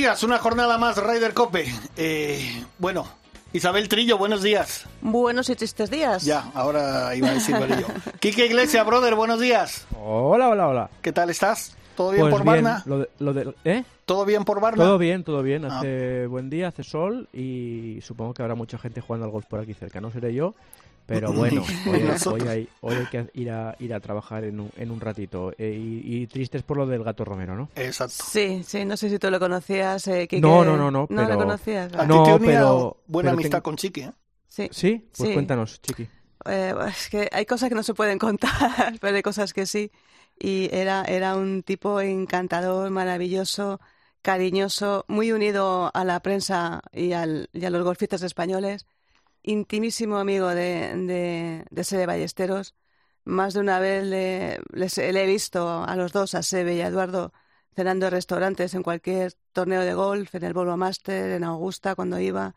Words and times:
Días, 0.00 0.22
una 0.22 0.38
jornada 0.38 0.78
más 0.78 0.96
Ryder 0.96 1.34
Cope. 1.34 1.66
Eh, 1.98 2.64
bueno, 2.78 3.06
Isabel 3.52 3.86
Trillo, 3.86 4.16
buenos 4.16 4.42
días. 4.42 4.86
Buenos 5.02 5.50
y 5.50 5.56
tristes 5.56 5.90
días. 5.90 6.24
Ya, 6.24 6.50
ahora 6.54 7.14
iba 7.14 7.28
a 7.28 7.34
decir 7.34 7.54
yo. 7.78 7.86
Quique 8.18 8.46
Iglesia, 8.46 8.82
brother, 8.82 9.14
buenos 9.14 9.40
días. 9.40 9.86
Hola, 10.02 10.48
hola, 10.48 10.68
hola. 10.68 10.90
¿Qué 11.02 11.12
tal 11.12 11.28
estás? 11.28 11.76
¿Todo 11.98 12.12
bien 12.12 12.22
Pues 12.22 12.34
por 12.34 12.44
Varna? 12.44 12.82
Lo 12.86 13.00
de- 13.00 13.10
lo 13.18 13.34
de- 13.34 13.54
¿Eh? 13.66 13.84
¿Todo 14.06 14.24
bien 14.24 14.44
por 14.46 14.58
Varna? 14.62 14.82
Todo 14.82 14.96
bien, 14.96 15.22
todo 15.22 15.42
bien. 15.42 15.66
Ah. 15.66 15.80
Hace 15.80 16.26
buen 16.28 16.48
día, 16.48 16.68
hace 16.68 16.82
sol 16.82 17.28
y 17.34 17.98
supongo 18.00 18.32
que 18.32 18.40
habrá 18.40 18.54
mucha 18.54 18.78
gente 18.78 19.02
jugando 19.02 19.26
al 19.26 19.32
golf 19.32 19.44
por 19.44 19.60
aquí 19.60 19.74
cerca. 19.74 20.00
No 20.00 20.10
seré 20.10 20.32
yo, 20.32 20.54
pero 21.12 21.32
bueno, 21.34 21.62
hoy, 21.86 22.02
hoy 22.40 22.48
hay, 22.48 22.68
hoy 22.82 22.94
hay 22.94 23.06
que 23.06 23.30
ir 23.34 23.50
a, 23.50 23.74
ir 23.80 23.92
a 23.92 23.98
trabajar 24.00 24.44
en 24.44 24.60
un, 24.60 24.70
en 24.76 24.90
un 24.92 25.00
ratito. 25.00 25.52
Eh, 25.58 25.76
y, 25.76 26.22
y 26.22 26.26
tristes 26.28 26.62
por 26.62 26.76
lo 26.76 26.86
del 26.86 27.02
gato 27.02 27.24
Romero, 27.24 27.56
¿no? 27.56 27.68
Exacto. 27.74 28.14
Sí, 28.30 28.62
sí, 28.64 28.84
no 28.84 28.96
sé 28.96 29.10
si 29.10 29.18
tú 29.18 29.30
lo 29.30 29.40
conocías, 29.40 30.06
eh. 30.06 30.28
No, 30.40 30.64
no, 30.64 30.76
no, 30.76 30.90
no, 30.90 31.06
No 31.10 31.22
lo 31.22 31.26
pero- 31.28 31.38
conocías. 31.38 31.90
Vale. 31.90 32.06
No, 32.08 32.22
ti 32.22 32.30
te 32.30 32.36
unía 32.36 32.50
pero- 32.50 32.96
buena 33.08 33.30
pero 33.30 33.34
amistad 33.34 33.58
tengo- 33.58 33.62
con 33.64 33.76
Chiqui, 33.76 34.00
¿eh? 34.02 34.12
Sí. 34.48 34.68
¿Sí? 34.70 35.08
Pues 35.16 35.28
Sí. 35.28 35.34
cuéntanos, 35.34 35.80
chiqui. 35.82 36.08
Eh, 36.46 36.74
es 36.88 37.08
que 37.10 37.28
hay 37.32 37.44
cosas 37.46 37.68
que 37.68 37.74
no 37.74 37.82
se 37.82 37.94
pueden 37.94 38.18
contar, 38.18 38.50
pero 39.00 39.16
hay 39.16 39.22
cosas 39.22 39.52
que 39.52 39.66
sí. 39.66 39.90
Y 40.38 40.68
era, 40.72 41.04
era 41.04 41.36
un 41.36 41.62
tipo 41.62 42.00
encantador, 42.00 42.90
maravilloso, 42.90 43.80
cariñoso, 44.22 45.04
muy 45.08 45.32
unido 45.32 45.90
a 45.92 46.04
la 46.04 46.20
prensa 46.20 46.82
y, 46.92 47.12
al, 47.12 47.48
y 47.52 47.64
a 47.64 47.70
los 47.70 47.82
golfistas 47.84 48.22
españoles. 48.22 48.86
Intimísimo 49.42 50.18
amigo 50.18 50.48
de, 50.48 50.94
de, 51.06 51.64
de 51.70 51.84
Sebe 51.84 52.06
Ballesteros. 52.06 52.74
Más 53.24 53.54
de 53.54 53.60
una 53.60 53.78
vez 53.78 54.04
le, 54.04 54.60
he 54.74 55.26
visto 55.26 55.84
a 55.84 55.96
los 55.96 56.12
dos, 56.12 56.34
a 56.34 56.42
Sebe 56.42 56.74
y 56.74 56.80
a 56.80 56.88
Eduardo, 56.88 57.32
cenando 57.74 58.06
en 58.06 58.12
restaurantes 58.12 58.74
en 58.74 58.82
cualquier 58.82 59.34
torneo 59.52 59.82
de 59.82 59.94
golf, 59.94 60.34
en 60.34 60.44
el 60.44 60.54
Volvo 60.54 60.76
Master, 60.76 61.32
en 61.32 61.44
Augusta, 61.44 61.94
cuando 61.94 62.18
iba. 62.18 62.54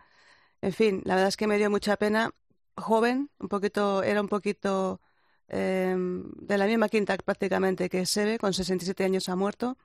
En 0.62 0.74
fin, 0.74 1.02
la 1.06 1.16
verdad 1.16 1.30
es 1.30 1.38
que 1.38 1.48
me 1.48 1.58
dio 1.58 1.70
mucha 1.70 1.98
pena 1.98 2.32
joven, 2.78 3.30
un 3.40 3.50
poquito, 3.50 4.04
era 4.04 4.22
un 4.22 4.30
poquito 4.30 5.02
eh, 5.48 5.96
de 5.98 6.58
la 6.58 6.66
misma 6.68 6.90
quinta 6.90 7.18
prácticamente 7.18 7.90
que 7.90 8.06
Sebe, 8.06 8.40
con 8.40 8.54
67 8.54 9.04
años 9.04 9.30
ha 9.30 9.36
muerto. 9.36 9.78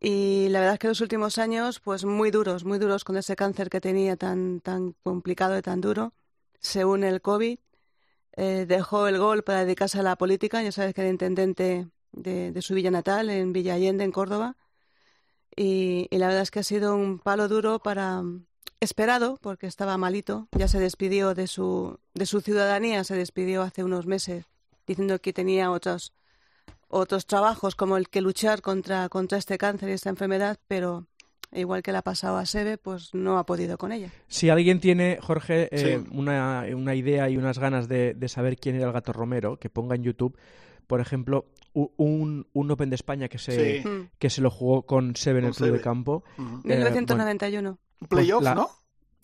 Y 0.00 0.48
la 0.50 0.60
verdad 0.60 0.74
es 0.74 0.78
que 0.80 0.88
los 0.88 1.00
últimos 1.00 1.38
años, 1.38 1.80
pues 1.80 2.04
muy 2.04 2.30
duros, 2.30 2.64
muy 2.64 2.78
duros 2.78 3.04
con 3.04 3.16
ese 3.16 3.36
cáncer 3.36 3.68
que 3.68 3.80
tenía 3.80 4.16
tan, 4.16 4.60
tan 4.60 4.94
complicado 5.02 5.58
y 5.58 5.62
tan 5.62 5.80
duro. 5.80 6.12
Se 6.60 6.84
une 6.84 7.08
el 7.08 7.20
COVID, 7.20 7.58
eh, 8.36 8.66
dejó 8.68 9.08
el 9.08 9.18
gol 9.18 9.42
para 9.42 9.64
dedicarse 9.64 9.98
a 9.98 10.02
la 10.02 10.16
política, 10.16 10.62
ya 10.62 10.72
sabes 10.72 10.94
que 10.94 11.00
era 11.02 11.10
intendente 11.10 11.88
de, 12.12 12.62
su 12.62 12.74
villa 12.74 12.90
natal, 12.90 13.30
en 13.30 13.52
Villa 13.52 13.74
Allende, 13.74 14.04
en 14.04 14.12
Córdoba. 14.12 14.56
Y, 15.56 16.06
y 16.10 16.18
la 16.18 16.28
verdad 16.28 16.42
es 16.42 16.50
que 16.50 16.60
ha 16.60 16.64
sido 16.64 16.94
un 16.94 17.18
palo 17.18 17.48
duro 17.48 17.80
para, 17.80 18.22
esperado 18.80 19.38
porque 19.40 19.66
estaba 19.66 19.96
malito. 19.98 20.48
Ya 20.52 20.68
se 20.68 20.78
despidió 20.78 21.34
de 21.34 21.46
su, 21.46 21.98
de 22.14 22.26
su 22.26 22.40
ciudadanía, 22.40 23.04
se 23.04 23.16
despidió 23.16 23.62
hace 23.62 23.84
unos 23.84 24.06
meses 24.06 24.44
diciendo 24.86 25.20
que 25.20 25.32
tenía 25.32 25.70
otros, 25.70 26.12
otros 26.88 27.26
trabajos 27.26 27.74
como 27.74 27.96
el 27.96 28.08
que 28.08 28.20
luchar 28.20 28.62
contra, 28.62 29.08
contra 29.08 29.38
este 29.38 29.58
cáncer 29.58 29.88
y 29.90 29.92
esta 29.92 30.10
enfermedad, 30.10 30.58
pero 30.68 31.06
igual 31.52 31.82
que 31.82 31.92
le 31.92 31.98
ha 31.98 32.02
pasado 32.02 32.36
a 32.38 32.44
Sebe, 32.46 32.76
pues 32.78 33.14
no 33.14 33.38
ha 33.38 33.46
podido 33.46 33.78
con 33.78 33.92
ella. 33.92 34.10
Si 34.26 34.50
alguien 34.50 34.80
tiene, 34.80 35.18
Jorge, 35.20 35.68
eh, 35.74 36.00
Sí. 36.02 36.08
una, 36.12 36.64
una 36.74 36.94
idea 36.94 37.28
y 37.30 37.36
unas 37.36 37.58
ganas 37.58 37.88
de, 37.88 38.14
de 38.14 38.28
saber 38.28 38.56
quién 38.58 38.76
era 38.76 38.86
el 38.86 38.92
gato 38.92 39.12
Romero, 39.12 39.58
que 39.58 39.70
ponga 39.70 39.94
en 39.94 40.02
YouTube, 40.02 40.36
por 40.86 41.00
ejemplo, 41.00 41.46
un, 41.74 42.46
un 42.52 42.70
Open 42.70 42.90
de 42.90 42.96
España 42.96 43.28
que 43.28 43.38
se, 43.38 43.82
Sí. 43.82 43.88
Mm. 43.88 44.10
que 44.18 44.30
se 44.30 44.40
lo 44.40 44.50
jugó 44.50 44.82
con 44.82 45.14
Sebe 45.16 45.38
en 45.40 45.44
el 45.46 45.54
club 45.54 45.72
de 45.72 45.80
campo. 45.80 46.24
Ujú. 46.38 46.58
Eh, 46.64 46.76
1991. 46.76 47.78
Playoffs, 48.08 48.44
la- 48.44 48.54
¿no? 48.54 48.70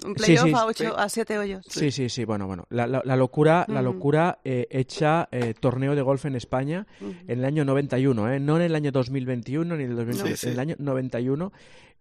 Un 0.05 0.11
sí, 0.17 0.25
playoff 0.25 0.45
sí, 0.49 0.53
a, 0.55 0.67
ocho, 0.67 0.85
sí. 0.85 0.91
a 0.97 1.09
siete 1.09 1.39
hoyos. 1.39 1.65
Sí, 1.69 1.91
sí, 1.91 2.09
sí, 2.09 2.25
bueno, 2.25 2.47
bueno. 2.47 2.67
La, 2.71 2.87
la- 2.87 3.03
la 3.05 3.17
locura, 3.17 3.65
la 3.69 3.81
Mm. 3.81 3.85
locura 3.85 4.39
eh, 4.45 4.67
hecha 4.71 5.29
eh, 5.31 5.55
torneo 5.59 5.95
de 5.95 6.03
golf 6.03 6.25
en 6.25 6.35
España 6.35 6.87
Ujú. 7.01 7.13
en 7.29 7.39
el 7.39 7.45
año 7.45 7.65
91, 7.65 8.33
¿eh? 8.33 8.41
no 8.41 8.57
en 8.57 8.63
el 8.63 8.75
año 8.75 8.91
2021 8.91 9.77
ni 9.77 9.85
en 9.85 9.91
el 9.91 9.97
2022, 9.97 10.31
Sí, 10.31 10.37
sí. 10.37 10.47
en 10.49 10.53
el 10.55 10.59
año 10.61 10.75
91. 10.79 11.53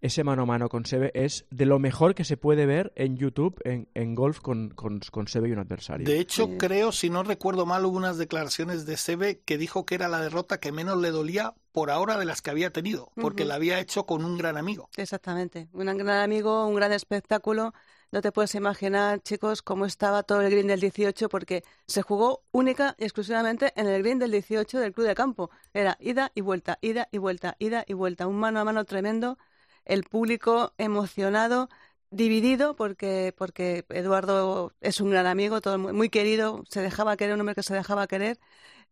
Ese 0.03 0.25
mano 0.25 0.41
a 0.41 0.45
mano 0.45 0.67
con 0.67 0.85
Sebe 0.85 1.11
es 1.15 1.45
de 1.49 1.65
lo 1.65 1.79
mejor 1.79 2.13
que 2.13 2.25
se 2.25 2.35
puede 2.35 2.65
ver 2.65 2.91
en 2.97 3.15
YouTube 3.15 3.57
en, 3.63 3.87
en 3.93 4.15
golf 4.15 4.41
con, 4.41 4.71
con, 4.71 4.99
con 4.99 5.29
Sebe 5.29 5.47
y 5.47 5.53
un 5.53 5.59
adversario. 5.59 6.05
De 6.05 6.19
hecho, 6.19 6.45
Sí. 6.45 6.57
creo, 6.57 6.91
si 6.91 7.09
no 7.09 7.23
recuerdo 7.23 7.65
mal, 7.65 7.85
hubo 7.85 7.95
unas 7.95 8.17
declaraciones 8.17 8.85
de 8.85 8.97
Sebe 8.97 9.39
que 9.45 9.57
dijo 9.57 9.85
que 9.85 9.95
era 9.95 10.09
la 10.09 10.19
derrota 10.19 10.59
que 10.59 10.73
menos 10.73 10.97
le 10.99 11.11
dolía 11.11 11.53
por 11.71 11.89
ahora 11.89 12.17
de 12.17 12.25
las 12.25 12.41
que 12.41 12.49
había 12.51 12.69
tenido, 12.71 13.11
porque 13.15 13.45
la 13.45 13.55
había 13.55 13.79
hecho 13.79 14.05
con 14.05 14.25
un 14.25 14.37
gran 14.37 14.57
amigo. 14.57 14.89
Exactamente. 14.97 15.69
Un 15.71 15.85
gran 15.85 16.19
amigo, 16.21 16.67
un 16.67 16.75
gran 16.75 16.91
espectáculo. 16.91 17.73
No 18.11 18.21
te 18.21 18.33
puedes 18.33 18.53
imaginar, 18.55 19.21
chicos, 19.23 19.61
cómo 19.61 19.85
estaba 19.85 20.23
todo 20.23 20.41
el 20.41 20.51
green 20.51 20.67
del 20.67 20.81
18, 20.81 21.29
porque 21.29 21.63
se 21.87 22.01
jugó 22.01 22.43
única 22.51 22.93
y 22.99 23.05
exclusivamente 23.05 23.71
en 23.77 23.87
el 23.87 24.01
green 24.03 24.19
del 24.19 24.31
18 24.31 24.81
del 24.81 24.91
club 24.93 25.07
de 25.07 25.15
campo. 25.15 25.49
Era 25.73 25.95
ida 26.01 26.29
y 26.35 26.41
vuelta, 26.41 26.77
ida 26.81 27.07
y 27.09 27.19
vuelta, 27.19 27.55
ida 27.57 27.85
y 27.87 27.93
vuelta. 27.93 28.27
Un 28.27 28.35
mano 28.35 28.59
a 28.59 28.65
mano 28.65 28.83
tremendo. 28.83 29.37
El 29.85 30.03
público 30.03 30.73
emocionado, 30.77 31.69
dividido, 32.09 32.75
porque, 32.75 33.33
porque 33.37 33.85
Eduardo 33.89 34.73
es 34.81 35.01
un 35.01 35.09
gran 35.11 35.25
amigo, 35.27 35.61
todo, 35.61 35.75
el 35.75 35.81
mu- 35.81 35.93
muy 35.93 36.09
querido, 36.09 36.63
se 36.69 36.81
dejaba 36.81 37.17
querer, 37.17 37.33
un 37.35 37.41
hombre 37.41 37.55
que 37.55 37.63
se 37.63 37.73
dejaba 37.75 38.07
querer. 38.07 38.39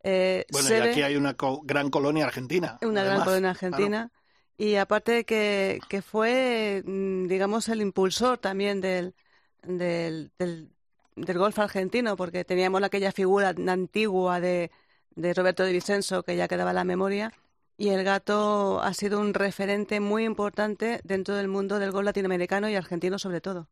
Eh, 0.04 0.46
Bueno, 0.50 0.70
y 0.70 0.78
aquí 0.80 1.02
hay 1.02 1.16
una 1.16 1.34
co- 1.36 1.62
gran 1.64 1.90
colonia 1.90 2.24
argentina. 2.26 2.78
una 2.82 3.04
gran 3.04 3.22
colonia 3.22 3.50
claro. 3.50 3.50
argentina. 3.50 4.12
Y 4.56 4.76
aparte 4.76 5.12
de 5.12 5.24
que, 5.24 5.80
que 5.88 6.02
fue, 6.02 6.82
mm, 6.84 7.26
digamos, 7.26 7.68
el 7.68 7.80
impulsor 7.80 8.38
también 8.38 8.80
del, 8.80 9.14
del, 9.62 10.32
del, 10.38 10.70
del 11.16 11.38
golf 11.38 11.58
argentino, 11.58 12.16
porque 12.16 12.44
teníamos 12.44 12.82
aquella 12.82 13.12
figura 13.12 13.50
antigua 13.50 14.40
de, 14.40 14.70
de 15.14 15.34
Roberto 15.34 15.64
de 15.64 15.72
Vicenzo 15.72 16.22
que 16.22 16.36
ya 16.36 16.48
quedaba 16.48 16.70
en 16.70 16.76
la 16.76 16.84
memoria. 16.84 17.32
Y 17.76 17.88
el 17.88 18.04
gato 18.04 18.80
ha 18.82 18.94
sido 18.94 19.18
un 19.20 19.34
referente 19.34 19.98
muy 20.00 20.24
importante 20.24 21.00
dentro 21.04 21.34
del 21.34 21.48
mundo 21.48 21.78
del 21.78 21.90
golf 21.90 22.04
latinoamericano 22.06 22.68
y 22.68 22.74
argentino 22.76 23.18
sobre 23.18 23.40
todo. 23.40 23.68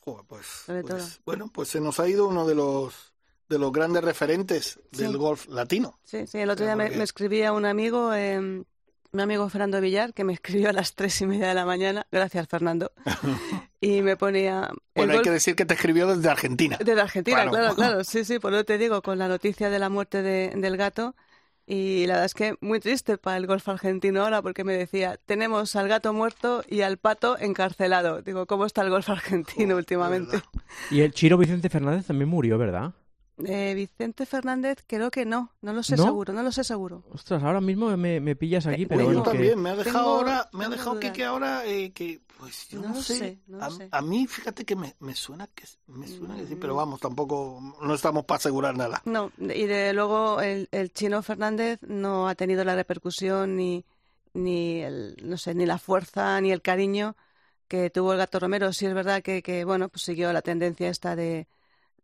Joder, 0.00 0.24
pues, 0.26 0.46
Sobre 0.46 0.82
pues, 0.82 1.04
todo. 1.04 1.22
bueno, 1.24 1.50
pues 1.52 1.68
se 1.68 1.80
nos 1.80 2.00
ha 2.00 2.08
ido 2.08 2.26
uno 2.26 2.46
de 2.46 2.54
los 2.54 3.12
de 3.48 3.58
los 3.58 3.70
grandes 3.70 4.02
referentes 4.02 4.80
Sí. 4.92 5.02
del 5.02 5.18
golf 5.18 5.46
latino. 5.48 5.98
Sí, 6.04 6.26
sí, 6.26 6.38
el 6.38 6.48
otro 6.48 6.64
día 6.64 6.74
me, 6.74 6.86
escribía 7.02 7.52
un 7.52 7.66
amigo, 7.66 8.14
eh, 8.14 8.40
mi 8.40 9.22
amigo 9.22 9.46
Fernando 9.50 9.78
Villar, 9.80 10.14
que 10.14 10.24
me 10.24 10.32
escribió 10.64 10.70
a 10.70 10.72
las 10.72 10.94
tres 10.94 11.20
y 11.20 11.26
media 11.26 11.48
de 11.48 11.54
la 11.54 11.66
mañana. 11.66 12.06
Gracias, 12.10 12.48
Fernando. 12.48 12.92
y 13.80 14.00
me 14.00 14.16
ponía. 14.16 14.70
Bueno, 14.94 15.12
hay 15.12 15.18
golf- 15.18 15.24
que 15.24 15.30
decir 15.30 15.54
que 15.54 15.66
te 15.66 15.74
escribió 15.74 16.06
desde 16.06 16.30
Argentina. 16.30 16.78
Desde 16.82 17.00
Argentina, 17.00 17.42
Claro. 17.42 17.50
claro. 17.52 17.74
claro, 17.74 18.04
Sí, 18.04 18.24
sí, 18.24 18.38
por 18.38 18.54
eso 18.54 18.64
te 18.64 18.78
digo, 18.78 19.02
con 19.02 19.18
la 19.18 19.28
noticia 19.28 19.68
de 19.68 19.78
la 19.78 19.90
muerte 19.90 20.22
de- 20.22 20.54
del 20.56 20.76
gato. 20.78 21.14
Y 21.74 22.04
la 22.04 22.12
verdad 22.16 22.26
es 22.26 22.34
que 22.34 22.54
muy 22.60 22.80
triste 22.80 23.16
para 23.16 23.38
el 23.38 23.46
golf 23.46 23.66
argentino 23.66 24.24
ahora, 24.24 24.42
porque 24.42 24.62
me 24.62 24.76
decía: 24.76 25.18
tenemos 25.24 25.74
al 25.74 25.88
gato 25.88 26.12
muerto 26.12 26.62
y 26.68 26.82
al 26.82 26.98
pato 26.98 27.38
encarcelado. 27.38 28.20
Digo, 28.20 28.44
¿cómo 28.44 28.66
está 28.66 28.82
el 28.82 28.90
golf 28.90 29.08
argentino 29.08 29.76
últimamente? 29.76 30.42
Y 30.90 31.00
el 31.00 31.12
Chiro 31.12 31.38
Vicente 31.38 31.70
Fernández 31.70 32.04
también 32.04 32.28
murió, 32.28 32.58
¿verdad? 32.58 32.92
Eh, 33.46 33.74
Vicente 33.74 34.26
Fernández, 34.26 34.84
creo 34.86 35.10
que 35.10 35.24
no, 35.24 35.50
no 35.62 35.72
lo 35.72 35.82
sé 35.82 35.96
¿No? 35.96 36.04
seguro, 36.04 36.32
no 36.32 36.42
lo 36.42 36.52
sé 36.52 36.64
seguro. 36.64 37.02
Ostras, 37.10 37.42
ahora 37.42 37.60
mismo 37.60 37.94
me, 37.96 38.20
me 38.20 38.36
pillas 38.36 38.66
aquí, 38.66 38.82
Eh, 38.82 38.86
pero 38.86 39.04
bueno, 39.04 39.20
yo 39.20 39.24
que- 39.24 39.30
también, 39.30 39.60
me 39.60 39.70
ha 39.70 39.76
dejado 39.76 39.98
Tengo- 39.98 40.10
ahora, 40.18 40.48
me 40.52 40.64
ha 40.64 40.68
dejado. 40.68 41.00
Kike 41.00 41.24
ahora 41.24 41.64
eh, 41.66 41.92
que, 41.92 42.20
pues 42.38 42.68
yo 42.68 42.80
No 42.80 42.88
no, 42.90 42.94
lo 42.96 43.02
sé. 43.02 43.16
sé, 43.18 43.38
no 43.46 43.58
lo 43.58 43.64
a, 43.64 43.70
sé. 43.70 43.88
a 43.90 44.02
mí, 44.02 44.26
fíjate 44.26 44.64
que 44.64 44.76
me, 44.76 44.94
me 45.00 45.14
suena 45.14 45.46
que 45.48 45.64
me 45.86 46.06
suena 46.08 46.36
que 46.36 46.46
sí, 46.46 46.56
pero 46.56 46.74
Mm. 46.74 46.76
vamos, 46.76 47.00
tampoco, 47.00 47.60
no 47.80 47.94
estamos 47.94 48.24
para 48.24 48.36
asegurar 48.38 48.76
nada. 48.76 49.00
No, 49.04 49.32
y 49.38 49.66
de 49.66 49.92
luego 49.92 50.40
el, 50.40 50.68
el 50.72 50.92
chino 50.92 51.22
Fernández 51.22 51.80
no 51.82 52.28
ha 52.28 52.34
tenido 52.34 52.64
la 52.64 52.74
repercusión 52.76 53.56
ni, 53.56 53.84
ni 54.34 54.80
el, 54.82 55.16
no 55.22 55.36
sé, 55.36 55.54
ni 55.54 55.66
la 55.66 55.78
fuerza 55.78 56.40
ni 56.40 56.52
el 56.52 56.62
cariño 56.62 57.16
que 57.68 57.90
tuvo 57.90 58.12
el 58.12 58.18
gato 58.18 58.38
Romero. 58.38 58.72
Sí 58.72 58.86
es 58.86 58.94
verdad 58.94 59.22
que, 59.22 59.42
que 59.42 59.64
bueno, 59.64 59.88
pues 59.88 60.02
siguió 60.02 60.32
la 60.32 60.42
tendencia 60.42 60.88
esta 60.90 61.16
de, 61.16 61.46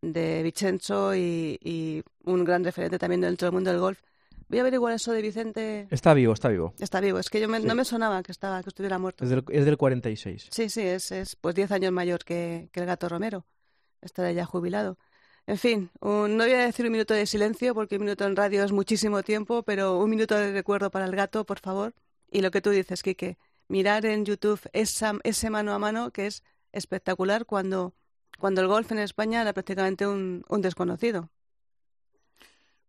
de 0.00 0.42
Vicenzo 0.42 1.14
y, 1.14 1.58
y 1.62 2.02
un 2.24 2.44
gran 2.44 2.64
referente 2.64 2.98
también 2.98 3.20
dentro 3.20 3.46
del 3.46 3.52
mundo 3.52 3.70
del 3.70 3.80
golf. 3.80 4.00
Voy 4.48 4.58
a 4.58 4.62
averiguar 4.62 4.94
eso 4.94 5.12
de 5.12 5.20
Vicente. 5.20 5.86
Está 5.90 6.14
vivo, 6.14 6.32
está 6.32 6.48
vivo. 6.48 6.72
Está 6.78 7.00
vivo. 7.00 7.18
Es 7.18 7.28
que 7.28 7.40
yo 7.40 7.48
me- 7.48 7.60
Sí. 7.60 7.66
no 7.66 7.74
me 7.74 7.84
sonaba 7.84 8.22
que 8.22 8.32
estaba 8.32 8.62
que 8.62 8.70
estuviera 8.70 8.98
muerto. 8.98 9.24
Es 9.24 9.30
del, 9.30 9.44
es 9.50 9.64
del 9.66 9.76
46. 9.76 10.48
Sí, 10.50 10.70
sí, 10.70 10.80
es, 10.82 11.12
es 11.12 11.36
pues 11.36 11.54
10 11.54 11.70
años 11.72 11.92
mayor 11.92 12.24
que, 12.24 12.68
que 12.72 12.80
el 12.80 12.86
gato 12.86 13.08
Romero. 13.08 13.44
Estará 14.00 14.32
ya 14.32 14.46
jubilado. 14.46 14.96
En 15.46 15.58
fin, 15.58 15.90
un- 16.00 16.36
no 16.36 16.44
voy 16.44 16.52
a 16.54 16.64
decir 16.64 16.86
un 16.86 16.92
minuto 16.92 17.12
de 17.14 17.26
silencio 17.26 17.74
porque 17.74 17.96
un 17.96 18.02
minuto 18.04 18.24
en 18.24 18.36
radio 18.36 18.64
es 18.64 18.72
muchísimo 18.72 19.22
tiempo, 19.22 19.62
pero 19.64 19.98
un 19.98 20.08
minuto 20.08 20.34
de 20.36 20.52
recuerdo 20.52 20.90
para 20.90 21.04
el 21.06 21.14
gato, 21.16 21.44
por 21.44 21.58
favor. 21.58 21.94
Y 22.30 22.40
lo 22.40 22.50
que 22.50 22.60
tú 22.62 22.70
dices, 22.70 23.02
Quique, 23.02 23.36
mirar 23.68 24.06
en 24.06 24.24
YouTube 24.24 24.60
esa, 24.72 25.12
ese 25.24 25.50
mano 25.50 25.72
a 25.74 25.78
mano 25.78 26.10
que 26.10 26.26
es 26.26 26.42
espectacular 26.72 27.44
cuando, 27.44 27.92
cuando 28.38 28.61
el 28.61 28.69
golf 28.69 28.90
en 28.93 28.99
España 29.00 29.40
era 29.43 29.52
prácticamente 29.52 30.06
un, 30.06 30.44
un 30.49 30.61
desconocido. 30.62 31.29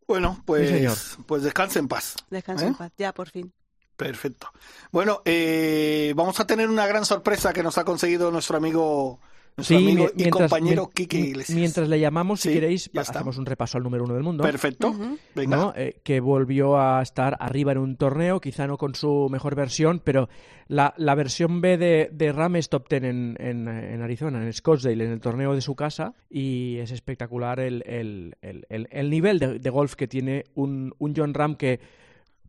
Bueno, 0.08 0.42
pues, 0.46 0.68
Sí, 0.70 0.76
señor. 0.76 0.98
pues 1.28 1.44
descanse 1.44 1.80
en 1.80 1.88
paz. 1.88 2.16
Descansa 2.30 2.66
¿Eh? 2.66 2.68
en 2.70 2.76
paz, 2.76 2.92
ya 2.98 3.14
por 3.14 3.30
fin. 3.30 3.54
Perfecto. 3.96 4.48
Bueno, 4.92 5.22
eh, 5.26 6.14
vamos 6.16 6.40
a 6.40 6.48
tener 6.48 6.70
una 6.70 6.88
gran 6.88 7.06
sorpresa 7.06 7.52
que 7.54 7.62
nos 7.64 7.78
ha 7.78 7.84
conseguido 7.84 8.32
nuestro 8.32 8.58
amigo, 8.58 9.20
Sí, 9.64 9.76
amigo 9.76 10.08
mi- 10.16 10.24
y 10.24 10.30
compañero 10.30 10.90
Quique 10.94 11.20
Iglesias. 11.20 11.58
Mientras 11.58 11.88
le 11.90 12.00
llamamos, 12.00 12.42
si 12.42 12.50
Sí, 12.50 12.54
queréis, 12.56 12.90
hacemos 12.96 13.38
un 13.38 13.46
repaso 13.46 13.78
al 13.78 13.84
número 13.84 14.04
uno 14.04 14.14
del 14.14 14.24
mundo. 14.24 14.44
Perfecto. 14.44 14.90
Ujú. 14.90 15.18
Venga. 15.36 15.58
¿no? 15.58 15.74
Eh, 15.76 16.00
que 16.04 16.20
volvió 16.20 16.78
a 16.80 17.02
estar 17.02 17.38
arriba 17.40 17.72
en 17.72 17.78
un 17.80 17.96
torneo, 17.98 18.40
quizá 18.40 18.68
no 18.68 18.78
con 18.78 18.96
su 18.96 19.28
mejor 19.32 19.56
versión, 19.56 20.02
pero 20.04 20.30
la, 20.68 20.94
la 20.98 21.16
versión 21.16 21.62
B 21.62 21.78
de, 21.78 22.10
de 22.14 22.32
Ram 22.32 22.56
es 22.56 22.70
top 22.70 22.88
10 22.90 23.04
en, 23.04 23.38
en, 23.40 23.68
en 23.68 24.02
Arizona, 24.02 24.44
en 24.46 24.54
Scottsdale, 24.54 25.04
en 25.06 25.12
el 25.12 25.20
torneo 25.20 25.56
de 25.56 25.62
su 25.62 25.76
casa, 25.76 26.14
y 26.30 26.78
es 26.78 26.92
espectacular 26.92 27.60
el, 27.60 27.84
el, 27.88 28.36
el, 28.42 28.66
el- 28.70 28.88
el 28.92 29.10
nivel 29.10 29.40
de, 29.40 29.60
de 29.60 29.70
golf 29.70 29.96
que 29.96 30.08
tiene 30.08 30.44
un, 30.56 30.94
un 31.00 31.14
John 31.16 31.34
Ram 31.34 31.56
que 31.56 31.80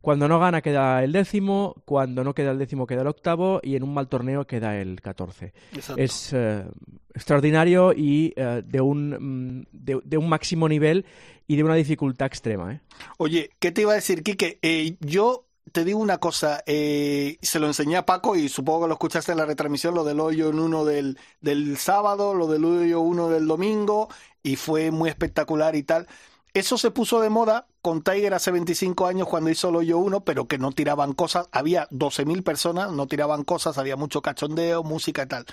cuando 0.01 0.27
no 0.27 0.39
gana 0.39 0.61
queda 0.61 1.03
el 1.03 1.11
décimo, 1.11 1.75
cuando 1.85 2.23
no 2.23 2.33
queda 2.33 2.51
el 2.51 2.57
décimo 2.57 2.87
queda 2.87 3.01
el 3.01 3.07
octavo, 3.07 3.59
y 3.63 3.75
en 3.75 3.83
un 3.83 3.93
mal 3.93 4.07
torneo 4.07 4.45
queda 4.45 4.77
el 4.77 4.99
14 5.01 5.53
Exacto. 5.73 6.01
es 6.01 6.33
eh, 6.33 6.65
extraordinario 7.13 7.93
y 7.93 8.33
eh, 8.35 8.63
de, 8.65 8.81
un, 8.81 9.59
mm, 9.59 9.65
de, 9.71 9.99
de 10.03 10.17
un 10.17 10.27
máximo 10.29 10.67
nivel 10.67 11.05
y 11.47 11.55
de 11.55 11.63
una 11.63 11.75
dificultad 11.75 12.27
extrema. 12.27 12.73
¿eh? 12.73 12.81
Oye, 13.17 13.51
¿qué 13.59 13.71
te 13.71 13.81
iba 13.81 13.91
a 13.91 13.95
decir, 13.95 14.23
Quique? 14.23 14.57
Eh, 14.61 14.95
yo 15.01 15.45
te 15.71 15.83
digo 15.85 15.99
una 15.99 16.17
cosa, 16.17 16.63
eh, 16.65 17.37
se 17.41 17.59
lo 17.59 17.67
enseñé 17.67 17.97
a 17.97 18.05
Paco 18.05 18.35
y 18.35 18.49
supongo 18.49 18.81
que 18.81 18.87
lo 18.87 18.93
escuchaste 18.93 19.31
en 19.31 19.37
la 19.37 19.45
retransmisión, 19.45 19.93
lo 19.93 20.03
del 20.03 20.19
hoyo 20.19 20.49
en 20.49 20.59
uno 20.59 20.85
del, 20.85 21.17
del 21.39 21.77
sábado, 21.77 22.33
lo 22.33 22.47
del 22.47 22.65
hoyo 22.65 22.99
uno 23.01 23.29
del 23.29 23.47
domingo, 23.47 24.09
y 24.43 24.55
fue 24.55 24.91
muy 24.91 25.09
espectacular 25.09 25.75
y 25.75 25.83
tal. 25.83 26.07
Eso 26.53 26.77
se 26.77 26.91
puso 26.91 27.21
de 27.21 27.29
moda 27.29 27.65
con 27.81 28.03
Tiger 28.03 28.33
hace 28.33 28.51
25 28.51 29.07
años 29.07 29.27
cuando 29.29 29.49
hizo 29.49 29.69
el 29.69 29.77
hoyo 29.77 29.97
1, 29.99 30.25
pero 30.25 30.47
que 30.49 30.57
no 30.57 30.73
tiraban 30.73 31.13
cosas. 31.13 31.47
Había 31.53 31.87
12.000 31.91 32.43
personas, 32.43 32.91
no 32.91 33.07
tiraban 33.07 33.45
cosas, 33.45 33.77
había 33.77 33.95
mucho 33.95 34.21
cachondeo, 34.21 34.83
música 34.83 35.23
y 35.23 35.27
tal. 35.27 35.45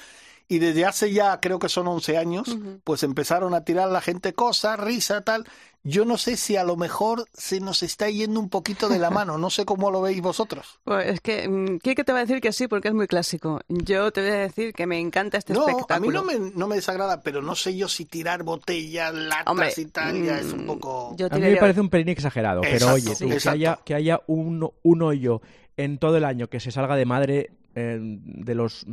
Y 0.50 0.58
desde 0.60 0.86
hace 0.86 1.12
ya, 1.12 1.40
creo 1.40 1.58
que 1.58 1.68
son 1.68 1.86
11 1.88 2.16
años, 2.16 2.56
pues 2.82 3.02
empezaron 3.02 3.52
a 3.52 3.64
tirar 3.64 3.90
la 3.90 4.00
gente 4.00 4.32
cosas, 4.32 4.80
risa, 4.80 5.20
tal. 5.20 5.44
Yo 5.84 6.04
no 6.04 6.16
sé 6.18 6.36
si 6.36 6.56
a 6.56 6.64
lo 6.64 6.76
mejor 6.76 7.26
se 7.34 7.60
nos 7.60 7.82
está 7.82 8.08
yendo 8.10 8.40
un 8.40 8.48
poquito 8.48 8.88
de 8.88 8.98
la 8.98 9.10
mano, 9.18 9.36
no 9.38 9.50
sé 9.50 9.64
cómo 9.66 9.90
lo 9.90 10.00
veis 10.00 10.20
vosotros. 10.22 10.80
Pues 10.84 11.06
es 11.06 11.20
que 11.20 11.46
mm, 11.48 11.78
Quique 11.80 12.02
te 12.02 12.12
va 12.12 12.18
a 12.18 12.22
decir 12.22 12.40
que 12.40 12.52
sí 12.52 12.66
porque 12.66 12.88
es 12.88 12.94
muy 12.94 13.06
clásico. 13.06 13.60
Yo 13.68 14.10
te 14.10 14.22
voy 14.22 14.30
a 14.30 14.38
decir 14.38 14.72
que 14.72 14.86
me 14.86 14.98
encanta 14.98 15.36
este 15.36 15.52
No, 15.52 15.68
espectáculo. 15.68 16.20
a 16.20 16.24
mí 16.24 16.34
no 16.34 16.40
me, 16.40 16.50
no 16.54 16.66
me 16.66 16.76
desagrada, 16.76 17.20
pero 17.20 17.42
no 17.42 17.54
sé 17.54 17.76
yo 17.76 17.86
si 17.86 18.06
tirar 18.06 18.42
botellas, 18.42 19.12
latas 19.14 19.46
Hombre, 19.46 19.72
y 19.76 19.84
tal, 19.86 20.24
ya 20.24 20.40
es 20.40 20.52
un 20.52 20.64
mm, 20.64 20.66
poco... 20.66 21.14
yo 21.16 21.26
A 21.30 21.36
mí 21.36 21.42
me 21.42 21.56
parece 21.56 21.80
un 21.80 21.90
pelín 21.90 22.08
exagerado, 22.08 22.62
pero 22.62 22.94
oye, 22.94 23.14
tú, 23.16 23.28
que 23.28 23.48
haya, 23.48 23.78
que 23.84 23.94
haya 23.94 24.20
un, 24.26 24.70
un 24.82 25.02
hoyo 25.02 25.42
en 25.76 25.98
todo 25.98 26.16
el 26.16 26.24
año 26.24 26.48
que 26.48 26.58
se 26.58 26.72
salga 26.72 26.96
de 26.96 27.04
madre 27.04 27.50
eh, 27.74 27.98
de 28.00 28.54
los 28.54 28.86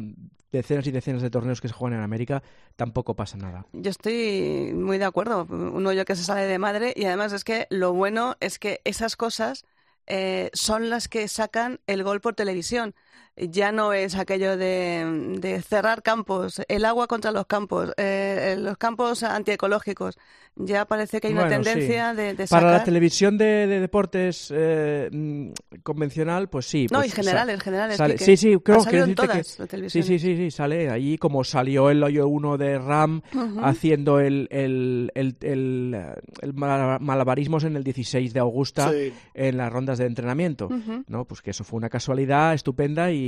decenas 0.51 0.87
y 0.87 0.91
decenas 0.91 1.21
de 1.21 1.29
torneos 1.29 1.61
que 1.61 1.67
se 1.67 1.73
juegan 1.73 1.99
en 1.99 2.03
América, 2.03 2.43
tampoco 2.75 3.15
pasa 3.15 3.37
nada. 3.37 3.65
Yo 3.73 3.89
estoy 3.89 4.71
muy 4.73 4.97
de 4.97 5.05
acuerdo. 5.05 5.45
Un 5.49 5.85
hoyo 5.85 6.05
que 6.05 6.15
se 6.15 6.23
sale 6.23 6.43
de 6.43 6.59
madre 6.59 6.93
y 6.95 7.05
además 7.05 7.33
es 7.33 7.43
que 7.43 7.67
lo 7.69 7.93
bueno 7.93 8.35
es 8.39 8.59
que 8.59 8.81
esas 8.85 9.15
cosas 9.15 9.65
eh, 10.07 10.49
son 10.53 10.89
las 10.89 11.07
que 11.07 11.27
sacan 11.27 11.79
el 11.87 12.03
gol 12.03 12.21
por 12.21 12.35
televisión. 12.35 12.95
Ya 13.37 13.71
no 13.73 13.91
es 13.91 14.15
aquello 14.15 14.55
de, 14.55 15.35
de 15.41 15.61
cerrar 15.61 16.01
campos, 16.03 16.61
el 16.69 16.85
agua 16.85 17.07
contra 17.07 17.31
los 17.31 17.45
campos, 17.47 17.91
eh, 17.97 18.55
los 18.57 18.77
campos 18.77 19.23
antiecológicos. 19.23 20.17
Ya 20.57 20.85
parece 20.85 21.19
que 21.19 21.27
hay 21.27 21.33
una 21.33 21.43
sí. 21.43 21.49
tendencia 21.49 22.13
de, 22.13 22.33
Para 22.49 22.71
la 22.71 22.83
televisión 22.85 23.37
de, 23.37 23.67
de 23.67 23.81
deportes 23.81 24.53
eh, 24.55 25.09
mm, 25.11 25.49
convencional, 25.83 26.47
pues 26.47 26.65
sí. 26.67 26.87
No, 26.89 26.99
pues 26.99 27.09
y 27.09 27.11
general, 27.11 27.47
sa- 27.47 27.53
en 27.53 27.59
general. 27.59 27.91
es 27.91 27.97
sale- 27.97 28.17
sí, 28.17 28.37
sí, 28.37 28.55
creo 28.63 28.85
que 28.85 28.99
en 28.99 29.05
que- 29.07 29.15
todas 29.15 29.59
las 29.59 29.91
Sí, 29.91 30.01
sí, 30.01 30.17
sí, 30.17 30.37
sí, 30.37 30.51
sale 30.51 30.89
ahí 30.89 31.17
como 31.17 31.43
salió 31.43 31.89
el 31.89 32.01
hoyo 32.01 32.29
1 32.29 32.57
de 32.57 32.79
Ram 32.79 33.21
haciendo 33.61 34.21
el, 34.21 34.47
el, 34.49 35.11
el, 35.13 35.35
el, 35.41 35.91
eh, 35.93 36.13
el 36.41 36.53
mala- 36.53 36.99
malabarismos 37.01 37.65
en 37.65 37.75
el 37.75 37.83
16 37.83 38.33
de 38.33 38.39
Augusta 38.39 38.91
Sí. 38.93 39.11
en 39.33 39.57
las 39.57 39.73
rondas 39.73 39.97
de 39.97 40.05
entrenamiento. 40.05 40.69
¿no? 41.09 41.25
Pues 41.25 41.41
que 41.41 41.51
eso 41.51 41.65
fue 41.65 41.75
una 41.75 41.89
casualidad 41.89 42.53
estupenda 42.53 43.11
y, 43.11 43.24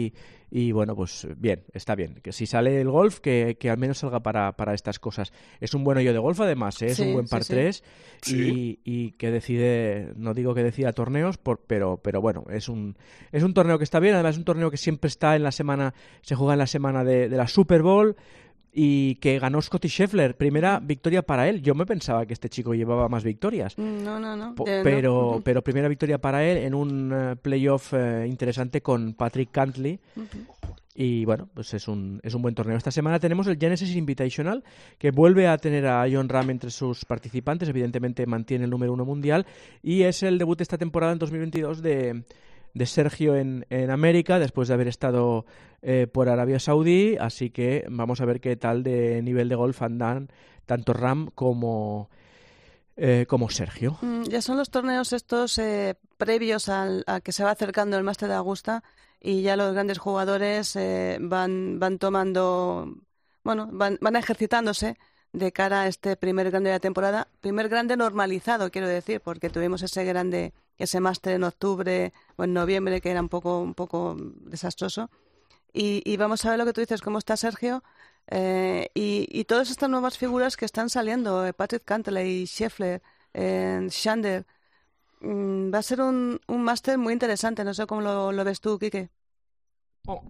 y 0.50 0.72
bueno, 0.72 0.96
pues 0.96 1.28
bien, 1.38 1.64
está 1.74 1.94
bien. 1.96 2.16
Que 2.24 2.32
si 2.32 2.46
sale 2.46 2.80
el 2.80 2.90
golf, 2.90 3.20
que, 3.20 3.58
que 3.60 3.70
al 3.70 3.78
menos 3.78 3.98
salga 3.98 4.22
para, 4.22 4.54
para 4.56 4.74
estas 4.74 4.98
cosas. 4.98 5.34
Es 5.60 5.74
un 5.74 5.84
buen 5.84 5.98
hoyo 5.98 6.14
de 6.14 6.20
golf 6.20 6.40
además, 6.40 6.82
¿eh? 6.82 6.88
es 6.88 6.98
Sí, 6.98 7.04
un 7.04 7.14
buen 7.14 7.28
par 7.28 7.44
sí. 7.44 7.54
3 7.54 7.84
Sí. 8.22 8.80
y, 8.86 8.92
y 9.06 9.12
que 9.12 9.30
decide, 9.30 10.14
no 10.16 10.34
digo 10.34 10.56
que 10.56 10.64
decida 10.64 10.94
torneos, 10.94 11.38
por, 11.38 11.60
pero, 11.68 11.98
pero 12.02 12.22
bueno, 12.22 12.46
es 12.50 12.70
un, 12.70 12.96
es 13.32 13.44
un 13.44 13.54
torneo 13.54 13.78
que 13.78 13.84
está 13.84 14.00
bien, 14.00 14.14
además 14.16 14.36
es 14.36 14.40
un 14.40 14.46
torneo 14.46 14.72
que 14.72 14.78
siempre 14.78 15.08
está 15.10 15.36
en 15.36 15.44
la 15.44 15.52
semana, 15.52 15.94
se 16.22 16.36
juega 16.36 16.54
en 16.54 16.60
la 16.60 16.68
semana 16.68 17.04
de, 17.04 17.28
de 17.30 17.38
la 17.38 17.48
Super 17.48 17.82
Bowl 17.82 18.16
y 18.80 19.16
que 19.16 19.40
ganó 19.40 19.60
Scotty 19.60 19.88
Scheffler, 19.88 20.38
primera 20.38 20.80
victoria 20.80 21.24
para 21.24 21.50
él. 21.50 21.64
Yo 21.64 21.74
me 21.74 21.88
pensaba 21.88 22.28
que 22.28 22.34
este 22.34 22.48
chico 22.48 22.76
llevaba 22.76 23.10
más 23.10 23.24
victorias. 23.24 23.76
No, 23.76 24.20
no, 24.20 24.36
no. 24.36 24.54
No. 24.54 24.54
pero, 24.54 25.42
pero 25.44 25.64
primera 25.64 25.88
victoria 25.88 26.20
para 26.20 26.46
él 26.46 26.58
en 26.58 26.76
un 26.76 27.12
eh, 27.12 27.36
playoff 27.42 27.96
eh, 27.96 28.28
interesante 28.28 28.82
con 28.82 29.16
Patrick 29.16 29.50
Cantley. 29.50 30.00
Y 30.94 31.26
bueno, 31.26 31.50
pues 31.56 31.74
es 31.74 31.88
un, 31.88 32.20
es 32.22 32.36
un 32.36 32.44
buen 32.44 32.54
torneo. 32.54 32.78
Esta 32.78 32.92
semana 32.92 33.20
tenemos 33.20 33.48
el 33.48 33.58
Genesis 33.58 33.96
Invitational, 33.96 34.64
que 35.00 35.10
vuelve 35.10 35.48
a 35.48 35.58
tener 35.58 35.88
a 35.88 36.06
John 36.12 36.30
Ram 36.30 36.52
entre 36.52 36.70
sus 36.70 37.04
participantes. 37.04 37.70
Evidentemente 37.70 38.28
mantiene 38.28 38.66
el 38.66 38.70
número 38.70 38.94
uno 38.94 39.06
mundial. 39.06 39.48
Y 39.82 40.04
es 40.04 40.22
el 40.22 40.38
debut 40.38 40.60
de 40.60 40.64
esta 40.64 40.78
temporada 40.78 41.14
en 41.14 41.18
2022 41.18 41.82
de, 41.82 42.26
de 42.78 42.86
Sergio 42.86 43.36
en, 43.36 43.66
en 43.70 43.90
América, 43.90 44.40
después 44.40 44.68
de 44.68 44.74
haber 44.74 44.88
estado 44.88 45.46
eh, 45.82 46.08
por 46.12 46.30
Arabia 46.30 46.60
Saudí. 46.60 47.18
Así 47.20 47.50
que 47.50 47.86
vamos 47.90 48.22
a 48.22 48.26
ver 48.26 48.40
qué 48.40 48.56
tal 48.56 48.84
de 48.84 49.22
nivel 49.22 49.50
de 49.50 49.56
golf 49.56 49.82
andan 49.82 50.30
tanto 50.66 50.94
Ram 50.94 51.30
como, 51.34 52.10
eh, 52.96 53.26
como 53.28 53.50
Sergio. 53.50 53.98
Mm, 54.02 54.24
Ya 54.24 54.42
son 54.42 54.58
los 54.58 54.70
torneos 54.70 55.14
estos 55.14 55.58
eh, 55.58 55.96
previos 56.18 56.70
al, 56.70 57.04
a 57.08 57.22
que 57.22 57.32
se 57.32 57.44
va 57.44 57.52
acercando 57.52 57.98
el 57.98 58.04
Máster 58.04 58.30
de 58.30 58.36
Augusta 58.36 58.84
y 59.20 59.42
ya 59.42 59.56
los 59.56 59.74
grandes 59.74 59.98
jugadores 59.98 60.76
eh, 60.76 61.18
van, 61.22 61.80
van 61.80 61.98
tomando, 61.98 62.96
bueno, 63.44 63.70
van, 63.72 63.98
van 64.02 64.16
ejercitándose 64.16 64.98
de 65.34 65.52
cara 65.52 65.82
a 65.84 65.88
este 65.88 66.16
primer 66.18 66.50
grande 66.52 66.70
de 66.70 66.76
la 66.76 66.80
temporada, 66.80 67.28
primer 67.42 67.70
grande 67.70 67.98
normalizado, 67.98 68.72
quiero 68.72 68.88
decir, 68.88 69.22
porque 69.22 69.50
tuvimos 69.50 69.82
ese 69.84 70.04
grande, 70.06 70.54
ese 70.78 71.00
máster 71.00 71.34
en 71.34 71.44
octubre 71.44 72.14
o 72.38 72.44
en 72.44 72.54
noviembre 72.54 73.02
que 73.02 73.12
era 73.12 73.22
un 73.22 73.30
poco, 73.30 73.60
un 73.62 73.74
poco 73.76 74.16
desastroso. 74.20 75.10
Y, 75.74 76.02
y 76.06 76.18
vamos 76.18 76.46
a 76.46 76.50
ver 76.52 76.60
lo 76.60 76.66
que 76.66 76.74
tú 76.74 76.82
dices, 76.82 77.02
cómo 77.02 77.20
está 77.20 77.38
Sergio 77.38 77.84
eh, 78.28 78.90
y, 78.94 79.28
y 79.32 79.46
todas 79.46 79.70
estas 79.70 79.90
nuevas 79.90 80.18
figuras 80.18 80.58
que 80.58 80.66
están 80.66 80.90
saliendo, 80.90 81.46
eh, 81.46 81.54
Patrick 81.54 81.84
Cantley, 81.86 82.46
Scheffler, 82.48 83.02
eh, 83.34 83.88
Shander. 83.90 84.46
Mm, 85.22 85.74
va 85.74 85.80
a 85.80 85.84
ser 85.84 86.02
un, 86.02 86.40
un 86.48 86.64
máster 86.64 86.98
muy 86.98 87.14
interesante, 87.14 87.64
no 87.64 87.74
sé 87.74 87.88
cómo 87.88 88.02
lo, 88.02 88.32
lo 88.32 88.44
ves 88.44 88.62
tú, 88.62 88.80
Quique. 88.80 89.10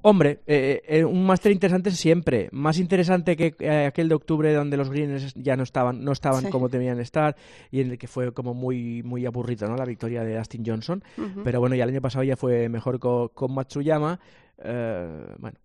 Hombre, 0.01 0.39
eh, 0.47 0.81
eh, 0.87 1.05
un 1.05 1.25
máster 1.25 1.51
interesante 1.51 1.91
siempre. 1.91 2.49
Más 2.51 2.79
interesante 2.79 3.35
que 3.35 3.55
eh, 3.59 3.85
aquel 3.85 4.09
de 4.09 4.15
octubre 4.15 4.51
donde 4.53 4.75
los 4.77 4.89
greens 4.89 5.33
ya 5.35 5.55
no 5.55 5.63
estaban, 5.63 6.03
no 6.03 6.11
estaban 6.11 6.43
Sí. 6.45 6.49
como 6.49 6.67
debían 6.69 6.99
estar 6.99 7.35
y 7.71 7.81
en 7.81 7.91
el 7.91 7.97
que 7.97 8.07
fue 8.07 8.33
como 8.33 8.53
muy, 8.53 9.03
muy 9.03 9.25
aburrido, 9.25 9.67
¿no? 9.67 9.75
La 9.75 9.85
victoria 9.85 10.23
de 10.23 10.35
Dustin 10.37 10.63
Johnson. 10.65 11.03
Pero 11.43 11.59
bueno, 11.59 11.75
ya 11.75 11.83
el 11.83 11.89
año 11.91 12.01
pasado 12.01 12.23
ya 12.23 12.35
fue 12.35 12.69
mejor 12.69 12.99
co- 12.99 13.29
con, 13.33 13.53
Matsuyama. 13.53 14.19
Eh, 14.63 15.25
bueno, 15.37 15.57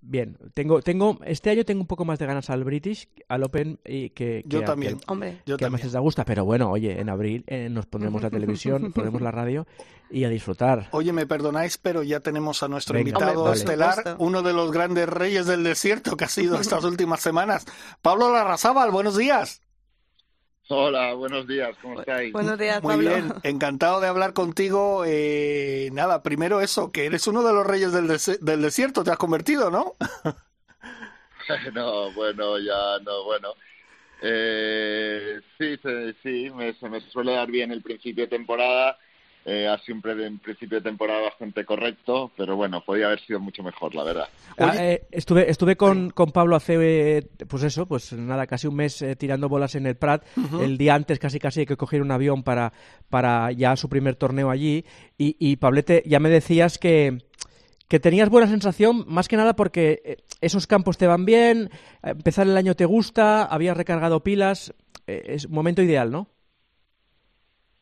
bien. 0.00 0.36
Tengo, 0.54 0.80
tengo, 0.82 1.18
este 1.24 1.50
año 1.50 1.64
tengo 1.64 1.80
un 1.80 1.86
poco 1.86 2.04
más 2.04 2.18
de 2.18 2.26
ganas 2.26 2.50
al 2.50 2.64
British, 2.64 3.08
al 3.28 3.42
Open 3.44 3.78
y 3.84 4.10
que, 4.10 4.42
que 4.42 4.44
Yo 4.46 4.60
a- 4.60 4.64
también. 4.64 4.98
que- 4.98 5.04
Hombre, 5.08 5.42
Yo 5.46 5.56
que 5.56 5.64
además 5.64 5.80
también. 5.80 5.86
es 5.88 5.92
de 5.92 5.98
Augusta, 5.98 6.24
pero 6.24 6.44
bueno, 6.44 6.70
oye, 6.70 7.00
en 7.00 7.08
abril 7.08 7.44
eh, 7.46 7.68
nos 7.70 7.86
pondremos 7.86 8.22
la 8.22 8.30
televisión, 8.30 8.92
ponemos 8.94 9.20
la 9.22 9.30
radio 9.30 9.66
y 10.10 10.24
a 10.24 10.28
disfrutar. 10.30 10.88
Oye, 10.92 11.12
me 11.12 11.26
perdonáis, 11.26 11.76
pero 11.78 12.02
ya 12.02 12.20
tenemos 12.20 12.62
a 12.62 12.68
nuestro 12.68 12.94
Venga. 12.94 13.10
invitado 13.10 13.42
Hombre, 13.44 13.58
estelar, 13.58 14.16
uno 14.18 14.42
de 14.42 14.52
los 14.54 14.72
grandes 14.72 15.08
reyes 15.08 15.46
del 15.46 15.62
desierto 15.64 16.16
que 16.16 16.24
ha 16.24 16.28
sido 16.28 16.58
estas 16.60 16.84
últimas 16.84 17.20
semanas, 17.20 17.66
Pablo 18.00 18.32
Larrazábal. 18.32 18.90
Buenos 18.90 19.16
días. 19.16 19.60
Hola, 20.68 21.14
buenos 21.14 21.46
días, 21.46 21.76
¿cómo 21.78 21.96
estáis? 21.96 22.38
Buenos 22.40 22.58
días, 22.58 22.82
Muy 22.82 22.96
Pablo. 22.96 23.10
bien, 23.10 23.38
encantado 23.42 24.00
de 24.00 24.06
hablar 24.08 24.32
contigo. 24.34 25.04
Eh, 25.06 25.88
nada, 25.92 26.22
primero 26.22 26.60
eso, 26.60 26.92
que 26.92 27.06
eres 27.06 27.26
uno 27.26 27.42
de 27.42 27.52
los 27.52 27.66
reyes 27.66 27.92
del, 27.92 28.06
des- 28.08 28.38
del 28.44 28.62
desierto, 28.62 29.02
te 29.04 29.10
has 29.10 29.16
convertido, 29.18 29.70
¿no? 29.70 29.94
no, 31.74 32.12
bueno, 32.12 32.58
ya 32.58 32.98
no, 33.04 33.24
bueno. 33.24 33.54
Eh, 34.22 35.40
sí, 35.58 35.76
se- 35.78 36.14
sí, 36.22 36.50
me, 36.54 36.74
se 36.74 36.88
me 36.88 37.00
suele 37.02 37.32
dar 37.32 37.50
bien 37.50 37.72
el 37.72 37.82
principio 37.82 38.24
de 38.24 38.28
temporada. 38.30 38.98
Eh, 39.50 39.66
ha 39.66 39.78
sido 39.78 39.94
un, 39.96 40.02
pre- 40.02 40.28
un 40.28 40.38
principio 40.40 40.76
de 40.78 40.82
temporada 40.90 41.22
bastante 41.22 41.64
correcto, 41.64 42.30
pero 42.36 42.54
bueno, 42.54 42.82
podía 42.84 43.06
haber 43.06 43.20
sido 43.20 43.40
mucho 43.40 43.62
mejor, 43.62 43.94
la 43.94 44.04
verdad. 44.04 44.28
Ah, 44.58 44.74
eh, 44.76 45.06
estuve 45.10 45.50
estuve 45.50 45.74
con, 45.74 46.10
con 46.10 46.32
Pablo 46.32 46.54
hace, 46.54 46.76
eh, 47.18 47.22
pues 47.48 47.62
eso, 47.62 47.86
pues 47.86 48.12
nada, 48.12 48.46
casi 48.46 48.66
un 48.66 48.74
mes 48.74 49.00
eh, 49.00 49.16
tirando 49.16 49.48
bolas 49.48 49.74
en 49.74 49.86
el 49.86 49.96
Prat. 49.96 50.22
El 50.60 50.76
día 50.76 50.94
antes 50.94 51.18
casi 51.18 51.38
casi 51.38 51.60
hay 51.60 51.66
que 51.66 51.78
coger 51.78 52.02
un 52.02 52.10
avión 52.10 52.42
para, 52.42 52.74
para 53.08 53.50
ya 53.52 53.74
su 53.76 53.88
primer 53.88 54.16
torneo 54.16 54.50
allí. 54.50 54.84
Y, 55.16 55.34
y 55.38 55.56
Pablete, 55.56 56.02
ya 56.04 56.20
me 56.20 56.28
decías 56.28 56.76
que, 56.76 57.16
que 57.88 58.00
tenías 58.00 58.28
buena 58.28 58.48
sensación, 58.48 59.06
más 59.08 59.28
que 59.28 59.38
nada 59.38 59.56
porque 59.56 60.18
esos 60.42 60.66
campos 60.66 60.98
te 60.98 61.06
van 61.06 61.24
bien, 61.24 61.70
empezar 62.02 62.46
el 62.46 62.56
año 62.58 62.74
te 62.74 62.84
gusta, 62.84 63.44
habías 63.44 63.78
recargado 63.78 64.22
pilas, 64.22 64.74
eh, 65.06 65.22
es 65.28 65.46
un 65.46 65.52
momento 65.52 65.80
ideal, 65.80 66.10
¿no? 66.10 66.28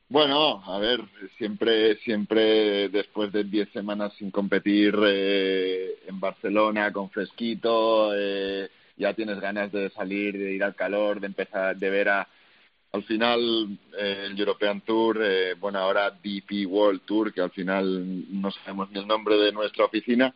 Bueno, 0.08 0.62
a 0.64 0.78
ver, 0.78 1.00
siempre, 1.36 1.96
siempre 1.96 2.88
después 2.90 3.32
de 3.32 3.42
10 3.42 3.70
semanas 3.72 4.12
sin 4.16 4.30
competir 4.30 4.94
eh, 5.04 5.96
en 6.06 6.20
Barcelona 6.20 6.92
con 6.92 7.10
fresquito, 7.10 8.12
eh, 8.16 8.68
ya 8.96 9.14
tienes 9.14 9.40
ganas 9.40 9.72
de 9.72 9.90
salir, 9.90 10.38
de 10.38 10.52
ir 10.52 10.62
al 10.62 10.76
calor, 10.76 11.18
de 11.20 11.26
empezar, 11.26 11.76
de 11.76 11.90
ver 11.90 12.08
a, 12.08 12.28
al 12.92 13.02
final 13.02 13.78
eh, 13.98 14.26
el 14.26 14.38
European 14.38 14.80
Tour, 14.82 15.20
eh, 15.22 15.54
bueno, 15.58 15.80
ahora 15.80 16.10
DP 16.12 16.66
World 16.68 17.02
Tour, 17.04 17.32
que 17.34 17.40
al 17.40 17.50
final 17.50 18.24
no 18.40 18.52
sabemos 18.52 18.90
ni 18.92 19.00
el 19.00 19.08
nombre 19.08 19.36
de 19.36 19.50
nuestra 19.50 19.86
oficina, 19.86 20.32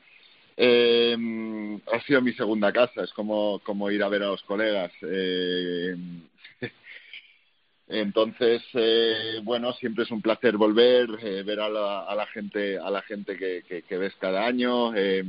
eh, 0.57 1.17
ha 1.93 2.01
sido 2.03 2.21
mi 2.21 2.33
segunda 2.33 2.73
casa, 2.73 3.05
es 3.05 3.13
como, 3.13 3.61
como 3.61 3.89
ir 3.91 4.03
a 4.03 4.09
ver 4.09 4.25
a 4.25 4.27
los 4.27 4.43
colegas. 4.43 4.93
Eh, 5.03 5.97
entonces, 7.91 8.63
eh, 8.75 9.41
bueno, 9.43 9.73
siempre 9.73 10.05
es 10.05 10.11
un 10.11 10.23
placer 10.23 10.57
volver, 10.57 11.09
eh, 11.23 11.43
ver 11.43 11.61
a 11.61 11.69
la, 11.69 12.01
a 12.05 12.15
la 12.15 12.27
gente, 12.27 12.79
a 12.79 12.91
la 12.91 13.03
gente 13.03 13.37
que, 13.37 13.63
que, 13.69 13.83
que 13.83 13.99
ves 13.99 14.15
cada 14.21 14.47
año, 14.47 14.95
eh, 14.95 15.25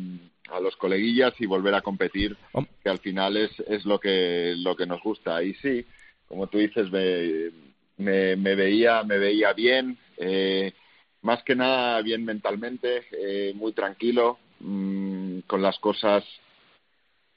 a 0.50 0.60
los 0.60 0.76
coleguillas 0.76 1.34
y 1.40 1.46
volver 1.46 1.74
a 1.74 1.82
competir, 1.82 2.38
que 2.84 2.90
al 2.90 3.00
final 3.00 3.38
es, 3.38 3.52
es 3.68 3.86
lo 3.86 4.00
que 4.00 4.54
lo 4.58 4.76
que 4.76 4.86
nos 4.86 5.02
gusta. 5.02 5.42
Y 5.44 5.54
sí, 5.56 5.86
como 6.28 6.48
tú 6.48 6.60
dices, 6.60 6.92
me, 6.92 7.52
me, 7.98 8.36
me 8.36 8.56
veía, 8.56 9.04
me 9.04 9.18
veía 9.18 9.54
bien, 9.54 9.98
eh, 10.18 10.74
más 11.22 11.44
que 11.44 11.56
nada 11.56 12.02
bien 12.02 12.26
mentalmente, 12.26 13.04
eh, 13.12 13.54
muy 13.56 13.74
tranquilo, 13.74 14.40
mm, 14.60 15.40
con 15.48 15.62
las 15.62 15.78
cosas 15.80 16.24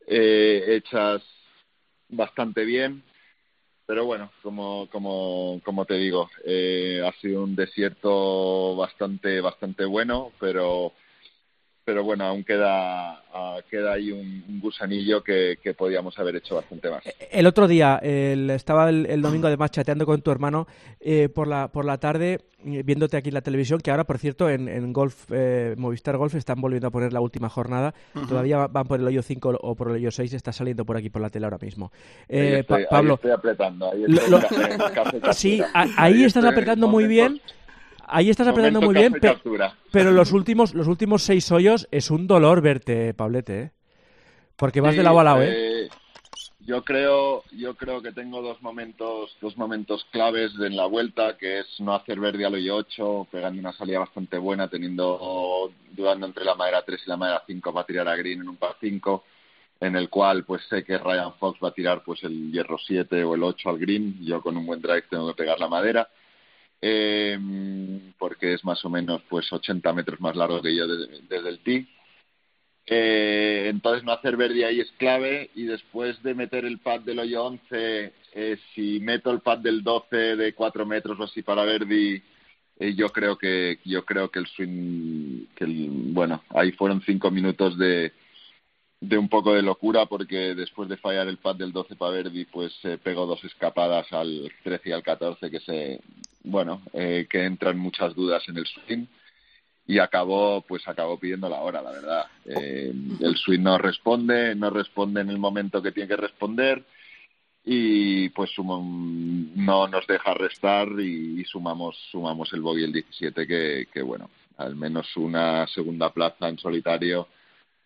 eh, 0.07 0.65
hechas 0.69 1.23
bastante 2.09 2.65
bien. 2.65 3.03
Pero 3.87 4.07
bueno, 4.07 4.31
como, 4.43 4.89
como, 4.91 5.61
como 5.63 5.85
te 5.85 5.95
digo, 5.95 6.31
eh, 6.45 7.03
ha 7.07 7.13
sido 7.21 7.43
un 7.45 7.55
desierto 7.55 8.77
bastante, 8.77 9.41
bastante 9.41 9.85
bueno, 9.85 10.33
pero, 10.41 10.93
pero 11.85 12.03
bueno, 12.03 12.25
aún 12.25 12.45
queda, 12.45 13.21
ah, 13.35 13.59
queda 13.71 13.93
ahí 13.93 14.11
un, 14.11 14.43
un 14.49 14.61
gusanillo 14.61 15.23
que, 15.23 15.59
que 15.63 15.75
podíamos 15.75 16.19
haber 16.19 16.37
hecho 16.37 16.55
bastante 16.55 16.91
más. 16.91 17.03
El 17.31 17.47
otro 17.47 17.69
día, 17.69 18.01
el- 18.03 18.49
estaba 18.51 18.89
el, 18.89 19.05
el 19.07 19.21
domingo 19.21 19.49
además 19.49 19.71
chateando 19.71 20.07
con 20.07 20.23
tu 20.23 20.31
hermano 20.31 20.67
eh, 21.01 21.29
por, 21.29 21.47
la, 21.47 21.69
por 21.69 21.85
la 21.85 21.99
tarde, 21.99 22.41
eh, 22.65 22.83
viéndote 22.83 23.19
aquí 23.19 23.29
en 23.29 23.35
la 23.35 23.43
televisión, 23.43 23.81
que 23.81 23.91
ahora, 23.91 24.05
por 24.05 24.19
cierto, 24.19 24.49
en, 24.49 24.67
en 24.69 24.93
Golf, 24.95 25.27
eh, 25.31 25.75
Movistar 25.77 26.17
Golf 26.17 26.35
están 26.37 26.59
volviendo 26.61 26.89
a 26.89 26.91
poner 26.91 27.13
la 27.13 27.21
última 27.21 27.51
jornada. 27.51 27.93
Todavía 28.29 28.57
va- 28.57 28.69
van 28.69 28.87
por 28.87 28.99
el 29.01 29.07
hoyo 29.07 29.23
5 29.23 29.59
o 29.61 29.75
por 29.75 29.89
el 29.91 29.95
hoyo 29.97 30.11
6, 30.11 30.33
está 30.33 30.53
saliendo 30.53 30.87
por 30.87 30.97
aquí 30.97 31.11
por 31.11 31.21
la 31.21 31.29
tele 31.29 31.45
ahora 31.45 31.59
mismo. 31.61 31.93
Ahí 32.31 32.39
Eh, 32.39 32.59
estoy, 32.61 32.85
Pa- 32.85 32.89
Pablo, 32.91 33.11
ahí 33.13 33.17
estoy 33.17 33.31
apretando. 33.33 33.93
Ahí 33.93 34.05
estoy 34.09 34.31
lo- 34.31 34.41
café- 34.41 34.79
café 34.79 34.95
captura. 34.95 35.33
sí, 35.35 35.63
ahí 35.75 36.25
estás 36.25 36.45
apretando 36.47 36.89
muy 36.89 37.07
bien. 37.07 37.41
Ahí 38.09 38.31
estás 38.31 38.47
apretando 38.49 38.81
momento 38.81 38.93
muy 39.01 39.01
bien, 39.01 39.13
café 39.13 39.21
pe- 39.29 39.35
captura. 39.35 39.75
pero 39.93 40.11
los 40.13 40.33
últimos, 40.33 40.75
los 40.75 40.87
últimos 40.87 41.23
seis 41.23 41.51
hoyos 41.53 41.89
es 41.91 42.11
un 42.11 42.27
dolor 42.27 42.61
verte, 42.61 43.15
Pablete, 43.15 43.61
¿eh? 43.61 43.71
Porque 44.57 44.81
vas 44.81 44.93
Sí, 44.93 44.99
de 44.99 45.03
lado 45.05 45.21
a 45.21 45.25
lado, 45.25 45.43
¿eh? 45.43 45.49
eh, 45.51 45.89
Yo 46.67 46.83
creo, 46.85 47.43
yo 47.53 47.75
creo 47.75 48.01
que 48.01 48.13
tengo 48.13 48.41
dos 48.41 48.63
momentos, 48.63 49.37
dos 49.41 49.57
momentos 49.59 50.07
claves 50.13 50.53
en 50.61 50.77
la 50.77 50.87
vuelta, 50.87 51.37
que 51.37 51.61
es 51.61 51.67
no 51.81 51.95
hacer 51.95 52.19
verde 52.21 52.47
al 52.47 52.55
hoyo 52.55 52.77
8, 52.77 53.27
pegando 53.31 53.61
una 53.61 53.73
salida 53.73 53.99
bastante 53.99 54.39
buena, 54.39 54.69
teniendo, 54.69 55.71
dudando 55.93 56.27
entre 56.27 56.45
la 56.45 56.55
madera 56.55 56.83
3 56.83 57.03
y 57.05 57.11
la 57.11 57.17
madera 57.19 57.43
5 57.47 57.73
para 57.75 57.87
tirar 57.87 58.09
a 58.09 58.17
green 58.17 58.41
en 58.41 58.49
un 58.49 58.57
par 58.57 58.77
5, 58.81 59.25
en 59.81 59.97
el 59.97 60.09
cual 60.09 60.45
pues 60.45 60.63
sé 60.71 60.83
que 60.85 60.97
Ryan 60.97 61.35
Fox 61.35 61.59
va 61.63 61.69
a 61.69 61.75
tirar 61.75 62.03
pues 62.03 62.23
el 62.25 62.51
hierro 62.51 62.79
7 62.79 63.23
o 63.25 63.35
el 63.35 63.43
8 63.43 63.69
al 63.69 63.79
green, 63.79 64.25
yo 64.25 64.41
con 64.41 64.57
un 64.57 64.65
buen 64.65 64.81
drive 64.81 65.03
tengo 65.11 65.27
que 65.29 65.35
pegar 65.43 65.59
la 65.61 65.69
madera, 65.69 66.09
eh, 66.87 67.39
porque 68.19 68.53
es 68.53 68.63
más 68.63 68.85
o 68.85 68.91
menos 68.91 69.23
pues 69.31 69.51
80 69.51 69.91
metros 69.95 70.21
más 70.21 70.37
largo 70.37 70.61
que 70.61 70.77
yo 70.77 70.87
desde, 70.87 71.49
el 71.49 71.59
tee. 71.61 71.87
Eh, 72.87 73.69
entonces 73.71 74.05
no 74.05 74.13
hacer 74.13 74.37
verde 74.37 74.67
ahí 74.67 74.81
es 74.81 74.93
clave 74.99 75.49
y 75.55 75.63
después 75.63 76.23
de 76.23 76.35
meter 76.35 76.67
el 76.67 76.81
pad 76.81 77.01
del 77.01 77.21
hoyo 77.21 77.43
11, 77.43 78.13
eh, 78.35 78.59
si 78.75 79.01
meto 79.01 79.31
el 79.31 79.41
pad 79.41 79.61
del 79.61 79.83
12 79.83 80.37
de 80.37 80.53
4 80.53 80.85
metros 80.85 81.19
o 81.19 81.25
así 81.25 81.41
para 81.41 81.65
verde, 81.65 82.23
eh, 82.79 82.95
yo 82.95 83.09
creo 83.09 83.39
que 83.39 83.79
yo 83.87 84.05
creo 84.05 84.31
que 84.31 84.41
el 84.41 84.47
swing, 84.47 85.47
que 85.57 85.65
el, 85.65 85.89
bueno, 86.13 86.45
ahí 86.51 86.73
fueron 86.73 87.01
5 87.01 87.31
minutos 87.31 87.79
de, 87.79 88.13
de 89.09 89.19
un 89.19 89.29
poco 89.29 89.55
de 89.55 89.63
locura 89.63 90.07
porque 90.07 90.55
después 90.55 90.89
de 90.89 90.97
fallar 90.97 91.29
el 91.29 91.39
pad 91.39 91.57
del 91.57 91.73
12 91.73 91.97
para 91.97 92.13
Verdi, 92.13 92.45
pues 92.45 92.73
eh, 92.85 92.99
pegó 93.03 93.27
dos 93.27 93.43
escapadas 93.45 94.13
al 94.13 94.51
13 94.63 94.89
y 94.89 94.93
al 94.93 95.03
14 95.03 95.51
que 95.51 95.61
se, 95.61 96.01
bueno, 96.43 96.83
eh, 96.93 97.27
que 97.29 97.45
entran 97.45 97.79
muchas 97.79 98.15
dudas 98.15 98.43
en 98.49 98.57
el 98.59 98.67
swing 98.67 99.07
y 99.87 99.99
acabó, 99.99 100.63
pues 100.63 100.87
acabó 100.89 101.19
pidiendo 101.19 101.49
la 101.49 101.61
hora, 101.61 101.83
la 101.83 101.91
verdad. 101.93 102.25
Eh, 102.47 102.93
el 103.21 103.37
swing 103.37 103.61
no 103.63 103.77
responde, 103.79 104.55
no 104.55 104.71
responde 104.71 105.21
en 105.21 105.29
el 105.31 105.39
momento 105.39 105.83
que 105.83 105.93
tiene 105.93 106.09
que 106.09 106.17
responder 106.17 106.83
y 107.65 108.29
pues 108.31 108.51
sumo- 108.57 108.83
no 109.57 109.89
nos 109.89 110.07
deja 110.07 110.35
restar 110.35 110.89
y, 110.99 111.41
y 111.41 111.45
sumamos 111.45 111.97
sumamos 112.11 112.53
el 112.53 112.61
bogey 112.61 112.85
el 112.85 112.93
17 112.93 113.47
que, 113.47 113.87
que 113.93 114.03
bueno, 114.03 114.31
al 114.59 114.77
menos 114.77 115.17
una 115.17 115.67
segunda 115.67 116.11
plaza 116.13 116.49
en 116.49 116.59
solitario 116.59 117.27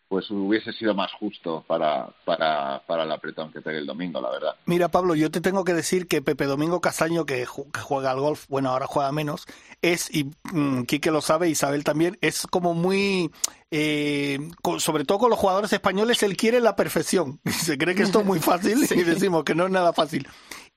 pues 0.08 0.30
hubiese 0.30 0.72
sido 0.72 0.94
más 0.94 1.12
justo 1.12 1.64
para, 1.66 2.08
para, 2.24 2.82
para 2.86 3.02
el 3.02 3.12
apretón 3.12 3.52
que 3.52 3.60
pegue 3.60 3.78
el 3.78 3.86
domingo, 3.86 4.20
la 4.22 4.30
verdad. 4.30 4.54
Mira, 4.64 4.88
Pablo, 4.88 5.14
yo 5.14 5.30
te 5.30 5.42
tengo 5.42 5.64
que 5.64 5.74
decir 5.74 6.08
que 6.08 6.22
Pepe 6.22 6.46
Domingo 6.46 6.80
Castaño, 6.80 7.26
que, 7.26 7.46
ju- 7.46 7.70
que 7.70 7.80
juega 7.80 8.10
al 8.10 8.20
golf, 8.20 8.46
bueno, 8.48 8.70
ahora 8.70 8.86
juega 8.86 9.12
menos, 9.12 9.44
es, 9.82 10.08
y 10.14 10.30
mm, 10.52 10.84
Quique 10.84 11.10
lo 11.10 11.20
sabe, 11.20 11.50
Isabel 11.50 11.84
también, 11.84 12.16
es 12.22 12.46
como 12.46 12.72
muy, 12.72 13.30
eh, 13.70 14.38
sobre 14.78 15.04
todo 15.04 15.18
con 15.18 15.30
los 15.30 15.38
jugadores 15.38 15.72
españoles, 15.74 16.22
él 16.22 16.38
quiere 16.38 16.60
la 16.60 16.74
perfección. 16.74 17.38
Y 17.44 17.50
se 17.52 17.76
cree 17.76 17.94
que 17.94 18.04
esto 18.04 18.20
es 18.20 18.26
muy 18.26 18.38
fácil 18.40 18.78
y 18.90 19.02
decimos 19.02 19.44
que 19.44 19.54
no 19.54 19.66
es 19.66 19.70
nada 19.70 19.92
fácil. 19.92 20.26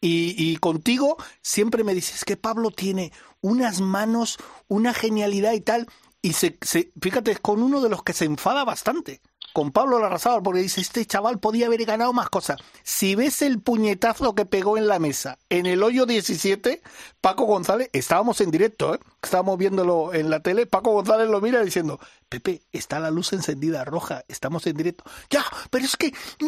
Y, 0.01 0.35
y 0.37 0.57
contigo 0.57 1.15
siempre 1.41 1.83
me 1.85 1.93
dices 1.93 2.25
que 2.25 2.35
Pablo 2.35 2.71
tiene 2.71 3.13
unas 3.39 3.79
manos, 3.81 4.37
una 4.67 4.93
genialidad 4.93 5.53
y 5.53 5.61
tal. 5.61 5.87
Y 6.21 6.33
se, 6.33 6.57
se, 6.61 6.91
fíjate, 7.01 7.31
es 7.31 7.39
con 7.39 7.61
uno 7.63 7.81
de 7.81 7.89
los 7.89 8.03
que 8.03 8.13
se 8.13 8.25
enfada 8.25 8.63
bastante. 8.63 9.21
Con 9.53 9.71
Pablo 9.71 9.99
Larrazábal, 9.99 10.41
porque 10.43 10.61
dice, 10.61 10.79
este 10.81 11.05
chaval 11.05 11.39
podía 11.39 11.65
haber 11.67 11.83
ganado 11.85 12.13
más 12.13 12.29
cosas. 12.29 12.57
Si 12.83 13.15
ves 13.15 13.41
el 13.41 13.59
puñetazo 13.59 14.33
que 14.33 14.45
pegó 14.45 14.77
en 14.77 14.87
la 14.87 14.97
mesa 14.99 15.37
en 15.49 15.65
el 15.65 15.83
hoyo 15.83 16.05
17, 16.05 16.81
Paco 17.19 17.43
González, 17.45 17.89
estábamos 17.91 18.39
en 18.41 18.49
directo, 18.51 18.95
¿eh? 18.95 18.99
estábamos 19.21 19.57
viéndolo 19.57 20.13
en 20.13 20.29
la 20.29 20.39
tele, 20.39 20.65
Paco 20.67 20.91
González 20.93 21.27
lo 21.29 21.41
mira 21.41 21.61
diciendo, 21.63 21.99
Pepe, 22.29 22.61
está 22.71 22.99
la 22.99 23.11
luz 23.11 23.33
encendida 23.33 23.83
roja, 23.83 24.23
estamos 24.29 24.65
en 24.67 24.77
directo. 24.77 25.03
Ya, 25.29 25.43
pero 25.69 25.83
es 25.83 25.97
que, 25.97 26.07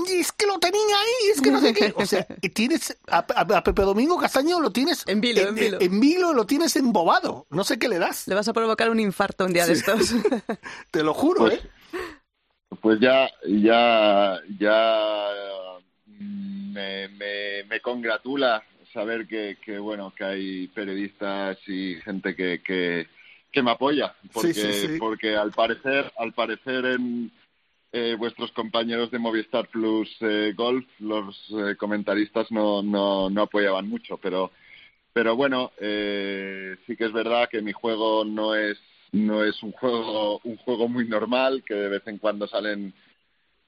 es 0.09 0.31
que 0.31 0.45
lo 0.47 0.57
tenía 0.59 0.79
ahí, 0.97 1.29
es 1.33 1.41
que 1.41 1.51
no 1.51 1.59
sé 1.59 1.73
qué. 1.73 1.93
O 1.97 2.05
sea, 2.05 2.25
tienes 2.53 2.97
a, 3.09 3.17
a- 3.17 3.57
a 3.57 3.63
Pepe 3.63 3.81
Domingo 3.81 4.17
Castaño 4.17 4.61
lo 4.61 4.71
tienes 4.71 5.03
En 5.07 5.19
vilo, 5.19 5.41
en 5.41 5.55
vilo. 5.55 5.77
en 5.81 5.99
vilo 5.99 6.33
lo 6.33 6.45
tienes 6.45 6.75
embobado. 6.77 7.47
No 7.49 7.65
sé 7.65 7.77
qué 7.77 7.89
le 7.89 7.99
das. 7.99 8.27
Le 8.27 8.35
vas 8.35 8.47
a 8.47 8.53
provocar 8.53 8.89
un 8.89 8.99
infarto 9.01 9.43
un 9.45 9.51
día 9.53 9.65
de 9.67 9.73
estos. 9.73 10.13
Te 10.91 11.03
lo 11.03 11.13
juro, 11.13 11.41
Pues, 11.41 11.55
¿eh? 11.55 11.69
Pues 12.81 12.99
ya, 12.99 13.29
ya, 13.47 14.39
ya 14.59 15.27
mm, 16.07 16.73
me, 16.73 17.07
me, 17.09 17.63
me 17.69 17.79
congratula 17.81 18.63
saber 18.93 19.27
que, 19.27 19.57
que, 19.63 19.79
bueno, 19.79 20.13
que 20.15 20.23
hay 20.23 20.67
periodistas 20.67 21.57
y 21.67 21.95
gente 21.95 22.35
que, 22.35 22.61
que, 22.61 23.07
que 23.51 23.63
me 23.63 23.71
apoya, 23.71 24.13
porque, 24.31 24.53
Sí, 24.53 24.73
sí, 24.73 24.87
sí. 24.87 24.99
porque 24.99 25.35
al 25.35 25.51
parecer, 25.51 26.11
al 26.17 26.33
parecer 26.33 26.85
en 26.85 27.31
eh, 27.91 28.15
vuestros 28.17 28.51
compañeros 28.51 29.11
de 29.11 29.19
Movistar 29.19 29.67
Plus 29.67 30.09
eh, 30.21 30.53
Golf, 30.55 30.85
los 30.99 31.35
eh, 31.51 31.75
comentaristas 31.75 32.51
no, 32.51 32.81
no, 32.81 33.29
no 33.29 33.41
apoyaban 33.43 33.87
mucho, 33.87 34.17
pero 34.17 34.51
pero 35.13 35.35
bueno, 35.35 35.71
eh, 35.79 36.75
sí 36.87 36.95
que 36.97 37.05
es 37.05 37.13
verdad 37.13 37.47
que 37.47 37.61
mi 37.61 37.71
juego 37.71 38.25
no 38.25 38.55
es 38.55 38.79
no 39.13 39.43
es 39.43 39.61
un 39.63 39.71
juego 39.71 40.41
un 40.43 40.57
juego 40.57 40.89
muy 40.89 41.07
normal, 41.07 41.63
que 41.65 41.73
de 41.73 41.87
vez 41.87 42.03
en 42.07 42.17
cuando 42.17 42.47
salen 42.47 42.93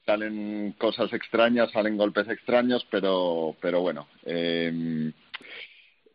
salen 0.05 0.73
cosas 0.77 1.11
extrañas, 1.13 1.71
salen 1.71 1.97
golpes 1.97 2.27
extraños, 2.27 2.85
pero 2.91 3.55
pero 3.61 3.81
bueno. 3.81 4.07
Eh, 4.25 5.11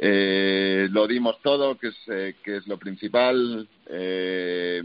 eh, 0.02 0.88
lo 0.90 1.06
dimos 1.06 1.40
todo, 1.42 1.76
que 1.76 1.88
es, 1.88 1.96
eh, 2.08 2.36
que 2.42 2.56
es 2.56 2.66
lo 2.66 2.78
principal. 2.78 3.68
Eh, 3.86 4.82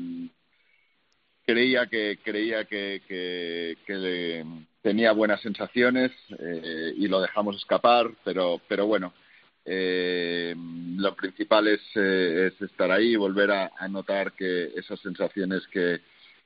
creía 1.46 1.88
que 1.88 2.20
creía 2.24 2.66
que, 2.66 3.02
que, 3.08 3.78
que 3.86 4.46
tenía 4.82 5.14
buenas 5.14 5.42
sensaciones 5.42 6.12
eh, 6.38 6.94
y 6.98 7.08
lo 7.08 7.22
dejamos 7.22 7.56
escapar, 7.56 8.12
pero 8.24 8.62
pero 8.68 8.86
bueno. 8.88 9.14
Eh, 9.66 10.56
lo 10.98 11.16
principal 11.16 11.68
es, 11.68 11.82
eh, 11.96 12.52
es 12.52 12.62
estar 12.62 12.92
ahí 12.92 13.14
y 13.14 13.16
volver 13.16 13.52
a, 13.52 13.72
a 13.78 13.88
notar 13.88 14.34
que 14.34 14.72
esas 14.76 15.00
sensaciones 15.00 15.66
que, 15.68 16.02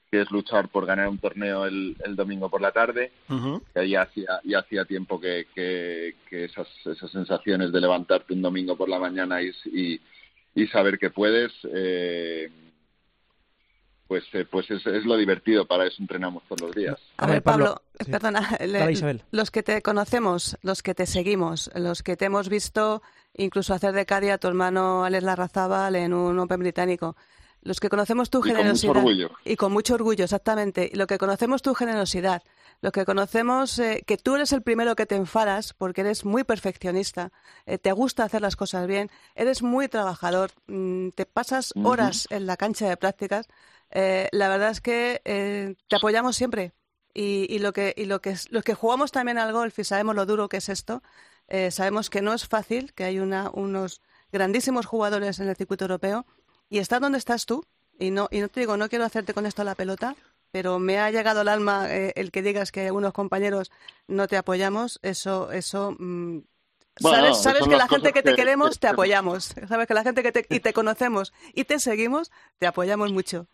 que 0.10 0.22
es 0.22 0.32
luchar 0.32 0.70
por 0.70 0.86
ganar 0.86 1.08
un 1.10 1.18
torneo 1.20 1.66
el, 1.66 1.96
el 2.04 2.16
domingo 2.16 2.50
por 2.50 2.62
la 2.62 2.72
tarde. 2.72 3.12
Que 3.74 3.90
ya 3.90 4.04
hacía, 4.04 4.40
ya 4.44 4.60
hacía 4.60 4.86
tiempo 4.86 5.20
que, 5.20 5.48
que, 5.54 6.16
que 6.30 6.46
esas, 6.46 6.68
esas 6.86 7.12
sensaciones 7.12 7.72
de 7.72 7.82
levantarte 7.82 8.34
un 8.34 8.42
domingo 8.42 8.76
por 8.76 8.90
la 8.90 9.00
mañana 9.00 9.42
y, 9.42 9.52
y, 9.66 10.00
y 10.56 10.68
saber 10.68 10.98
que 10.98 11.10
puedes, 11.10 11.52
eh, 11.74 12.50
pues, 14.10 14.24
eh, 14.34 14.44
pues 14.50 14.70
es, 14.72 14.86
es 14.88 15.06
lo 15.06 15.16
divertido, 15.16 15.66
para 15.66 15.86
eso 15.88 15.98
entrenamos 16.02 16.44
todos 16.50 16.62
los 16.62 16.76
días. 16.76 16.98
A 17.18 17.28
ver, 17.28 17.42
Pablo, 17.44 17.82
sí. 18.04 18.12
perdona, 18.12 18.58
le- 18.60 18.80
Dale, 18.80 18.92
Isabel. 18.92 19.24
los 19.32 19.52
que 19.52 19.64
te 19.64 19.82
conocemos, 19.82 20.58
los 20.64 20.84
que 20.84 20.94
te 20.96 21.06
seguimos, 21.06 21.70
los 21.76 22.04
que 22.04 22.18
te 22.18 22.26
hemos 22.26 22.50
visto 22.50 23.02
incluso 23.36 23.74
hacer 23.74 23.94
de 23.94 24.06
Cádiz 24.06 24.32
a 24.32 24.38
tu 24.40 24.48
hermano 24.50 25.06
Alex 25.06 25.24
Larrazábal 25.24 25.96
en 25.96 26.14
un 26.14 26.38
Open 26.40 26.60
británico, 26.60 27.16
los 27.62 27.80
que 27.80 27.88
conocemos 27.90 28.30
tu 28.30 28.40
Y 28.40 28.42
con 28.42 28.50
mucho 28.50 28.58
generosidad 28.58 28.96
orgullo. 28.98 29.32
y 29.46 29.56
con 29.56 29.72
mucho 29.72 29.94
orgullo, 29.94 30.24
exactamente, 30.24 30.90
y 30.92 30.96
lo 30.98 31.06
que 31.08 31.18
conocemos 31.18 31.62
tu 31.62 31.74
generosidad, 31.76 32.42
lo 32.82 32.92
que 32.94 33.04
conocemos 33.06 33.78
eh, 33.80 34.04
que 34.08 34.18
tú 34.18 34.36
eres 34.36 34.54
el 34.54 34.62
primero 34.64 34.96
que 34.96 35.06
te 35.06 35.16
enfadas 35.16 35.74
porque 35.74 36.02
eres 36.02 36.24
muy 36.26 36.44
perfeccionista, 36.46 37.32
eh, 37.66 37.78
te 37.78 37.92
gusta 37.92 38.24
hacer 38.24 38.42
las 38.42 38.56
cosas 38.56 38.88
bien, 38.88 39.12
eres 39.36 39.62
muy 39.62 39.88
trabajador, 39.90 40.52
mm, 40.68 41.10
te 41.10 41.26
pasas 41.26 41.74
horas 41.84 42.28
en 42.32 42.46
la 42.48 42.56
cancha 42.58 42.88
de 42.90 42.98
prácticas. 42.98 43.48
Eh, 43.92 44.28
la 44.32 44.50
verdad 44.50 44.70
es 44.72 44.82
que 44.82 45.22
eh, 45.26 45.76
te 45.88 45.96
apoyamos 45.96 46.36
siempre 46.36 46.74
y, 47.14 47.48
y 47.54 47.60
lo 47.60 47.74
que 47.74 47.94
y 47.98 48.06
lo 48.06 48.22
que 48.22 48.32
es- 48.32 48.52
los 48.52 48.64
que 48.64 48.74
jugamos 48.76 49.12
también 49.12 49.38
al 49.38 49.52
golf 49.54 49.78
y 49.80 49.84
sabemos 49.84 50.16
lo 50.16 50.26
duro 50.26 50.48
que 50.50 50.58
es 50.58 50.70
esto, 50.70 51.02
eh, 51.48 51.72
sabemos 51.72 52.10
que 52.10 52.22
no 52.22 52.34
es 52.34 52.48
fácil, 52.48 52.94
que 52.94 53.04
hay 53.04 53.20
una, 53.20 53.50
unos 53.52 54.02
grandísimos 54.32 54.86
jugadores 54.86 55.40
en 55.40 55.50
el 55.50 55.56
circuito 55.56 55.86
europeo 55.86 56.26
y 56.70 56.78
estar 56.80 57.02
donde 57.02 57.18
estás 57.18 57.46
tú 57.46 57.66
y 57.98 58.12
no 58.12 58.28
y 58.32 58.40
no 58.42 58.48
te 58.50 58.60
digo 58.60 58.78
no 58.78 58.90
quiero 58.90 59.06
hacerte 59.06 59.34
con 59.34 59.46
esto 59.48 59.64
la 59.64 59.76
pelota, 59.76 60.16
pero 60.52 60.78
me 60.80 61.00
ha 61.00 61.10
llegado 61.12 61.42
al 61.42 61.48
alma 61.48 61.92
eh, 61.94 62.14
el 62.16 62.32
que 62.32 62.42
digas 62.44 62.72
que 62.72 62.86
algunos 62.88 63.14
compañeros 63.14 63.72
no 64.08 64.28
te 64.28 64.38
apoyamos, 64.38 65.00
eso 65.02 65.52
eso 65.52 65.96
mm, 65.98 66.40
Bueno, 67.02 67.18
sabes, 67.34 67.38
sabes 67.44 67.64
que 67.68 67.76
la 67.76 67.88
gente 67.88 68.14
que 68.14 68.22
te 68.22 68.30
que- 68.32 68.36
queremos 68.36 68.72
que- 68.72 68.80
te 68.82 68.88
apoyamos, 68.88 69.56
sabes 69.68 69.88
que 69.88 69.94
la 69.96 70.04
gente 70.04 70.22
que 70.24 70.32
te, 70.32 70.46
y 70.50 70.60
te 70.60 70.74
conocemos 70.74 71.34
y 71.56 71.64
te 71.66 71.80
seguimos 71.80 72.32
te 72.60 72.68
apoyamos 72.68 73.12
mucho. 73.12 73.48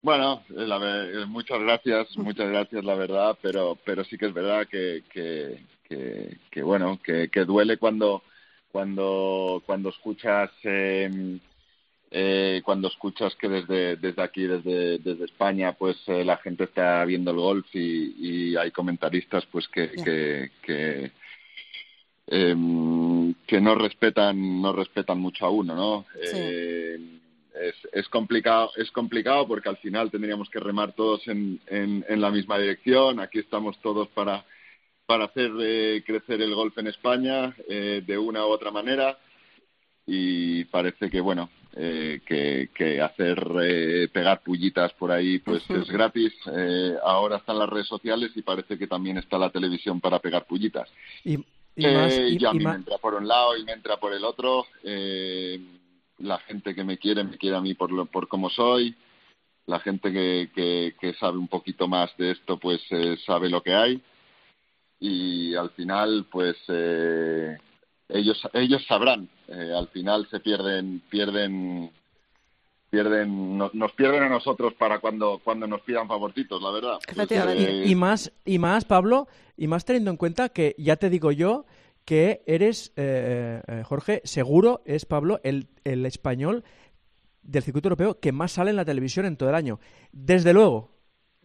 Bueno, 0.00 0.44
eh, 0.50 0.66
la 0.66 0.76
eh, 0.76 1.26
muchas 1.26 1.60
gracias, 1.60 2.16
muchas 2.16 2.48
gracias, 2.48 2.84
la 2.84 2.94
verdad, 2.94 3.36
pero 3.42 3.76
pero 3.84 4.04
sí 4.04 4.16
que 4.16 4.26
es 4.26 4.34
verdad 4.34 4.66
que 4.68 5.02
que, 5.12 5.58
que, 5.84 6.36
que, 6.50 6.62
bueno, 6.62 7.00
que, 7.02 7.28
que 7.30 7.44
duele 7.44 7.78
cuando 7.78 8.22
cuando 8.70 9.62
cuando 9.66 9.88
escuchas 9.88 10.50
eh, 10.62 11.38
eh, 12.10 12.62
cuando 12.64 12.88
escuchas 12.88 13.34
que 13.36 13.48
desde 13.48 13.96
desde 13.96 14.22
aquí, 14.22 14.46
desde 14.46 14.98
desde 14.98 15.24
España, 15.24 15.72
pues 15.72 15.96
eh, 16.06 16.24
la 16.24 16.36
gente 16.38 16.64
está 16.64 17.04
viendo 17.04 17.32
el 17.32 17.38
golf 17.38 17.66
y, 17.74 18.52
y 18.52 18.56
hay 18.56 18.70
comentaristas, 18.70 19.46
pues 19.46 19.66
que 19.68 19.90
que, 19.90 20.50
que 20.62 21.10
em, 22.28 23.34
que 23.46 23.60
no 23.60 23.74
respetan 23.74 24.62
no 24.62 24.72
respetan 24.72 25.18
mucho 25.18 25.44
a 25.44 25.50
uno, 25.50 25.74
¿no? 25.74 26.06
Sí. 26.22 27.20
Es, 27.60 27.74
es 27.92 28.08
complicado 28.08 28.70
es 28.76 28.90
complicado 28.90 29.46
porque 29.48 29.68
al 29.68 29.76
final 29.78 30.10
tendríamos 30.10 30.48
que 30.50 30.60
remar 30.60 30.92
todos 30.92 31.26
en, 31.28 31.60
en, 31.66 32.04
en 32.08 32.20
la 32.20 32.30
misma 32.30 32.58
dirección. 32.58 33.20
Aquí 33.20 33.38
estamos 33.40 33.78
todos 33.80 34.08
para 34.08 34.44
para 35.06 35.24
hacer 35.24 35.50
eh, 35.60 36.02
crecer 36.06 36.42
el 36.42 36.54
golf 36.54 36.76
en 36.78 36.86
España 36.88 37.54
eh, 37.68 38.02
de 38.06 38.18
una 38.18 38.44
u 38.46 38.50
otra 38.50 38.70
manera 38.70 39.16
y 40.06 40.64
parece 40.66 41.10
que 41.10 41.20
bueno 41.20 41.50
eh, 41.76 42.20
que, 42.26 42.70
que 42.74 43.00
hacer 43.00 43.38
eh, 43.62 44.08
pegar 44.12 44.42
pullitas 44.42 44.92
por 44.94 45.10
ahí 45.10 45.38
pues 45.38 45.62
es 45.70 45.88
gratis 45.90 46.32
eh, 46.54 46.94
ahora 47.02 47.36
están 47.38 47.58
las 47.58 47.68
redes 47.68 47.86
sociales 47.86 48.32
y 48.34 48.42
parece 48.42 48.78
que 48.78 48.86
también 48.86 49.18
está 49.18 49.38
la 49.38 49.50
televisión 49.50 50.00
para 50.00 50.18
pegar 50.18 50.46
pullitas 50.46 50.88
Y, 51.24 51.34
y 51.34 51.42
eh, 51.76 51.92
más, 51.94 52.12
y- 52.12 52.42
y 52.42 52.46
a 52.46 52.52
mí 52.52 52.64
me 52.66 52.76
entra 52.76 52.98
por 52.98 53.14
un 53.14 53.28
lado 53.28 53.56
y 53.56 53.64
me 53.64 53.72
entra 53.72 53.96
por 53.98 54.12
el 54.12 54.24
otro. 54.24 54.66
Eh, 54.82 55.60
la 56.18 56.38
gente 56.38 56.74
que 56.74 56.84
me 56.84 56.98
quiere, 56.98 57.24
me 57.24 57.36
quiere 57.36 57.56
a 57.56 57.60
mí 57.60 57.74
por, 57.74 57.92
lo, 57.92 58.06
por 58.06 58.28
cómo 58.28 58.50
soy. 58.50 58.94
La 59.66 59.80
gente 59.80 60.12
que, 60.12 60.50
que, 60.54 60.94
que 61.00 61.14
sabe 61.14 61.38
un 61.38 61.48
poquito 61.48 61.88
más 61.88 62.16
de 62.16 62.32
esto, 62.32 62.58
pues 62.58 62.80
eh, 62.90 63.16
sabe 63.26 63.50
lo 63.50 63.62
que 63.62 63.74
hay. 63.74 64.02
Y 65.00 65.54
al 65.54 65.70
final, 65.70 66.26
pues 66.30 66.56
eh, 66.68 67.56
ellos 68.08 68.40
ellos 68.52 68.84
sabrán. 68.86 69.28
Eh, 69.46 69.72
al 69.76 69.88
final 69.88 70.26
se 70.30 70.40
pierden 70.40 71.02
pierden 71.08 71.90
pierden 72.90 73.58
nos, 73.58 73.74
nos 73.74 73.92
pierden 73.92 74.22
a 74.22 74.28
nosotros 74.28 74.72
para 74.74 74.98
cuando 74.98 75.40
cuando 75.44 75.66
nos 75.66 75.82
pidan 75.82 76.08
favorcitos, 76.08 76.62
la 76.62 76.70
verdad. 76.70 76.98
Pues, 77.14 77.30
eh, 77.30 77.84
Y 77.86 77.94
más, 77.94 78.32
y 78.44 78.58
más, 78.58 78.84
Pablo, 78.84 79.28
y 79.56 79.66
más 79.66 79.84
teniendo 79.84 80.10
en 80.10 80.16
cuenta 80.16 80.48
que 80.48 80.74
ya 80.78 80.96
te 80.96 81.10
digo 81.10 81.30
yo 81.30 81.64
que 82.08 82.42
eres, 82.46 82.94
eh, 82.96 83.60
eh, 83.68 83.82
Jorge, 83.84 84.22
seguro 84.24 84.80
es 84.86 85.04
Pablo 85.04 85.40
el, 85.44 85.68
el 85.84 86.06
español 86.06 86.64
del 87.42 87.62
circuito 87.62 87.88
europeo 87.88 88.18
que 88.18 88.32
más 88.32 88.52
sale 88.52 88.70
en 88.70 88.76
la 88.76 88.86
televisión 88.86 89.26
en 89.26 89.36
todo 89.36 89.50
el 89.50 89.54
año. 89.54 89.78
Desde 90.10 90.54
luego, 90.54 90.88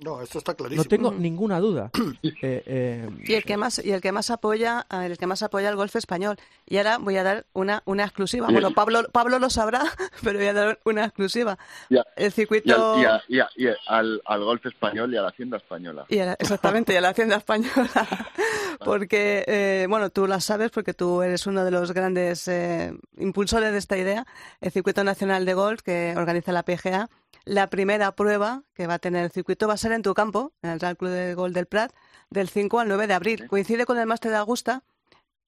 No, 0.03 0.21
esto 0.21 0.37
está 0.39 0.53
clarísimo. 0.53 0.83
no 0.83 0.89
tengo 0.89 1.11
ninguna 1.11 1.59
duda. 1.59 1.89
Eh, 2.23 2.63
eh, 2.65 3.09
Y 3.25 3.33
el 3.35 3.43
que 3.43 3.55
más 3.57 3.79
y 3.83 3.91
el 3.91 4.01
que 4.01 4.11
más 4.11 4.29
apoya 4.29 4.85
a- 4.89 5.05
el 5.05 5.17
que 5.17 5.27
más 5.27 5.43
apoya 5.43 5.69
el 5.69 5.75
golf 5.75 5.95
español. 5.95 6.37
Y 6.67 6.77
ahora 6.77 6.97
voy 6.97 7.15
a 7.17 7.23
dar 7.23 7.45
una 7.53 7.81
una 7.85 8.03
exclusiva. 8.03 8.47
Bueno, 8.49 8.71
Pablo 8.73 9.03
Pablo 9.11 9.39
lo 9.39 9.49
sabrá, 9.49 9.83
pero 10.23 10.39
voy 10.39 10.47
a 10.47 10.53
dar 10.53 10.79
una 10.83 11.05
exclusiva. 11.05 11.57
y 11.89 11.97
a- 11.97 12.05
El 12.17 12.27
y, 12.27 12.31
circuito 12.31 12.93
al, 12.95 13.01
y, 13.01 13.05
a- 13.05 13.21
y 13.29 13.39
a- 13.39 13.49
y 13.55 13.67
a- 13.67 13.75
al, 13.87 14.21
al 14.25 14.43
golf 14.43 14.65
español 14.65 15.13
y 15.13 15.17
a 15.17 15.21
la 15.21 15.29
hacienda 15.29 15.57
española. 15.57 16.05
y 16.09 16.19
a 16.19 16.25
la- 16.25 16.33
exactamente, 16.39 16.93
y 16.93 16.95
a 16.97 17.01
la 17.01 17.09
Hacienda 17.09 17.37
Española. 17.37 17.89
Porque, 18.83 19.43
eh, 19.47 19.85
bueno, 19.89 20.09
tú 20.09 20.27
la 20.27 20.39
sabes 20.41 20.71
porque 20.71 20.93
tú 20.93 21.21
eres 21.21 21.47
uno 21.47 21.63
de 21.63 21.71
los 21.71 21.91
grandes 21.93 22.47
eh, 22.47 22.93
impulsores 23.17 23.71
de 23.71 23.77
esta 23.77 23.97
idea, 23.97 24.25
el 24.61 24.71
Circuito 24.71 25.03
Nacional 25.03 25.45
de 25.45 25.53
Golf 25.53 25.81
que 25.81 26.13
organiza 26.17 26.51
la 26.51 26.63
PGA. 26.63 27.09
La 27.45 27.69
primera 27.69 28.15
prueba 28.15 28.63
que 28.73 28.87
va 28.87 28.95
a 28.95 28.99
tener 28.99 29.23
el 29.25 29.31
circuito 29.31 29.67
va 29.67 29.73
a 29.73 29.77
ser 29.77 29.91
en 29.91 30.01
tu 30.01 30.13
campo, 30.13 30.53
en 30.61 30.69
el 30.71 30.79
Real 30.79 30.95
Club 30.97 31.11
de 31.11 31.33
Golf 31.35 31.53
del 31.53 31.65
Prat, 31.65 31.91
del 32.29 32.47
5 32.49 32.79
al 32.79 32.87
9 32.87 33.07
de 33.07 33.13
abril. 33.13 33.47
Coincide 33.47 33.85
con 33.85 33.97
el 33.97 34.05
Máster 34.07 34.31
de 34.31 34.37
Augusta. 34.37 34.83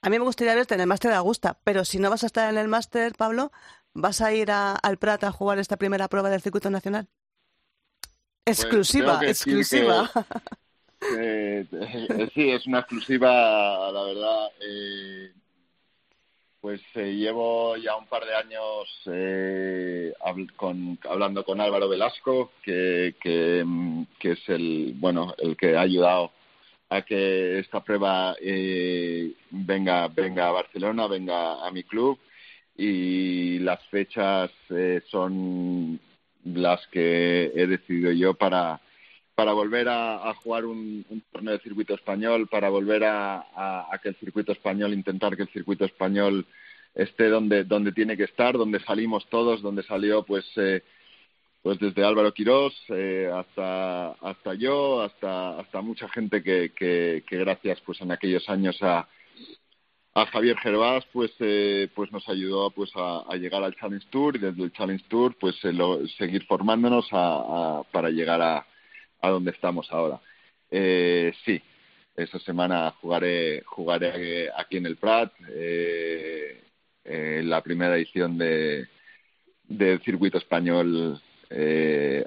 A 0.01 0.09
mí 0.09 0.19
me 0.19 0.25
gustaría 0.25 0.55
verte 0.55 0.75
en 0.75 0.81
el 0.81 0.87
Máster 0.87 1.11
de 1.11 1.17
Augusta, 1.17 1.57
pero 1.63 1.85
si 1.85 1.99
no 1.99 2.09
vas 2.09 2.23
a 2.23 2.27
estar 2.27 2.49
en 2.49 2.57
el 2.57 2.67
Máster, 2.67 3.13
Pablo, 3.15 3.51
¿vas 3.93 4.21
a 4.21 4.33
ir 4.33 4.51
a- 4.51 4.73
al 4.75 4.97
Prat 4.97 5.23
a 5.23 5.31
jugar 5.31 5.57
esta 5.57 5.77
primera 5.77 6.07
prueba 6.09 6.29
del 6.29 6.41
Circuito 6.41 6.69
Nacional? 6.69 7.07
Exclusiva, 8.45 9.19
que 9.19 9.27
decir 9.27 9.57
exclusiva. 9.59 10.11
Eh, 11.17 11.67
eh, 11.71 12.29
sí, 12.33 12.49
es 12.49 12.65
una 12.65 12.79
exclusiva, 12.79 13.91
la 13.91 14.03
verdad. 14.03 14.47
eh, 14.61 15.31
pues 16.65 16.81
eh, 16.95 17.13
llevo 17.13 17.77
ya 17.77 17.95
un 17.95 18.07
par 18.07 18.25
de 18.25 18.33
años 18.33 18.89
eh, 19.05 20.11
hablando 20.19 21.43
con 21.45 21.61
Álvaro 21.61 21.87
Velasco, 21.87 22.53
que, 22.63 23.13
que, 23.21 23.61
mm, 23.63 24.05
que 24.17 24.31
es 24.31 24.49
el 24.49 24.93
bueno 24.95 25.35
el 25.37 25.55
que 25.55 25.77
ha 25.77 25.81
ayudado 25.81 26.31
a 26.89 27.03
que 27.03 27.59
esta 27.59 27.83
prueba 27.83 28.35
eh, 28.41 29.31
venga 29.51 30.07
venga 30.07 30.47
a 30.47 30.53
Barcelona, 30.53 31.05
venga 31.05 31.63
a 31.63 31.69
mi 31.69 31.83
club. 31.83 32.17
Y 32.75 33.59
las 33.59 33.83
fechas 33.89 34.49
eh, 34.71 35.03
son 35.11 35.99
las 36.45 36.87
que 36.87 37.51
he 37.53 37.67
decidido 37.67 38.11
yo 38.11 38.33
para 38.33 38.81
para 39.35 39.51
volver 39.51 39.89
a, 39.89 40.29
a 40.29 40.33
jugar 40.35 40.65
un, 40.65 41.05
torneo 41.31 41.53
de 41.53 41.59
circuito 41.59 41.93
español, 41.93 42.47
para 42.47 42.69
volver 42.69 43.03
a, 43.03 43.37
a- 43.55 43.87
a 43.93 43.97
que 43.99 44.09
el 44.09 44.15
circuito 44.15 44.53
español, 44.53 44.93
intentar 44.93 45.35
que 45.35 45.43
el 45.43 45.49
circuito 45.49 45.85
español 45.85 46.45
esté 46.95 47.27
donde, 47.29 47.65
donde 47.65 47.91
tiene 47.91 48.15
que 48.15 48.23
estar, 48.23 48.57
donde 48.57 48.79
salimos 48.79 49.27
todos, 49.29 49.61
donde 49.61 49.83
salió 49.83 50.23
pues 50.23 50.45
eh, 50.55 50.81
pues 51.61 51.77
desde 51.79 52.05
Álvaro 52.05 52.33
Quirós 52.33 52.73
eh, 52.89 53.29
hasta 53.33 54.11
hasta 54.11 54.53
yo, 54.53 55.01
hasta 55.01 55.59
hasta 55.59 55.81
mucha 55.81 56.07
gente 56.09 56.41
que, 56.41 56.71
que, 56.75 57.23
gracias 57.29 57.81
pues 57.81 57.99
en 58.01 58.11
aquellos 58.11 58.47
años 58.49 58.77
a 58.81 59.07
a 60.13 60.25
Javier 60.27 60.57
Gervás 60.59 61.03
pues 61.11 61.31
eh, 61.39 61.89
pues 61.93 62.09
nos 62.13 62.27
ayudó 62.29 62.69
pues 62.71 62.89
a, 62.95 63.35
llegar 63.35 63.61
al 63.63 63.75
Challenge 63.75 64.05
Tour 64.09 64.37
y 64.37 64.39
desde 64.39 64.63
el 64.63 64.71
Challenge 64.71 65.03
Tour 65.09 65.35
pues 65.37 65.55
eh, 65.65 65.73
seguir 66.17 66.45
formándonos 66.45 67.09
para 67.09 68.09
llegar 68.09 68.41
a, 68.41 68.65
a 69.25 69.31
donde 69.31 69.51
estamos 69.51 69.91
ahora. 69.91 70.19
Eh, 70.71 71.33
sí 71.45 71.61
esa 72.15 72.39
semana 72.39 72.93
jugaré 73.01 73.61
jugaré 73.65 74.49
aquí 74.55 74.77
en 74.77 74.85
el 74.85 74.95
Prat 74.95 75.33
eh, 75.49 76.61
la 77.03 77.61
primera 77.61 77.95
edición 77.97 78.37
de 78.37 78.87
del 79.63 80.01
circuito 80.01 80.37
español 80.37 81.21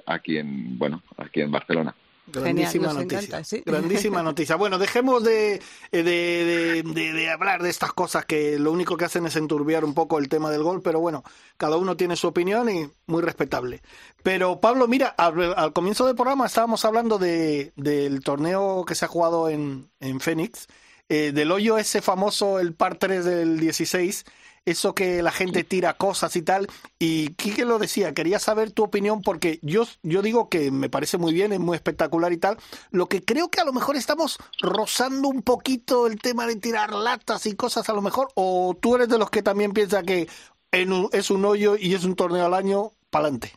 aquí 0.05 0.37
en 0.37 0.77
bueno 0.77 1.01
aquí 1.17 1.41
en 1.41 1.51
Barcelona 1.51 1.95
Grandísima 2.31 2.93
noticia. 2.93 3.41
Grandísima 3.65 4.23
noticia. 4.23 4.55
Bueno, 4.55 4.77
dejemos 4.77 5.23
de, 5.23 5.61
de, 5.91 6.83
de, 6.83 7.29
hablar 7.29 7.61
de 7.61 7.69
estas 7.69 7.93
cosas 7.93 8.25
que 8.25 8.57
lo 8.59 8.71
único 8.71 8.97
que 8.97 9.05
hacen 9.05 9.25
es 9.25 9.35
enturbiar 9.35 9.83
un 9.85 9.93
poco 9.93 10.19
el 10.19 10.29
tema 10.29 10.49
del 10.51 10.63
gol, 10.63 10.81
pero 10.81 10.99
bueno, 10.99 11.23
cada 11.57 11.77
uno 11.77 11.97
tiene 11.97 12.15
su 12.15 12.27
opinión 12.27 12.69
y 12.69 12.89
muy 13.07 13.21
respetable. 13.21 13.81
Pero 14.23 14.59
Pablo, 14.59 14.87
mira, 14.87 15.07
al, 15.07 15.73
comienzo 15.73 16.05
del 16.05 16.15
programa 16.15 16.45
estábamos 16.45 16.85
hablando 16.85 17.17
de, 17.17 17.73
del 17.75 18.21
torneo 18.21 18.85
que 18.85 18.95
se 18.95 19.05
ha 19.05 19.07
jugado 19.07 19.49
en, 19.49 19.89
en 19.99 20.19
Phoenix, 20.19 20.67
eh, 21.07 21.31
del 21.33 21.51
hoyo 21.51 21.77
ese 21.77 22.01
famoso, 22.01 22.59
el 22.59 22.73
par 22.73 22.97
3 22.97 23.25
del 23.25 23.59
16 23.59 24.25
eso 24.69 24.93
que 24.93 25.21
la 25.21 25.31
gente 25.31 25.63
tira 25.63 25.93
cosas 25.93 26.35
y 26.35 26.41
tal. 26.41 26.67
Y 26.97 27.33
Quique 27.33 27.65
lo 27.65 27.79
decía, 27.79 28.13
quería 28.13 28.39
saber 28.39 28.71
tu 28.71 28.83
opinión 28.83 29.21
porque 29.21 29.59
yo, 29.61 29.83
yo 30.03 30.21
digo 30.21 30.49
que 30.49 30.71
me 30.71 30.89
parece 30.89 31.17
muy 31.17 31.33
bien, 31.33 31.51
es 31.53 31.59
muy 31.59 31.75
espectacular 31.75 32.31
y 32.31 32.37
tal. 32.37 32.57
Lo 32.91 33.07
que 33.07 33.23
creo 33.23 33.49
que 33.49 33.61
a 33.61 33.65
lo 33.65 33.73
mejor 33.73 33.95
estamos 33.95 34.37
rozando 34.61 35.27
un 35.27 35.41
poquito 35.41 36.07
el 36.07 36.19
tema 36.19 36.47
de 36.47 36.55
tirar 36.57 36.93
latas 36.93 37.45
y 37.45 37.55
cosas 37.55 37.89
a 37.89 37.93
lo 37.93 38.01
mejor, 38.01 38.29
o 38.35 38.77
tú 38.79 38.95
eres 38.95 39.09
de 39.09 39.17
los 39.17 39.29
que 39.29 39.41
también 39.41 39.73
piensa 39.73 40.03
que 40.03 40.27
es 40.71 41.31
un 41.31 41.45
hoyo 41.45 41.75
y 41.77 41.93
es 41.93 42.03
un 42.03 42.15
torneo 42.15 42.45
al 42.45 42.53
año, 42.53 42.91
para 43.09 43.25
adelante. 43.25 43.53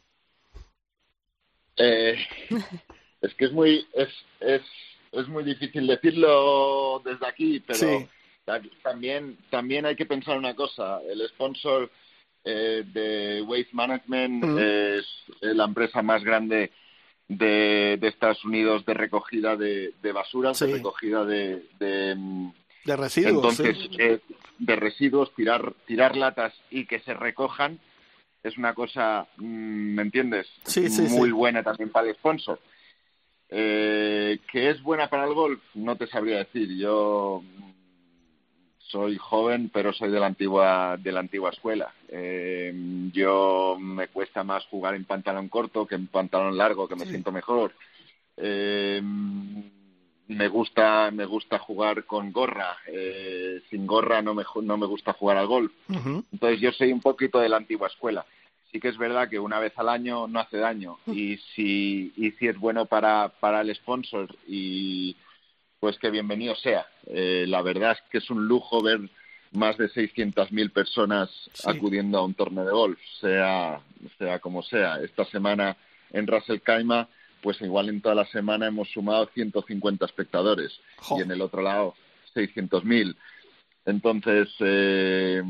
Eh, 1.76 2.16
es 3.20 3.34
que 3.34 3.44
es 3.46 3.52
muy, 3.52 3.86
es, 3.94 4.08
es, 4.40 4.62
es 5.12 5.28
muy 5.28 5.44
difícil 5.44 5.86
decirlo 5.86 7.00
desde 7.04 7.26
aquí, 7.26 7.60
pero 7.60 8.08
también, 8.82 9.38
también 9.50 9.86
hay 9.86 9.96
que 9.96 10.06
pensar 10.06 10.36
una 10.36 10.54
cosa. 10.54 11.00
El 11.08 11.26
sponsor 11.28 11.90
eh, 12.44 12.84
de 12.86 13.42
Waste 13.42 13.70
Management 13.72 14.44
es 14.58 15.06
la 15.40 15.64
empresa 15.64 16.02
más 16.02 16.24
grande 16.24 16.72
de, 17.28 17.98
de, 18.00 18.08
Estados 18.08 18.44
Unidos 18.44 18.84
de 18.84 18.94
recogida 18.94 19.56
de, 19.56 19.94
de 20.02 20.12
basura, 20.12 20.52
de 20.52 20.66
recogida 20.66 21.24
de, 21.24 21.66
de, 21.78 22.96
residuos. 22.96 23.58
Entonces, 23.58 23.90
eh, 23.98 24.20
de 24.58 24.76
residuos, 24.76 25.34
tirar, 25.34 25.72
tirar 25.86 26.16
latas 26.16 26.54
y 26.70 26.86
que 26.86 27.00
se 27.00 27.14
recojan 27.14 27.78
es 28.42 28.58
una 28.58 28.74
cosa, 28.74 29.26
mm, 29.36 29.94
¿me 29.94 30.02
entiendes? 30.02 30.48
Muy 31.10 31.30
buena 31.30 31.62
también 31.62 31.90
para 31.90 32.08
el 32.08 32.14
sponsor. 32.16 32.60
Eh, 33.48 34.38
que 34.50 34.70
es 34.70 34.82
buena 34.82 35.08
para 35.08 35.26
el 35.26 35.34
golf, 35.34 35.60
no 35.74 35.96
te 35.96 36.06
sabría 36.06 36.38
decir. 36.38 36.76
Yo 36.76 37.42
soy 38.92 39.16
joven, 39.16 39.70
pero 39.72 39.92
soy 39.92 40.10
de 40.10 40.20
la 40.20 40.26
antigua, 40.26 40.98
de 40.98 41.12
la 41.12 41.20
antigua 41.20 41.50
escuela. 41.50 41.92
Eh, 42.08 42.72
yo 43.12 43.76
me 43.80 44.08
cuesta 44.08 44.44
más 44.44 44.66
jugar 44.66 44.94
en 44.94 45.06
pantalón 45.06 45.48
corto 45.48 45.86
que 45.86 45.94
en 45.94 46.06
pantalón 46.08 46.56
largo, 46.56 46.86
que 46.86 46.96
me 46.96 47.06
siento 47.06 47.32
mejor. 47.32 47.72
Eh, 48.36 49.00
me 50.28 50.48
gusta, 50.48 51.10
me 51.10 51.24
gusta 51.24 51.58
jugar 51.58 52.04
con 52.04 52.32
gorra. 52.32 52.76
Eh, 52.86 53.62
sin 53.70 53.86
gorra 53.86 54.20
no 54.20 54.34
me, 54.34 54.44
no 54.62 54.76
me 54.76 54.86
gusta 54.86 55.14
jugar 55.14 55.38
al 55.38 55.46
golf. 55.46 55.72
Entonces 56.30 56.60
yo 56.60 56.70
soy 56.72 56.92
un 56.92 57.00
poquito 57.00 57.40
de 57.40 57.48
la 57.48 57.56
antigua 57.56 57.88
escuela. 57.88 58.26
Sí 58.70 58.78
que 58.78 58.88
es 58.88 58.98
verdad 58.98 59.28
que 59.28 59.38
una 59.38 59.58
vez 59.58 59.72
al 59.76 59.88
año 59.88 60.26
no 60.28 60.40
hace 60.40 60.56
daño 60.56 60.98
y 61.06 61.36
si, 61.54 62.12
y 62.16 62.30
si 62.32 62.48
es 62.48 62.58
bueno 62.58 62.86
para, 62.86 63.28
para 63.28 63.60
el 63.60 63.74
sponsor 63.74 64.34
y 64.46 65.14
pues 65.82 65.98
que 65.98 66.10
bienvenido 66.10 66.54
sea. 66.54 66.86
Eh, 67.08 67.44
la 67.48 67.60
verdad 67.60 67.90
es 67.90 67.98
que 68.08 68.18
es 68.18 68.30
un 68.30 68.46
lujo 68.46 68.80
ver 68.80 69.00
más 69.50 69.76
de 69.78 69.88
600.000 69.88 70.70
personas 70.72 71.28
acudiendo 71.64 72.18
a 72.18 72.24
un 72.24 72.34
torneo 72.34 72.64
de 72.64 72.70
golf, 72.70 73.00
sea, 73.20 73.80
sea 74.16 74.38
como 74.38 74.62
sea. 74.62 75.00
Esta 75.02 75.24
semana 75.24 75.76
en 76.12 76.28
Russell 76.28 76.60
Caima, 76.60 77.08
pues 77.42 77.60
igual 77.62 77.88
en 77.88 78.00
toda 78.00 78.14
la 78.14 78.26
semana 78.26 78.68
hemos 78.68 78.92
sumado 78.92 79.28
150 79.34 80.06
espectadores 80.06 80.70
y 81.18 81.20
en 81.20 81.32
el 81.32 81.42
otro 81.42 81.62
lado 81.62 81.96
600.000. 82.32 83.16
Entonces, 83.84 84.54
eh, 84.60 85.42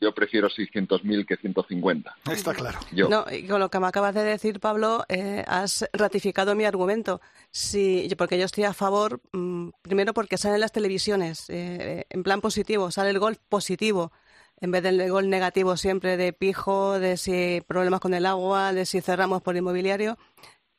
yo 0.00 0.14
prefiero 0.14 0.48
600.000 0.48 1.26
que 1.26 1.36
150. 1.36 2.16
Está 2.30 2.54
claro. 2.54 2.78
No, 3.08 3.24
y 3.30 3.46
con 3.46 3.60
lo 3.60 3.70
que 3.70 3.80
me 3.80 3.86
acabas 3.86 4.14
de 4.14 4.22
decir, 4.22 4.60
Pablo, 4.60 5.04
eh, 5.08 5.44
has 5.46 5.88
ratificado 5.92 6.54
mi 6.54 6.64
argumento. 6.64 7.20
Sí, 7.50 8.08
porque 8.18 8.38
yo 8.38 8.44
estoy 8.44 8.64
a 8.64 8.74
favor, 8.74 9.20
mm, 9.32 9.70
primero 9.82 10.12
porque 10.14 10.36
salen 10.38 10.60
las 10.60 10.72
televisiones 10.72 11.46
eh, 11.48 12.04
en 12.10 12.22
plan 12.22 12.40
positivo, 12.40 12.90
sale 12.90 13.10
el 13.10 13.18
gol 13.18 13.38
positivo 13.48 14.12
en 14.60 14.70
vez 14.70 14.82
del 14.82 15.10
gol 15.10 15.28
negativo 15.28 15.76
siempre 15.76 16.16
de 16.16 16.32
pijo, 16.32 16.98
de 16.98 17.16
si 17.16 17.62
problemas 17.66 18.00
con 18.00 18.14
el 18.14 18.24
agua, 18.24 18.72
de 18.72 18.86
si 18.86 19.00
cerramos 19.00 19.42
por 19.42 19.56
inmobiliario. 19.56 20.18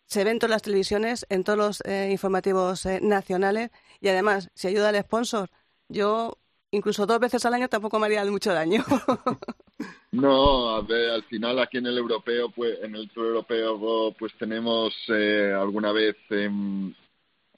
Se 0.07 0.23
ven 0.23 0.39
todas 0.39 0.51
las 0.51 0.61
televisiones, 0.61 1.25
en 1.29 1.43
todos 1.43 1.59
los 1.59 1.81
eh, 1.85 2.09
informativos 2.11 2.87
nacionales 3.01 3.71
y 3.99 4.07
además, 4.07 4.49
si 4.55 4.67
ayuda 4.67 4.89
al 4.89 5.01
sponsor, 5.01 5.49
yo 5.89 6.37
incluso 6.77 7.05
dos 7.05 7.19
veces 7.19 7.45
al 7.45 7.53
año 7.53 7.67
tampoco 7.67 7.99
me 7.99 8.05
haría 8.05 8.23
mucho 8.25 8.53
daño. 8.53 8.83
no, 10.11 10.69
a 10.69 10.81
ver, 10.81 11.09
al 11.09 11.23
final 11.23 11.59
aquí 11.59 11.77
en 11.77 11.87
el 11.87 11.97
europeo, 11.97 12.49
pues 12.49 12.79
en 12.81 12.95
el 12.95 13.09
tour 13.09 13.27
europeo, 13.27 14.15
pues 14.17 14.33
tenemos 14.39 14.93
eh, 15.09 15.53
alguna 15.53 15.91
vez 15.91 16.15
en, 16.29 16.95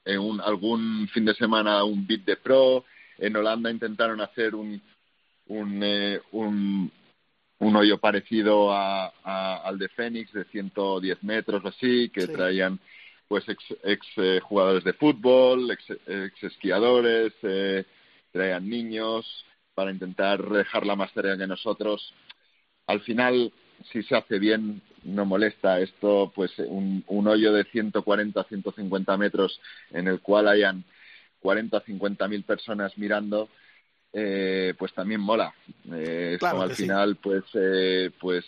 un, 0.05 0.41
algún 0.41 1.07
fin 1.13 1.25
de 1.25 1.35
semana 1.35 1.83
un 1.83 2.07
beat 2.07 2.21
de 2.21 2.37
pro. 2.37 2.85
En 3.17 3.35
Holanda 3.35 3.69
intentaron 3.69 4.21
hacer 4.21 4.55
un 4.55 4.81
un, 5.49 5.81
eh, 5.83 6.21
un, 6.31 6.91
un 7.59 7.75
hoyo 7.75 7.97
parecido 7.97 8.71
a, 8.71 9.07
al 9.63 9.77
de 9.77 9.89
Fénix 9.89 10.31
de 10.31 10.45
110 10.45 11.23
metros 11.23 11.63
o 11.63 11.67
así, 11.67 12.09
que 12.09 12.27
traían 12.27 12.79
pues 13.27 13.47
ex, 13.47 13.63
ex 13.83 14.07
eh, 14.17 14.39
jugadores 14.41 14.83
de 14.83 14.93
fútbol, 14.93 15.69
ex, 15.69 15.83
ex 16.07 16.43
esquiadores, 16.43 17.33
eh, 17.43 17.85
traían 18.31 18.69
niños 18.69 19.45
para 19.73 19.91
intentar 19.91 20.43
dejarla 20.49 20.95
más 20.95 21.11
cerca 21.13 21.37
que 21.37 21.47
nosotros. 21.47 22.13
Al 22.87 23.01
final, 23.01 23.51
si 23.91 24.03
se 24.03 24.15
hace 24.15 24.39
bien, 24.39 24.81
no 25.03 25.25
molesta. 25.25 25.79
Esto, 25.79 26.31
pues, 26.35 26.51
un, 26.59 27.03
un 27.07 27.27
hoyo 27.27 27.53
de 27.53 27.63
140, 27.65 28.43
150 28.43 29.17
metros 29.17 29.59
en 29.91 30.07
el 30.07 30.19
cual 30.19 30.47
hayan 30.47 30.83
40, 31.39 31.79
50 31.81 32.27
mil 32.27 32.43
personas 32.43 32.97
mirando, 32.97 33.49
eh, 34.11 34.73
pues 34.77 34.93
también 34.93 35.21
mola. 35.21 35.53
Eh, 35.91 36.37
al 36.41 36.75
final, 36.75 37.15
pues, 37.17 37.43
eh, 37.53 38.11
pues 38.19 38.45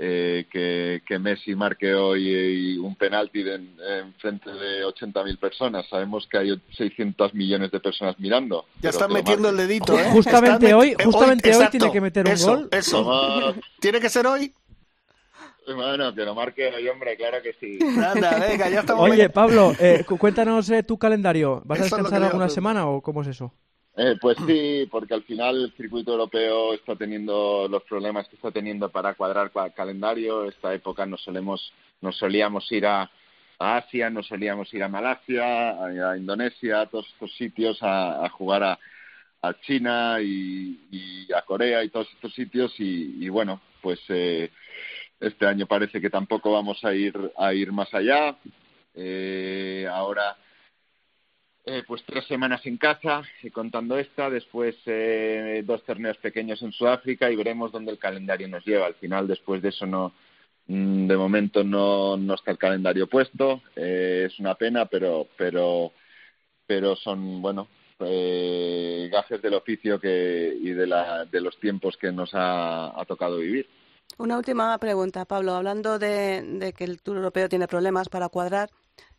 eh, 0.00 0.28
eh, 0.38 0.46
que, 0.50 1.02
que, 1.06 1.18
Messi 1.18 1.54
marque 1.54 1.92
hoy 1.94 2.78
un 2.78 2.94
penalti 2.94 3.40
en, 3.40 4.14
frente 4.18 4.50
de 4.50 4.84
80.000 4.84 5.38
personas. 5.38 5.86
Sabemos 5.88 6.26
que 6.30 6.38
hay 6.38 6.62
600 6.76 7.34
millones 7.34 7.70
de 7.70 7.80
personas 7.80 8.18
mirando. 8.18 8.66
Ya 8.80 8.90
están 8.90 9.12
metiendo 9.12 9.48
el 9.50 9.56
dedito, 9.56 9.98
¿eh? 9.98 10.04
Justamente 10.10 10.72
hoy, 10.72 10.94
justamente 11.02 11.54
hoy, 11.54 11.68
tiene 11.70 11.90
que 11.90 12.00
meter 12.00 12.26
un 12.26 12.40
gol. 12.40 12.68
Eso. 12.70 13.54
¿Tiene 13.80 14.00
que 14.00 14.08
ser 14.08 14.26
hoy? 14.26 14.52
Bueno, 15.74 16.14
que 16.14 16.24
lo 16.24 16.34
marque 16.34 16.72
hoy, 16.74 16.88
hombre, 16.88 17.16
claro 17.16 17.42
que 17.42 17.52
sí. 17.60 17.78
venga, 17.78 18.68
ya 18.70 18.80
estamos. 18.80 19.10
Oye, 19.10 19.28
Pablo, 19.28 19.72
eh, 19.78 20.04
cuéntanos 20.18 20.70
eh, 20.70 20.82
tu 20.82 20.98
calendario. 20.98 21.60
¿Vas 21.64 21.80
a 21.80 21.82
descansar 21.82 22.22
alguna 22.22 22.48
semana 22.48 22.86
o 22.86 23.02
cómo 23.02 23.22
es 23.22 23.28
eso? 23.28 23.52
Eh, 24.00 24.16
pues 24.20 24.36
sí, 24.46 24.86
porque 24.90 25.14
al 25.14 25.24
final 25.24 25.64
el 25.64 25.72
circuito 25.72 26.12
europeo 26.12 26.72
está 26.72 26.94
teniendo 26.94 27.66
los 27.68 27.82
problemas 27.82 28.28
que 28.28 28.36
está 28.36 28.52
teniendo 28.52 28.88
para 28.90 29.14
cuadrar 29.14 29.50
el 29.52 29.72
calendario. 29.74 30.44
Esta 30.44 30.72
época 30.72 31.04
nos 31.04 31.20
solemos, 31.22 31.72
nos 32.00 32.16
solíamos 32.16 32.70
ir 32.72 32.86
a, 32.86 33.10
Asia, 33.60 34.08
nos 34.08 34.28
solíamos 34.28 34.72
ir 34.72 34.84
a 34.84 34.88
Malasia, 34.88 35.70
a, 35.82 36.16
Indonesia, 36.16 36.82
a 36.82 36.86
todos 36.86 37.08
estos 37.08 37.34
sitios 37.36 37.76
a, 37.82 38.28
jugar 38.28 38.62
a, 38.62 38.78
China 39.62 40.18
y, 40.20 41.26
a 41.34 41.42
Corea 41.42 41.82
y 41.82 41.88
todos 41.88 42.08
estos 42.12 42.32
sitios 42.34 42.72
y, 42.78 43.28
bueno, 43.28 43.60
pues 43.82 43.98
eh, 44.10 44.52
este 45.18 45.44
año 45.44 45.66
parece 45.66 46.00
que 46.00 46.08
tampoco 46.08 46.52
vamos 46.52 46.84
a 46.84 46.94
ir 46.94 47.16
a 47.36 47.52
ir 47.52 47.72
más 47.72 47.92
allá. 47.92 48.36
Eh, 48.94 49.88
ahora 49.90 50.36
eh, 51.68 51.84
pues 51.86 52.02
tres 52.04 52.26
semanas 52.26 52.64
en 52.66 52.76
casa, 52.78 53.22
eh, 53.42 53.50
contando 53.50 53.98
esta, 53.98 54.30
después 54.30 54.76
eh, 54.86 55.62
dos 55.64 55.84
torneos 55.84 56.16
pequeños 56.18 56.62
en 56.62 56.72
Sudáfrica 56.72 57.30
y 57.30 57.36
veremos 57.36 57.70
dónde 57.70 57.92
el 57.92 57.98
calendario 57.98 58.48
nos 58.48 58.64
lleva. 58.64 58.86
Al 58.86 58.94
final, 58.94 59.28
después 59.28 59.62
de 59.62 59.68
eso, 59.68 59.86
no, 59.86 60.12
mm, 60.66 61.06
de 61.06 61.16
momento 61.16 61.62
no, 61.62 62.16
no 62.16 62.34
está 62.34 62.50
el 62.50 62.58
calendario 62.58 63.06
puesto. 63.06 63.62
es 63.76 64.38
una 64.38 64.54
pena, 64.54 64.86
pero, 64.86 65.28
pero, 65.36 65.92
pero 66.66 66.96
son, 66.96 67.40
bueno, 67.42 67.68
eh, 68.00 69.08
gajes 69.10 69.42
del 69.42 69.54
oficio 69.54 69.98
que, 69.98 70.56
y 70.60 70.70
de, 70.70 70.86
la, 70.86 71.24
de 71.24 71.40
los 71.40 71.58
tiempos 71.58 71.96
que 71.96 72.12
nos 72.12 72.30
ha, 72.32 72.92
tocado 73.08 73.38
vivir. 73.38 73.68
Una 74.18 74.36
última 74.36 74.76
pregunta, 74.78 75.24
Pablo. 75.24 75.54
Hablando 75.54 75.98
de, 75.98 76.72
que 76.76 76.84
el 76.84 77.02
Tour 77.02 77.16
Europeo 77.16 77.48
tiene 77.48 77.66
problemas 77.66 78.08
para 78.08 78.28
cuadrar, 78.28 78.70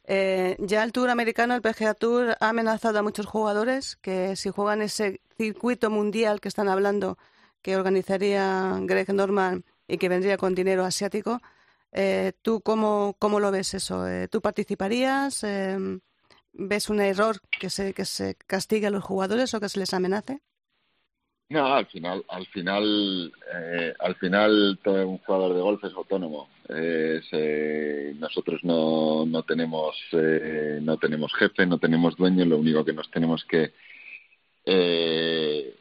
eh, 0.05 0.55
ya 0.59 0.83
el 0.83 0.91
Tour 0.91 1.09
americano, 1.09 1.53
el 1.53 1.61
PGA 1.61 1.93
Tour, 1.93 2.35
ha 2.39 2.49
amenazado 2.49 2.97
a 2.99 3.03
muchos 3.03 3.27
jugadores 3.27 3.95
que 3.97 4.35
si 4.35 4.49
juegan 4.49 4.81
ese 4.81 5.21
circuito 5.37 5.89
mundial 5.89 6.41
que 6.41 6.47
están 6.47 6.67
hablando, 6.67 7.17
que 7.61 7.75
organizaría 7.75 8.75
Greg 8.81 9.13
Norman 9.13 9.65
y 9.87 9.97
que 9.97 10.09
vendría 10.09 10.37
con 10.37 10.55
dinero 10.55 10.83
asiático, 10.83 11.39
eh, 11.91 12.33
¿tú 12.41 12.61
cómo, 12.61 13.15
cómo, 13.19 13.39
lo 13.39 13.51
ves 13.51 13.73
eso? 13.73 14.07
Eh, 14.07 14.27
¿Tú 14.27 14.41
participarías? 14.41 15.43
Eh, 15.43 15.77
¿Ves 16.53 16.89
un 16.89 17.01
error 17.01 17.39
que 17.59 17.69
se, 17.69 17.93
que 17.93 18.05
se 18.05 18.35
castigue 18.47 18.87
a 18.87 18.91
los 18.91 19.03
jugadores 19.03 19.53
o 19.53 19.59
que 19.59 19.69
se 19.69 19.79
les 19.79 19.93
amenace? 19.93 20.41
No, 21.51 21.65
al 21.73 21.87
final, 21.87 22.23
al 22.29 22.45
final, 22.47 23.33
eh, 23.55 23.93
al 23.97 24.13
final 24.17 24.79
todo 24.83 25.07
un 25.07 25.17
jugador 25.17 25.55
de 25.55 25.61
golf 25.61 25.83
es 25.83 25.93
autónomo. 25.93 26.47
Eh, 26.69 28.13
nosotros 28.19 28.63
no, 28.63 29.25
no 29.25 29.41
tenemos, 29.41 29.95
eh, 30.11 30.77
no 30.79 30.97
tenemos 30.97 31.33
jefe, 31.33 31.65
no 31.65 31.79
tenemos 31.79 32.15
dueño. 32.17 32.45
Lo 32.45 32.57
único 32.59 32.85
que 32.85 32.93
nos 32.93 33.09
tenemos 33.09 33.43
que, 33.45 33.73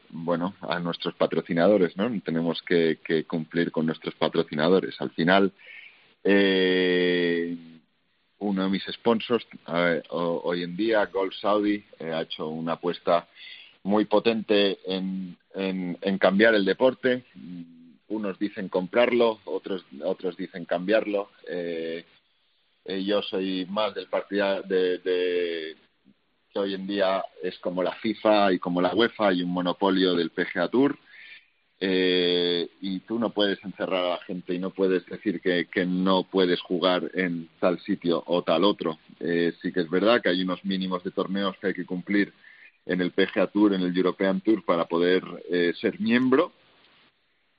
bueno, 0.09 0.55
a 0.61 0.79
nuestros 0.79 1.13
patrocinadores, 1.13 1.95
¿no? 1.95 2.09
Tenemos 2.21 2.63
que, 2.63 2.97
que 3.05 3.25
cumplir 3.25 3.71
con 3.71 3.85
nuestros 3.85 4.15
patrocinadores. 4.15 4.99
Al 4.99 5.11
final, 5.11 5.51
uno 8.39 8.63
de 8.63 8.69
mis 8.69 8.85
sponsors 8.85 9.45
hoy 10.09 10.63
en 10.63 10.75
día, 10.75 11.05
Gold 11.05 11.33
Saudi, 11.33 11.83
ha 11.99 12.21
hecho 12.21 12.47
una 12.47 12.73
apuesta 12.73 13.27
muy 13.83 14.05
potente 14.05 14.79
en, 14.85 15.37
en, 15.53 16.17
cambiar 16.17 16.55
el 16.55 16.65
deporte. 16.65 17.23
Unos 18.07 18.39
dicen 18.39 18.69
comprarlo, 18.69 19.39
otros, 19.45 19.85
otros 20.03 20.35
dicen 20.37 20.65
cambiarlo. 20.65 21.29
Eh, 21.47 22.05
eh, 22.85 23.03
yo 23.03 23.21
soy 23.21 23.65
más 23.69 23.93
del 23.93 24.07
partido 24.07 24.61
de, 24.63 25.75
que 26.51 26.59
hoy 26.59 26.73
en 26.73 26.87
día 26.87 27.23
es 27.43 27.57
como 27.59 27.83
la 27.83 27.93
FIFA 27.93 28.53
y 28.53 28.59
como 28.59 28.81
la 28.81 28.93
UEFA, 28.95 29.29
hay 29.29 29.43
un 29.43 29.51
monopolio 29.51 30.15
del 30.15 30.31
PGA 30.31 30.67
Tour. 30.67 30.97
Eh, 31.81 32.67
y 32.81 32.99
tú 33.01 33.17
no 33.17 33.29
puedes 33.29 33.63
encerrar 33.63 34.03
a 34.03 34.09
la 34.09 34.17
gente 34.17 34.53
y 34.53 34.59
no 34.59 34.71
puedes 34.71 35.05
decir 35.05 35.39
que, 35.39 35.67
que 35.67 35.85
no 35.85 36.23
puedes 36.23 36.59
jugar 36.59 37.09
en 37.13 37.47
tal 37.61 37.79
sitio 37.79 38.21
o 38.25 38.43
tal 38.43 38.65
otro. 38.65 38.99
sí 39.17 39.71
que 39.71 39.79
es 39.79 39.89
verdad 39.89 40.21
que 40.21 40.27
hay 40.27 40.41
unos 40.41 40.65
mínimos 40.65 41.05
de 41.05 41.11
torneos 41.11 41.55
que 41.61 41.67
hay 41.67 41.73
que 41.73 41.85
cumplir 41.85 42.33
en 42.89 43.01
el 43.01 43.11
PGA 43.11 43.47
Tour, 43.47 43.73
en 43.75 43.81
el 43.81 43.95
European 43.95 44.41
Tour, 44.41 44.65
para 44.65 44.85
poder 44.85 45.23
eh, 45.49 45.73
ser 45.79 45.99
miembro. 45.99 46.51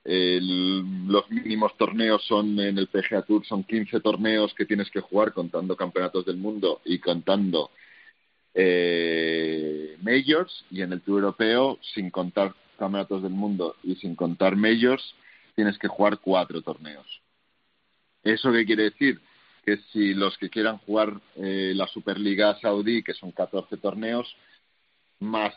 los 0.04 1.30
mínimos 1.30 1.76
torneos 1.76 2.24
son 2.26 2.58
en 2.58 2.78
el 2.78 2.88
PGA 2.88 3.22
Tour 3.22 3.46
son 3.46 3.62
15 3.62 4.00
torneos 4.00 4.52
que 4.54 4.66
tienes 4.66 4.90
que 4.90 5.00
jugar 5.00 5.32
contando 5.32 5.76
campeonatos 5.76 6.24
del 6.24 6.36
mundo 6.36 6.80
y 6.84 6.98
contando 6.98 7.70
eh, 8.54 9.96
majors 10.02 10.64
y 10.70 10.82
en 10.82 10.92
el 10.92 11.00
Tour 11.02 11.20
Europeo 11.20 11.78
sin 11.94 12.10
contar 12.10 12.52
campeonatos 12.76 13.22
del 13.22 13.32
mundo 13.32 13.76
y 13.84 13.94
sin 13.96 14.16
contar 14.16 14.56
majors 14.56 15.14
tienes 15.54 15.78
que 15.78 15.88
jugar 15.88 16.18
cuatro 16.18 16.60
torneos. 16.62 17.06
¿Eso 18.24 18.50
qué 18.50 18.64
quiere 18.64 18.84
decir? 18.84 19.20
Que 19.64 19.76
si 19.92 20.14
los 20.14 20.36
que 20.38 20.50
quieran 20.50 20.78
jugar 20.78 21.20
eh, 21.36 21.72
la 21.76 21.86
Superliga 21.86 22.58
Saudí, 22.60 23.02
que 23.02 23.14
son 23.14 23.30
14 23.30 23.76
torneos, 23.76 24.34
más 25.20 25.54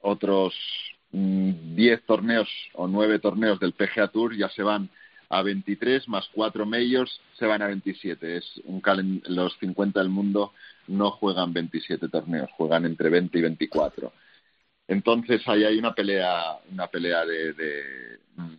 otros 0.00 0.54
10 1.12 1.12
mm, 1.12 2.06
torneos 2.06 2.48
o 2.74 2.88
9 2.88 3.18
torneos 3.18 3.60
del 3.60 3.72
PGA 3.72 4.08
Tour 4.08 4.36
ya 4.36 4.48
se 4.48 4.62
van 4.62 4.88
a 5.28 5.42
23 5.42 6.08
más 6.08 6.28
4 6.32 6.66
majors 6.66 7.20
se 7.38 7.46
van 7.46 7.62
a 7.62 7.68
27. 7.68 8.36
Es 8.36 8.60
un 8.64 8.82
los 9.28 9.56
50 9.58 10.00
del 10.00 10.08
mundo 10.08 10.52
no 10.88 11.12
juegan 11.12 11.52
27 11.52 12.08
torneos, 12.08 12.50
juegan 12.52 12.84
entre 12.84 13.10
20 13.10 13.38
y 13.38 13.42
24. 13.42 14.12
Entonces 14.88 15.40
ahí 15.46 15.64
hay 15.64 15.78
una 15.78 15.94
pelea, 15.94 16.58
una 16.72 16.88
pelea 16.88 17.24
de, 17.24 18.18
mm, 18.34 18.54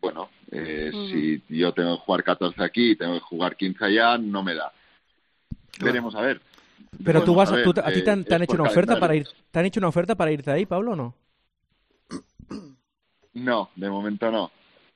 bueno, 0.00 0.30
eh, 0.50 0.90
mm. 0.92 1.10
si 1.10 1.42
yo 1.48 1.72
tengo 1.72 1.98
que 1.98 2.04
jugar 2.04 2.24
14 2.24 2.64
aquí 2.64 2.92
y 2.92 2.96
tengo 2.96 3.14
que 3.14 3.20
jugar 3.20 3.54
15 3.54 3.84
allá, 3.84 4.16
no 4.16 4.42
me 4.42 4.54
da. 4.54 4.72
Veremos 5.78 6.14
a 6.14 6.22
ver. 6.22 6.40
Pero 7.04 7.24
tú 7.24 7.34
vas, 7.34 7.50
a, 7.52 7.56
a 7.56 7.92
ti 7.92 8.02
te 8.02 8.10
han, 8.10 8.42
hecho 8.42 8.54
una 8.54 8.64
oferta 8.64 8.98
para 8.98 9.14
ir, 9.14 9.26
¿te 9.50 9.58
han 9.58 9.66
hecho 9.66 9.80
una 9.80 9.88
oferta 9.88 10.14
para 10.14 10.32
irte 10.32 10.50
ahí, 10.50 10.66
Pablo, 10.66 10.92
o 10.92 10.96
no? 10.96 11.14
No, 13.34 13.70
de 13.76 13.90
momento 13.90 14.30
no. 14.30 14.50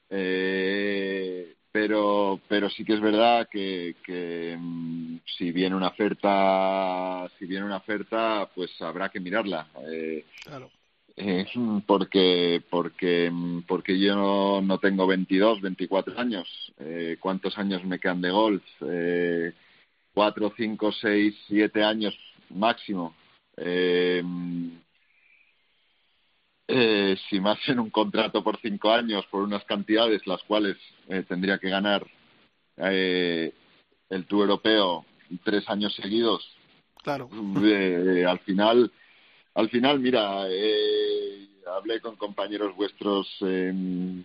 Eh, 0.08 1.54
pero, 1.70 2.40
pero 2.48 2.68
sí 2.70 2.84
que 2.84 2.94
es 2.94 3.00
verdad 3.00 3.48
que, 3.50 3.96
que 4.04 4.56
mm, 4.58 5.18
si 5.36 5.52
viene 5.52 5.76
una 5.76 5.88
oferta, 5.88 7.30
si 7.38 7.46
viene 7.46 7.66
una 7.66 7.76
oferta, 7.76 8.48
pues 8.54 8.70
habrá 8.80 9.08
que 9.08 9.20
mirarla. 9.20 9.68
Eh, 9.86 10.24
claro. 10.44 10.70
Eh, 11.16 11.46
porque 11.86 12.62
porque 12.70 13.30
porque 13.66 13.98
yo 13.98 14.14
no, 14.14 14.62
no 14.62 14.78
tengo 14.78 15.06
22, 15.06 15.60
24 15.60 16.18
años. 16.18 16.48
Eh, 16.78 17.18
¿Cuántos 17.20 17.58
años 17.58 17.84
me 17.84 17.98
quedan 17.98 18.22
de 18.22 18.30
golf? 18.30 18.62
Eh, 18.88 19.52
cuatro, 20.12 20.52
cinco, 20.56 20.92
seis, 20.92 21.34
siete 21.46 21.82
años 21.82 22.16
máximo. 22.50 23.14
Eh, 23.56 24.22
eh, 26.68 27.16
si 27.28 27.40
más 27.40 27.58
en 27.68 27.80
un 27.80 27.90
contrato 27.90 28.42
por 28.42 28.58
cinco 28.60 28.90
años 28.90 29.26
por 29.26 29.42
unas 29.42 29.64
cantidades 29.64 30.26
las 30.26 30.42
cuales 30.44 30.76
eh, 31.08 31.24
tendría 31.28 31.58
que 31.58 31.68
ganar 31.68 32.06
el 32.76 33.52
Tour 34.26 34.42
europeo 34.42 35.04
tres 35.44 35.68
años 35.68 35.94
seguidos 35.94 36.48
claro 37.02 37.28
al 38.26 38.38
final 38.38 38.90
al 39.54 39.68
final 39.68 40.00
mira 40.00 40.44
hablé 41.76 42.00
con 42.00 42.16
compañeros 42.16 42.74
vuestros 42.76 43.28
ahí 43.42 44.24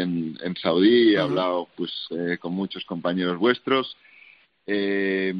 en, 0.00 0.38
en 0.42 0.56
Saudí 0.60 1.14
he 1.14 1.18
hablado 1.18 1.68
pues 1.76 1.90
con 2.40 2.52
muchos 2.52 2.84
compañeros 2.84 3.38
vuestros 3.38 3.96
eh, 4.66 5.34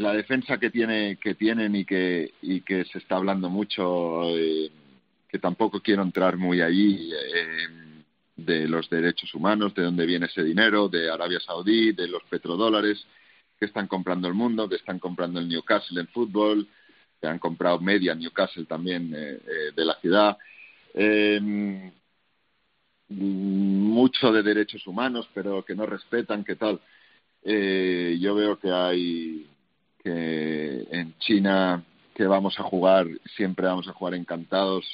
la 0.00 0.12
defensa 0.12 0.58
que 0.58 0.70
tiene 0.70 1.16
que 1.16 1.34
tienen 1.34 1.74
y 1.74 1.84
que 1.84 2.32
y 2.42 2.60
que 2.62 2.84
se 2.84 2.98
está 2.98 3.16
hablando 3.16 3.50
mucho 3.50 4.22
eh, 4.36 4.70
que 5.28 5.38
tampoco 5.38 5.80
quiero 5.80 6.02
entrar 6.02 6.36
muy 6.36 6.60
allí 6.60 7.12
eh, 7.12 8.02
de 8.36 8.68
los 8.68 8.88
derechos 8.88 9.34
humanos 9.34 9.74
de 9.74 9.82
dónde 9.82 10.06
viene 10.06 10.26
ese 10.26 10.42
dinero 10.42 10.88
de 10.88 11.10
Arabia 11.10 11.40
Saudí 11.40 11.92
de 11.92 12.08
los 12.08 12.22
petrodólares 12.24 13.04
que 13.58 13.66
están 13.66 13.86
comprando 13.88 14.28
el 14.28 14.34
mundo 14.34 14.68
que 14.68 14.76
están 14.76 14.98
comprando 14.98 15.40
el 15.40 15.48
Newcastle 15.48 16.00
en 16.00 16.08
fútbol 16.08 16.66
que 17.20 17.26
han 17.26 17.38
comprado 17.38 17.80
media 17.80 18.14
Newcastle 18.14 18.64
también 18.64 19.12
eh, 19.14 19.40
de 19.76 19.84
la 19.84 19.94
ciudad. 20.00 20.38
Mucho 23.08 24.32
de 24.32 24.42
derechos 24.42 24.86
humanos 24.86 25.28
pero 25.34 25.64
que 25.64 25.74
no 25.74 25.84
respetan 25.84 26.44
qué 26.44 26.56
tal 26.56 26.80
eh, 27.42 28.16
yo 28.20 28.34
veo 28.34 28.58
que 28.58 28.70
hay 28.70 29.46
que 30.02 30.86
en 30.90 31.14
China 31.18 31.82
que 32.14 32.26
vamos 32.26 32.58
a 32.58 32.62
jugar 32.62 33.06
siempre 33.36 33.66
vamos 33.66 33.88
a 33.88 33.92
jugar 33.92 34.14
encantados. 34.14 34.84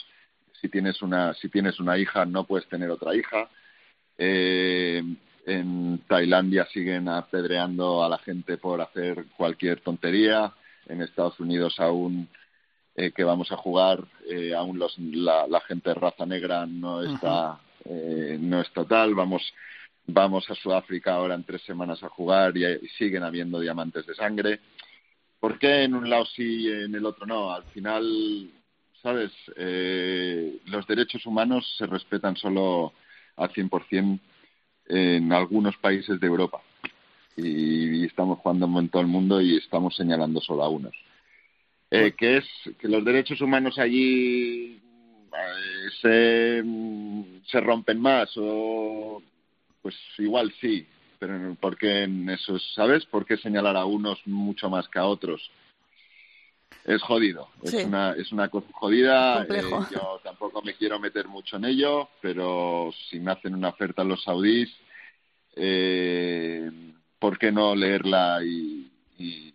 Si 0.60 0.68
tienes 0.68 1.02
una 1.02 1.34
si 1.34 1.48
tienes 1.48 1.80
una 1.80 1.98
hija 1.98 2.24
no 2.24 2.44
puedes 2.44 2.68
tener 2.68 2.90
otra 2.90 3.14
hija. 3.14 3.48
Eh, 4.18 5.02
en 5.46 5.98
Tailandia 6.08 6.66
siguen 6.66 7.08
apedreando 7.08 8.02
a 8.02 8.08
la 8.08 8.18
gente 8.18 8.58
por 8.58 8.80
hacer 8.80 9.26
cualquier 9.36 9.80
tontería. 9.80 10.52
En 10.88 11.02
Estados 11.02 11.38
Unidos 11.40 11.78
aún 11.78 12.28
eh, 12.94 13.12
que 13.12 13.24
vamos 13.24 13.52
a 13.52 13.56
jugar 13.56 14.04
eh, 14.28 14.54
aún 14.54 14.78
los, 14.78 14.98
la, 14.98 15.46
la, 15.46 15.60
gente 15.60 15.90
de 15.90 15.94
raza 15.94 16.24
negra 16.24 16.64
no 16.64 17.02
está 17.02 17.60
eh, 17.84 18.38
no 18.40 18.60
es 18.60 18.70
total. 18.72 19.14
Vamos 19.14 19.42
vamos 20.06 20.48
a 20.50 20.54
Sudáfrica 20.54 21.14
ahora 21.14 21.34
en 21.34 21.44
tres 21.44 21.62
semanas 21.62 22.02
a 22.02 22.08
jugar 22.08 22.56
y, 22.56 22.64
siguen 22.98 23.22
habiendo 23.22 23.60
diamantes 23.60 24.06
de 24.06 24.14
sangre. 24.14 24.60
¿Por 25.40 25.58
qué 25.58 25.84
en 25.84 25.94
un 25.94 26.08
lado 26.08 26.24
sí 26.26 26.62
y 26.62 26.68
en 26.68 26.94
el 26.94 27.04
otro 27.04 27.26
no? 27.26 27.52
Al 27.52 27.64
final, 27.64 28.50
¿sabes? 29.02 29.32
Eh, 29.56 30.58
los 30.66 30.86
derechos 30.86 31.26
humanos 31.26 31.74
se 31.76 31.86
respetan 31.86 32.36
solo 32.36 32.92
al 33.36 33.50
100% 33.50 34.18
en 34.88 35.32
algunos 35.32 35.76
países 35.78 36.18
de 36.20 36.26
Europa. 36.26 36.60
Y, 37.36 38.04
estamos 38.06 38.38
jugando 38.38 38.66
en 38.78 38.88
todo 38.88 39.02
el 39.02 39.08
mundo 39.08 39.40
y 39.40 39.56
estamos 39.56 39.94
señalando 39.94 40.40
solo 40.40 40.62
a 40.62 40.68
unos. 40.68 40.94
Eh, 41.90 42.14
que 42.16 42.38
es 42.38 42.44
que 42.78 42.88
los 42.88 43.04
derechos 43.04 43.40
humanos 43.40 43.78
allí 43.78 44.80
eh, 45.32 45.90
se, 46.00 46.64
se 47.46 47.60
rompen 47.60 48.00
más 48.00 48.30
o 48.36 49.22
pues 49.86 49.94
igual 50.18 50.52
sí, 50.60 50.84
pero 51.20 51.54
¿por 51.60 51.78
qué 51.78 52.02
en 52.02 52.28
eso, 52.28 52.58
sabes? 52.74 53.06
¿Por 53.06 53.24
qué 53.24 53.36
señalar 53.36 53.76
a 53.76 53.84
unos 53.84 54.18
mucho 54.26 54.68
más 54.68 54.88
que 54.88 54.98
a 54.98 55.04
otros? 55.04 55.48
es 56.84 57.00
jodido, 57.02 57.48
es 57.62 57.74
una 57.84 58.12
es 58.12 58.32
una 58.32 58.48
cosa 58.48 58.66
jodida. 58.72 59.44
Eh, 59.48 59.62
yo 59.92 60.20
tampoco 60.24 60.60
me 60.62 60.74
quiero 60.74 60.98
meter 60.98 61.28
mucho 61.28 61.56
en 61.56 61.66
ello, 61.66 62.08
pero 62.20 62.92
si 63.08 63.20
me 63.20 63.30
hacen 63.30 63.54
una 63.54 63.68
oferta 63.68 64.02
los 64.02 64.24
saudíes, 64.24 64.70
eh, 65.54 66.68
¿por 67.20 67.38
qué 67.38 67.52
no 67.52 67.76
leerla 67.76 68.40
y, 68.44 68.90
y, 69.18 69.52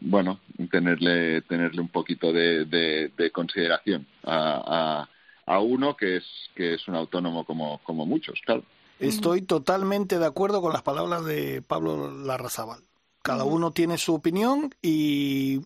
bueno 0.00 0.40
tenerle 0.70 1.40
tenerle 1.42 1.80
un 1.80 1.88
poquito 1.88 2.30
de, 2.30 2.66
de, 2.66 3.30
consideración 3.30 4.06
a, 4.22 5.00
a, 5.02 5.08
a, 5.48 5.60
uno 5.60 5.96
que 5.96 6.16
es 6.18 6.24
que 6.54 6.74
es 6.74 6.88
un 6.88 6.94
autónomo 6.94 7.44
como 7.44 7.80
como 7.84 8.06
muchos, 8.06 8.40
claro. 8.44 8.62
Estoy 8.98 9.42
totalmente 9.42 10.18
de 10.18 10.26
acuerdo 10.26 10.60
con 10.60 10.72
las 10.72 10.82
palabras 10.82 11.24
de 11.24 11.62
Pablo 11.62 12.10
Larrazábal. 12.10 12.80
Cada 13.22 13.44
uno 13.44 13.70
tiene 13.70 13.96
su 13.96 14.14
opinión 14.14 14.74
y 14.82 15.60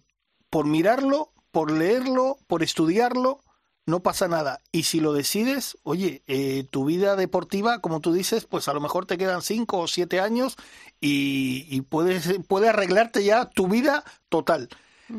por 0.51 0.66
mirarlo, 0.66 1.31
por 1.51 1.71
leerlo, 1.71 2.37
por 2.47 2.62
estudiarlo, 2.62 3.40
no 3.87 4.01
pasa 4.01 4.29
nada. 4.29 4.61
Y 4.71 4.85
si 4.85 5.01
lo 5.01 5.12
decides, 5.12 5.79
oye, 5.83 6.23
eh, 6.27 6.64
tu 6.71 6.85
vida 6.85 7.16
deportiva, 7.16 7.81
como 7.81 8.01
tú 8.01 8.12
dices, 8.12 8.45
pues 8.45 8.68
a 8.68 8.75
lo 8.75 8.81
mejor 8.81 9.07
te 9.07 9.18
quedan 9.18 9.42
cinco 9.42 9.79
o 9.79 9.88
siete 9.88 10.21
años 10.21 10.57
y, 11.01 11.66
y 11.71 11.81
puedes, 11.83 12.38
puede 12.49 12.68
arreglarte 12.68 13.25
ya 13.25 13.47
tu 13.47 13.66
vida 13.68 14.05
total. 14.29 14.68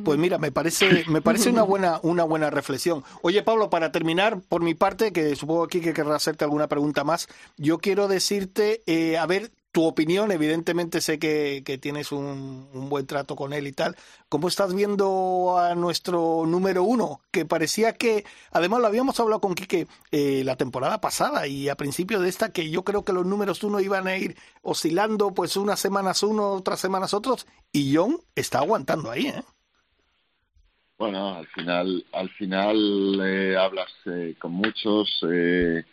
Pues 0.04 0.18
mira, 0.18 0.38
me 0.38 0.52
parece, 0.52 1.06
me 1.08 1.22
parece 1.22 1.50
una 1.50 1.64
buena, 1.64 2.00
una 2.04 2.24
buena 2.24 2.50
reflexión. 2.50 3.04
Oye, 3.22 3.44
Pablo, 3.44 3.70
para 3.70 3.92
terminar, 3.92 4.42
por 4.42 4.62
mi 4.62 4.74
parte, 4.74 5.12
que 5.12 5.36
supongo 5.36 5.64
aquí 5.64 5.82
que 5.82 5.94
querrás 5.94 6.16
hacerte 6.16 6.46
alguna 6.46 6.68
pregunta 6.68 7.04
más, 7.04 7.28
yo 7.58 7.78
quiero 7.78 8.08
decirte, 8.08 8.82
eh, 8.88 9.18
a 9.18 9.26
ver, 9.26 9.52
tu 9.74 9.86
opinión, 9.86 10.32
evidentemente 10.32 11.02
sé 11.02 11.18
que, 11.18 11.64
que 11.66 11.80
tienes 11.80 12.12
un, 12.12 12.70
un, 12.72 12.90
buen 12.90 13.08
trato 13.08 13.36
con 13.36 13.54
él 13.54 13.66
y 13.66 13.72
tal. 13.72 13.98
¿Cómo 14.30 14.48
estás 14.48 14.72
viendo 14.76 15.58
a 15.58 15.74
nuestro 15.74 16.46
número 16.46 16.84
uno? 16.84 17.22
Que 17.32 17.44
parecía 17.44 17.94
que, 17.94 18.24
además 18.52 18.82
lo 18.82 18.88
habíamos 18.88 19.20
hablado 19.20 19.42
con 19.42 19.56
Quique 19.56 19.88
eh, 20.12 20.44
la 20.46 20.58
temporada 20.58 21.02
pasada 21.02 21.48
y 21.48 21.70
a 21.70 21.76
principio 21.76 22.20
de 22.20 22.30
esta, 22.30 22.52
que 22.52 22.70
yo 22.70 22.84
creo 22.84 23.04
que 23.04 23.14
los 23.14 23.26
números 23.26 23.64
uno 23.64 23.80
iban 23.80 24.06
a 24.08 24.16
ir 24.16 24.38
oscilando 24.62 25.34
pues 25.34 25.58
unas 25.58 25.80
semanas 25.80 26.22
uno, 26.22 26.52
otras 26.52 26.80
semanas 26.80 27.16
otros, 27.16 27.48
y 27.72 27.96
John 27.96 28.22
está 28.36 28.60
aguantando 28.60 29.10
ahí, 29.10 29.26
¿eh? 29.26 29.44
Bueno, 31.04 31.36
al 31.36 31.48
final, 31.48 32.06
al 32.14 32.30
final 32.30 33.20
eh, 33.26 33.58
hablas 33.58 33.92
eh, 34.06 34.36
con 34.40 34.54
muchos. 34.54 35.10
Eh, 35.30 35.84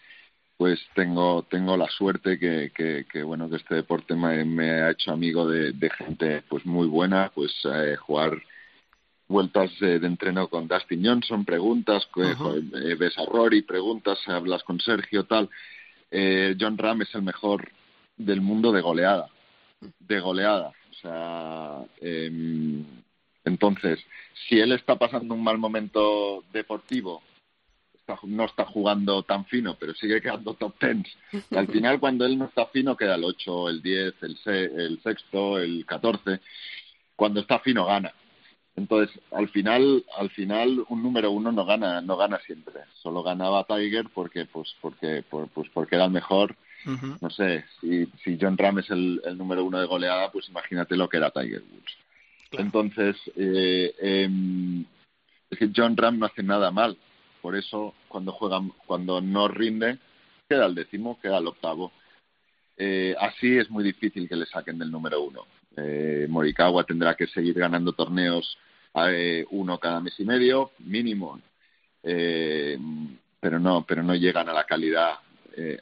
pues 0.61 0.79
tengo 0.95 1.47
tengo 1.51 1.75
la 1.75 1.89
suerte 1.89 2.39
que, 2.39 2.71
que, 3.11 3.23
bueno 3.23 3.49
que 3.49 3.57
este 3.57 3.77
deporte 3.77 4.15
me, 4.15 4.83
ha 4.83 4.91
hecho 4.91 5.11
amigo 5.11 5.49
de, 5.49 5.91
gente 5.97 6.43
pues 6.51 6.67
muy 6.67 6.87
buena 6.87 7.33
pues 7.35 7.51
eh, 7.65 7.97
jugar 7.97 8.43
vueltas 9.27 9.71
de, 9.81 9.95
entreno 9.97 10.49
con 10.49 10.69
Dustin 10.69 11.03
Johnson 11.03 11.47
preguntas 11.47 12.07
eh, 12.15 12.95
ves 12.95 13.17
a 13.17 13.25
Rory 13.25 13.63
preguntas 13.63 14.19
hablas 14.27 14.63
con 14.63 14.79
Sergio 14.81 15.25
tal 15.25 15.49
eh, 16.11 16.55
John 16.61 16.77
Ram 16.77 17.01
es 17.01 17.15
el 17.15 17.23
mejor 17.23 17.71
del 18.19 18.43
mundo 18.43 18.71
de 18.71 18.83
goleada 18.83 19.31
de 19.99 20.21
goleada 20.21 20.75
o 20.91 20.95
sea 21.01 21.87
em, 22.03 22.85
entonces 23.45 23.99
si 24.49 24.59
él 24.59 24.73
está 24.73 24.97
pasando 24.97 25.35
un 25.35 25.43
mal 25.43 25.59
momento 25.59 26.45
deportivo 26.53 27.23
no 28.25 28.45
está 28.45 28.65
jugando 28.65 29.23
tan 29.23 29.45
fino, 29.47 29.77
pero 29.79 29.95
sigue 29.95 30.21
quedando 30.21 30.55
top 30.55 30.75
ten. 30.79 31.05
Y 31.51 31.57
al 31.57 31.69
final, 31.69 32.01
cuando 32.01 32.25
él 32.25 32.39
no 32.39 32.47
está 32.47 32.67
fino, 32.67 32.97
queda 32.97 33.17
el 33.17 33.25
8, 33.25 33.69
el 33.69 33.83
10, 33.83 34.15
el, 34.23 34.39
el 34.47 35.01
sexto, 35.03 35.59
el 35.59 35.85
14. 35.87 36.41
Cuando 37.17 37.41
está 37.41 37.59
fino, 37.61 37.87
gana. 37.87 38.13
Entonces, 38.77 39.19
al 39.33 39.49
final, 39.49 40.05
al 40.17 40.31
final, 40.31 40.85
un 40.89 41.03
número 41.03 41.31
uno 41.31 41.53
no 41.53 41.67
gana, 41.67 42.01
no 42.01 42.17
gana 42.17 42.39
siempre. 42.47 42.81
Solo 43.03 43.23
ganaba 43.23 43.65
Tiger 43.65 44.07
porque, 44.15 44.47
pues, 44.47 44.75
porque, 44.81 45.23
pues 45.29 45.69
porque 45.73 45.97
era 45.97 46.07
el 46.07 46.11
mejor. 46.11 46.57
No 47.21 47.29
sé, 47.29 47.67
si, 47.79 48.07
si 48.25 48.39
John 48.41 48.57
Ram 48.57 48.79
es 48.79 48.89
el, 48.89 49.21
el, 49.27 49.37
número 49.37 49.63
uno 49.65 49.79
de 49.79 49.87
goleada, 49.87 50.33
pues 50.33 50.49
imagínate 50.49 50.97
lo 50.97 51.11
que 51.11 51.19
era 51.19 51.31
Tiger 51.31 51.61
Woods. 51.61 51.99
Entonces, 52.53 53.17
eh, 53.37 53.95
eh, 54.01 54.29
es 55.51 55.59
que 55.59 55.71
John 55.75 55.97
Ram 55.97 56.19
no 56.19 56.27
hace 56.27 56.43
nada 56.43 56.71
mal. 56.71 56.97
Por 57.43 57.57
eso, 57.57 57.95
cuando 58.09 58.33
juega, 58.33 58.61
cuando 58.87 59.21
no 59.21 59.49
rinde, 59.49 59.99
queda 60.49 60.67
el 60.67 60.75
décimo, 60.75 61.19
queda 61.21 61.39
el 61.39 61.47
octavo. 61.47 61.93
Eh, 62.77 63.15
así 63.19 63.57
es 63.57 63.71
muy 63.71 63.85
difícil 63.85 64.29
que 64.29 64.37
le 64.37 64.47
saquen 64.47 64.79
del 64.79 64.91
número 64.91 65.23
uno. 65.23 65.47
Eh, 65.77 66.27
Morikawa 66.29 66.85
tendrá 66.85 67.15
que 67.15 67.27
seguir 67.27 67.55
ganando 67.55 67.93
torneos 67.93 68.59
eh, 68.95 69.45
uno 69.51 69.79
cada 69.79 70.01
mes 70.01 70.19
y 70.19 70.25
medio, 70.25 70.73
mínimo. 70.79 71.41
Eh, 72.03 72.79
pero 73.39 73.59
no, 73.59 73.85
pero 73.87 74.03
no 74.03 74.15
llegan 74.15 74.49
a 74.49 74.53
la 74.53 74.65
calidad, 74.65 75.15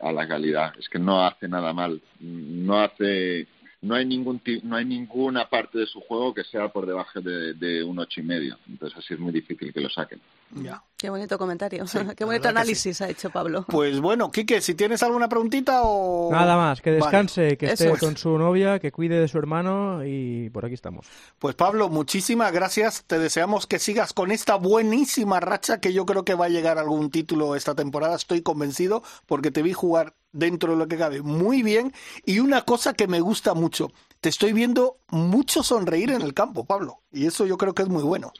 a 0.00 0.12
la 0.12 0.26
calidad. 0.28 0.74
Es 0.78 0.88
que 0.88 0.98
no 0.98 1.24
hace 1.24 1.48
nada 1.48 1.72
mal. 1.72 2.00
No 2.20 2.80
hace 2.80 3.46
no 3.80 3.94
hay 3.94 4.04
ningún 4.04 4.40
no 4.64 4.76
hay 4.76 4.84
ninguna 4.84 5.48
parte 5.48 5.78
de 5.78 5.86
su 5.86 6.00
juego 6.00 6.34
que 6.34 6.44
sea 6.44 6.68
por 6.68 6.86
debajo 6.86 7.20
de, 7.20 7.54
de 7.54 7.82
un 7.82 7.98
ocho 7.98 8.20
y 8.20 8.24
medio. 8.24 8.58
Entonces 8.68 8.98
así 8.98 9.14
es 9.14 9.20
muy 9.20 9.32
difícil 9.32 9.72
que 9.72 9.80
lo 9.80 9.88
saquen 9.88 10.20
ya. 10.52 10.82
qué 10.96 11.10
bonito 11.10 11.38
comentario. 11.38 11.84
Qué 12.16 12.24
bonito 12.24 12.48
análisis 12.48 13.00
ha 13.00 13.08
hecho 13.08 13.30
Pablo. 13.30 13.64
Pues 13.68 14.00
bueno 14.00 14.30
Quique 14.30 14.60
si 14.60 14.74
tienes 14.74 15.02
alguna 15.02 15.28
preguntita 15.28 15.82
o 15.82 16.30
nada 16.32 16.56
más 16.56 16.80
que 16.80 16.90
descanse 16.90 17.56
que 17.56 17.66
esté 17.66 17.96
con 17.98 18.16
su 18.16 18.36
novia 18.38 18.78
que 18.78 18.90
cuide 18.92 19.20
de 19.20 19.28
su 19.28 19.38
hermano 19.38 20.04
y 20.04 20.50
por 20.50 20.64
aquí 20.64 20.74
estamos. 20.74 21.06
Pues 21.38 21.54
Pablo 21.54 21.88
muchísimas 21.88 22.52
gracias. 22.52 23.04
Te 23.06 23.18
deseamos 23.18 23.66
que 23.66 23.78
sigas 23.78 24.12
con 24.12 24.30
esta 24.30 24.56
buenísima 24.56 25.40
racha 25.40 25.80
que 25.80 25.92
yo 25.92 26.06
creo 26.06 26.24
que 26.24 26.34
va 26.34 26.46
a 26.46 26.50
llegar 26.50 26.78
a 26.78 26.82
algún 26.82 27.10
título 27.10 27.54
esta 27.54 27.74
temporada 27.74 28.16
estoy 28.16 28.42
convencido 28.42 29.02
porque 29.26 29.50
te 29.50 29.62
vi 29.62 29.72
jugar 29.72 30.14
dentro 30.32 30.72
de 30.72 30.78
lo 30.78 30.88
que 30.88 30.96
cabe 30.96 31.22
muy 31.22 31.62
bien. 31.62 31.92
Y 32.24 32.40
una 32.40 32.62
cosa 32.62 32.94
que 32.94 33.06
me 33.06 33.20
gusta 33.20 33.54
mucho, 33.54 33.92
te 34.20 34.28
estoy 34.28 34.52
viendo 34.52 34.98
mucho 35.08 35.62
sonreír 35.62 36.10
en 36.10 36.22
el 36.22 36.34
campo, 36.34 36.64
Pablo, 36.64 37.02
y 37.12 37.26
eso 37.26 37.46
yo 37.46 37.56
creo 37.58 37.74
que 37.74 37.82
es 37.82 37.88
muy 37.88 38.02
bueno. 38.02 38.32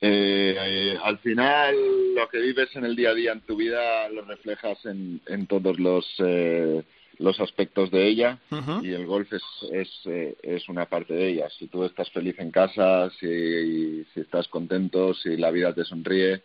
Eh, 0.00 0.56
eh, 0.56 0.98
al 1.02 1.18
final 1.18 1.74
lo 2.14 2.28
que 2.28 2.38
vives 2.38 2.74
en 2.76 2.84
el 2.84 2.94
día 2.94 3.10
a 3.10 3.14
día 3.14 3.32
en 3.32 3.40
tu 3.40 3.56
vida 3.56 4.08
lo 4.10 4.22
reflejas 4.22 4.78
en, 4.86 5.20
en 5.26 5.48
todos 5.48 5.80
los 5.80 6.06
eh, 6.18 6.84
los 7.18 7.40
aspectos 7.40 7.90
de 7.90 8.06
ella 8.06 8.38
y 8.80 8.92
el 8.92 9.06
golf 9.06 9.32
es 9.32 9.42
es, 9.72 9.88
eh, 10.06 10.36
es 10.42 10.68
una 10.68 10.86
parte 10.86 11.14
de 11.14 11.28
ella. 11.28 11.48
Si 11.58 11.66
tú 11.66 11.84
estás 11.84 12.10
feliz 12.10 12.36
en 12.38 12.50
casa, 12.50 13.10
si, 13.18 14.04
si 14.14 14.20
estás 14.20 14.46
contento, 14.48 15.14
si 15.14 15.36
la 15.36 15.50
vida 15.50 15.74
te 15.74 15.84
sonríe, 15.84 16.42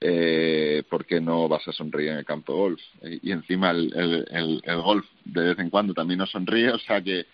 eh, 0.00 0.82
¿por 0.90 1.06
qué 1.06 1.20
no 1.20 1.48
vas 1.48 1.66
a 1.66 1.72
sonreír 1.72 2.10
en 2.10 2.18
el 2.18 2.24
campo 2.24 2.52
de 2.52 2.58
golf? 2.58 2.80
Y 3.22 3.32
encima 3.32 3.70
el, 3.70 3.90
el, 4.30 4.62
el, 4.62 4.82
golf 4.82 5.06
de 5.24 5.42
vez 5.42 5.58
en 5.58 5.70
cuando 5.70 5.94
también 5.94 6.18
nos 6.18 6.30
sonríe, 6.30 6.70
o 6.70 6.78
sea 6.78 7.00
que, 7.00 7.24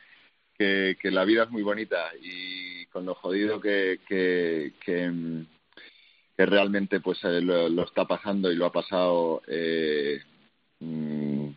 que, 0.62 0.96
que 1.00 1.10
la 1.10 1.24
vida 1.24 1.44
es 1.44 1.50
muy 1.50 1.62
bonita 1.62 2.12
y 2.22 2.86
con 2.86 3.04
lo 3.04 3.14
jodido 3.16 3.60
que, 3.60 3.98
que, 4.06 4.74
que, 4.84 5.44
que 6.36 6.46
realmente 6.46 7.00
pues 7.00 7.18
eh, 7.24 7.40
lo, 7.40 7.68
lo, 7.68 7.82
está 7.84 8.04
pasando 8.04 8.52
y 8.52 8.54
lo 8.54 8.66
ha 8.66 8.72
pasado 8.72 9.42
eh, 9.48 10.20
mm, 10.78 11.48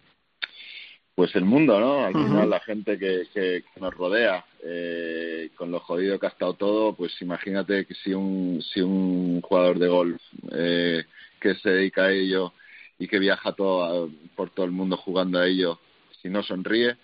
pues 1.13 1.36
el 1.36 1.46
mundo, 1.46 1.80
¿no? 1.80 2.04
Al 2.04 2.13
final 2.13 2.50
la 2.50 2.60
gente 2.60 2.98
que, 2.98 3.28
que, 3.34 3.63
que 3.74 3.80
nos 3.80 3.94
rodea, 3.94 4.44
eh, 4.63 5.52
con 5.56 5.72
lo 5.72 5.80
jodido 5.80 6.20
que 6.20 6.26
ha 6.26 6.30
estado 6.30 6.56
todo, 6.56 6.94
pues 6.94 7.13
imagínate 7.22 7.86
que 7.86 7.94
si 7.94 8.13
un, 8.13 8.62
si 8.62 8.82
un 8.82 9.39
jugador 9.41 9.78
de 9.80 9.88
golf 9.88 10.22
eh, 10.52 11.06
que 11.39 11.56
se 11.56 11.70
dedica 11.70 12.06
a 12.06 12.12
ello 12.12 12.54
y 12.98 13.08
que 13.08 13.20
viaja 13.20 13.54
todo, 13.54 14.10
por 14.36 14.50
todo 14.50 14.65
el 14.65 14.72
mundo 14.72 14.98
jugando 14.98 15.39
a 15.39 15.48
ello, 15.48 15.80
si 16.22 16.28
no 16.28 16.41
sonríe, 16.44 16.98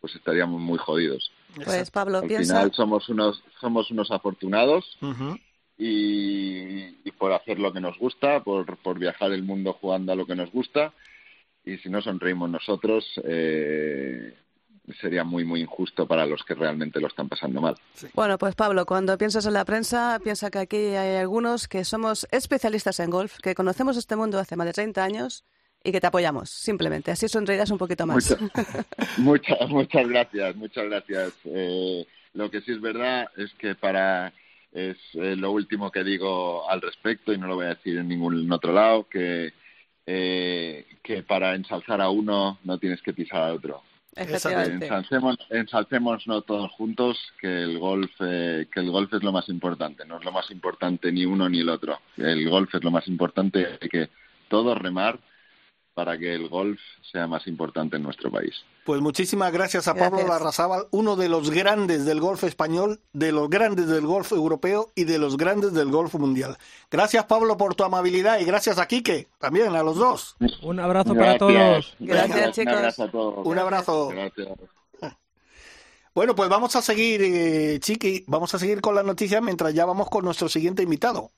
pues 0.00 0.14
estaríamos 0.14 0.60
muy 0.60 0.78
jodidos. 0.78 1.32
Pues 1.64 1.90
Pablo, 1.90 2.18
Al 2.18 2.26
piensa... 2.28 2.54
final 2.54 2.72
somos 2.72 3.08
unos, 3.08 3.42
somos 3.60 3.90
unos 3.90 4.10
afortunados 4.10 4.96
uh 5.02 5.06
-huh. 5.06 5.40
y, 5.78 7.08
y 7.08 7.12
por 7.12 7.32
hacer 7.32 7.58
lo 7.58 7.72
que 7.72 7.80
nos 7.80 7.98
gusta, 7.98 8.40
por, 8.42 8.76
por 8.78 8.98
viajar 8.98 9.32
el 9.32 9.42
mundo 9.42 9.72
jugando 9.80 10.12
a 10.12 10.16
lo 10.16 10.26
que 10.26 10.34
nos 10.34 10.50
gusta 10.52 10.92
y 11.64 11.76
si 11.78 11.88
no 11.90 12.00
sonreímos 12.00 12.48
nosotros 12.50 13.04
eh, 13.24 14.34
sería 15.00 15.24
muy 15.24 15.44
muy 15.44 15.60
injusto 15.60 16.06
para 16.06 16.26
los 16.26 16.42
que 16.44 16.54
realmente 16.54 17.00
lo 17.00 17.06
están 17.08 17.28
pasando 17.28 17.60
mal. 17.60 17.76
Sí. 17.94 18.08
Bueno, 18.14 18.38
pues 18.38 18.54
Pablo, 18.54 18.86
cuando 18.86 19.16
piensas 19.18 19.46
en 19.46 19.52
la 19.52 19.64
prensa, 19.64 20.18
piensa 20.22 20.50
que 20.50 20.58
aquí 20.58 20.76
hay 20.76 21.16
algunos 21.16 21.68
que 21.68 21.84
somos 21.84 22.26
especialistas 22.30 22.98
en 23.00 23.10
golf, 23.10 23.38
que 23.42 23.54
conocemos 23.54 23.96
este 23.96 24.16
mundo 24.16 24.38
hace 24.38 24.56
más 24.56 24.66
de 24.66 24.72
30 24.72 25.04
años 25.04 25.44
y 25.82 25.92
que 25.92 26.00
te 26.00 26.06
apoyamos, 26.06 26.50
simplemente. 26.50 27.10
Así 27.10 27.28
sonreirás 27.28 27.70
un 27.70 27.78
poquito 27.78 28.06
más. 28.06 28.36
Muchas, 28.38 28.78
muchas, 29.18 29.68
muchas 29.68 30.08
gracias, 30.08 30.56
muchas 30.56 30.84
gracias. 30.84 31.32
Eh, 31.44 32.06
lo 32.34 32.50
que 32.50 32.60
sí 32.60 32.72
es 32.72 32.80
verdad 32.80 33.28
es 33.36 33.52
que 33.54 33.74
para 33.74 34.32
es 34.72 34.96
eh, 35.14 35.34
lo 35.36 35.50
último 35.50 35.90
que 35.90 36.04
digo 36.04 36.68
al 36.70 36.80
respecto 36.80 37.32
y 37.32 37.38
no 37.38 37.48
lo 37.48 37.56
voy 37.56 37.66
a 37.66 37.70
decir 37.70 37.98
en 37.98 38.08
ningún 38.08 38.50
otro 38.52 38.72
lado 38.72 39.08
que 39.08 39.52
eh, 40.06 40.86
que 41.02 41.22
para 41.22 41.54
ensalzar 41.54 42.00
a 42.00 42.10
uno 42.10 42.58
no 42.64 42.78
tienes 42.78 43.02
que 43.02 43.12
pisar 43.12 43.42
a 43.42 43.54
otro. 43.54 43.82
Efectivamente. 44.16 44.86
Ensalcemos, 44.86 45.36
ensalcémonos 45.50 46.24
todos 46.46 46.70
juntos 46.72 47.16
que 47.40 47.62
el 47.62 47.78
golf 47.78 48.10
eh, 48.20 48.66
que 48.72 48.80
el 48.80 48.90
golf 48.90 49.12
es 49.14 49.22
lo 49.22 49.32
más 49.32 49.48
importante, 49.48 50.04
no 50.04 50.18
es 50.18 50.24
lo 50.24 50.32
más 50.32 50.50
importante 50.50 51.12
ni 51.12 51.24
uno 51.24 51.48
ni 51.48 51.60
el 51.60 51.68
otro. 51.68 51.98
El 52.16 52.48
golf 52.48 52.74
es 52.74 52.82
lo 52.82 52.90
más 52.90 53.06
importante, 53.08 53.66
hay 53.80 53.88
que 53.88 54.08
todos 54.48 54.76
remar 54.78 55.18
para 56.00 56.16
que 56.16 56.34
el 56.34 56.48
golf 56.48 56.80
sea 57.12 57.26
más 57.26 57.46
importante 57.46 57.96
en 57.96 58.02
nuestro 58.02 58.30
país. 58.30 58.54
Pues 58.86 59.02
muchísimas 59.02 59.52
gracias 59.52 59.86
a 59.86 59.92
Pablo 59.92 60.16
Gracias. 60.20 60.28
Larrazábal, 60.30 60.86
uno 60.92 61.14
de 61.14 61.28
los 61.28 61.50
grandes 61.50 62.06
del 62.06 62.20
golf 62.20 62.42
español, 62.44 63.00
de 63.12 63.32
los 63.32 63.50
grandes 63.50 63.86
del 63.86 64.06
golf 64.06 64.32
europeo 64.32 64.88
y 64.94 65.04
de 65.04 65.18
los 65.18 65.36
grandes 65.36 65.74
del 65.74 65.90
golf 65.90 66.14
mundial. 66.14 66.56
Gracias 66.90 67.26
Pablo 67.26 67.58
por 67.58 67.74
tu 67.74 67.84
amabilidad 67.84 68.40
y 68.40 68.46
gracias 68.46 68.78
a 68.78 68.88
Quique, 68.88 69.28
también 69.38 69.76
a 69.76 69.82
los 69.82 69.96
dos. 69.96 70.36
Un 70.62 70.80
abrazo 70.80 71.14
para 71.14 71.36
todos. 71.36 71.94
Gracias, 71.98 72.46
Un 72.46 72.52
chicos. 72.54 72.72
abrazo 72.72 73.04
a 73.04 73.10
todos. 73.10 73.46
Un 73.46 73.58
abrazo. 73.58 74.10
Bueno, 76.12 76.34
pues 76.34 76.48
vamos 76.48 76.74
a 76.74 76.82
seguir, 76.82 77.22
eh, 77.22 77.78
Chiqui, 77.80 78.24
vamos 78.26 78.52
a 78.52 78.58
seguir 78.58 78.80
con 78.80 78.96
la 78.96 79.02
noticia 79.04 79.40
mientras 79.40 79.72
ya 79.72 79.84
vamos 79.84 80.10
con 80.10 80.24
nuestro 80.24 80.48
siguiente 80.48 80.82
invitado. 80.82 81.30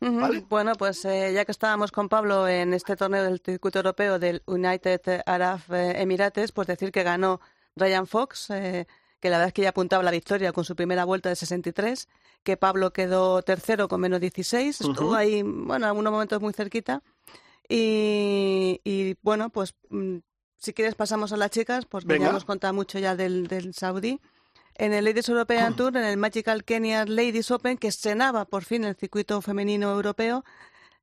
Bueno, 0.49 0.73
pues 0.77 1.05
eh, 1.05 1.33
ya 1.35 1.45
que 1.45 1.53
estábamos 1.53 1.93
con 1.93 2.09
Pablo 2.09 2.49
en 2.49 2.73
este 2.73 2.97
torneo 2.97 3.23
del 3.23 3.41
circuito 3.41 3.81
europeo 3.81 4.19
del 4.19 4.43
United 4.47 5.23
Arab 5.27 5.61
eh, 5.71 6.01
Emirates, 6.01 6.53
pues 6.53 6.67
decir 6.69 6.91
que 6.91 7.03
ganó 7.03 7.41
Ryan 7.77 8.07
Fox, 8.07 8.49
eh, 8.49 8.87
que 9.21 9.29
la 9.29 9.37
verdad 9.37 9.49
es 9.49 9.55
que 9.55 9.63
ya 9.63 9.69
apuntaba 9.69 10.03
la 10.03 10.11
victoria 10.11 10.53
con 10.53 10.65
su 10.65 10.75
primera 10.75 11.05
vuelta 11.05 11.29
de 11.29 11.37
63, 11.37 12.09
que 12.43 12.57
Pablo 12.57 12.95
quedó 12.95 13.43
tercero 13.43 13.89
con 13.89 14.01
menos 14.01 14.21
16, 14.21 14.81
estuvo 14.81 15.15
ahí, 15.15 15.43
bueno, 15.43 15.77
en 15.77 15.85
algunos 15.85 16.13
momentos 16.13 16.41
muy 16.41 16.55
cerquita. 16.55 17.03
Y, 17.69 18.81
y, 18.85 19.17
bueno, 19.23 19.51
pues 19.51 19.75
mm, 19.91 20.17
si 20.57 20.73
quieres 20.73 20.95
pasamos 20.95 21.33
a 21.33 21.37
las 21.37 21.51
chicas, 21.51 21.85
porque 21.85 22.09
Venga. 22.09 22.25
ya 22.25 22.31
hemos 22.31 22.45
contado 22.45 22.73
mucho 22.73 22.99
ya 22.99 23.17
del, 23.17 23.47
del 23.49 23.75
Saudí. 23.75 24.19
En 24.75 24.93
el 24.93 25.05
Ladies 25.05 25.29
European 25.29 25.77
Tour, 25.77 25.97
en 25.97 26.05
el 26.05 26.17
Magical 26.17 26.65
Kenya 26.65 27.05
Ladies 27.05 27.51
Open, 27.51 27.77
que 27.77 27.89
estrenaba 27.89 28.47
por 28.47 28.65
fin 28.65 28.85
el 28.85 28.97
circuito 28.97 29.41
femenino 29.43 29.93
europeo, 29.93 30.45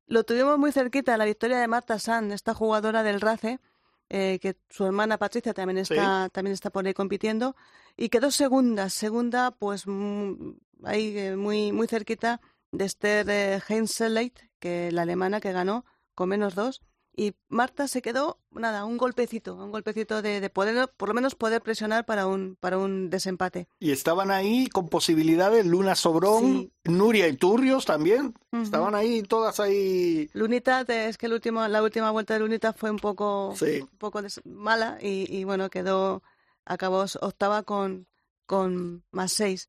lo 0.06 0.24
tuvimos 0.24 0.58
muy 0.58 0.72
cerquita, 0.72 1.16
la 1.16 1.24
victoria 1.24 1.60
de 1.60 1.68
Marta 1.68 1.98
Sand, 1.98 2.32
esta 2.32 2.52
jugadora 2.52 3.04
del 3.04 3.20
RACE, 3.20 3.60
eh, 4.08 4.40
que 4.42 4.56
su 4.68 4.84
hermana 4.84 5.18
Patricia 5.18 5.54
también 5.54 5.78
está, 5.78 6.28
también 6.30 6.52
está 6.52 6.70
por 6.70 6.84
ahí 6.84 6.94
compitiendo, 6.94 7.54
y 7.96 8.08
quedó 8.08 8.32
segunda, 8.32 8.90
segunda, 8.90 9.52
pues 9.52 9.84
mm, 9.86 10.52
ahí 10.82 11.16
eh, 11.16 11.36
muy, 11.36 11.70
muy 11.70 11.86
cerquita 11.86 12.40
de 12.72 12.86
Esther 12.86 13.30
eh, 13.30 13.62
Henseleit, 13.68 14.36
que 14.58 14.90
la 14.90 15.02
alemana 15.02 15.40
que 15.40 15.52
ganó 15.52 15.84
con 16.16 16.28
menos 16.28 16.56
dos, 16.56 16.82
y 17.16 17.34
Marta 17.48 17.88
se 17.88 18.00
quedó, 18.02 18.38
nada, 18.52 18.84
un 18.84 18.96
golpecito, 18.96 19.54
un 19.56 19.70
golpecito 19.70 20.22
de, 20.22 20.40
de 20.40 20.48
poder, 20.50 20.88
por 20.96 21.08
lo 21.08 21.14
menos 21.14 21.34
poder 21.34 21.60
presionar 21.60 22.06
para 22.06 22.26
un, 22.26 22.56
para 22.60 22.78
un 22.78 23.10
desempate. 23.10 23.68
Y 23.78 23.90
estaban 23.90 24.30
ahí 24.30 24.68
con 24.68 24.88
posibilidades 24.88 25.66
Luna 25.66 25.94
Sobrón, 25.96 26.42
Sí. 26.42 26.72
Nuria 26.84 27.28
y 27.28 27.36
Turrios 27.36 27.84
también. 27.84 28.34
Estaban 28.52 28.94
ahí 28.94 29.22
todas 29.22 29.60
ahí. 29.60 30.30
Lunita, 30.32 30.82
es 30.88 31.18
que 31.18 31.26
el 31.26 31.32
último, 31.34 31.66
la 31.68 31.82
última 31.82 32.10
vuelta 32.10 32.34
de 32.34 32.40
Lunita 32.40 32.72
fue 32.72 32.90
un 32.90 32.98
poco, 32.98 33.54
Sí. 33.56 33.80
un 33.82 33.98
poco 33.98 34.22
des- 34.22 34.40
mala 34.44 34.98
y, 35.02 35.26
y 35.36 35.44
bueno, 35.44 35.68
quedó, 35.68 36.22
acabó 36.64 37.04
octava 37.20 37.64
con, 37.64 38.06
con 38.46 39.04
más 39.10 39.32
seis. 39.32 39.68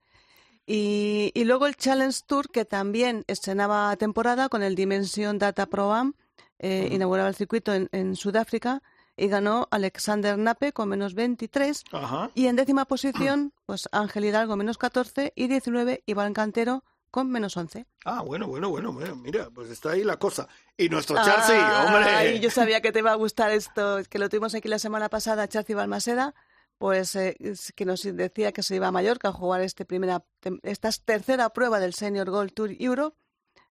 Y, 0.65 1.31
y 1.33 1.43
luego 1.43 1.65
el 1.67 1.75
Challenge 1.75 2.17
Tour, 2.25 2.49
que 2.49 2.65
también 2.65 3.23
estrenaba 3.27 3.95
temporada 3.97 4.47
con 4.47 4.61
el 4.63 4.75
Dimension 4.75 5.37
Data 5.39 5.65
Pro 5.65 5.91
Am, 5.91 6.13
eh, 6.61 6.89
inauguraba 6.91 7.27
el 7.27 7.35
circuito 7.35 7.73
en, 7.73 7.89
en 7.91 8.15
Sudáfrica 8.15 8.81
y 9.17 9.27
ganó 9.27 9.67
Alexander 9.71 10.37
Nape 10.37 10.73
con 10.73 10.89
menos 10.89 11.13
23. 11.15 11.83
Ajá. 11.91 12.31
Y 12.33 12.47
en 12.47 12.55
décima 12.55 12.85
posición, 12.85 13.53
pues 13.65 13.89
Ángel 13.91 14.25
Hidalgo 14.25 14.55
menos 14.55 14.77
14 14.77 15.33
y 15.35 15.47
19 15.47 16.03
Iván 16.05 16.33
Cantero 16.33 16.83
con 17.11 17.29
menos 17.29 17.57
11. 17.57 17.85
Ah, 18.05 18.21
bueno, 18.21 18.47
bueno, 18.47 18.69
bueno, 18.69 18.93
bueno, 18.93 19.15
mira, 19.15 19.49
pues 19.53 19.69
está 19.69 19.91
ahí 19.91 20.03
la 20.03 20.17
cosa. 20.17 20.47
Y 20.77 20.87
nuestro 20.87 21.17
Ay, 21.19 21.59
hombre. 21.85 22.39
yo 22.39 22.49
sabía 22.49 22.81
que 22.81 22.91
te 22.91 22.99
iba 22.99 23.11
a 23.11 23.15
gustar 23.15 23.51
esto, 23.51 23.99
que 24.09 24.17
lo 24.17 24.29
tuvimos 24.29 24.55
aquí 24.55 24.69
la 24.69 24.79
semana 24.79 25.09
pasada, 25.09 25.47
Charci 25.47 25.73
Balmaseda, 25.73 26.33
pues 26.77 27.15
eh, 27.15 27.37
que 27.75 27.85
nos 27.85 28.01
decía 28.03 28.53
que 28.53 28.63
se 28.63 28.77
iba 28.77 28.87
a 28.87 28.91
Mallorca 28.91 29.27
a 29.27 29.33
jugar 29.33 29.61
este 29.61 29.83
primera, 29.85 30.23
esta 30.63 30.89
tercera 31.03 31.49
prueba 31.49 31.79
del 31.79 31.93
Senior 31.93 32.29
Gold 32.29 32.53
Tour 32.53 32.71
Europe, 32.79 33.17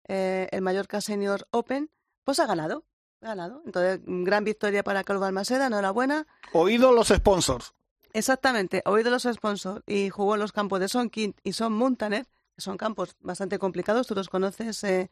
eh, 0.07 0.49
el 0.53 0.61
Mallorca 0.61 1.01
Senior 1.01 1.49
Open, 1.51 1.91
pues 2.25 2.39
ha 2.41 2.47
ganado, 2.47 2.85
ha 3.23 3.27
ganado. 3.29 3.62
Entonces, 3.66 4.01
mm, 4.05 4.25
gran 4.25 4.45
victoria 4.45 4.83
para 4.83 5.05
Carlos 5.05 5.23
Balmaseda, 5.23 5.66
enhorabuena. 5.66 6.27
Oído 6.53 6.93
los 6.93 7.09
sponsors. 7.09 7.75
Exactamente, 8.12 8.83
oído 8.87 9.11
los 9.11 9.23
sponsors 9.23 9.83
y 9.87 10.11
jugó 10.11 10.35
en 10.35 10.41
los 10.41 10.53
campos 10.53 10.81
de 10.81 10.89
Son 10.89 11.11
King 11.11 11.33
y 11.45 11.53
Son 11.53 11.73
Montaner, 11.73 12.27
que 12.57 12.61
son 12.61 12.77
campos 12.77 13.14
bastante 13.21 13.59
complicados, 13.59 14.07
tú 14.09 14.14
los 14.16 14.29
conoces, 14.29 14.83
eh, 14.85 15.11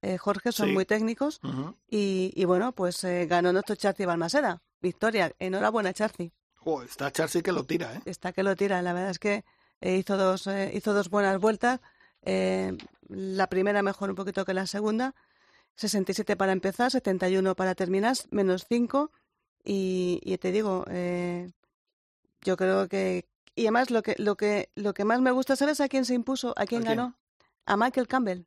eh, 0.00 0.16
Jorge, 0.16 0.52
son 0.52 0.68
Sí. 0.68 0.72
muy 0.72 0.84
técnicos. 0.86 1.40
Y, 1.90 2.32
y 2.34 2.44
bueno, 2.46 2.72
pues 2.72 3.04
eh, 3.04 3.26
ganó 3.26 3.52
nuestro 3.52 3.74
Charci 3.76 4.04
Balmaseda. 4.06 4.62
Victoria, 4.80 5.32
enhorabuena 5.38 5.92
Charci. 5.92 6.32
Joder, 6.54 6.88
está 6.88 7.10
Chelsea 7.12 7.42
que 7.42 7.52
lo 7.52 7.64
tira, 7.64 7.94
¿eh? 7.94 8.00
Está 8.04 8.32
que 8.32 8.42
lo 8.42 8.54
tira. 8.56 8.80
La 8.82 8.92
verdad 8.92 9.10
es 9.10 9.18
que 9.18 9.44
eh, 9.80 9.96
hizo, 9.96 10.16
dos, 10.16 10.46
eh, 10.46 10.70
hizo 10.74 10.94
dos 10.94 11.10
buenas 11.10 11.38
vueltas. 11.40 11.80
Eh, 12.22 12.76
la 13.08 13.48
primera 13.48 13.82
mejor 13.82 14.10
un 14.10 14.16
poquito 14.16 14.44
que 14.44 14.54
la 14.54 14.66
segunda. 14.66 15.14
67 15.76 16.36
para 16.36 16.52
empezar, 16.52 16.90
71 16.90 17.54
para 17.54 17.74
terminar, 17.74 18.16
menos 18.30 18.66
5. 18.68 19.10
Y, 19.64 20.20
y 20.22 20.38
te 20.38 20.50
digo, 20.52 20.84
eh, 20.90 21.50
yo 22.42 22.56
creo 22.56 22.88
que... 22.88 23.26
Y 23.54 23.62
además 23.62 23.90
lo 23.90 24.02
que, 24.02 24.14
lo, 24.18 24.36
que, 24.36 24.70
lo 24.76 24.94
que 24.94 25.04
más 25.04 25.20
me 25.20 25.30
gusta, 25.32 25.56
¿sabes 25.56 25.80
a 25.80 25.88
quién 25.88 26.04
se 26.04 26.14
impuso? 26.14 26.54
¿A 26.56 26.64
quién 26.64 26.82
¿A 26.82 26.86
quién? 26.86 26.96
ganó? 26.96 27.14
A 27.66 27.76
Michael 27.76 28.06
Campbell. 28.06 28.42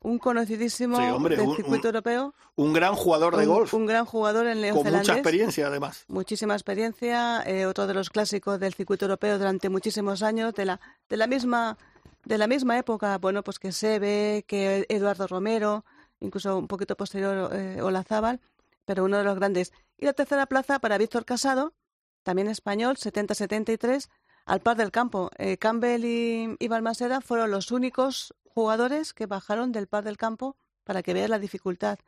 Un 0.00 0.18
conocidísimo 0.18 0.96
Sí, 0.98 1.02
hombre, 1.04 1.36
del 1.36 1.46
un- 1.48 1.56
circuito 1.56 1.80
un- 1.88 1.94
europeo. 1.94 2.34
Un 2.54 2.72
gran 2.72 2.94
jugador 2.94 3.36
de 3.36 3.44
golf, 3.46 3.72
un 3.74 3.86
gran 3.86 4.04
jugador 4.06 4.46
en 4.46 4.60
con 4.74 4.90
mucha 4.92 5.14
experiencia 5.14 5.66
además. 5.66 6.04
Muchísima 6.08 6.54
experiencia, 6.54 7.42
eh, 7.46 7.66
otro 7.66 7.86
de 7.86 7.94
los 7.94 8.08
clásicos 8.10 8.58
del 8.60 8.72
circuito 8.74 9.04
europeo 9.06 9.38
durante 9.38 9.68
muchísimos 9.68 10.22
años, 10.22 10.54
de 10.54 10.64
la, 10.66 10.80
de 11.08 11.16
la 11.16 11.26
misma, 11.26 11.76
de 12.24 12.38
la 12.38 12.46
misma 12.46 12.78
época, 12.78 13.18
bueno, 13.18 13.42
pues 13.42 13.58
que 13.58 13.72
Sebe, 13.72 14.44
que 14.46 14.86
Eduardo 14.88 15.26
Romero, 15.26 15.84
incluso 16.20 16.58
un 16.58 16.68
poquito 16.68 16.96
posterior 16.96 17.54
eh, 17.54 17.80
Olazábal, 17.82 18.40
pero 18.84 19.04
uno 19.04 19.18
de 19.18 19.24
los 19.24 19.36
grandes. 19.36 19.72
Y 19.98 20.04
la 20.04 20.12
tercera 20.12 20.46
plaza 20.46 20.78
para 20.78 20.98
Víctor 20.98 21.24
Casado, 21.24 21.74
también 22.22 22.48
español, 22.48 22.96
70-73, 22.96 24.08
al 24.46 24.60
par 24.60 24.76
del 24.76 24.92
campo. 24.92 25.30
Eh, 25.38 25.58
Campbell 25.58 26.04
y, 26.04 26.56
y 26.58 26.68
Balmaseda 26.68 27.20
fueron 27.20 27.50
los 27.50 27.70
únicos 27.70 28.34
jugadores 28.44 29.12
que 29.12 29.26
bajaron 29.26 29.72
del 29.72 29.86
par 29.86 30.04
del 30.04 30.16
campo 30.16 30.56
para 30.84 31.02
que 31.02 31.14
veas 31.14 31.28
la 31.28 31.38
dificultad 31.38 31.98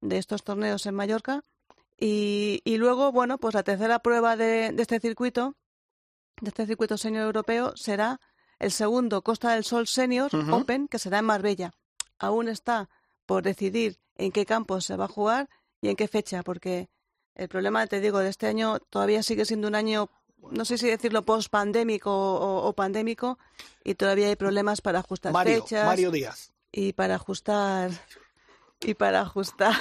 de 0.00 0.18
estos 0.18 0.44
torneos 0.44 0.86
en 0.86 0.94
Mallorca. 0.94 1.44
Y, 1.98 2.60
y 2.64 2.76
luego, 2.76 3.10
bueno, 3.12 3.38
pues 3.38 3.54
la 3.54 3.62
tercera 3.62 4.00
prueba 4.00 4.36
de, 4.36 4.72
de 4.72 4.82
este 4.82 5.00
circuito, 5.00 5.56
de 6.40 6.48
este 6.48 6.66
circuito 6.66 6.98
senior 6.98 7.24
europeo, 7.24 7.74
será 7.76 8.20
el 8.58 8.70
segundo 8.70 9.22
Costa 9.22 9.52
del 9.52 9.64
Sol 9.64 9.86
Senior. 9.86 10.30
Open, 10.52 10.88
que 10.88 10.98
será 10.98 11.18
en 11.18 11.24
Marbella. 11.24 11.72
Aún 12.18 12.48
está 12.48 12.88
por 13.26 13.42
decidir 13.42 13.98
en 14.16 14.32
qué 14.32 14.46
campo 14.46 14.80
se 14.80 14.96
va 14.96 15.04
a 15.04 15.08
jugar 15.08 15.48
y 15.80 15.88
en 15.88 15.96
qué 15.96 16.08
fecha, 16.08 16.42
porque 16.42 16.88
el 17.34 17.48
problema, 17.48 17.86
te 17.86 18.00
digo, 18.00 18.20
de 18.20 18.30
este 18.30 18.46
año 18.46 18.78
todavía 18.90 19.22
sigue 19.22 19.44
siendo 19.44 19.68
un 19.68 19.74
año, 19.74 20.08
no 20.50 20.64
sé 20.64 20.78
si 20.78 20.88
decirlo 20.88 21.24
post-pandémico 21.24 22.10
o, 22.10 22.66
o 22.66 22.72
pandémico, 22.72 23.38
y 23.84 23.94
todavía 23.94 24.28
hay 24.28 24.36
problemas 24.36 24.80
para 24.80 25.00
ajustar 25.00 25.32
Mario, 25.32 25.62
fechas 25.62 25.86
Mario 25.86 26.10
Díaz. 26.10 26.52
y 26.72 26.92
para 26.94 27.16
ajustar 27.16 27.90
y 28.80 28.94
para 28.94 29.20
ajustar 29.20 29.74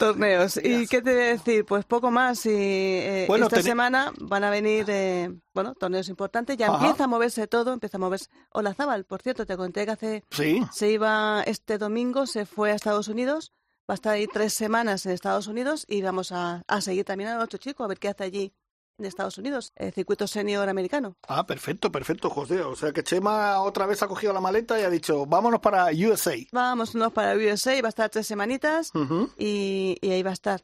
torneos. 0.00 0.56
¿Y 0.56 0.86
qué 0.88 1.02
te 1.02 1.12
voy 1.12 1.22
a 1.22 1.26
decir? 1.26 1.64
Pues 1.64 1.84
poco 1.84 2.10
más. 2.10 2.44
Y, 2.46 2.50
eh, 2.52 3.24
Bueno, 3.28 3.46
esta 3.46 3.62
semana 3.62 4.12
van 4.18 4.42
a 4.42 4.50
venir 4.50 4.86
eh, 4.88 5.30
bueno 5.54 5.74
torneos 5.74 6.08
importantes. 6.08 6.56
Ya 6.56 6.66
Ajá. 6.68 6.76
empieza 6.78 7.04
a 7.04 7.06
moverse 7.06 7.46
todo, 7.46 7.72
empieza 7.72 7.98
a 7.98 8.00
moverse. 8.00 8.26
Hola 8.50 8.74
Zabal, 8.74 9.04
por 9.04 9.22
cierto, 9.22 9.46
te 9.46 9.56
conté 9.56 9.84
que 9.84 9.90
hace 9.92 10.24
Sí, 10.30 10.60
se 10.72 10.90
iba 10.90 11.42
este 11.46 11.78
domingo, 11.78 12.26
se 12.26 12.46
fue 12.46 12.72
a 12.72 12.74
Estados 12.74 13.08
Unidos. 13.08 13.52
Va 13.88 13.94
a 13.94 13.96
estar 13.96 14.14
ahí 14.14 14.26
tres 14.26 14.54
semanas 14.54 15.04
en 15.04 15.12
Estados 15.12 15.46
Unidos 15.48 15.84
y 15.88 16.00
vamos 16.00 16.32
a, 16.32 16.62
a 16.66 16.80
seguir 16.80 17.04
también 17.04 17.30
al 17.30 17.40
otro 17.40 17.58
chico, 17.58 17.84
a 17.84 17.88
ver 17.88 17.98
qué 17.98 18.08
hace 18.08 18.24
allí 18.24 18.52
en 19.00 19.06
Estados 19.06 19.36
Unidos, 19.38 19.72
el 19.76 19.92
circuito 19.92 20.26
senior 20.26 20.68
americano. 20.68 21.16
Ah, 21.26 21.46
perfecto, 21.46 21.90
perfecto, 21.90 22.30
José. 22.30 22.60
O 22.62 22.76
sea 22.76 22.92
que 22.92 23.02
Chema 23.02 23.60
otra 23.62 23.86
vez 23.86 24.02
ha 24.02 24.08
cogido 24.08 24.32
la 24.32 24.40
maleta 24.40 24.78
y 24.78 24.84
ha 24.84 24.90
dicho, 24.90 25.26
vámonos 25.26 25.60
para 25.60 25.86
USA. 25.86 26.34
Vámonos 26.52 27.12
para 27.12 27.34
USA, 27.36 27.80
va 27.82 27.88
a 27.88 27.90
estar 27.90 28.08
tres 28.10 28.26
semanitas. 28.26 28.90
Ujú. 28.94 29.30
y, 29.38 29.96
y 30.00 30.10
ahí 30.12 30.22
va 30.22 30.30
a 30.30 30.34
estar. 30.34 30.62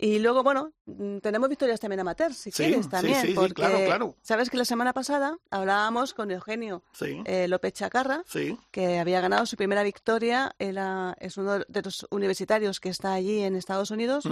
Y 0.00 0.20
luego, 0.20 0.44
bueno, 0.44 0.70
tenemos 1.22 1.48
victorias 1.48 1.80
también 1.80 1.98
amateurs, 1.98 2.36
si 2.36 2.52
Sí, 2.52 2.62
quieres, 2.66 2.88
también. 2.88 3.20
sí, 3.20 3.28
sí, 3.28 3.32
porque 3.34 3.54
claro, 3.54 3.78
claro. 3.84 4.16
Sabes 4.22 4.48
que 4.48 4.56
la 4.56 4.64
semana 4.64 4.92
pasada 4.92 5.36
hablábamos 5.50 6.14
con 6.14 6.30
Eugenio 6.30 6.84
Sí, 6.92 7.20
eh, 7.24 7.48
López 7.48 7.72
Chacarra, 7.72 8.22
sí. 8.24 8.56
que 8.70 9.00
había 9.00 9.20
ganado 9.20 9.44
su 9.44 9.56
primera 9.56 9.82
victoria, 9.82 10.54
ah, 10.76 11.14
es 11.18 11.36
uno 11.36 11.58
de 11.58 11.82
los 11.82 12.06
universitarios 12.10 12.78
que 12.78 12.90
está 12.90 13.12
allí 13.12 13.40
en 13.42 13.56
Estados 13.56 13.90
Unidos. 13.90 14.24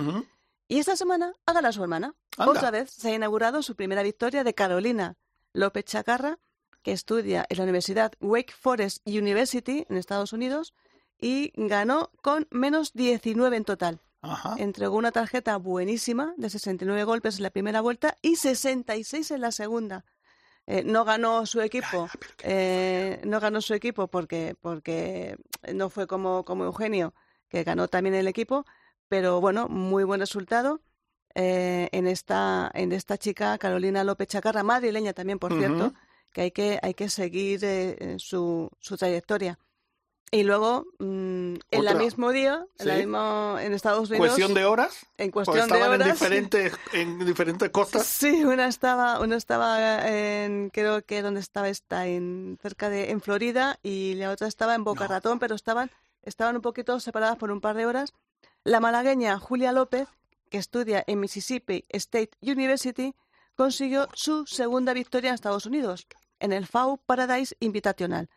Y 0.69 0.79
esta 0.79 0.97
semana 0.97 1.33
ha 1.47 1.53
ganado 1.53 1.73
su 1.73 1.83
hermana. 1.83 2.15
Anda. 2.37 2.53
Otra 2.53 2.71
vez 2.71 2.91
se 2.91 3.11
ha 3.11 3.15
inaugurado 3.15 3.63
su 3.63 3.77
primera 3.77 4.03
victoria 4.03 4.45
de 4.45 4.55
Carolina 4.55 5.17
López 5.53 5.85
Chacarra, 5.85 6.39
que 6.83 6.93
estudia 6.93 7.47
en 7.49 7.57
la 7.57 7.65
Universidad 7.65 8.13
Wake 8.21 8.53
Forest 8.53 9.07
University 9.07 9.87
en 9.89 9.97
Estados 9.97 10.33
Unidos 10.33 10.75
y 11.19 11.53
ganó 11.57 12.11
con 12.23 12.47
menos 12.51 12.93
19 12.93 13.57
en 13.57 13.65
total. 13.65 14.01
Ajá. 14.23 14.55
Entregó 14.59 14.97
una 14.97 15.13
tarjeta 15.13 15.57
buenísima 15.57 16.35
de 16.37 16.51
69 16.51 17.05
golpes 17.05 17.37
en 17.37 17.45
la 17.45 17.51
primera 17.51 17.81
vuelta 17.81 18.17
y 18.23 18.37
66 18.37 19.31
en 19.31 19.41
la 19.41 19.53
segunda. 19.53 20.05
Eh, 20.67 20.83
no 20.85 21.05
ganó 21.05 21.47
su 21.47 21.61
equipo, 21.61 22.09
eh, 22.43 23.21
no 23.25 23.39
ganó 23.39 23.61
su 23.61 23.73
equipo 23.73 24.09
porque, 24.09 24.57
porque 24.61 25.37
no 25.73 25.91
fue 25.91 26.09
como, 26.09 26.45
como 26.45 26.65
Eugenio, 26.65 27.15
que 27.49 27.63
ganó 27.63 27.87
también 27.87 28.17
el 28.17 28.27
equipo, 28.27 28.67
pero 29.09 29.41
bueno, 29.41 29.69
muy 29.69 30.05
buen 30.05 30.21
resultado 30.21 30.81
eh, 31.35 31.89
en 31.93 32.07
esta, 32.07 32.71
en 32.75 32.93
esta 32.93 33.19
chica 33.19 33.59
Carolina 33.59 34.05
López 34.05 34.29
Chacarra, 34.29 34.63
madrileña 34.63 35.13
también, 35.13 35.39
por 35.39 35.53
cierto, 35.57 35.93
que 36.33 36.41
hay 36.43 36.51
que, 36.51 36.79
hay 36.83 36.95
que 36.95 37.09
seguir 37.09 37.65
eh, 37.65 37.97
eh, 37.99 38.17
su, 38.19 38.69
su 38.81 38.97
trayectoria. 38.97 39.59
Y 40.33 40.43
luego, 40.43 40.87
mm, 40.99 41.55
en 41.71 41.85
la 41.85 41.95
mismo 41.95 42.33
día, 42.33 42.67
en, 42.81 42.89
la 42.89 42.95
Sí. 42.95 43.01
mismo- 43.03 43.59
en 43.61 43.73
Estados 43.73 44.11
Unidos, 44.11 44.27
Cuestión 44.27 44.55
de 44.55 44.65
horas. 44.65 45.07
en 45.19 45.31
cuestión 45.31 45.57
de 45.57 45.63
estaban 45.77 45.95
en 45.95 46.03
horas, 46.03 46.13
diferentes, 46.19 46.73
en 46.95 47.25
diferentes 47.25 47.71
costas. 47.71 48.05
Sí, 48.07 48.45
una 48.45 48.67
estaba, 48.67 49.21
una 49.21 49.37
estaba 49.37 50.09
en, 50.09 50.71
creo 50.71 51.03
que 51.05 51.23
donde 51.23 51.39
estaba 51.41 51.69
esta, 51.69 52.09
en 52.09 52.59
cerca 52.61 52.91
de, 52.91 53.13
en 53.13 53.21
Florida, 53.21 53.79
y 53.85 54.15
la 54.15 54.33
otra 54.33 54.49
estaba 54.49 54.75
en 54.75 54.83
Boca 54.83 55.05
No. 55.05 55.11
Ratón, 55.11 55.39
pero 55.39 55.55
estaban, 55.55 55.93
estaban 56.23 56.57
un 56.57 56.63
poquito 56.63 56.99
separadas 56.99 57.37
por 57.37 57.53
un 57.53 57.61
par 57.61 57.77
de 57.77 57.87
horas. 57.87 58.13
La 58.67 58.81
malagueña 58.81 59.39
Julia 59.39 59.71
López, 59.71 60.09
que 60.51 60.59
estudia 60.59 61.05
en 61.07 61.21
Mississippi 61.21 61.85
State 61.89 62.31
University, 62.43 63.15
consiguió 63.55 64.09
su 64.13 64.45
segunda 64.45 64.93
victoria 64.93 65.29
en 65.29 65.35
Estados 65.35 65.67
Unidos, 65.67 66.09
en 66.41 66.53
el 66.53 66.67
FAU 66.67 66.99
Paradise 66.99 67.57
Invitational, 67.61 68.29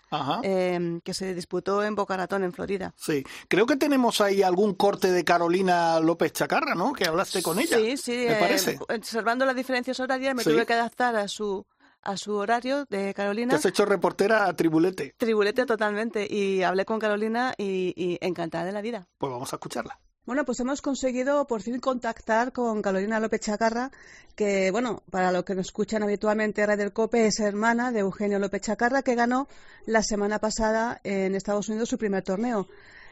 eh, 0.44 1.00
que 1.04 1.16
se 1.16 1.34
disputó 1.34 1.84
en 1.84 1.96
Boca 1.96 2.16
Ratón, 2.16 2.44
en 2.44 2.54
Florida. 2.54 2.94
Sí, 2.96 3.24
creo 3.48 3.66
que 3.66 3.76
tenemos 3.76 4.22
ahí 4.22 4.44
algún 4.44 4.76
corte 4.76 5.12
de 5.12 5.24
Carolina 5.26 6.00
López 6.00 6.32
Chacarra, 6.34 6.76
¿no? 6.76 6.94
Que 6.94 7.06
hablaste 7.06 7.42
con 7.42 7.58
ella. 7.60 7.78
Sí, 7.78 7.98
sí. 7.98 8.12
me 8.12 8.34
eh, 8.34 8.40
parece. 8.40 8.78
observando 8.88 9.48
las 9.48 9.56
diferencias 9.56 10.00
horarias, 10.00 10.36
me 10.36 10.44
Sí. 10.44 10.52
tuve 10.52 10.68
que 10.68 10.74
adaptar 10.74 11.16
a 11.16 11.28
su, 11.28 11.66
a 12.04 12.18
su 12.18 12.36
horario 12.36 12.86
de 12.86 13.08
Te 13.08 13.14
Carolina. 13.16 13.56
has 13.56 13.66
hecho 13.66 13.84
reportera 13.84 14.46
a 14.46 14.56
Tribulete. 14.56 15.16
Tribulete 15.18 15.66
totalmente. 15.66 16.28
Y 16.30 16.62
hablé 16.62 16.86
con 16.86 17.00
Carolina 17.00 17.56
y, 17.58 17.94
y 17.98 18.20
encantada 18.22 18.64
de 18.66 18.74
la 18.74 18.82
vida. 18.82 19.08
Pues 19.18 19.32
vamos 19.32 19.52
a 19.52 19.56
escucharla. 19.56 20.00
Bueno, 20.30 20.46
pues 20.46 20.60
hemos 20.60 20.84
conseguido 20.84 21.48
por 21.48 21.64
fin 21.64 21.80
contactar 21.80 22.52
con 22.52 22.84
Carolina 22.84 23.20
López 23.20 23.40
Chacarra, 23.40 23.90
que, 24.36 24.70
bueno, 24.70 25.02
para 25.10 25.32
los 25.32 25.44
que 25.44 25.56
nos 25.56 25.66
escuchan 25.66 26.04
habitualmente, 26.04 26.64
Red 26.68 26.78
del 26.78 26.94
Cope 26.94 27.26
es 27.26 27.40
hermana 27.40 27.92
de 27.92 28.02
Eugenio 28.02 28.38
López 28.38 28.62
Chacarra, 28.62 29.02
que 29.02 29.16
ganó 29.16 29.48
la 29.88 30.04
semana 30.04 30.38
pasada 30.38 31.00
en 31.04 31.34
Estados 31.34 31.68
Unidos 31.70 31.90
su 31.90 31.98
primer 31.98 32.22
torneo. 32.22 32.68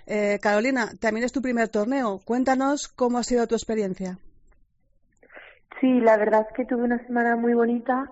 Eh, 0.06 0.38
Carolina, 0.40 0.92
también 1.00 1.26
es 1.26 1.32
tu 1.32 1.42
primer 1.42 1.70
torneo. 1.70 2.22
Cuéntanos 2.24 2.88
cómo 2.88 3.18
ha 3.18 3.24
sido 3.24 3.48
tu 3.48 3.56
experiencia. 3.56 4.20
Sí, 5.82 6.00
la 6.00 6.18
verdad 6.18 6.46
es 6.48 6.56
que 6.56 6.66
tuve 6.66 6.84
una 6.84 7.04
semana 7.08 7.36
muy 7.36 7.56
bonita. 7.56 8.12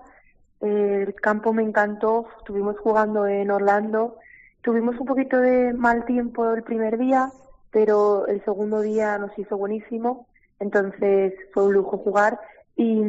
El 0.60 1.14
campo 1.14 1.52
me 1.52 1.62
encantó. 1.62 2.26
Estuvimos 2.40 2.76
jugando 2.80 3.24
en 3.28 3.52
Orlando. 3.52 4.18
Tuvimos 4.62 4.98
un 4.98 5.06
poquito 5.06 5.38
de 5.38 5.72
mal 5.74 6.04
tiempo 6.06 6.52
el 6.52 6.64
primer 6.64 6.98
día, 6.98 7.30
pero 7.76 8.26
el 8.26 8.42
segundo 8.42 8.80
día 8.80 9.18
nos 9.18 9.38
hizo 9.38 9.58
buenísimo. 9.58 10.28
Entonces 10.60 11.34
fue 11.52 11.66
un 11.66 11.74
lujo 11.74 11.98
jugar. 11.98 12.40
Y, 12.74 13.02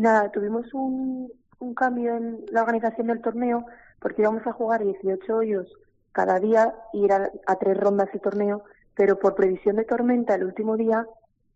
nada, 0.00 0.30
tuvimos 0.32 0.72
un, 0.72 1.30
cambio 1.76 2.16
en 2.16 2.42
la 2.50 2.62
organización 2.62 3.08
del 3.08 3.20
torneo 3.20 3.66
porque 4.00 4.22
íbamos 4.22 4.46
a 4.46 4.52
jugar 4.52 4.82
18 4.82 5.36
hoyos 5.36 5.70
cada 6.12 6.40
día 6.40 6.74
y 6.94 7.04
ir 7.04 7.12
a, 7.12 7.56
tres 7.56 7.76
rondas 7.76 8.10
de 8.14 8.18
torneo, 8.18 8.64
pero 8.94 9.18
por 9.18 9.34
previsión 9.34 9.76
de 9.76 9.84
tormenta 9.84 10.34
el 10.34 10.44
último 10.44 10.78
día 10.78 11.06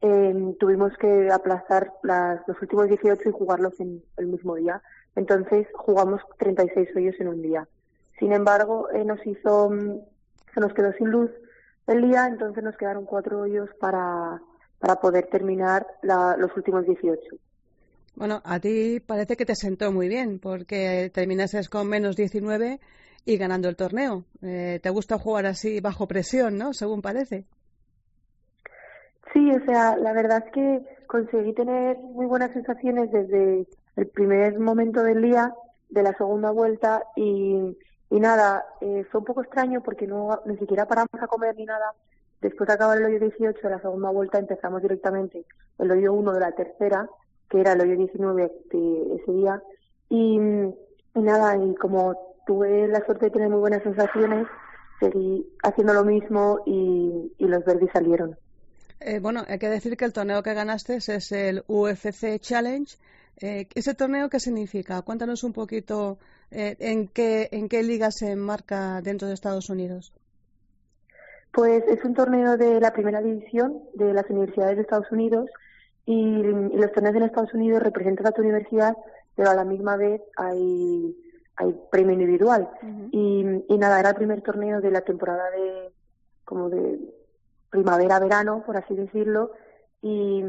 eh, 0.02 0.54
tuvimos 0.60 0.92
que 0.98 1.30
aplazar 1.32 1.94
las, 2.02 2.46
los 2.46 2.60
últimos 2.60 2.88
18 2.88 3.30
y 3.30 3.32
jugarlos 3.32 3.80
en 3.80 4.02
el 4.18 4.26
mismo 4.26 4.56
día. 4.56 4.82
Entonces 5.16 5.66
jugamos 5.72 6.20
36 6.38 6.94
hoyos 6.94 7.14
en 7.18 7.28
un 7.28 7.40
día. 7.40 7.66
Sin 8.18 8.34
embargo, 8.34 8.90
eh, 8.90 9.06
nos 9.06 9.26
hizo, 9.26 9.70
mm, 9.70 10.00
se 10.52 10.60
nos 10.60 10.74
quedó 10.74 10.92
sin 10.92 11.08
luz 11.08 11.30
el 11.88 12.08
día, 12.08 12.26
entonces 12.26 12.62
nos 12.62 12.76
quedaron 12.76 13.04
cuatro 13.04 13.40
hoyos 13.40 13.68
para, 13.80 14.40
para 14.78 14.96
poder 14.96 15.26
terminar 15.26 15.86
la, 16.02 16.36
los 16.36 16.56
últimos 16.56 16.86
18. 16.86 17.20
Bueno, 18.14 18.42
a 18.44 18.58
ti 18.58 19.00
parece 19.00 19.36
que 19.36 19.46
te 19.46 19.54
sentó 19.54 19.92
muy 19.92 20.08
bien, 20.08 20.40
porque 20.40 21.10
terminaste 21.14 21.60
con 21.70 21.88
menos 21.88 22.16
19 22.16 22.80
y 23.24 23.36
ganando 23.36 23.68
el 23.68 23.76
torneo. 23.76 24.24
Eh, 24.42 24.80
¿Te 24.82 24.90
gusta 24.90 25.18
jugar 25.18 25.46
así 25.46 25.80
bajo 25.80 26.08
presión, 26.08 26.58
no? 26.58 26.72
Según 26.72 27.00
parece. 27.00 27.44
Sí, 29.32 29.50
o 29.52 29.64
sea, 29.66 29.96
la 29.96 30.12
verdad 30.12 30.42
es 30.46 30.52
que 30.52 30.80
conseguí 31.06 31.52
tener 31.52 31.98
muy 31.98 32.26
buenas 32.26 32.52
sensaciones 32.52 33.10
desde 33.12 33.66
el 33.96 34.06
primer 34.08 34.58
momento 34.58 35.02
del 35.02 35.22
día, 35.22 35.52
de 35.90 36.02
la 36.02 36.12
segunda 36.14 36.50
vuelta, 36.50 37.04
y, 37.16 37.76
y 38.10 38.20
nada, 38.20 38.64
eh, 38.80 39.04
fue 39.10 39.20
un 39.20 39.26
poco 39.26 39.42
extraño 39.42 39.82
porque 39.82 40.06
no 40.06 40.40
ni 40.46 40.56
siquiera 40.56 40.86
paramos 40.86 41.20
a 41.20 41.26
comer 41.26 41.54
ni 41.56 41.64
nada. 41.64 41.92
Después 42.40 42.68
de 42.68 42.74
acabar 42.74 42.98
el 42.98 43.04
hoyo 43.04 43.20
18 43.20 43.60
de 43.60 43.70
la 43.70 43.80
segunda 43.80 44.10
vuelta 44.10 44.38
empezamos 44.38 44.80
directamente 44.80 45.44
el 45.78 45.90
hoyo 45.90 46.12
1 46.12 46.32
de 46.32 46.40
la 46.40 46.52
tercera, 46.52 47.08
que 47.50 47.60
era 47.60 47.72
el 47.72 47.80
hoyo 47.80 47.96
19 47.96 48.52
de 48.70 49.16
ese 49.16 49.32
día, 49.32 49.62
y, 50.08 50.38
nada, 51.14 51.56
y 51.56 51.74
como 51.74 52.40
tuve 52.46 52.88
la 52.88 53.04
suerte 53.04 53.26
de 53.26 53.30
tener 53.32 53.48
muy 53.48 53.58
buenas 53.58 53.82
sensaciones, 53.82 54.46
seguí 55.00 55.46
haciendo 55.62 55.92
lo 55.94 56.04
mismo 56.04 56.60
y, 56.64 57.32
y 57.38 57.46
los 57.46 57.64
verdes 57.64 57.90
salieron. 57.92 58.36
Eh, 59.00 59.20
bueno, 59.20 59.44
hay 59.46 59.58
que 59.58 59.68
decir 59.68 59.96
que 59.96 60.04
el 60.04 60.12
torneo 60.12 60.42
que 60.42 60.54
ganaste 60.54 60.96
es 60.96 61.32
el 61.32 61.62
UFC 61.66 62.38
Challenge. 62.40 62.96
Eh, 63.40 63.68
¿Ese 63.74 63.94
torneo 63.94 64.28
qué 64.28 64.40
significa? 64.40 65.02
Cuéntanos 65.02 65.44
un 65.44 65.52
poquito 65.52 66.18
eh, 66.50 66.76
en, 66.80 67.08
qué, 67.08 67.48
en 67.52 67.68
qué 67.68 67.82
liga 67.82 68.10
se 68.10 68.30
enmarca 68.30 69.00
dentro 69.02 69.28
de 69.28 69.34
Estados 69.34 69.70
Unidos. 69.70 70.12
Pues 71.52 71.82
es 71.88 72.04
un 72.04 72.14
torneo 72.14 72.56
de 72.56 72.80
la 72.80 72.92
primera 72.92 73.20
división 73.20 73.82
de 73.94 74.12
las 74.12 74.28
universidades 74.30 74.76
de 74.76 74.82
Estados 74.82 75.10
Unidos 75.10 75.50
y, 76.04 76.14
y 76.14 76.76
los 76.76 76.92
torneos 76.92 77.16
en 77.16 77.22
Estados 77.22 77.54
Unidos 77.54 77.82
representan 77.82 78.26
a 78.26 78.32
tu 78.32 78.42
universidad, 78.42 78.96
pero 79.34 79.50
a 79.50 79.54
la 79.54 79.64
misma 79.64 79.96
vez 79.96 80.20
hay, 80.36 81.16
hay 81.56 81.74
premio 81.90 82.12
individual. 82.12 82.68
y, 83.12 83.44
y 83.68 83.78
nada, 83.78 84.00
era 84.00 84.10
el 84.10 84.16
primer 84.16 84.42
torneo 84.42 84.80
de 84.80 84.90
la 84.90 85.00
temporada 85.00 85.50
de 85.50 85.92
como 86.44 86.70
de 86.70 86.98
primavera-verano, 87.70 88.62
por 88.64 88.76
así 88.76 88.94
decirlo, 88.94 89.52
y, 90.00 90.42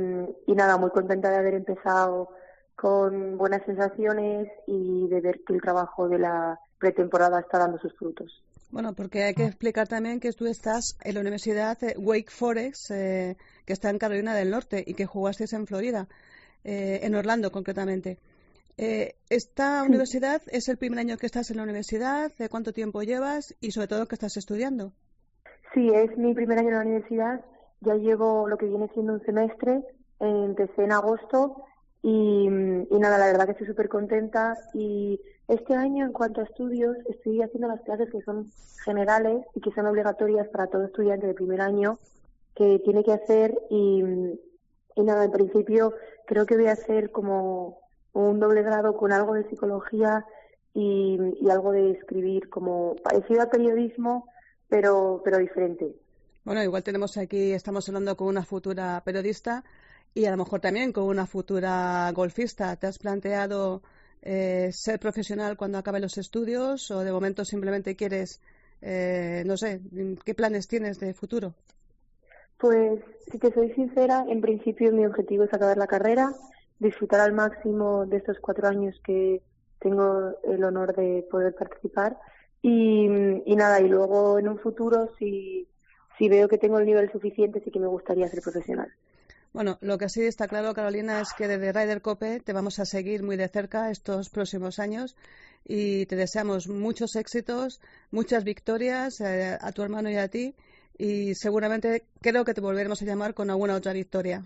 y 0.47 0.53
nada, 0.53 0.77
muy 0.77 0.91
contenta 0.91 1.29
de 1.29 1.37
haber 1.37 1.55
empezado 1.55 2.29
con 2.79 3.37
buenas 3.37 3.63
sensaciones 3.65 4.47
y 4.65 5.07
de 5.09 5.19
ver 5.19 5.41
que 5.45 5.53
el 5.53 5.61
trabajo 5.61 6.07
de 6.07 6.19
la 6.19 6.59
pretemporada 6.79 7.41
está 7.41 7.59
dando 7.59 7.77
sus 7.79 7.93
frutos. 7.95 8.41
Bueno, 8.71 8.93
porque 8.93 9.23
hay 9.23 9.33
que 9.33 9.45
explicar 9.45 9.87
también 9.87 10.19
que 10.19 10.31
tú 10.31 10.45
estás 10.45 10.97
en 11.03 11.15
la 11.15 11.21
Universidad 11.21 11.77
Wake 11.97 12.29
Forest, 12.29 12.91
eh, 12.91 13.35
que 13.65 13.73
está 13.73 13.89
en 13.89 13.97
Carolina 13.97 14.33
del 14.33 14.51
Norte 14.51 14.83
y 14.85 14.93
que 14.93 15.05
jugaste 15.05 15.43
en 15.53 15.67
Florida, 15.67 16.07
eh, 16.63 16.99
en 17.03 17.15
Orlando 17.15 17.51
concretamente. 17.51 18.19
Eh, 18.77 19.15
¿Esta 19.29 19.83
universidad 19.83 20.41
es 20.47 20.69
el 20.69 20.77
primer 20.77 20.99
año 20.99 21.17
que 21.17 21.25
estás 21.25 21.51
en 21.51 21.57
la 21.57 21.63
universidad? 21.63 22.31
¿De 22.37 22.47
cuánto 22.47 22.71
tiempo 22.71 23.01
llevas? 23.01 23.55
Y 23.59 23.71
sobre 23.71 23.87
todo, 23.87 24.07
¿qué 24.07 24.15
estás 24.15 24.37
estudiando? 24.37 24.93
Sí, 25.73 25.89
es 25.93 26.15
mi 26.17 26.33
primer 26.33 26.59
año 26.59 26.69
en 26.69 26.75
la 26.75 26.81
universidad. 26.81 27.41
Ya 27.81 27.95
llevo 27.95 28.47
lo 28.47 28.57
que 28.57 28.67
viene 28.67 28.87
siendo 28.93 29.13
un 29.13 29.25
semestre. 29.25 29.83
Empecé 30.19 30.83
en 30.83 30.91
agosto 30.91 31.65
y, 32.01 32.47
nada, 32.47 33.17
la 33.17 33.25
verdad 33.25 33.45
que 33.45 33.51
estoy 33.51 33.67
súper 33.67 33.89
contenta. 33.89 34.55
Y 34.73 35.19
este 35.47 35.75
año, 35.75 36.05
en 36.05 36.13
cuanto 36.13 36.41
a 36.41 36.45
estudios, 36.45 36.95
estoy 37.09 37.41
haciendo 37.41 37.67
las 37.67 37.81
clases 37.81 38.09
que 38.09 38.21
son 38.21 38.45
generales 38.85 39.45
y 39.55 39.61
que 39.61 39.71
son 39.71 39.85
obligatorias 39.85 40.47
para 40.49 40.67
todo 40.67 40.85
estudiante 40.85 41.27
de 41.27 41.33
primer 41.33 41.61
año 41.61 41.99
que 42.55 42.79
tiene 42.79 43.03
que 43.03 43.13
hacer. 43.13 43.57
Y, 43.69 44.03
y 44.95 45.01
nada, 45.03 45.25
en 45.25 45.31
principio 45.31 45.93
creo 46.25 46.45
que 46.45 46.55
voy 46.55 46.67
a 46.67 46.73
hacer 46.73 47.11
como 47.11 47.79
un 48.13 48.39
doble 48.39 48.63
grado 48.63 48.95
con 48.95 49.11
algo 49.11 49.33
de 49.33 49.49
psicología 49.49 50.25
y, 50.73 51.17
y 51.41 51.49
algo 51.49 51.71
de 51.71 51.91
escribir, 51.91 52.49
como 52.49 52.95
parecido 53.03 53.41
al 53.41 53.49
periodismo, 53.49 54.25
pero, 54.69 55.21
pero 55.23 55.37
diferente. 55.37 55.95
Bueno, 56.45 56.63
igual 56.63 56.83
tenemos 56.83 57.17
aquí, 57.17 57.51
estamos 57.51 57.87
hablando 57.89 58.15
con 58.15 58.27
una 58.27 58.43
futura 58.43 59.01
periodista 59.03 59.63
y 60.13 60.25
a 60.25 60.31
lo 60.31 60.37
mejor 60.37 60.59
también 60.59 60.91
con 60.91 61.05
una 61.05 61.25
futura 61.25 62.11
golfista. 62.13 62.75
¿Te 62.75 62.87
has 62.87 62.97
planteado 62.97 63.81
eh, 64.21 64.69
ser 64.71 64.99
profesional 64.99 65.57
cuando 65.57 65.77
acabe 65.77 65.99
los 65.99 66.17
estudios 66.17 66.91
o 66.91 66.99
de 66.99 67.11
momento 67.11 67.45
simplemente 67.45 67.95
quieres, 67.95 68.41
eh, 68.81 69.43
no 69.45 69.57
sé, 69.57 69.81
qué 70.25 70.33
planes 70.33 70.67
tienes 70.67 70.99
de 70.99 71.13
futuro? 71.13 71.53
Pues 72.57 72.99
si 73.31 73.39
te 73.39 73.53
soy 73.53 73.71
sincera, 73.73 74.25
en 74.27 74.41
principio 74.41 74.91
mi 74.91 75.05
objetivo 75.05 75.45
es 75.45 75.53
acabar 75.53 75.77
la 75.77 75.87
carrera, 75.87 76.33
disfrutar 76.77 77.21
al 77.21 77.31
máximo 77.31 78.05
de 78.05 78.17
estos 78.17 78.37
cuatro 78.39 78.67
años 78.67 78.99
que 79.03 79.41
tengo 79.79 80.35
el 80.43 80.63
honor 80.63 80.93
de 80.93 81.25
poder 81.31 81.55
participar 81.55 82.17
y, 82.61 83.07
y 83.45 83.55
nada, 83.55 83.79
y 83.79 83.87
luego 83.87 84.39
en 84.39 84.49
un 84.49 84.59
futuro 84.59 85.09
si, 85.17 85.69
si 86.17 86.27
veo 86.27 86.49
que 86.49 86.57
tengo 86.57 86.79
el 86.79 86.85
nivel 86.85 87.09
suficiente 87.11 87.61
sí 87.63 87.71
que 87.71 87.79
me 87.79 87.87
gustaría 87.87 88.27
ser 88.27 88.41
profesional. 88.41 88.91
Bueno, 89.51 89.77
lo 89.81 89.97
que 89.97 90.09
sí 90.09 90.21
está 90.21 90.47
claro, 90.47 90.73
Carolina, 90.73 91.21
es 91.21 91.33
que 91.33 91.47
desde 91.47 91.73
Ryder 91.73 92.01
Cope 92.01 92.39
te 92.39 92.53
vamos 92.53 92.79
a 92.79 92.85
seguir 92.85 93.23
muy 93.23 93.35
de 93.35 93.47
cerca 93.47 93.89
estos 93.89 94.29
próximos 94.29 94.77
años 94.79 95.15
y 95.65 96.05
te 96.05 96.15
deseamos 96.15 96.67
muchos 96.67 97.15
éxitos, 97.15 97.81
muchas 98.11 98.43
victorias 98.43 99.19
eh, 99.21 99.57
a 99.59 99.71
tu 99.71 99.81
hermano 99.81 100.09
y 100.09 100.17
a 100.17 100.27
ti 100.27 100.55
y 100.97 101.33
seguramente 101.33 102.03
creo 102.21 102.45
que 102.45 102.53
te 102.53 102.61
volveremos 102.61 103.01
a 103.01 103.05
llamar 103.05 103.33
con 103.33 103.49
alguna 103.49 103.75
otra 103.75 103.93
victoria. 103.93 104.43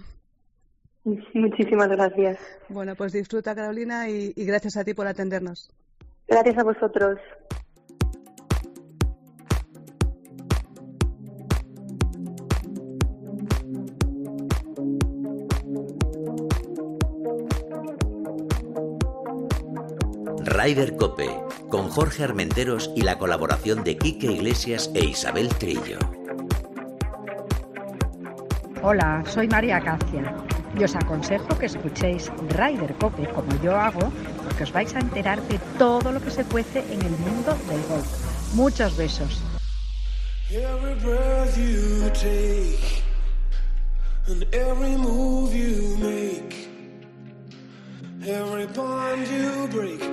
Muchísimas 1.04 1.90
gracias. 1.90 2.40
Bueno, 2.70 2.96
pues 2.96 3.12
disfruta, 3.12 3.54
Carolina, 3.54 4.10
y, 4.10 4.32
y 4.36 4.46
gracias 4.46 4.78
a 4.78 4.86
ti 4.86 4.94
por 4.94 5.06
atendernos. 5.06 5.70
Gracias 6.28 6.58
a 6.58 6.64
vosotros. 6.64 7.20
Ryder 20.54 20.96
Cope, 20.98 21.28
con 21.68 21.90
Jorge 21.90 22.24
Armenteros 22.24 22.92
y 22.96 23.02
la 23.02 23.18
colaboración 23.18 23.84
de 23.84 23.98
Quique 23.98 24.28
Iglesias 24.28 24.92
e 24.94 25.04
Isabel 25.04 25.50
Trillo. 25.50 25.98
Hola, 28.84 29.24
soy 29.28 29.48
María 29.48 29.82
Cacia 29.82 30.36
y 30.78 30.84
os 30.84 30.96
aconsejo 30.96 31.48
que 31.58 31.66
escuchéis 31.66 32.32
Ryder 32.50 32.94
Cope 33.00 33.28
como 33.30 33.50
yo 33.64 33.76
hago, 33.76 34.12
porque 34.44 34.66
os 34.66 34.72
vais 34.72 34.96
a 34.96 35.00
enterar 35.00 35.42
de 35.48 35.58
todo 35.80 36.12
lo 36.12 36.22
que 36.22 36.30
se 36.30 36.44
cuece 36.44 36.82
en 36.82 37.02
el 37.02 37.18
mundo 37.18 37.58
del 37.68 37.82
golf. 37.90 38.54
Muchos 38.54 38.96
besos. 38.96 39.42
Every 44.52 44.98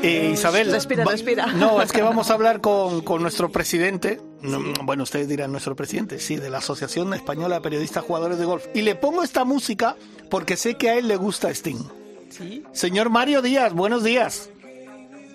Eh, 0.03 0.31
Isabel, 0.33 0.71
Respira, 0.71 1.05
va- 1.05 1.13
respira. 1.13 1.47
No, 1.47 1.81
es 1.83 1.93
que 1.93 2.03
vamos 2.03 2.31
a 2.31 2.35
hablar 2.35 2.61
con, 2.61 3.03
con 3.03 3.23
nuestro 3.23 3.51
presidente. 3.51 4.21
No, 4.43 4.61
bueno, 4.85 5.03
ustedes 5.03 5.29
dirán 5.29 5.53
nuestro 5.53 5.77
presidente, 5.77 6.19
sí, 6.19 6.37
de 6.37 6.51
la 6.51 6.59
Asociación 6.59 7.13
Española 7.15 7.57
de 7.57 7.61
Periodistas 7.61 8.05
Jugadores 8.05 8.39
de 8.39 8.45
Golf. 8.47 8.65
Y 8.75 8.83
le 8.83 8.95
pongo 8.95 9.23
esta 9.23 9.45
música 9.45 9.97
porque 10.31 10.57
sé 10.57 10.75
que 10.77 10.91
a 10.91 10.95
él 10.99 11.09
le 11.09 11.17
gusta 11.17 11.51
Sting. 11.51 11.85
Sí. 12.31 12.65
Señor 12.73 13.11
Mario 13.11 13.43
Díaz, 13.43 13.73
buenos 13.75 14.03
días. 14.05 14.51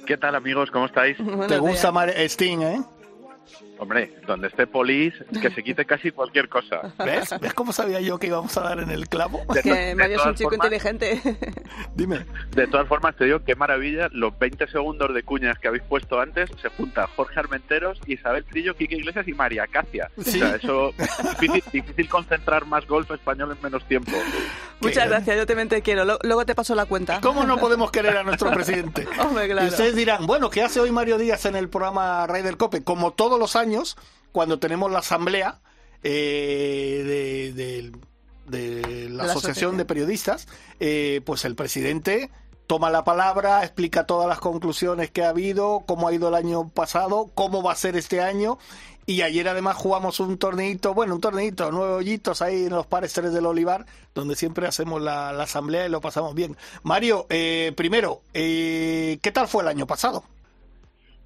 ¿Qué 0.06 0.18
tal 0.18 0.36
amigos? 0.36 0.70
¿Cómo 0.72 0.86
estáis? 0.86 1.18
¿Te 1.48 1.58
gusta 1.60 1.92
Mar- 1.92 2.14
Sting, 2.18 2.60
eh? 2.62 2.82
Hombre, 3.78 4.16
donde 4.26 4.48
esté 4.48 4.68
Polis, 4.68 5.14
que 5.42 5.50
se 5.52 5.62
quite 5.64 5.86
casi 5.86 6.12
cualquier 6.12 6.48
cosa. 6.48 6.94
¿Ves? 7.04 7.36
¿Ves 7.42 7.54
cómo 7.54 7.74
sabía 7.74 8.00
yo 8.00 8.18
que 8.18 8.28
íbamos 8.28 8.56
a 8.58 8.62
dar 8.62 8.80
en 8.80 8.90
el 8.90 9.10
clavo? 9.10 9.42
De, 9.54 9.62
Que 9.62 9.94
Mario 9.96 10.18
es 10.18 10.26
un 10.26 10.36
chico 10.36 10.50
formas- 10.52 10.66
inteligente. 10.72 11.22
Dime. 11.94 12.26
De 12.52 12.68
todas 12.68 12.88
formas, 12.88 13.16
te 13.18 13.26
digo 13.26 13.40
qué 13.44 13.56
maravilla, 13.56 14.08
los 14.12 14.38
20 14.40 14.68
segundos 14.68 15.14
de 15.14 15.24
cuñas 15.24 15.60
que 15.60 15.68
habéis 15.68 15.84
puesto 15.84 16.20
antes, 16.22 16.50
se 16.62 16.70
junta 16.70 17.08
Jorge 17.16 17.40
Armenteros, 17.40 18.00
Isabel 18.08 18.46
Trillo, 18.46 18.76
Quique 18.76 18.96
Iglesias 18.96 19.28
y 19.28 19.34
María 19.34 19.68
Cacia. 19.68 20.10
Sí. 20.24 20.42
O 20.42 20.46
sea, 20.48 20.56
eso, 20.56 20.92
difícil, 21.42 21.64
difícil 21.74 22.08
concentrar 22.10 22.66
más 22.66 22.88
golf 22.88 23.12
español 23.12 23.52
en 23.52 23.62
menos 23.62 23.86
tiempo. 23.88 24.12
Muchas 24.80 25.04
Qué- 25.04 25.10
gracias, 25.10 25.38
yo 25.38 25.46
también 25.46 25.68
te 25.70 25.82
quiero. 25.82 26.06
Lo- 26.06 26.20
Luego 26.24 26.46
te 26.46 26.56
paso 26.56 26.76
la 26.76 26.86
cuenta. 26.86 27.20
¿Cómo 27.22 27.44
no 27.44 27.58
podemos 27.60 27.92
querer 27.92 28.16
a 28.18 28.24
nuestro 28.24 28.52
presidente? 28.52 29.06
Hombre, 29.20 29.48
claro. 29.48 29.66
Y 29.66 29.70
ustedes 29.70 29.96
dirán, 29.96 30.26
bueno, 30.26 30.50
¿qué 30.50 30.62
hace 30.64 30.80
hoy 30.80 30.92
Mario 30.92 31.18
Díaz 31.18 31.46
en 31.46 31.56
el 31.58 31.68
programa 31.70 32.26
Ryder 32.28 32.56
Cope? 32.58 32.84
Como 32.84 33.12
todos 33.14 33.38
los 33.38 33.56
años, 33.56 33.65
cuando 34.32 34.60
tenemos 34.60 34.92
la 34.92 35.00
asamblea 35.00 35.60
eh, 36.04 37.52
de, 37.56 37.64
de- 37.64 37.92
de 38.48 39.10
la 39.10 39.24
la 39.26 39.32
Asociación 39.32 39.78
de 39.78 39.86
Periodistas, 39.86 40.48
eh, 40.80 41.22
pues 41.26 41.46
el 41.46 41.56
presidente 41.56 42.30
toma 42.68 42.92
la 42.92 43.04
palabra, 43.04 43.64
explica 43.64 44.06
todas 44.06 44.28
las 44.28 44.40
conclusiones 44.40 45.10
que 45.10 45.24
ha 45.24 45.30
habido, 45.30 45.84
cómo 45.88 46.08
ha 46.08 46.14
ido 46.14 46.28
el 46.30 46.36
año 46.36 46.70
pasado, 46.70 47.30
cómo 47.34 47.64
va 47.64 47.72
a 47.72 47.76
ser 47.76 47.96
este 47.96 48.22
año. 48.22 48.58
Y 49.08 49.22
ayer 49.22 49.48
además 49.48 49.78
jugamos 49.78 50.20
un 50.20 50.38
torneito, 50.40 50.94
bueno, 50.96 51.14
un 51.16 51.22
torneito, 51.22 51.72
nueve 51.72 51.94
hoyitos 51.94 52.42
ahí 52.42 52.66
en 52.66 52.72
los 52.72 52.88
pares 52.88 53.14
3 53.14 53.32
del 53.34 53.46
Olivar, 53.46 53.86
donde 54.16 54.36
siempre 54.36 54.66
hacemos 54.68 55.00
la, 55.02 55.32
la 55.32 55.44
asamblea 55.44 55.86
y 55.86 55.90
lo 55.90 56.02
pasamos 56.02 56.34
bien. 56.34 56.58
Mario, 56.82 57.28
eh, 57.30 57.72
primero, 57.78 58.22
eh, 58.34 59.20
¿qué 59.22 59.32
tal 59.32 59.48
fue 59.48 59.62
el 59.62 59.70
año 59.70 59.86
pasado? 59.86 60.24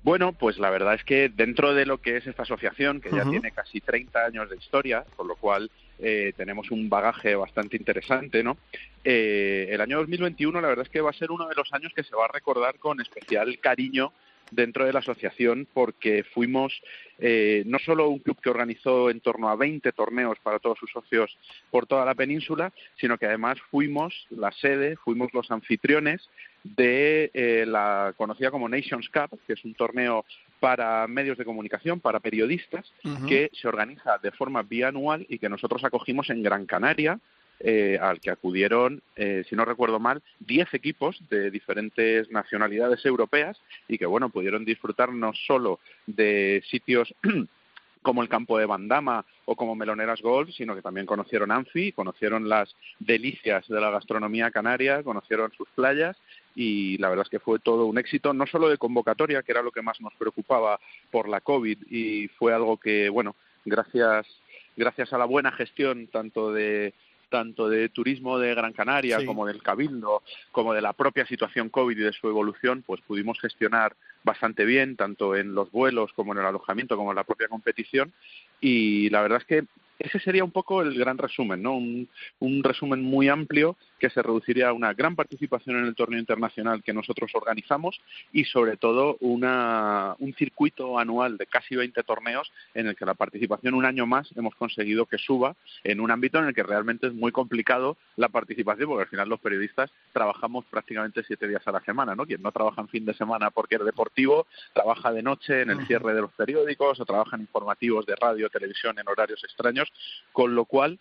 Bueno, 0.02 0.32
pues 0.32 0.58
la 0.60 0.70
verdad 0.70 0.94
es 0.94 1.04
que 1.04 1.30
dentro 1.30 1.74
de 1.74 1.86
lo 1.86 1.98
que 1.98 2.18
es 2.18 2.26
esta 2.26 2.44
asociación, 2.44 3.02
que 3.02 3.12
ya 3.12 3.30
tiene 3.30 3.52
casi 3.52 3.82
30 3.82 4.26
años 4.26 4.50
de 4.50 4.56
historia, 4.56 5.04
con 5.16 5.28
lo 5.28 5.36
cual 5.36 5.70
eh, 6.00 6.32
tenemos 6.38 6.72
un 6.72 6.90
bagaje 6.90 7.36
bastante 7.36 7.76
interesante, 7.76 8.42
¿no? 8.42 8.58
Eh, 9.04 9.68
el 9.70 9.82
año 9.82 9.98
2021 9.98 10.62
la 10.62 10.70
verdad 10.70 10.86
es 10.86 10.92
que 10.92 11.02
va 11.02 11.10
a 11.10 11.14
ser 11.14 11.32
uno 11.32 11.48
de 11.48 11.56
los 11.56 11.74
años 11.74 11.92
que 11.94 12.04
se 12.04 12.16
va 12.16 12.26
a 12.26 12.32
recordar 12.32 12.80
con 12.80 13.02
especial 13.02 13.60
cariño 13.60 14.14
dentro 14.52 14.86
de 14.86 14.94
la 14.94 15.00
asociación 15.00 15.68
porque 15.74 16.24
fuimos 16.24 16.82
eh, 17.20 17.64
no 17.66 17.80
solo 17.80 18.10
un 18.10 18.20
club 18.20 18.40
que 18.42 18.50
organizó 18.50 19.10
en 19.10 19.20
torno 19.20 19.50
a 19.50 19.56
20 19.56 19.92
torneos 19.92 20.38
para 20.42 20.60
todos 20.60 20.80
sus 20.80 20.92
socios 20.92 21.38
por 21.70 21.86
toda 21.86 22.06
la 22.06 22.16
península, 22.16 22.72
sino 22.98 23.18
que 23.18 23.26
además 23.26 23.60
fuimos 23.70 24.28
la 24.30 24.52
sede, 24.52 24.96
fuimos 24.98 25.34
los 25.34 25.52
anfitriones 25.52 26.30
de 26.64 27.32
eh, 27.34 27.66
la 27.68 28.14
conocida 28.18 28.52
como 28.52 28.70
Nations 28.70 29.10
Cup, 29.10 29.40
que 29.48 29.54
es 29.54 29.64
un 29.64 29.74
torneo 29.74 30.26
para 30.60 31.08
medios 31.08 31.38
de 31.38 31.46
comunicación, 31.46 32.00
para 32.00 32.20
periodistas, 32.20 32.92
que 33.28 33.50
se 33.54 33.68
organiza 33.68 34.18
de 34.18 34.32
forma 34.32 34.62
bianual 34.62 35.26
y 35.30 35.40
que 35.40 35.48
nosotros 35.48 35.84
acogimos 35.84 36.30
en 36.30 36.44
Gran 36.44 36.66
Canaria, 36.66 37.20
eh, 37.62 37.98
al 38.02 38.22
que 38.22 38.32
acudieron, 38.32 39.02
eh, 39.18 39.44
si 39.50 39.56
no 39.56 39.66
recuerdo 39.66 40.00
mal, 40.00 40.22
10 40.40 40.74
equipos 40.74 41.22
de 41.30 41.52
diferentes 41.52 42.32
nacionalidades 42.32 43.06
europeas 43.06 43.60
y 43.88 43.98
que, 43.98 44.06
bueno, 44.06 44.30
pudieron 44.30 44.64
disfrutar 44.64 45.12
no 45.12 45.34
solo 45.34 45.80
de 46.08 46.64
sitios 46.70 47.14
como 48.02 48.22
el 48.22 48.30
campo 48.30 48.58
de 48.58 48.66
Bandama 48.66 49.26
o 49.44 49.58
como 49.58 49.76
Meloneras 49.76 50.22
Golf, 50.22 50.52
sino 50.52 50.74
que 50.74 50.82
también 50.82 51.06
conocieron 51.06 51.52
Anfi, 51.52 51.92
conocieron 51.92 52.48
las 52.48 52.74
delicias 53.00 53.68
de 53.68 53.82
la 53.82 53.90
gastronomía 53.90 54.52
canaria, 54.52 55.04
conocieron 55.04 55.52
sus 55.52 55.68
playas 55.70 56.16
y 56.62 56.98
la 56.98 57.08
verdad 57.08 57.24
es 57.24 57.30
que 57.30 57.40
fue 57.40 57.60
todo 57.60 57.86
un 57.86 57.98
éxito, 57.98 58.34
no 58.34 58.46
solo 58.46 58.68
de 58.68 58.78
convocatoria, 58.78 59.44
que 59.44 59.54
era 59.54 59.62
lo 59.62 59.72
que 59.72 59.82
más 59.82 60.02
nos 60.02 60.14
preocupaba 60.16 60.78
por 61.10 61.30
la 61.30 61.40
COVID 61.40 61.78
y 61.90 62.28
fue 62.28 62.54
algo 62.54 62.76
que, 62.76 63.08
bueno, 63.08 63.38
gracias 63.64 64.28
gracias 64.76 65.14
a 65.14 65.18
la 65.18 65.24
buena 65.24 65.54
gestión 65.54 66.08
tanto 66.08 66.52
de 66.52 66.94
tanto 67.30 67.70
de 67.70 67.88
turismo 67.88 68.40
de 68.40 68.54
Gran 68.56 68.74
Canaria 68.74 69.20
Sí. 69.20 69.26
como 69.26 69.46
del 69.46 69.64
Cabildo, 69.64 70.22
como 70.52 70.74
de 70.74 70.82
la 70.82 70.92
propia 70.92 71.26
situación 71.26 71.70
COVID 71.70 71.98
y 71.98 72.04
de 72.04 72.12
su 72.12 72.28
evolución, 72.28 72.84
pues 72.86 73.00
pudimos 73.08 73.40
gestionar 73.40 73.96
bastante 74.24 74.66
bien, 74.66 74.98
tanto 74.98 75.38
en 75.38 75.56
los 75.56 75.72
vuelos 75.72 76.12
como 76.12 76.34
en 76.34 76.40
el 76.40 76.46
alojamiento, 76.46 76.98
como 76.98 77.12
en 77.12 77.16
la 77.16 77.24
propia 77.24 77.48
competición. 77.48 78.12
Y 78.60 79.10
la 79.12 79.22
verdad 79.22 79.40
es 79.40 79.46
que 79.46 79.64
ese 80.00 80.20
sería 80.20 80.44
un 80.44 80.52
poco 80.52 80.82
el 80.82 80.98
gran 80.98 81.18
resumen, 81.18 81.62
¿no? 81.62 81.76
Un, 81.76 82.10
un 82.40 82.64
resumen 82.64 83.02
muy 83.02 83.30
amplio 83.30 83.78
que 84.00 84.10
se 84.10 84.22
reduciría 84.22 84.70
a 84.70 84.74
una 84.74 84.94
gran 84.94 85.16
participación 85.16 85.78
en 85.78 85.86
el 85.86 85.96
torneo 85.96 86.20
internacional 86.20 86.84
que 86.84 86.94
nosotros 86.94 87.32
organizamos 87.34 88.00
y 88.32 88.46
sobre 88.46 88.78
todo 88.78 89.18
una, 89.20 90.16
un 90.20 90.34
circuito 90.34 90.98
anual 90.98 91.38
de 91.38 91.46
casi 91.46 91.76
20 91.76 92.02
torneos 92.04 92.52
en 92.74 92.88
el 92.88 92.96
que 92.96 93.06
la 93.06 93.14
participación 93.14 93.74
un 93.74 93.86
año 93.86 94.06
más 94.06 94.30
hemos 94.36 94.56
conseguido 94.56 95.06
que 95.06 95.18
suba 95.18 95.56
en 95.84 96.00
un 96.00 96.12
ámbito 96.12 96.40
en 96.40 96.46
el 96.46 96.54
que 96.54 96.64
realmente 96.64 97.08
es 97.08 97.14
muy 97.14 97.32
complicado 97.32 97.98
la 98.16 98.30
participación 98.30 98.90
porque 98.90 99.04
al 99.04 99.10
final 99.10 99.30
los 99.30 99.40
periodistas 99.40 99.92
trabajamos 100.14 100.66
prácticamente 100.66 101.24
siete 101.24 101.48
días 101.48 101.68
a 101.68 101.72
la 101.72 101.82
semana, 101.82 102.16
¿no? 102.16 102.26
Quien 102.26 102.42
no 102.42 102.52
trabaja 102.52 102.82
en 102.82 102.88
fin 102.88 103.06
de 103.06 103.14
semana 103.14 103.52
porque 103.52 103.76
es 103.76 103.86
deportivo, 103.86 104.48
trabaja 104.74 105.12
de 105.12 105.24
noche 105.24 105.62
en 105.62 105.70
el 105.70 105.86
cierre 105.86 106.14
de 106.14 106.22
los 106.22 106.32
periódicos 106.32 107.00
o 107.00 107.06
trabaja 107.06 107.36
en 107.36 107.42
informativos 107.44 108.06
de 108.06 108.16
radio, 108.16 108.50
televisión 108.50 108.98
en 109.00 109.08
horarios 109.08 109.44
extraños, 109.44 109.92
con 110.32 110.56
lo 110.56 110.66
cual 110.66 111.00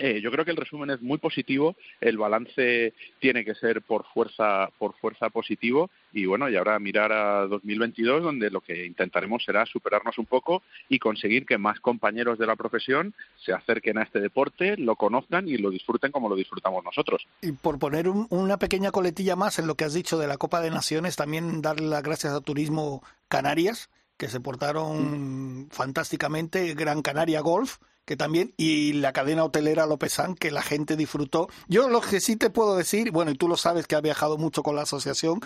eh, 0.00 0.20
yo 0.22 0.30
creo 0.32 0.44
que 0.44 0.50
el 0.50 0.56
resumen 0.56 0.90
es 0.90 1.00
muy 1.02 1.18
positivo, 1.18 1.76
el 2.00 2.16
balance 2.18 2.94
tiene 3.20 3.44
que 3.44 3.54
ser 3.54 3.82
por 3.82 4.04
fuerza, 4.12 4.68
por 4.78 4.94
fuerza 4.96 5.28
positivo 5.30 5.90
y 6.12 6.24
bueno, 6.26 6.48
y 6.48 6.56
ahora 6.56 6.78
mirar 6.78 7.12
a 7.12 7.46
2022 7.46 8.22
donde 8.22 8.50
lo 8.50 8.60
que 8.62 8.86
intentaremos 8.86 9.44
será 9.44 9.64
superarnos 9.66 10.18
un 10.18 10.26
poco 10.26 10.62
y 10.88 10.98
conseguir 10.98 11.46
que 11.46 11.58
más 11.58 11.78
compañeros 11.80 12.38
de 12.38 12.46
la 12.46 12.56
profesión 12.56 13.14
se 13.44 13.52
acerquen 13.52 13.98
a 13.98 14.02
este 14.02 14.20
deporte, 14.20 14.76
lo 14.76 14.96
conozcan 14.96 15.46
y 15.48 15.56
lo 15.58 15.70
disfruten 15.70 16.10
como 16.10 16.28
lo 16.28 16.34
disfrutamos 16.34 16.82
nosotros. 16.82 17.26
Y 17.42 17.52
por 17.52 17.78
poner 17.78 18.08
un- 18.08 18.26
una 18.30 18.56
pequeña 18.58 18.90
coletilla 18.90 19.36
más 19.36 19.58
en 19.58 19.66
lo 19.66 19.74
que 19.74 19.84
has 19.84 19.94
dicho 19.94 20.18
de 20.18 20.26
la 20.26 20.38
Copa 20.38 20.60
de 20.60 20.70
Naciones, 20.70 21.16
también 21.16 21.60
darle 21.62 21.86
las 21.88 22.02
gracias 22.02 22.32
a 22.32 22.40
Turismo 22.40 23.02
Canarias, 23.28 23.90
que 24.16 24.28
se 24.28 24.40
portaron 24.40 25.68
fantásticamente, 25.70 26.74
Gran 26.74 27.02
Canaria 27.02 27.40
Golf, 27.40 27.76
que 28.10 28.16
también, 28.16 28.52
y 28.56 28.94
la 28.94 29.12
cadena 29.12 29.44
hotelera 29.44 29.86
Lópezán, 29.86 30.34
que 30.34 30.50
la 30.50 30.62
gente 30.62 30.96
disfrutó. 30.96 31.48
Yo 31.68 31.88
lo 31.88 32.00
que 32.00 32.18
sí 32.18 32.34
te 32.34 32.50
puedo 32.50 32.74
decir, 32.74 33.12
bueno, 33.12 33.30
y 33.30 33.36
tú 33.36 33.46
lo 33.46 33.56
sabes 33.56 33.86
que 33.86 33.94
has 33.94 34.02
viajado 34.02 34.36
mucho 34.36 34.64
con 34.64 34.74
la 34.74 34.82
asociación, 34.82 35.38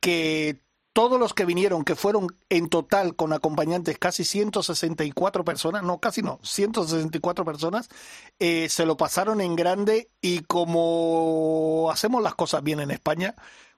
que 0.00 0.62
todos 0.94 1.20
los 1.20 1.34
que 1.34 1.44
vinieron, 1.44 1.84
que 1.84 1.94
fueron 1.94 2.28
en 2.48 2.70
total 2.70 3.16
con 3.16 3.34
acompañantes 3.34 3.98
casi 3.98 4.24
164 4.24 5.44
personas, 5.44 5.82
no, 5.82 6.00
casi 6.00 6.22
no, 6.22 6.40
164 6.42 7.44
personas, 7.44 7.90
eh, 8.38 8.70
se 8.70 8.86
lo 8.86 8.96
pasaron 8.96 9.42
en 9.42 9.54
grande 9.54 10.08
y 10.22 10.38
como 10.44 11.90
hacemos 11.92 12.22
las 12.22 12.34
cosas 12.34 12.62
bien 12.62 12.80
en 12.80 12.92
España, 12.92 13.34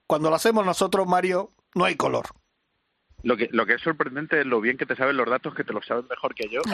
cuando 0.07 0.29
lo 0.29 0.37
hacemos 0.37 0.65
nosotros, 0.65 1.05
Mario, 1.07 1.51
no 1.75 1.83
hay 1.83 1.95
color. 1.95 2.38
Lo 3.23 3.35
que, 3.35 3.49
lo 3.51 3.65
que 3.65 3.73
es 3.73 3.81
sorprendente 3.81 4.39
es 4.39 4.45
lo 4.45 4.61
bien 4.61 4.77
que 4.77 4.85
te 4.85 4.95
saben 4.95 5.17
los 5.17 5.29
datos, 5.29 5.53
que 5.53 5.63
te 5.65 5.73
los 5.73 5.85
saben 5.85 6.05
mejor 6.09 6.33
que 6.35 6.47
yo. 6.49 6.61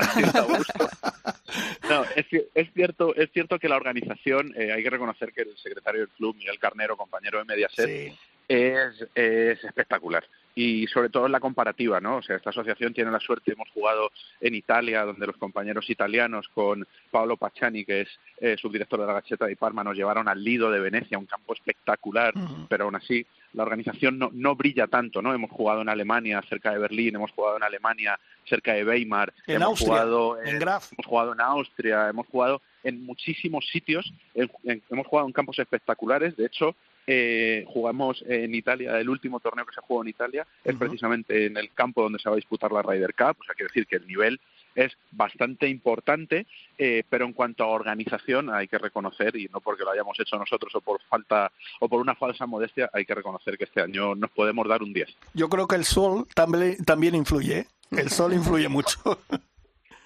No, 1.89 2.03
es, 2.15 2.25
es 2.53 2.73
cierto, 2.73 3.15
es 3.15 3.31
cierto 3.31 3.59
que 3.59 3.69
la 3.69 3.77
organización, 3.77 4.53
eh, 4.57 4.71
hay 4.73 4.83
que 4.83 4.89
reconocer 4.89 5.31
que 5.31 5.43
el 5.43 5.55
secretario 5.57 6.01
del 6.01 6.09
club, 6.09 6.35
Miguel 6.35 6.59
Carnero, 6.59 6.97
compañero 6.97 7.37
de 7.37 7.45
Mediaset, 7.45 7.85
Sí. 7.87 8.17
es, 8.47 9.07
es 9.13 9.63
espectacular. 9.63 10.25
Y 10.57 10.87
sobre 10.87 11.09
todo 11.09 11.25
en 11.25 11.33
la 11.33 11.41
comparativa, 11.41 11.99
¿no? 11.99 12.17
O 12.17 12.21
sea, 12.21 12.37
esta 12.37 12.49
asociación 12.51 12.93
tiene 12.93 13.11
la 13.11 13.19
suerte, 13.19 13.51
hemos 13.51 13.69
jugado 13.71 14.09
en 14.39 14.55
Italia, 14.55 15.03
donde 15.03 15.27
los 15.27 15.35
compañeros 15.35 15.89
italianos 15.89 16.47
con 16.47 16.87
Paolo 17.11 17.35
Pacciani, 17.35 17.83
que 17.83 18.01
es 18.01 18.09
eh, 18.39 18.55
subdirector 18.57 19.01
de 19.01 19.05
la 19.05 19.13
Gacheta 19.13 19.47
de 19.47 19.57
Parma, 19.57 19.83
nos 19.83 19.97
llevaron 19.97 20.29
al 20.29 20.41
Lido 20.41 20.71
de 20.71 20.79
Venecia, 20.79 21.17
un 21.17 21.25
campo 21.25 21.53
espectacular, 21.53 22.33
pero 22.69 22.85
aún 22.85 22.95
así 22.95 23.25
la 23.51 23.63
organización 23.63 24.17
no, 24.17 24.29
no 24.33 24.55
brilla 24.55 24.87
tanto, 24.87 25.21
¿no? 25.21 25.33
Hemos 25.33 25.51
jugado 25.51 25.81
en 25.81 25.89
Alemania, 25.89 26.41
cerca 26.47 26.71
de 26.71 26.77
Berlín, 26.79 27.15
hemos 27.15 27.31
jugado 27.31 27.57
en 27.57 27.63
Alemania, 27.63 28.17
cerca 28.45 28.73
de 28.73 28.85
Weimar, 28.85 29.33
En 29.47 29.55
hemos 29.55 29.67
Austria, 29.67 29.87
jugado 29.89 30.41
en 30.41 30.59
Graf. 30.59 30.93
hemos 30.93 31.05
jugado 31.05 31.33
en 31.33 31.41
Austria, 31.41 32.09
hemos 32.09 32.27
jugado 32.27 32.61
en 32.83 33.03
muchísimos 33.05 33.65
sitios, 33.67 34.09
en- 34.33 34.49
en- 34.63 34.81
hemos 34.89 35.07
jugado 35.07 35.27
en 35.27 35.33
campos 35.33 35.59
espectaculares. 35.59 36.37
De 36.37 36.45
hecho, 36.45 36.75
eh, 37.07 37.65
jugamos 37.67 38.23
en 38.27 38.55
Italia, 38.55 38.99
el 38.99 39.09
último 39.09 39.39
torneo 39.39 39.65
que 39.65 39.75
se 39.75 39.81
jugó 39.81 40.01
en 40.01 40.09
Italia 40.09 40.45
es 40.63 40.75
precisamente 40.75 41.45
en 41.45 41.57
el 41.57 41.71
campo 41.71 42.01
donde 42.01 42.19
se 42.19 42.29
va 42.29 42.33
a 42.33 42.37
disputar 42.37 42.71
la 42.71 42.81
Ryder 42.81 43.13
Cup. 43.13 43.37
O 43.39 43.43
sea, 43.43 43.55
quiero 43.55 43.69
decir 43.69 43.87
que 43.87 43.97
el 43.97 44.07
nivel 44.07 44.39
es 44.75 44.91
bastante 45.11 45.67
importante, 45.69 46.45
eh, 46.77 47.03
pero 47.09 47.25
en 47.25 47.33
cuanto 47.33 47.63
a 47.63 47.67
organización 47.67 48.49
hay 48.49 48.67
que 48.67 48.77
reconocer, 48.77 49.35
y 49.35 49.47
no 49.51 49.61
porque 49.61 49.83
lo 49.83 49.91
hayamos 49.91 50.19
hecho 50.19 50.37
nosotros 50.37 50.73
o 50.75 50.81
por 50.81 51.01
falta 51.03 51.51
o 51.79 51.87
por 51.87 52.01
una 52.01 52.15
falsa 52.15 52.45
modestia, 52.45 52.89
hay 52.91 53.05
que 53.05 53.15
reconocer 53.15 53.57
que 53.57 53.63
este 53.63 53.81
año 53.81 54.15
nos 54.15 54.31
podemos 54.31 54.67
dar 54.67 54.83
un 54.83 54.93
10. 54.93 55.15
Yo 55.33 55.47
creo 55.49 55.67
que 55.67 55.75
el 55.75 55.85
sol 55.85 56.27
también, 56.35 56.83
también 56.83 57.15
influye, 57.15 57.59
¿eh? 57.59 57.67
El 57.91 58.09
sol 58.09 58.33
influye 58.33 58.67
mucho. 58.67 58.99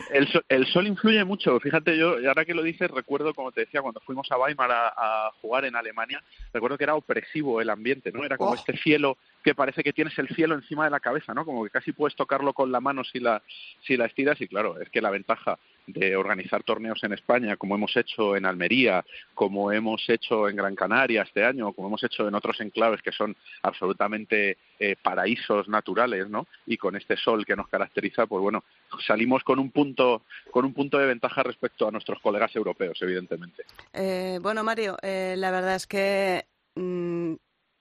El 0.10 0.28
sol, 0.28 0.43
el 0.49 0.66
sol 0.68 0.88
influye 0.88 1.24
mucho. 1.24 1.60
Fíjate, 1.60 1.97
yo, 1.97 2.16
ahora 2.28 2.45
que 2.45 2.53
lo 2.53 2.64
dices, 2.64 2.89
recuerdo, 2.89 3.34
como 3.34 3.51
te 3.51 3.62
decía, 3.62 3.82
cuando 3.82 3.99
fuimos 4.01 4.32
a 4.32 4.38
Weimar 4.38 4.72
a, 4.72 4.88
a 5.28 5.32
jugar 5.41 5.66
en 5.66 5.76
Alemania, 5.76 6.24
recuerdo 6.53 6.78
que 6.78 6.84
era 6.86 6.95
opresivo 6.95 7.62
el 7.62 7.70
ambiente, 7.70 8.12
¿no? 8.12 8.24
Era 8.24 8.38
como 8.38 8.51
Oh. 8.51 8.55
este 8.55 8.76
cielo 8.78 9.18
que 9.43 9.53
parece 9.55 9.84
que 9.84 9.93
tienes 9.93 10.18
el 10.20 10.28
cielo 10.30 10.55
encima 10.55 10.86
de 10.86 10.91
la 10.91 10.99
cabeza, 10.99 11.34
¿no? 11.34 11.45
Como 11.45 11.64
que 11.64 11.70
casi 11.70 11.91
puedes 11.93 12.16
tocarlo 12.16 12.53
con 12.53 12.72
la 12.72 12.80
mano 12.82 13.03
si 13.03 13.20
la, 13.20 13.41
si 13.82 13.95
la 13.97 14.05
estiras. 14.05 14.41
Y 14.41 14.47
claro, 14.47 14.80
es 14.82 14.89
que 14.89 15.01
la 15.01 15.12
ventaja 15.12 15.60
de 15.94 16.16
organizar 16.16 16.64
torneos 16.64 17.04
en 17.04 17.14
España, 17.14 17.58
como 17.58 17.76
hemos 17.76 17.96
hecho 17.98 18.36
en 18.36 18.46
Almería, 18.46 19.04
como 19.34 19.72
hemos 19.72 20.08
hecho 20.10 20.48
en 20.50 20.56
Gran 20.56 20.76
Canaria 20.76 21.24
este 21.24 21.44
año, 21.44 21.74
como 21.74 21.88
hemos 21.88 22.04
hecho 22.04 22.28
en 22.28 22.36
otros 22.36 22.60
enclaves 22.62 23.02
que 23.02 23.12
son 23.12 23.36
absolutamente 23.64 24.58
eh, 24.80 24.96
paraísos 25.02 25.68
naturales, 25.68 26.30
¿no? 26.30 26.48
Y 26.66 26.78
con 26.78 26.96
este 26.96 27.16
sol 27.18 27.46
que 27.46 27.56
nos 27.56 27.68
caracteriza, 27.68 28.26
pues 28.28 28.42
bueno, 28.42 28.64
salimos 29.06 29.44
con 29.44 29.60
un 29.60 29.72
punto 29.72 30.24
con 30.52 30.66
un 30.66 30.74
punto 30.74 30.98
de 30.98 31.06
ventaja 31.08 31.44
respecto 31.44 31.88
a 31.88 31.92
nuestros 31.92 32.20
colegas 32.22 32.56
europeos, 32.56 32.98
evidentemente. 33.02 33.64
Eh, 33.94 34.40
bueno, 34.42 34.64
Mario, 34.64 34.98
eh, 35.02 35.36
la 35.38 35.52
verdad 35.52 35.76
es 35.76 35.88
que 35.88 36.46
mm, 36.76 37.34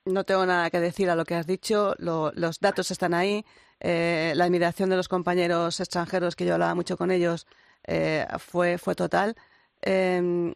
no 0.06 0.24
tengo 0.24 0.46
nada 0.46 0.70
que 0.70 0.80
decir 0.80 1.11
a 1.11 1.16
lo 1.16 1.24
que 1.24 1.34
has 1.34 1.46
dicho. 1.46 1.94
Lo- 1.98 2.32
los 2.34 2.61
datos 2.61 2.90
están 2.90 3.14
ahí. 3.14 3.44
Eh, 3.80 4.32
la 4.34 4.44
admiración 4.44 4.90
de 4.90 4.96
los 4.96 5.09
compañeros 5.09 5.78
extranjeros, 5.80 6.34
que 6.34 6.44
yo 6.44 6.54
hablaba 6.54 6.74
mucho 6.74 6.96
con 6.96 7.11
ellos, 7.11 7.46
eh, 7.89 8.26
fue, 8.39 8.78
fue 8.78 8.95
total. 8.95 9.34
Eh, 9.82 10.55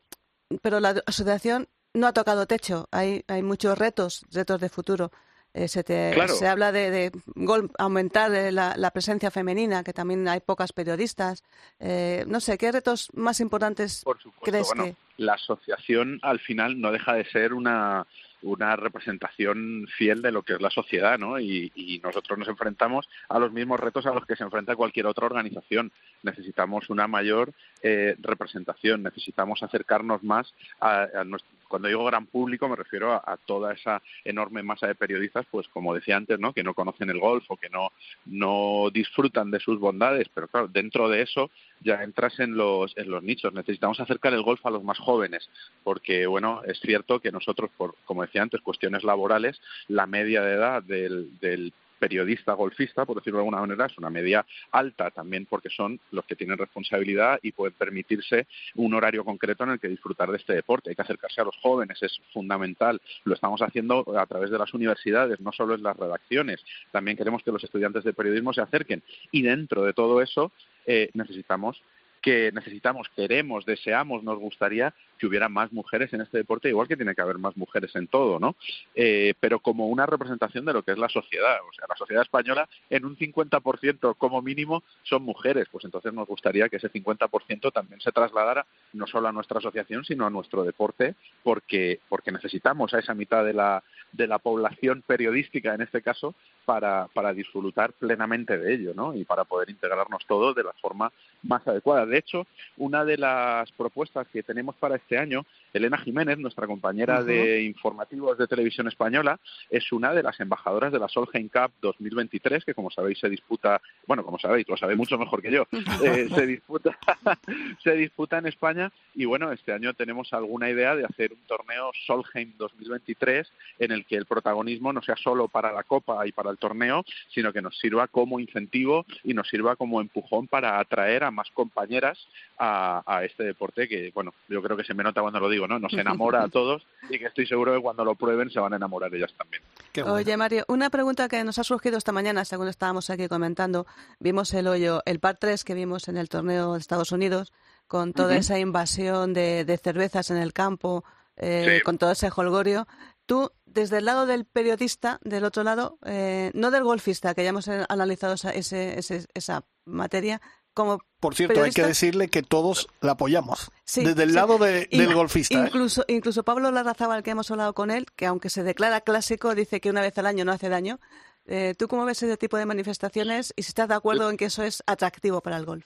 pero 0.61 0.81
la 0.81 1.03
asociación 1.07 1.67
no 1.95 2.07
ha 2.07 2.13
tocado 2.13 2.47
techo. 2.47 2.89
Hay, 2.91 3.25
hay 3.27 3.43
muchos 3.43 3.77
retos, 3.79 4.25
retos 4.31 4.61
de 4.61 4.69
futuro. 4.69 5.11
Eh, 5.55 5.69
se, 5.69 5.83
te- 5.85 6.13
Claro. 6.15 6.33
se 6.35 6.47
habla 6.49 6.73
de, 6.73 6.91
de 6.91 7.13
gol- 7.35 7.71
aumentar 7.79 8.35
eh, 8.35 8.51
la, 8.53 8.75
la 8.77 8.91
presencia 8.91 9.31
femenina, 9.31 9.83
que 9.85 9.93
también 9.93 10.27
hay 10.29 10.41
pocas 10.41 10.73
periodistas. 10.73 11.43
Eh, 11.79 12.25
no 12.27 12.41
sé, 12.41 12.57
¿qué 12.57 12.73
retos 12.73 13.09
más 13.15 13.39
importantes 13.41 14.03
Por 14.05 14.19
supuesto, 14.21 14.45
crees 14.51 14.69
bueno, 14.69 14.85
que...? 14.85 14.97
la 15.19 15.35
asociación 15.35 16.19
al 16.23 16.41
final 16.41 16.81
no 16.81 16.91
deja 16.91 17.13
de 17.15 17.25
ser 17.27 17.53
una, 17.53 18.07
una 18.43 18.77
representación 18.77 19.87
fiel 19.97 20.23
de 20.23 20.33
lo 20.33 20.43
que 20.43 20.55
es 20.55 20.61
la 20.61 20.71
sociedad, 20.71 21.19
¿no? 21.19 21.39
Y, 21.39 21.71
nosotros 22.03 22.39
nos 22.39 22.49
enfrentamos 22.49 23.09
a 23.29 23.39
los 23.39 23.53
mismos 23.53 23.79
retos 23.79 24.07
a 24.07 24.15
los 24.15 24.27
que 24.27 24.35
se 24.35 24.43
enfrenta 24.43 24.75
cualquier 24.75 25.07
otra 25.07 25.27
organización. 25.27 25.93
Necesitamos 26.23 26.91
una 26.91 27.07
mayor 27.07 27.53
eh, 27.83 28.17
representación, 28.19 29.03
necesitamos 29.03 29.63
acercarnos 29.63 30.23
más 30.23 30.53
a, 30.81 31.07
a 31.15 31.25
nuestro 31.25 31.53
cuando 31.73 31.89
digo 31.89 32.05
gran 32.05 32.27
público 32.27 32.69
me 32.69 32.77
refiero 32.77 33.15
a, 33.15 33.39
toda 33.47 33.73
esa 33.73 34.03
enorme 34.27 34.63
masa 34.63 34.89
de 34.89 34.95
periodistas, 34.95 35.47
pues 35.51 35.67
como 35.69 35.95
decía 35.95 36.19
antes, 36.19 36.39
¿no? 36.39 36.53
que 36.53 36.63
no 36.63 36.75
conocen 36.75 37.09
el 37.09 37.19
golf 37.19 37.45
o 37.49 37.57
que 37.57 37.71
no, 37.71 37.93
no 38.27 38.91
disfrutan 38.93 39.51
de 39.51 39.59
sus 39.59 39.81
bondades, 39.81 40.29
pero 40.35 40.49
claro, 40.49 40.69
dentro 40.69 41.09
de 41.09 41.23
eso 41.23 41.51
ya 41.81 42.03
entras 42.03 42.39
en 42.41 42.59
los, 42.59 42.95
en 42.99 43.11
los 43.11 43.23
nichos. 43.23 43.55
Necesitamos 43.55 43.99
acercar 44.01 44.35
el 44.35 44.43
golf 44.43 44.65
a 44.67 44.71
los 44.71 44.85
más 44.85 44.99
jóvenes, 44.99 45.49
porque 45.83 46.27
bueno, 46.27 46.61
es 46.67 46.79
cierto 46.79 47.21
que 47.21 47.33
nosotros, 47.33 47.71
por, 47.79 47.95
como 48.05 48.21
decía 48.21 48.43
antes, 48.43 48.61
cuestiones 48.61 49.03
laborales, 49.03 49.59
la 49.89 50.07
media 50.07 50.43
de 50.43 50.53
edad 50.53 50.83
del, 50.83 51.39
del 51.41 51.73
periodista 52.03 52.55
golfista, 52.55 53.07
por 53.07 53.19
decirlo 53.19 53.39
de 53.39 53.43
alguna 53.43 53.61
manera, 53.61 53.87
es 53.87 53.97
una 53.97 54.11
media 54.11 54.45
alta 54.73 55.13
también 55.13 55.47
porque 55.47 55.71
son 55.71 56.01
los 56.11 56.25
que 56.25 56.35
tienen 56.35 56.59
responsabilidad 56.59 57.39
y 57.43 57.53
pueden 57.53 57.75
permitirse 57.75 58.49
un 58.75 58.93
horario 58.93 59.25
concreto 59.25 59.63
en 59.63 59.71
el 59.71 59.79
que 59.79 59.87
disfrutar 59.87 60.29
de 60.33 60.39
este 60.39 60.53
deporte. 60.53 60.91
Hay 60.91 60.97
que 60.97 61.03
acercarse 61.03 61.41
a 61.41 61.45
los 61.45 61.57
jóvenes, 61.59 62.03
es 62.03 62.21
fundamental. 62.33 63.01
Lo 63.23 63.35
estamos 63.35 63.63
haciendo 63.63 64.05
a 64.19 64.27
través 64.27 64.51
de 64.51 64.59
las 64.59 64.75
universidades, 64.75 65.39
no 65.39 65.53
solo 65.53 65.77
en 65.77 65.85
las 65.85 65.97
redacciones. 65.97 66.61
También 66.91 67.17
queremos 67.17 67.45
que 67.45 67.53
los 67.53 67.63
estudiantes 67.63 68.03
de 68.03 68.13
periodismo 68.13 68.53
se 68.53 68.63
acerquen. 68.63 69.05
Y 69.31 69.43
dentro 69.43 69.85
de 69.85 69.93
todo 69.93 70.21
eso 70.21 70.51
eh, 70.87 71.09
necesitamos 71.15 71.81
que 72.23 72.53
necesitamos, 72.53 73.09
queremos, 73.15 73.67
deseamos, 73.67 74.23
nos 74.23 74.39
gustaría 74.39 74.95
que 75.19 75.27
hubiera 75.27 75.49
más 75.49 75.73
mujeres 75.73 76.13
en 76.13 76.21
este 76.21 76.39
deporte, 76.39 76.69
igual 76.69 76.89
que 76.89 76.97
tiene 76.97 77.15
que 77.15 77.23
haber 77.23 77.39
más 77.39 77.57
mujeres 77.57 77.95
en 77.95 78.07
todo, 78.07 78.39
¿no? 78.39 78.57
Eh, 78.95 79.35
pero 79.41 79.61
como 79.61 79.89
una 79.89 80.07
representación 80.07 80.65
de 80.65 80.73
lo 80.73 80.83
que 80.83 80.93
es 80.93 80.99
la 80.99 81.09
sociedad. 81.09 81.59
O 81.69 81.73
sea, 81.73 81.87
la 81.89 81.97
sociedad 81.97 82.23
española 82.23 82.69
en 82.91 83.05
un 83.05 83.17
50% 83.17 84.17
como 84.17 84.43
mínimo 84.43 84.83
son 85.03 85.23
mujeres. 85.23 85.67
Pues 85.71 85.85
entonces 85.85 86.13
nos 86.13 86.27
gustaría 86.27 86.69
que 86.69 86.77
ese 86.77 86.91
50% 86.91 87.73
también 87.73 88.01
se 88.01 88.13
trasladara 88.13 88.67
no 88.93 89.07
solo 89.07 89.29
a 89.29 89.33
nuestra 89.33 89.59
asociación, 89.59 90.05
sino 90.05 90.27
a 90.27 90.31
nuestro 90.31 90.65
deporte, 90.65 91.15
porque, 91.43 92.01
porque 92.09 92.33
necesitamos 92.33 92.95
a 92.95 92.99
esa 92.99 93.15
mitad 93.15 93.45
de 93.45 93.55
la, 93.55 93.83
de 94.13 94.27
la 94.27 94.39
población 94.39 95.03
periodística, 95.07 95.75
en 95.75 95.83
este 95.83 96.03
caso, 96.03 96.35
para, 96.65 97.09
para 97.15 97.33
disfrutar 97.33 97.93
plenamente 97.93 98.59
de 98.59 98.75
ello, 98.75 98.93
¿no? 98.95 99.15
Y 99.15 99.25
para 99.25 99.45
poder 99.45 99.71
integrarnos 99.71 100.27
todos 100.27 100.55
de 100.55 100.65
la 100.65 100.73
forma 100.81 101.13
más 101.43 101.67
adecuada. 101.67 102.07
De 102.13 102.19
hecho, 102.19 102.47
una 102.77 103.07
de 103.07 103.17
las 103.17 103.73
propuestas 103.73 104.29
que 104.29 104.43
tenemos 104.43 104.75
para 104.75 104.97
este 104.97 105.17
año, 105.17 105.47
Elena 105.73 105.99
Jiménez, 105.99 106.39
nuestra 106.39 106.67
compañera 106.67 107.23
de 107.23 107.63
informativos 107.63 108.37
de 108.39 108.47
televisión 108.47 108.89
española, 108.89 109.39
es 109.71 109.91
una 109.93 110.13
de 110.13 110.23
las 110.23 110.39
embajadoras 110.41 110.93
de 110.93 110.99
la 110.99 111.09
Solheim 111.09 111.49
Cup 111.49 111.73
2023, 111.81 112.65
que 112.65 112.75
como 112.75 112.91
sabéis 112.91 113.19
se 113.19 113.29
disputa, 113.29 113.81
bueno, 114.07 114.25
como 114.25 114.39
sabéis, 114.39 114.69
lo 114.69 114.77
sabéis 114.77 114.99
mucho 114.99 115.19
mejor 115.19 115.41
que 115.41 115.51
yo, 115.51 115.67
eh, 116.05 116.29
se 116.35 116.47
disputa 116.47 116.99
se 117.83 117.93
disputa 117.93 118.39
en 118.39 118.47
España. 118.47 118.93
Y 119.15 119.25
bueno, 119.25 119.53
este 119.53 119.73
año 119.73 119.95
tenemos 119.95 120.33
alguna 120.33 120.71
idea 120.71 120.95
de 120.97 121.05
hacer 121.05 121.33
un 121.33 121.41
torneo 121.47 121.91
Solheim 122.07 122.53
2023 122.57 123.51
en 123.79 123.93
el 123.93 124.05
que 124.07 124.17
el 124.17 124.27
protagonismo 124.27 124.93
no 124.93 125.03
sea 125.03 125.17
solo 125.17 125.49
para 125.49 125.73
la 125.73 125.83
Copa 125.83 126.27
y 126.27 126.33
para 126.33 126.51
el 126.51 126.59
torneo, 126.59 127.05
sino 127.29 127.53
que 127.53 127.63
nos 127.63 127.79
sirva 127.79 128.09
como 128.09 128.41
incentivo 128.41 129.05
y 129.25 129.35
nos 129.35 129.49
sirva 129.49 129.77
como 129.77 130.01
empujón 130.01 130.47
para 130.47 130.79
atraer 130.79 131.25
a 131.25 131.31
más 131.31 131.51
compañeras 131.51 132.19
a, 132.59 133.03
a 133.07 133.25
este 133.25 133.45
deporte 133.45 133.89
que, 133.89 134.11
bueno, 134.15 134.35
yo 134.49 134.63
creo 134.63 134.77
que 134.77 134.85
se 134.85 134.95
me 134.95 135.03
nota 135.03 135.21
cuando 135.21 135.41
lo 135.41 135.49
digo, 135.49 135.62
¿no? 135.67 135.79
Nos 135.79 135.93
enamora 135.95 136.43
a 136.45 136.49
todos 136.49 136.87
y 137.11 137.19
que 137.19 137.27
estoy 137.27 137.47
seguro 137.47 137.75
que 137.75 137.81
cuando 137.81 138.05
lo 138.05 138.15
prueben 138.15 138.51
se 138.51 138.61
van 138.61 138.73
a 138.73 138.77
enamorar 138.77 139.15
ellas 139.15 139.33
también. 139.37 139.63
Qué 139.93 140.03
bueno. 140.03 140.17
Oye, 140.17 140.37
Mario, 140.37 140.65
una 140.69 140.91
pregunta 140.91 141.29
que 141.29 141.43
nos 141.45 141.59
ha 141.59 141.65
surgido 141.65 141.99
esta 141.99 142.13
mañana, 142.13 142.45
según 142.45 142.69
estábamos 142.69 143.11
aquí 143.11 143.29
comentando. 143.29 143.87
Vimos 144.21 144.53
el 144.55 144.67
hoyo, 144.69 145.03
el 145.07 145.21
par 145.21 145.37
3 145.39 145.65
que 145.65 145.75
vimos 145.75 146.09
en 146.09 146.17
el 146.17 146.29
torneo 146.29 146.75
de 146.75 146.79
Estados 146.81 147.13
Unidos, 147.13 147.53
con 147.87 148.13
toda 148.13 148.37
esa 148.37 148.59
invasión 148.59 149.35
de, 149.35 149.65
de 149.65 149.77
cervezas 149.79 150.31
en 150.31 150.39
el 150.39 150.53
campo, 150.53 151.05
eh, 151.37 151.77
Sí. 151.79 151.83
con 151.83 151.99
todo 151.99 152.13
ese 152.13 152.31
holgorio. 152.35 152.87
Tú, 153.27 153.51
desde 153.67 153.99
el 153.99 154.05
lado 154.05 154.27
del 154.27 154.45
periodista, 154.45 155.19
del 155.23 155.45
otro 155.45 155.63
lado, 155.63 155.99
eh, 156.05 156.51
no 156.55 156.71
del 156.71 156.85
golfista, 156.85 157.35
que 157.35 157.43
ya 157.45 157.51
hemos 157.51 157.69
eh, 157.69 157.85
analizado 157.89 158.35
esa, 158.35 158.51
ese- 158.51 158.99
ese- 158.99 159.27
esa 159.35 159.65
materia, 159.85 160.41
como 160.75 160.99
Por 161.21 161.35
cierto, 161.35 161.63
hay 161.63 161.71
que 161.71 161.85
decirle 161.85 162.29
que 162.29 162.43
todos 162.43 162.89
la 163.01 163.13
apoyamos. 163.13 163.71
Sí, 163.85 164.05
Desde 164.05 164.23
el 164.25 164.31
sí. 164.31 164.35
lado 164.37 164.59
de- 164.59 164.89
In- 164.91 165.01
del 165.01 165.15
golfista. 165.15 165.55
¿eh? 165.63 165.67
Incluso, 165.69 166.05
incluso 166.09 166.43
Pablo 166.43 166.71
Larrazábal, 166.71 167.23
que 167.23 167.31
hemos 167.31 167.51
hablado 167.51 167.75
con 167.75 167.91
él, 167.91 168.07
que 168.17 168.27
aunque 168.27 168.51
se 168.51 168.63
declara 168.63 169.01
clásico, 169.03 169.55
dice 169.55 169.81
que 169.81 169.91
una 169.91 170.01
vez 170.01 170.17
al 170.19 170.27
año 170.27 170.45
no 170.45 170.53
hace 170.53 170.69
daño. 170.69 170.99
Eh, 171.47 171.75
¿Tú 171.77 171.89
cómo 171.89 172.05
ves 172.05 172.23
ese 172.23 172.37
tipo 172.37 172.57
de 172.57 172.67
manifestaciones 172.67 173.53
y 173.57 173.63
si 173.65 173.69
estás 173.71 173.89
de 173.89 173.95
acuerdo 173.95 174.31
en 174.31 174.37
que 174.37 174.45
eso 174.47 174.63
es 174.63 174.83
atractivo 174.87 175.41
para 175.41 175.57
el 175.57 175.65
golf? 175.67 175.85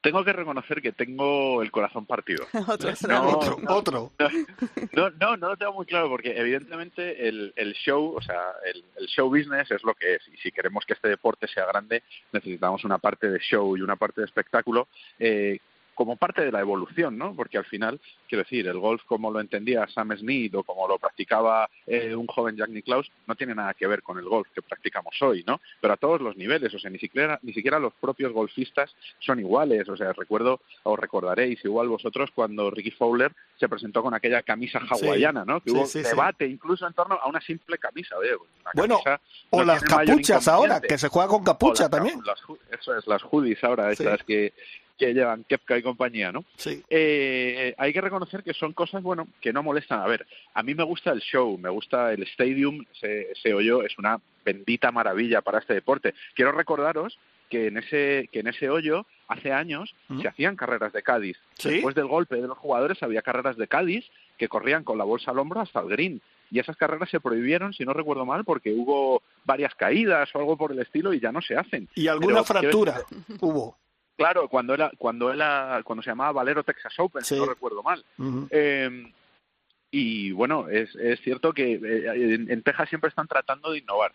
Tengo 0.00 0.24
que 0.24 0.32
reconocer 0.32 0.80
que 0.80 0.92
tengo 0.92 1.62
el 1.62 1.70
corazón 1.70 2.06
partido. 2.06 2.46
Otro, 2.66 2.90
No, 3.08 3.28
otro, 3.28 3.58
no, 3.60 3.74
otro. 3.74 4.12
No, 4.92 5.10
no, 5.10 5.36
no 5.36 5.48
lo 5.48 5.56
tengo 5.56 5.72
muy 5.74 5.86
claro 5.86 6.08
porque 6.08 6.38
evidentemente 6.38 7.28
el, 7.28 7.52
el 7.56 7.74
show, 7.74 8.14
o 8.16 8.22
sea, 8.22 8.40
el, 8.64 8.84
el 8.96 9.06
show 9.08 9.28
business 9.28 9.70
es 9.70 9.82
lo 9.84 9.94
que 9.94 10.14
es 10.14 10.22
y 10.28 10.36
si 10.38 10.50
queremos 10.52 10.84
que 10.86 10.94
este 10.94 11.08
deporte 11.08 11.46
sea 11.48 11.66
grande 11.66 12.02
necesitamos 12.32 12.84
una 12.84 12.98
parte 12.98 13.30
de 13.30 13.38
show 13.40 13.76
y 13.76 13.82
una 13.82 13.96
parte 13.96 14.20
de 14.22 14.26
espectáculo 14.26 14.88
eh, 15.18 15.58
como 15.94 16.16
parte 16.16 16.42
de 16.42 16.52
la 16.52 16.60
evolución, 16.60 17.18
¿no? 17.18 17.34
Porque 17.34 17.58
al 17.58 17.64
final, 17.66 18.00
quiero 18.28 18.44
decir, 18.44 18.66
el 18.66 18.78
golf 18.78 19.02
como 19.04 19.30
lo 19.30 19.40
entendía 19.40 19.86
Sam 19.88 20.16
Snead 20.16 20.54
o 20.54 20.62
como 20.62 20.88
lo 20.88 20.98
practicaba 20.98 21.68
eh, 21.86 22.14
un 22.14 22.26
joven 22.26 22.56
Jack 22.56 22.70
Nicklaus 22.70 23.10
no 23.26 23.34
tiene 23.34 23.54
nada 23.54 23.74
que 23.74 23.86
ver 23.86 24.02
con 24.02 24.18
el 24.18 24.24
golf 24.24 24.48
que 24.54 24.62
practicamos 24.62 25.14
hoy, 25.20 25.44
¿no? 25.46 25.60
Pero 25.80 25.94
a 25.94 25.96
todos 25.96 26.20
los 26.20 26.36
niveles, 26.36 26.72
o 26.74 26.78
sea, 26.78 26.90
ni 26.90 26.98
siquiera 26.98 27.38
ni 27.42 27.52
siquiera 27.52 27.78
los 27.78 27.92
propios 27.94 28.32
golfistas 28.32 28.94
son 29.18 29.40
iguales, 29.40 29.88
o 29.88 29.96
sea, 29.96 30.12
recuerdo 30.12 30.60
o 30.84 30.96
recordaréis 30.96 31.64
igual 31.64 31.88
vosotros 31.88 32.30
cuando 32.34 32.70
Ricky 32.70 32.90
Fowler 32.92 33.32
se 33.58 33.68
presentó 33.68 34.02
con 34.02 34.14
aquella 34.14 34.42
camisa 34.42 34.80
hawaiana, 34.88 35.44
¿no? 35.44 35.60
Que 35.60 35.70
sí, 35.70 35.76
hubo 35.76 35.86
sí, 35.86 36.02
sí. 36.02 36.08
debate 36.08 36.46
incluso 36.46 36.86
en 36.86 36.94
torno 36.94 37.16
a 37.20 37.28
una 37.28 37.40
simple 37.40 37.76
camisa, 37.78 38.16
oye, 38.16 38.34
una 38.34 38.70
Bueno, 38.74 39.00
camisa 39.04 39.20
O 39.50 39.58
no 39.60 39.64
las 39.64 39.82
capuchas 39.82 40.48
ahora, 40.48 40.80
que 40.80 40.96
se 40.96 41.08
juega 41.08 41.28
con 41.28 41.42
O 41.42 41.44
capucha 41.44 41.82
las- 41.84 41.90
también. 41.90 42.20
las 42.24 42.40
eso 42.70 42.96
es, 42.96 43.06
las 43.06 43.22
hoodies 43.22 43.62
ahora, 43.64 43.90
estas 43.92 44.22
que, 44.24 44.52
que 45.00 45.14
llevan 45.14 45.44
Kepka 45.44 45.78
y 45.78 45.82
compañía, 45.82 46.30
¿no? 46.30 46.44
Sí. 46.56 46.82
Eh, 46.90 47.74
hay 47.78 47.92
que 47.94 48.02
reconocer 48.02 48.42
que 48.42 48.52
son 48.52 48.74
cosas, 48.74 49.02
bueno, 49.02 49.26
que 49.40 49.50
no 49.50 49.62
molestan. 49.62 50.00
A 50.00 50.06
ver, 50.06 50.26
a 50.52 50.62
mí 50.62 50.74
me 50.74 50.84
gusta 50.84 51.10
el 51.10 51.20
show, 51.20 51.56
me 51.56 51.70
gusta 51.70 52.12
el 52.12 52.22
stadium, 52.24 52.84
ese, 52.94 53.32
ese 53.32 53.54
hoyo 53.54 53.82
es 53.82 53.96
una 53.96 54.20
bendita 54.44 54.92
maravilla 54.92 55.40
para 55.40 55.60
este 55.60 55.72
deporte. 55.72 56.12
Quiero 56.34 56.52
recordaros 56.52 57.18
que 57.48 57.68
en 57.68 57.78
ese, 57.78 58.28
que 58.30 58.40
en 58.40 58.48
ese 58.48 58.68
hoyo, 58.68 59.06
hace 59.26 59.52
años, 59.52 59.94
se 60.20 60.28
hacían 60.28 60.54
carreras 60.54 60.92
de 60.92 61.02
Cádiz. 61.02 61.38
¿Sí? 61.54 61.70
Después 61.70 61.94
del 61.94 62.06
golpe 62.06 62.36
de 62.36 62.46
los 62.46 62.58
jugadores 62.58 63.02
había 63.02 63.22
carreras 63.22 63.56
de 63.56 63.68
Cádiz 63.68 64.04
que 64.36 64.48
corrían 64.48 64.84
con 64.84 64.98
la 64.98 65.04
bolsa 65.04 65.30
al 65.30 65.38
hombro 65.38 65.60
hasta 65.60 65.80
el 65.80 65.88
green. 65.88 66.20
Y 66.50 66.58
esas 66.58 66.76
carreras 66.76 67.08
se 67.08 67.20
prohibieron, 67.20 67.72
si 67.72 67.84
no 67.84 67.94
recuerdo 67.94 68.26
mal, 68.26 68.44
porque 68.44 68.72
hubo 68.72 69.22
varias 69.44 69.74
caídas 69.74 70.28
o 70.34 70.38
algo 70.38 70.56
por 70.58 70.72
el 70.72 70.80
estilo 70.80 71.14
y 71.14 71.20
ya 71.20 71.32
no 71.32 71.40
se 71.40 71.56
hacen. 71.56 71.88
Y 71.94 72.06
alguna 72.08 72.42
Pero, 72.42 72.44
fractura 72.44 73.00
hubo. 73.40 73.78
Claro, 74.20 74.48
cuando 74.48 74.74
era, 74.74 74.90
cuando 74.98 75.32
era, 75.32 75.80
cuando 75.82 76.02
se 76.02 76.10
llamaba 76.10 76.32
Valero 76.32 76.62
Texas 76.62 76.92
Open, 76.98 77.24
Sí. 77.24 77.36
si 77.36 77.40
no 77.40 77.46
recuerdo 77.46 77.82
mal. 77.82 78.04
Eh, 78.50 79.10
y 79.90 80.30
bueno, 80.32 80.68
es, 80.68 80.94
es 80.96 81.18
cierto 81.22 81.54
que 81.54 81.72
eh, 81.72 82.34
en, 82.34 82.50
en 82.50 82.62
Texas 82.62 82.90
siempre 82.90 83.08
están 83.08 83.26
tratando 83.26 83.72
de 83.72 83.78
innovar. 83.78 84.12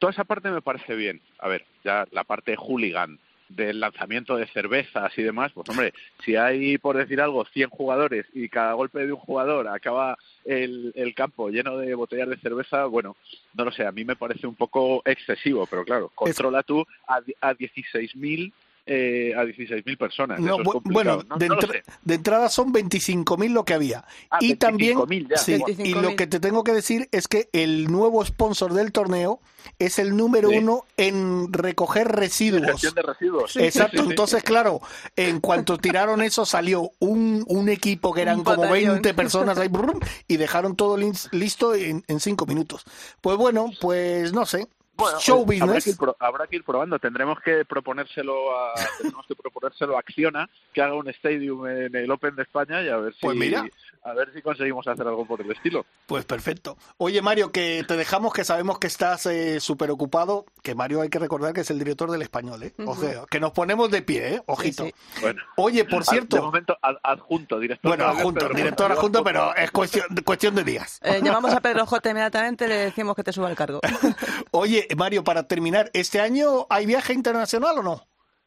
Toda 0.00 0.10
esa 0.12 0.24
parte 0.24 0.50
me 0.50 0.60
parece 0.60 0.96
bien. 0.96 1.20
A 1.38 1.46
ver, 1.46 1.64
ya 1.84 2.04
la 2.10 2.24
parte 2.24 2.56
hooligan 2.56 3.20
del 3.48 3.78
lanzamiento 3.78 4.36
de 4.36 4.48
cervezas 4.48 5.16
y 5.16 5.22
demás, 5.22 5.52
pues 5.52 5.68
hombre, 5.68 5.92
si 6.24 6.34
hay, 6.34 6.76
por 6.78 6.96
decir 6.96 7.20
algo, 7.20 7.44
100 7.44 7.70
jugadores 7.70 8.26
y 8.32 8.48
cada 8.48 8.72
golpe 8.72 9.06
de 9.06 9.12
un 9.12 9.20
jugador 9.20 9.68
acaba 9.68 10.18
el, 10.44 10.92
el 10.96 11.14
campo 11.14 11.48
lleno 11.50 11.76
de 11.76 11.94
botellas 11.94 12.28
de 12.30 12.38
cerveza, 12.38 12.86
bueno, 12.86 13.16
no 13.54 13.66
lo 13.66 13.70
sé, 13.70 13.86
a 13.86 13.92
mí 13.92 14.04
me 14.04 14.16
parece 14.16 14.46
un 14.48 14.56
poco 14.56 15.02
excesivo, 15.04 15.66
pero 15.66 15.84
claro, 15.84 16.10
controla 16.14 16.64
tú 16.64 16.84
a, 17.06 17.16
a 17.42 17.54
16.000 17.54 18.52
eh, 18.86 19.32
a 19.36 19.44
16.000 19.44 19.96
personas. 19.96 20.38
No, 20.40 20.60
Eso 20.60 20.76
es 20.76 20.82
bueno, 20.84 21.22
No- 21.28 21.36
de, 21.36 21.48
no 21.48 21.54
lo 21.54 21.60
entra- 21.62 21.72
sé. 21.72 21.82
de 22.02 22.14
entrada 22.14 22.48
son 22.50 22.72
25.000 22.72 23.52
lo 23.52 23.64
que 23.64 23.72
había. 23.74 24.04
Ah, 24.30 24.38
y 24.40 24.56
también, 24.56 24.98
25.000 24.98 25.28
ya. 25.30 25.36
sí, 25.38 25.52
y 25.54 25.58
25.000. 25.58 26.00
lo 26.02 26.16
que 26.16 26.26
te 26.26 26.38
tengo 26.40 26.64
que 26.64 26.72
decir 26.72 27.08
es 27.10 27.26
que 27.26 27.48
el 27.52 27.90
nuevo 27.90 28.24
sponsor 28.24 28.74
del 28.74 28.92
torneo 28.92 29.40
es 29.78 29.98
el 29.98 30.14
número 30.16 30.50
Sí. 30.50 30.58
uno 30.58 30.84
en 30.98 31.50
recoger 31.52 32.08
residuos. 32.08 32.82
De 32.94 33.00
residuos. 33.02 33.56
Exacto, 33.56 33.92
Sí, 33.92 33.98
sí, 33.98 34.04
sí. 34.04 34.10
entonces 34.10 34.42
claro, 34.42 34.80
en 35.16 35.40
cuanto 35.40 35.78
tiraron 35.78 36.20
eso 36.20 36.44
salió 36.44 36.90
un, 36.98 37.42
un 37.48 37.68
equipo 37.70 38.12
que 38.12 38.20
eran 38.22 38.40
Un 38.40 38.44
como 38.44 38.62
batallón. 38.64 38.92
20 38.94 39.14
personas 39.14 39.56
ahí 39.56 39.68
brum, 39.68 39.98
y 40.28 40.36
dejaron 40.36 40.76
todo 40.76 40.98
lis- 40.98 41.28
listo 41.32 41.74
en, 41.74 42.04
en 42.06 42.20
cinco 42.20 42.44
minutos. 42.44 42.84
Pues 43.22 43.38
bueno, 43.38 43.70
pues 43.80 44.34
no 44.34 44.44
sé, 44.44 44.66
Bueno, 44.96 45.18
show 45.18 45.40
eh, 45.50 45.58
Habrá 45.60 45.74
que, 45.80 45.90
business. 45.90 45.98
ir 46.00 46.14
habrá 46.20 46.46
que 46.46 46.56
ir 46.56 46.64
probando. 46.64 46.98
Tendremos 46.98 47.38
que 47.40 47.64
proponérselo 47.64 48.56
a, 48.56 48.74
tendremos 48.98 49.26
que 49.26 49.34
proponérselo 49.34 49.96
a 49.96 50.00
Acciona 50.00 50.48
que 50.72 50.82
haga 50.82 50.94
un 50.94 51.08
stadium 51.08 51.66
en 51.66 51.94
el 51.94 52.10
Open 52.10 52.36
de 52.36 52.42
España 52.42 52.82
y 52.82 52.88
a 52.88 52.96
ver 52.98 53.12
si 53.14 53.20
Pues 53.20 53.36
mira. 53.36 53.66
a 54.04 54.12
ver 54.12 54.32
si 54.32 54.40
conseguimos 54.42 54.86
hacer 54.86 55.06
algo 55.06 55.26
por 55.26 55.40
el 55.40 55.50
estilo. 55.50 55.84
Pues 56.06 56.24
perfecto. 56.24 56.76
Oye 56.98 57.22
Mario, 57.22 57.50
que 57.50 57.84
te 57.88 57.96
dejamos, 57.96 58.32
que 58.32 58.44
sabemos 58.44 58.78
que 58.78 58.86
estás 58.86 59.26
eh, 59.26 59.58
súper 59.60 59.90
ocupado, 59.90 60.44
que 60.62 60.74
Mario 60.74 61.00
hay 61.00 61.08
que 61.08 61.18
recordar 61.18 61.52
que 61.54 61.62
es 61.62 61.70
el 61.70 61.78
director 61.78 62.10
del 62.10 62.22
español, 62.22 62.62
¿eh? 62.62 62.74
O 62.86 62.94
sea, 62.94 63.24
que 63.30 63.40
nos 63.40 63.52
ponemos 63.52 63.90
de 63.90 64.02
pie, 64.02 64.34
¿eh? 64.34 64.42
Ojito. 64.46 64.84
Sí, 64.84 64.94
Bueno, 65.20 65.42
Oye, 65.56 65.84
por 65.84 66.04
de 66.04 66.10
cierto, 66.10 66.40
momento 66.42 66.76
ad- 66.82 66.96
adjunto, 67.02 67.58
director. 67.58 67.90
bueno, 67.90 68.04
de 68.04 68.10
adjunto, 68.18 68.40
pero- 68.46 68.54
director 68.54 68.92
adjunto, 68.92 69.24
pero 69.24 69.54
es 69.56 69.70
cuestión, 69.70 70.06
cuestión 70.24 70.54
de 70.54 70.64
días. 70.64 71.00
Eh, 71.02 71.20
llamamos 71.22 71.52
a 71.52 71.60
Pedro 71.60 71.84
J 71.86 72.10
inmediatamente 72.10 72.66
y 72.66 72.68
le 72.68 72.76
decimos 72.76 73.16
que 73.16 73.24
te 73.24 73.32
suba 73.32 73.50
el 73.50 73.56
cargo. 73.56 73.80
Oye, 74.52 74.83
Mario, 74.96 75.24
para 75.24 75.46
terminar, 75.46 75.90
¿este 75.92 76.20
año 76.20 76.66
hay 76.70 76.86
viaje 76.86 77.12
internacional 77.12 77.78
o 77.78 77.82
no? 77.82 78.06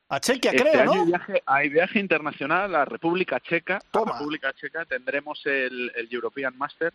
A 0.10 0.20
Chequia, 0.22 0.52
Este 0.52 0.64
creo, 0.64 0.82
año 0.82 0.94
¿no? 0.94 1.02
hay 1.02 1.08
viaje, 1.08 1.44
hay 1.46 1.70
viaje 1.70 2.00
internacional 2.00 2.76
a 2.76 2.86
República 2.86 3.40
Checa. 3.42 3.82
Toma. 3.92 4.12
A 4.12 4.18
República 4.20 4.54
Checa 4.54 4.86
tendremos 4.86 5.46
el, 5.46 5.92
el 5.96 6.08
European 6.10 6.58
Master, 6.58 6.94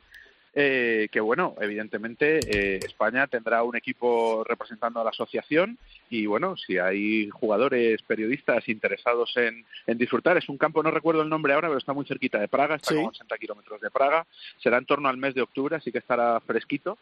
eh, 0.55 1.09
que 1.13 1.21
bueno, 1.21 1.55
evidentemente 1.61 2.41
eh, 2.47 2.81
España 2.83 3.27
tendrá 3.27 3.63
un 3.63 3.77
equipo 3.77 4.45
representando 4.45 5.01
a 5.01 5.05
la 5.05 5.11
asociación 5.11 5.79
y 6.15 6.27
bueno, 6.27 6.59
si 6.59 6.77
hay 6.77 7.31
jugadores, 7.31 8.03
periodistas 8.03 8.69
interesados 8.69 9.33
en, 9.37 9.65
en 9.87 9.97
disfrutar, 9.97 10.37
es 10.37 10.47
un 10.51 10.59
campo, 10.59 10.83
no 10.83 10.91
recuerdo 10.91 11.23
el 11.23 11.31
nombre 11.31 11.55
ahora, 11.55 11.69
pero 11.69 11.79
está 11.79 11.95
muy 11.95 12.05
cerquita 12.05 12.39
de 12.39 12.49
Praga, 12.49 12.75
está 12.75 12.91
Sí. 12.91 12.97
como 12.97 13.07
a 13.09 13.11
80 13.13 13.39
kilómetros 13.39 13.81
de 13.81 13.91
Praga, 13.91 14.27
será 14.63 14.77
en 14.77 14.85
torno 14.85 15.09
al 15.09 15.17
mes 15.17 15.35
de 15.35 15.41
octubre, 15.41 15.75
así 15.75 15.91
que 15.91 15.99
estará 15.99 16.39
fresquito 16.41 16.99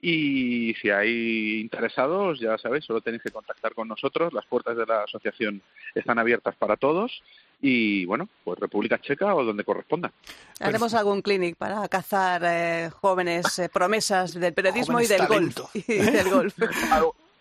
y 0.00 0.74
si 0.82 0.90
hay 0.90 1.60
interesados, 1.60 2.40
ya 2.40 2.58
sabéis, 2.58 2.84
solo 2.84 3.00
tenéis 3.00 3.22
que 3.22 3.30
contactar 3.30 3.74
con 3.74 3.86
nosotros, 3.86 4.32
las 4.32 4.44
puertas 4.46 4.76
de 4.76 4.86
la 4.86 5.04
asociación 5.04 5.62
están 5.94 6.18
abiertas 6.18 6.56
para 6.56 6.76
todos 6.76 7.22
y 7.62 8.04
bueno, 8.06 8.28
pues 8.42 8.58
República 8.58 9.00
Checa 9.00 9.34
o 9.36 9.44
donde 9.44 9.62
corresponda. 9.64 10.10
Haremos 10.58 10.94
algún 10.94 11.22
clinic 11.22 11.56
para 11.56 11.86
cazar 11.88 12.42
eh, 12.44 12.90
jóvenes 12.90 13.56
eh, 13.60 13.68
promesas 13.68 14.34
del 14.34 14.52
periodismo 14.52 14.94
Jóvenes 14.94 15.10
y 15.10 15.12
del 15.14 15.26
talento. 15.28 15.62
golf. 15.72 15.88
Y 15.88 16.10
del 16.10 16.30
golf. 16.30 16.54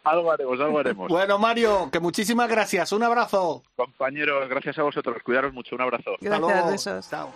Algo, 0.07 0.31
haremos, 0.31 0.59
algo 0.59 0.79
haremos. 0.79 1.09
Bueno, 1.09 1.37
Mario, 1.37 1.89
que 1.91 1.99
muchísimas 1.99 2.49
gracias. 2.49 2.91
Un 2.91 3.03
abrazo. 3.03 3.63
Compañeros, 3.75 4.47
gracias 4.49 4.77
a 4.79 4.83
vosotros, 4.83 5.17
cuidaros 5.23 5.53
mucho, 5.53 5.75
un 5.75 5.81
abrazo. 5.81 6.11
Hasta 6.13 6.25
Gracias, 6.25 6.49
luego. 6.49 6.71
besos. 6.71 7.09
Chao. 7.09 7.29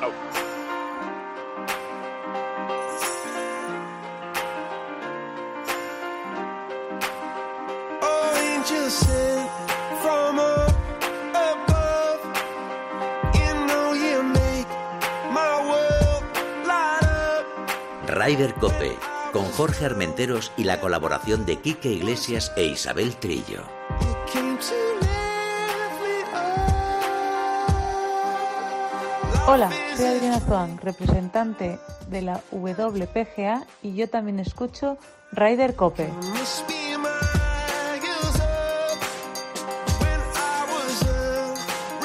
Chao. 0.00 0.10
Ryder 18.06 18.54
Cope, 18.54 18.96
con 19.32 19.44
Jorge 19.52 19.84
Armenteros 19.86 20.52
y 20.56 20.64
la 20.64 20.80
colaboración 20.80 21.44
de 21.46 21.56
Quique 21.56 21.90
Iglesias 21.90 22.52
e 22.56 22.64
Isabel 22.64 23.16
Trillo. 23.16 23.62
Hola, 29.46 29.70
soy 29.96 30.06
Adriana 30.06 30.40
Zoan, 30.40 30.78
representante 30.78 31.78
de 32.10 32.22
la 32.22 32.42
WPGA 32.50 33.64
y 33.82 33.94
yo 33.94 34.08
también 34.08 34.40
escucho 34.40 34.98
Ryder 35.32 35.74
Cope. 35.74 36.10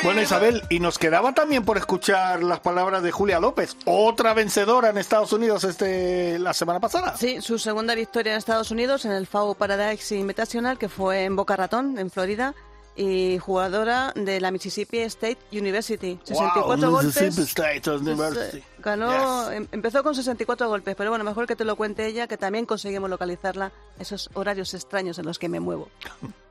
Bueno, 0.03 0.21
Isabel, 0.21 0.61
y 0.69 0.79
nos 0.79 0.97
quedaba 0.99 1.33
también 1.33 1.63
por 1.63 1.77
escuchar 1.77 2.43
las 2.43 2.59
palabras 2.59 3.03
de 3.03 3.11
Julia 3.11 3.39
López, 3.39 3.77
otra 3.85 4.33
vencedora 4.33 4.89
en 4.89 4.97
Estados 4.97 5.31
Unidos 5.31 5.63
este 5.63 6.37
la 6.39 6.53
semana 6.53 6.79
pasada. 6.81 7.15
Sí, 7.15 7.41
su 7.41 7.57
segunda 7.57 7.95
victoria 7.95 8.33
en 8.33 8.37
Estados 8.37 8.69
Unidos 8.71 9.05
en 9.05 9.11
el 9.13 9.27
FAO 9.27 9.55
Paradise 9.55 10.15
Invitational, 10.17 10.77
que 10.77 10.89
fue 10.89 11.23
en 11.23 11.35
Boca 11.37 11.55
Ratón, 11.55 11.97
en 11.97 12.11
Florida, 12.11 12.53
y 12.95 13.37
jugadora 13.39 14.11
de 14.15 14.39
la 14.41 14.51
Mississippi 14.51 14.99
State 14.99 15.39
University. 15.53 16.19
64 16.25 16.77
Wow, 16.91 16.91
golpes. 17.01 17.37
State 17.37 17.89
University. 17.89 18.61
Ganó, 18.79 19.47
Yes. 19.49 19.57
em- 19.57 19.67
empezó 19.71 20.03
con 20.03 20.13
64 20.15 20.67
golpes, 20.67 20.95
pero 20.95 21.09
bueno, 21.11 21.23
mejor 21.23 21.47
que 21.47 21.55
te 21.55 21.63
lo 21.65 21.75
cuente 21.77 22.05
ella, 22.05 22.27
que 22.27 22.37
también 22.37 22.65
conseguimos 22.65 23.09
localizarla, 23.09 23.71
esos 23.99 24.29
horarios 24.33 24.73
extraños 24.73 25.17
en 25.17 25.25
los 25.25 25.39
que 25.39 25.47
me 25.49 25.59
muevo. 25.61 25.89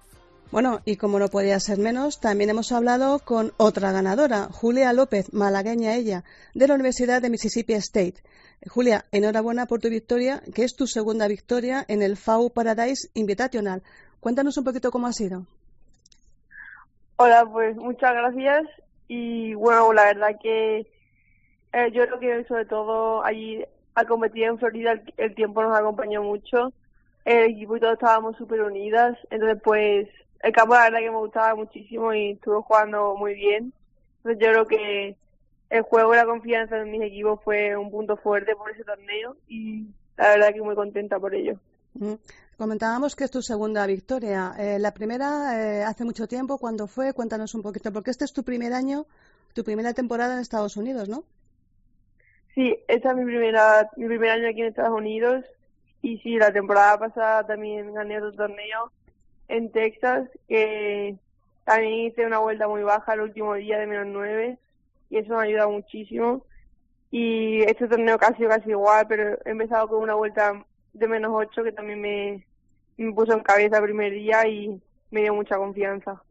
Bueno, 0.53 0.81
y 0.85 0.97
como 0.99 1.19
no 1.19 1.29
podía 1.29 1.59
ser 1.61 1.79
menos, 1.79 2.21
también 2.21 2.51
hemos 2.51 2.73
hablado 2.73 3.21
con 3.21 3.53
otra 3.57 3.91
ganadora, 3.91 4.49
Julia 4.53 4.93
López, 4.93 5.33
malagueña 5.33 5.95
ella, 5.95 6.25
de 6.53 6.69
la 6.69 6.75
Universidad 6.75 7.23
de 7.23 7.31
Mississippi 7.31 7.73
State. 7.73 8.17
Julia, 8.69 9.07
enhorabuena 9.13 9.65
por 9.65 9.81
tu 9.81 9.89
victoria, 9.89 10.43
que 10.55 10.65
es 10.65 10.77
tu 10.77 10.87
segunda 10.87 11.27
victoria 11.27 11.87
en 11.89 12.03
el 12.03 12.19
FAU 12.19 12.51
Paradise 12.51 13.09
Invitational. 13.15 13.83
Cuéntanos 14.21 14.59
un 14.59 14.65
poquito 14.65 14.91
cómo 14.91 15.07
ha 15.07 15.15
sido. 15.15 15.47
Hola, 17.17 17.49
pues 17.51 17.75
muchas 17.77 18.13
gracias 18.13 18.65
y 19.09 19.55
bueno, 19.55 19.95
la 19.95 20.05
verdad 20.05 20.39
que 20.39 20.81
eh, 21.73 21.91
yo 21.95 22.05
creo 22.05 22.21
que 22.21 22.45
sobre 22.45 22.67
todo 22.67 23.25
allí 23.25 23.65
al 23.95 24.07
competir 24.07 24.45
en 24.45 24.59
Florida 24.59 24.93
el, 24.93 25.15
el 25.17 25.35
tiempo 25.35 25.63
nos 25.63 25.79
acompañó 25.79 26.23
mucho, 26.23 26.75
el 27.25 27.53
equipo 27.53 27.79
y 27.79 27.81
todos 27.81 27.95
estábamos 27.95 28.37
súper 28.37 28.61
unidas, 28.61 29.17
entonces 29.31 29.59
pues 29.65 30.09
el 30.43 30.53
campo 30.53 30.75
la 30.75 30.85
verdad 30.85 30.99
que 30.99 31.11
me 31.11 31.17
gustaba 31.17 31.55
muchísimo 31.55 32.13
y 32.13 32.33
estuve 32.33 32.63
jugando 32.63 33.15
muy 33.17 33.35
bien, 33.35 33.73
entonces 34.19 34.45
yo 34.45 34.53
creo 34.53 34.67
que 34.67 35.17
el 35.71 35.83
juego 35.83 36.13
y 36.13 36.17
la 36.17 36.27
confianza 36.27 36.79
en 36.79 36.91
mis 36.91 37.03
equipos 37.03 37.41
fue 37.43 37.77
un 37.77 37.91
punto 37.91 38.17
fuerte 38.17 38.55
por 38.55 38.71
ese 38.71 38.85
torneo 38.85 39.37
y 39.49 39.87
la 40.17 40.29
verdad 40.29 40.53
que 40.53 40.61
muy 40.61 40.75
contenta 40.75 41.19
por 41.19 41.35
ello. 41.35 41.59
Mm. 41.95 42.15
Comentábamos 42.59 43.17
que 43.17 43.25
es 43.25 43.31
tu 43.31 43.43
segunda 43.43 43.87
victoria. 43.87 44.53
Eh, 44.59 44.79
la 44.79 44.93
primera 44.93 45.59
eh, 45.59 45.83
hace 45.83 46.05
mucho 46.05 46.29
tiempo, 46.29 46.59
¿cuándo 46.59 46.87
fue? 46.87 47.13
Cuéntanos 47.13 47.55
un 47.55 47.63
poquito, 47.63 47.93
porque 47.93 48.11
este 48.11 48.25
es 48.25 48.33
tu 48.33 48.45
primer 48.45 48.73
año, 48.73 49.07
tu 49.55 49.65
primera 49.65 49.95
temporada 49.95 50.35
en 50.35 50.41
Estados 50.41 50.77
Unidos, 50.77 51.09
¿no? 51.09 51.25
Sí, 52.55 52.77
esta 52.87 53.11
es 53.11 53.17
mi 53.17 53.25
primera, 53.25 53.89
mi 53.97 54.07
primer 54.07 54.31
año 54.31 54.49
aquí 54.49 54.61
en 54.61 54.69
Estados 54.69 54.97
Unidos 54.97 55.45
y 56.03 56.19
sí, 56.19 56.37
la 56.37 56.53
temporada 56.53 56.99
pasada 56.99 57.47
también 57.47 57.95
gané 57.95 58.19
otro 58.19 58.33
torneo 58.33 58.93
en 59.53 59.71
Texas 59.71 60.29
que 60.49 61.17
también 61.65 62.07
hice 62.07 62.25
una 62.25 62.39
vuelta 62.39 62.67
muy 62.67 62.83
baja 62.83 63.13
el 63.13 63.21
último 63.21 63.55
día 63.55 63.79
de 63.79 63.87
menos 63.87 64.07
nueve 64.09 64.59
y 65.11 65.19
eso 65.19 65.35
me 65.35 65.41
ha 65.41 65.43
ayudado 65.43 65.71
muchísimo 65.71 66.45
y 67.11 67.61
este 67.63 67.87
torneo 67.87 68.19
casi 68.19 68.45
casi 68.47 68.71
igual, 68.71 69.07
pero 69.07 69.39
he 69.45 69.51
empezado 69.51 69.87
con 69.89 70.03
una 70.03 70.15
vuelta 70.15 70.65
de 70.95 71.07
menos 71.07 71.33
ocho 71.35 71.63
que 71.63 71.73
también 71.73 72.01
me, 72.01 72.47
me 72.97 73.13
puso 73.13 73.35
en 73.35 73.41
cabeza 73.41 73.77
el 73.77 73.85
primer 73.85 74.13
día 74.13 74.49
y 74.49 74.81
me 75.11 75.21
dio 75.21 75.35
mucha 75.35 75.59
confianza. 75.59 76.23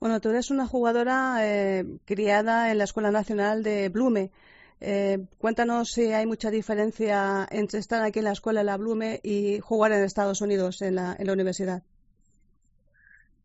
Bueno, 0.00 0.20
tú 0.20 0.30
eres 0.30 0.50
una 0.50 0.66
jugadora 0.66 1.36
eh, 1.40 1.84
criada 2.06 2.72
en 2.72 2.78
la 2.78 2.84
Escuela 2.84 3.10
Nacional 3.10 3.62
de 3.62 3.90
Blume. 3.90 4.30
Eh, 4.80 5.18
cuéntanos 5.38 5.90
si 5.90 6.10
hay 6.12 6.24
mucha 6.24 6.50
diferencia 6.50 7.46
entre 7.50 7.80
estar 7.80 8.02
aquí 8.02 8.20
en 8.20 8.24
la 8.24 8.32
escuela 8.32 8.60
de 8.60 8.64
la 8.64 8.78
Blume 8.78 9.20
y 9.22 9.60
jugar 9.60 9.92
en 9.92 10.02
Estados 10.02 10.40
Unidos, 10.40 10.80
en 10.80 10.94
la, 10.94 11.14
en 11.18 11.26
la 11.26 11.34
universidad. 11.34 11.82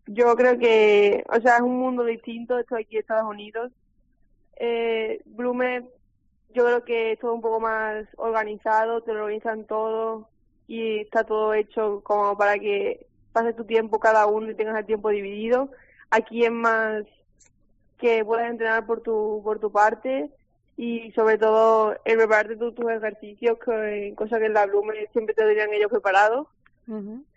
Yo 0.08 0.36
creo 0.36 0.58
que, 0.58 1.24
o 1.30 1.40
sea, 1.42 1.58
es 1.58 1.62
un 1.62 1.78
mundo 1.78 2.04
distinto, 2.04 2.58
estoy 2.58 2.84
aquí 2.84 2.96
en 2.96 3.02
Estados 3.02 3.30
Unidos. 3.30 3.72
Eh, 4.58 5.22
Blume, 5.26 5.88
yo 6.54 6.66
creo 6.66 6.84
que 6.84 7.12
es 7.12 7.20
todo 7.20 7.34
un 7.34 7.42
poco 7.42 7.60
más 7.60 8.06
organizado, 8.18 9.02
te 9.02 9.14
lo 9.14 9.24
organizan 9.24 9.66
todo 9.66 10.30
y 10.68 11.00
está 11.00 11.24
todo 11.24 11.54
hecho 11.54 12.02
como 12.04 12.38
para 12.38 12.58
que 12.58 13.06
pases 13.32 13.56
tu 13.56 13.66
tiempo 13.66 14.00
cada 14.00 14.26
uno 14.26 14.50
y 14.50 14.56
tengas 14.56 14.78
el 14.78 14.86
tiempo 14.86 15.10
dividido. 15.10 15.70
Aquí 16.10 16.46
es 16.46 16.52
más 16.52 17.04
que 18.00 18.24
puedas 18.24 18.50
entrenar 18.50 18.86
por 18.86 19.02
tu, 19.02 19.42
por 19.44 19.60
tu 19.60 19.72
parte 19.72 20.32
y 20.78 21.12
sobre 21.14 21.38
todo 21.38 21.96
el 22.06 22.18
prepararte 22.18 22.56
tus 22.56 22.74
ejercicios, 22.90 23.58
que, 23.64 24.14
cosa 24.16 24.40
que 24.40 24.46
en 24.46 24.54
la 24.54 24.68
Blume 24.68 25.08
siempre 25.12 25.34
te 25.34 25.48
dirían 25.48 25.74
ellos 25.74 25.92
preparados. 25.92 26.48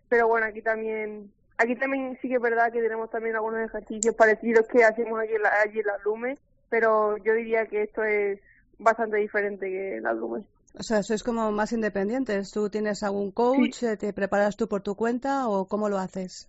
Pero 0.08 0.28
bueno, 0.28 0.46
aquí 0.46 0.62
también, 0.62 1.32
aquí 1.60 1.76
también 1.76 2.18
sí 2.22 2.28
que 2.28 2.36
es 2.36 2.40
verdad 2.40 2.72
que 2.72 2.80
tenemos 2.80 3.10
también 3.10 3.36
algunos 3.36 3.60
ejercicios 3.60 4.14
parecidos 4.14 4.66
que 4.66 4.82
hacemos 4.82 5.20
aquí 5.20 5.34
en 5.34 5.42
la, 5.42 5.50
allí 5.62 5.80
en 5.80 5.86
la 5.86 5.98
Blume, 5.98 6.38
pero 6.70 7.18
yo 7.18 7.34
diría 7.34 7.66
que 7.66 7.82
esto 7.82 8.02
es 8.02 8.40
bastante 8.78 9.18
diferente 9.18 9.66
que 9.66 9.96
en 9.96 10.04
la 10.04 10.14
Blume. 10.14 10.42
O 10.78 10.82
sea, 10.82 11.02
sois 11.02 11.22
como 11.22 11.50
más 11.52 11.72
independientes. 11.72 12.52
¿Tú 12.52 12.70
tienes 12.70 13.02
algún 13.02 13.30
coach? 13.32 13.82
eh, 13.82 13.96
¿Te 13.96 14.12
preparas 14.12 14.56
tú 14.56 14.68
por 14.68 14.82
tu 14.82 14.94
cuenta 14.94 15.48
o 15.48 15.66
cómo 15.66 15.88
lo 15.88 15.98
haces? 15.98 16.48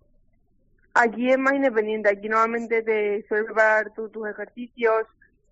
Aquí 0.94 1.30
es 1.32 1.38
más 1.38 1.54
independiente, 1.54 2.10
aquí 2.10 2.30
normalmente 2.30 2.82
te 2.84 3.26
suele 3.28 3.46
preparar 3.46 3.94
tú 3.94 4.10
tus 4.10 4.28
ejercicios. 4.30 5.08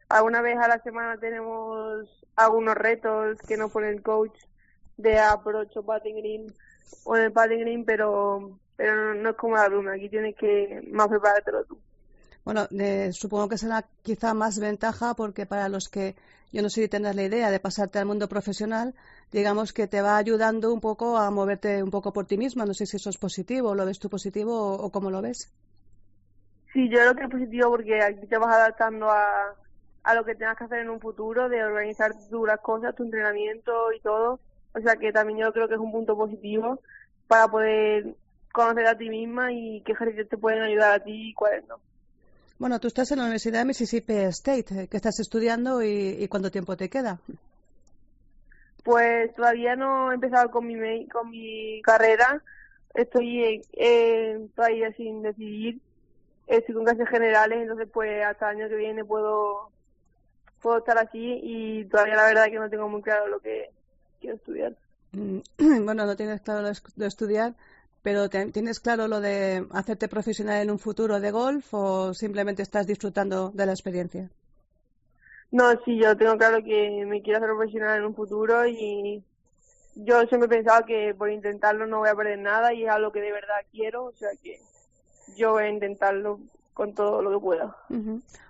Alguna 0.07 0.41
vez 0.41 0.57
a 0.57 0.67
la 0.67 0.79
semana 0.79 1.17
tenemos 1.17 2.07
algunos 2.35 2.75
retos 2.75 3.37
que 3.47 3.57
nos 3.57 3.71
pone 3.71 3.89
el 3.89 4.01
coach 4.01 4.37
de 4.97 5.19
approach 5.19 5.75
o 5.75 5.83
batting 5.83 6.17
green 6.17 6.53
o 7.03 7.17
en 7.17 7.23
el 7.23 7.29
batting 7.29 7.61
green, 7.61 7.85
pero 7.85 8.59
pero 8.79 8.95
no, 8.95 9.13
no 9.15 9.29
es 9.31 9.35
como 9.35 9.57
la 9.57 9.67
luna, 9.67 9.91
aquí 9.91 10.07
tienes 10.07 10.37
que 10.37 10.87
más 10.89 11.09
preparártelo 11.09 11.65
tú. 11.65 11.77
Bueno, 12.45 12.65
eh, 12.71 13.09
supongo 13.11 13.49
que 13.49 13.57
será 13.57 13.83
quizá 14.03 14.33
más 14.33 14.57
ventaja 14.57 15.15
porque 15.15 15.45
para 15.45 15.67
los 15.67 15.89
que 15.89 16.15
yo 16.53 16.61
no 16.61 16.69
sé 16.69 16.83
si 16.83 16.87
tendrás 16.87 17.13
la 17.17 17.23
idea 17.23 17.51
de 17.51 17.59
pasarte 17.59 17.99
al 17.99 18.05
mundo 18.05 18.29
profesional, 18.29 18.95
digamos 19.33 19.73
que 19.73 19.87
te 19.87 20.01
va 20.01 20.15
ayudando 20.15 20.73
un 20.73 20.79
poco 20.79 21.17
a 21.17 21.29
moverte 21.29 21.83
un 21.83 21.91
poco 21.91 22.13
por 22.13 22.25
ti 22.25 22.37
misma. 22.37 22.65
No 22.65 22.73
sé 22.73 22.85
si 22.85 22.95
eso 22.95 23.09
es 23.09 23.17
positivo, 23.17 23.75
lo 23.75 23.85
ves 23.85 23.99
tú 23.99 24.09
positivo 24.09 24.57
o, 24.57 24.85
o 24.85 24.89
cómo 24.91 25.11
lo 25.11 25.21
ves. 25.21 25.51
Sí, 26.71 26.87
yo 26.87 26.99
creo 26.99 27.15
que 27.15 27.23
es 27.23 27.29
positivo 27.29 27.69
porque 27.71 28.01
aquí 28.01 28.27
te 28.27 28.37
vas 28.37 28.55
adaptando 28.55 29.11
a, 29.11 29.55
a 30.03 30.15
lo 30.15 30.23
que 30.23 30.35
tengas 30.35 30.57
que 30.57 30.63
hacer 30.63 30.79
en 30.79 30.89
un 30.89 31.01
futuro, 31.01 31.49
de 31.49 31.61
organizar 31.65 32.11
las 32.47 32.59
cosas, 32.61 32.95
tu 32.95 33.03
entrenamiento 33.03 33.91
y 33.91 33.99
todo. 33.99 34.39
O 34.73 34.79
sea 34.79 34.95
que 34.95 35.11
también 35.11 35.39
yo 35.39 35.51
creo 35.51 35.67
que 35.67 35.73
es 35.73 35.81
un 35.81 35.91
punto 35.91 36.15
positivo 36.15 36.79
para 37.27 37.49
poder 37.49 38.15
conocer 38.59 38.87
a 38.87 38.97
ti 38.97 39.09
misma 39.09 39.51
y 39.51 39.81
qué 39.85 39.93
ejercicios 39.93 40.29
te 40.29 40.37
pueden 40.37 40.61
ayudar 40.61 40.93
a 40.93 41.03
ti 41.03 41.29
y 41.29 41.33
cuáles 41.33 41.67
no. 41.67 41.79
Bueno, 42.57 42.79
tú 42.79 42.87
estás 42.87 43.09
en 43.11 43.17
la 43.19 43.23
Universidad 43.23 43.59
de 43.59 43.65
Mississippi 43.65 44.13
State. 44.13 44.65
eh, 44.83 44.87
¿Qué 44.89 44.97
estás 44.97 45.19
estudiando 45.19 45.81
y, 45.81 46.17
y 46.19 46.27
cuánto 46.27 46.51
tiempo 46.51 46.75
te 46.75 46.89
queda? 46.89 47.19
Pues 48.83 49.33
todavía 49.35 49.75
no 49.75 50.11
he 50.11 50.15
empezado 50.15 50.49
con 50.51 50.67
mi 50.67 51.07
con 51.07 51.29
mi 51.29 51.81
carrera. 51.83 52.43
Estoy 52.93 53.61
eh, 53.73 54.47
todavía 54.55 54.91
sin 54.93 55.21
decidir. 55.21 55.79
Estoy 56.47 56.75
con 56.75 56.83
clases 56.83 57.07
generales, 57.07 57.61
entonces 57.61 57.87
pues 57.93 58.25
hasta 58.25 58.51
el 58.51 58.57
año 58.57 58.69
que 58.69 58.75
viene 58.75 59.05
puedo 59.05 59.71
puedo 60.61 60.79
estar 60.79 60.97
así 60.97 61.39
y 61.41 61.85
todavía 61.85 62.15
la 62.15 62.25
verdad 62.25 62.45
que 62.45 62.59
no 62.59 62.69
tengo 62.69 62.89
muy 62.89 63.01
claro 63.01 63.27
lo 63.27 63.39
que 63.39 63.69
quiero 64.19 64.35
estudiar. 64.35 64.75
Mm, 65.11 65.39
Bueno, 65.85 66.05
no 66.05 66.15
tienes 66.15 66.41
claro 66.41 66.61
lo 66.61 66.71
de 66.95 67.07
estudiar, 67.07 67.53
pero 68.03 68.29
te- 68.29 68.51
¿tienes 68.51 68.79
claro 68.79 69.07
lo 69.07 69.19
de 69.21 69.65
hacerte 69.71 70.07
profesional 70.07 70.61
en 70.61 70.71
un 70.71 70.79
futuro 70.79 71.19
de 71.19 71.31
golf 71.31 71.73
o 71.73 72.13
simplemente 72.13 72.61
estás 72.63 72.87
disfrutando 72.87 73.51
de 73.53 73.65
la 73.65 73.73
experiencia? 73.73 74.29
No, 75.51 75.71
sí, 75.83 75.99
yo 75.99 76.15
tengo 76.15 76.37
claro 76.37 76.63
que 76.63 77.05
me 77.07 77.21
quiero 77.21 77.37
hacer 77.39 77.49
profesional 77.49 77.97
en 77.99 78.05
un 78.05 78.15
futuro 78.15 78.67
y 78.67 79.23
yo 79.95 80.21
siempre 80.27 80.45
he 80.45 80.49
pensado 80.61 80.85
que 80.85 81.13
por 81.17 81.31
intentarlo 81.31 81.87
no 81.87 81.99
voy 81.99 82.09
a 82.09 82.15
perder 82.15 82.39
nada 82.39 82.73
y 82.73 82.83
es 82.85 82.89
algo 82.89 83.11
que 83.11 83.21
de 83.21 83.31
verdad 83.31 83.55
quiero, 83.71 84.05
o 84.05 84.13
sea 84.13 84.29
que 84.43 84.59
yo 85.37 85.53
voy 85.53 85.63
a 85.63 85.69
intentarlo 85.69 86.39
con 86.73 86.93
todo 86.93 87.21
lo 87.21 87.31
que 87.31 87.39
pueda. 87.39 87.75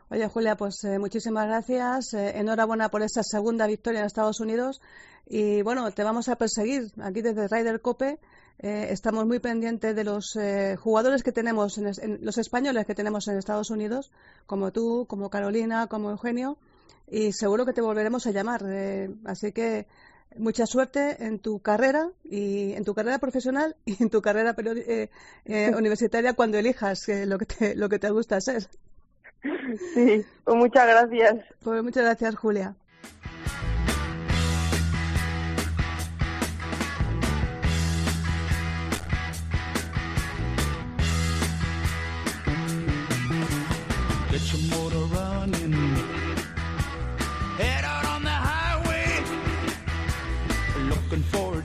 Oye, 0.10 0.28
Julia, 0.28 0.56
pues 0.56 0.84
eh, 0.84 1.00
muchísimas 1.00 1.47
gracias. 1.47 2.14
eh, 2.14 2.38
enhorabuena 2.39 2.89
por 2.89 3.02
esta 3.02 3.22
segunda 3.24 3.68
victoria 3.68 4.02
en 4.02 4.06
Estados 4.08 4.39
Unidos. 4.39 4.82
Y 5.28 5.62
bueno, 5.62 5.91
te 5.91 6.04
vamos 6.04 6.28
a 6.30 6.36
perseguir 6.36 6.91
aquí 7.02 7.22
desde 7.22 7.47
Ryder 7.47 7.80
Cope. 7.82 8.20
Eh, 8.60 8.88
estamos 8.91 9.26
muy 9.26 9.39
pendientes 9.39 9.95
de 9.95 10.03
los 10.03 10.36
eh, 10.36 10.76
jugadores 10.76 11.24
que 11.24 11.32
tenemos, 11.32 11.78
en, 11.78 12.20
los 12.22 12.38
españoles 12.38 12.86
que 12.86 12.95
tenemos 12.95 13.28
en 13.28 13.38
Estados 13.38 13.70
Unidos, 13.70 14.12
como 14.45 14.72
tú, 14.72 15.05
como 15.07 15.30
Carolina, 15.30 15.88
como 15.88 16.10
Eugenio. 16.10 16.57
Y 17.07 17.32
seguro 17.32 17.66
que 17.66 17.74
te 17.74 17.82
volveremos 17.82 18.28
a 18.28 18.32
llamar. 18.32 18.64
eh, 18.68 19.10
así 19.26 19.51
que 19.51 19.88
mucha 20.38 20.66
suerte 20.66 21.24
en 21.26 21.39
tu 21.39 21.60
carrera 21.60 22.10
y 22.24 22.74
en 22.74 22.84
tu 22.84 22.93
carrera 22.93 23.18
profesional 23.18 23.76
y 23.86 24.01
en 24.01 24.10
tu 24.10 24.22
carrera 24.22 24.55
eh, 24.57 25.10
eh, 25.45 25.72
universitaria 25.78 26.34
cuando 26.34 26.57
elijas 26.57 27.07
lo 27.07 27.38
que 27.38 27.45
te, 27.45 27.76
lo 27.76 27.89
que 27.89 27.99
te 27.99 28.10
gusta 28.10 28.38
hacer. 28.38 28.68
Sí, 29.93 30.26
pues 30.43 30.57
muchas 30.57 30.86
gracias. 30.86 31.45
Pues 31.64 31.82
muchas 31.82 32.03
gracias, 32.03 32.36
Julia. 32.36 32.76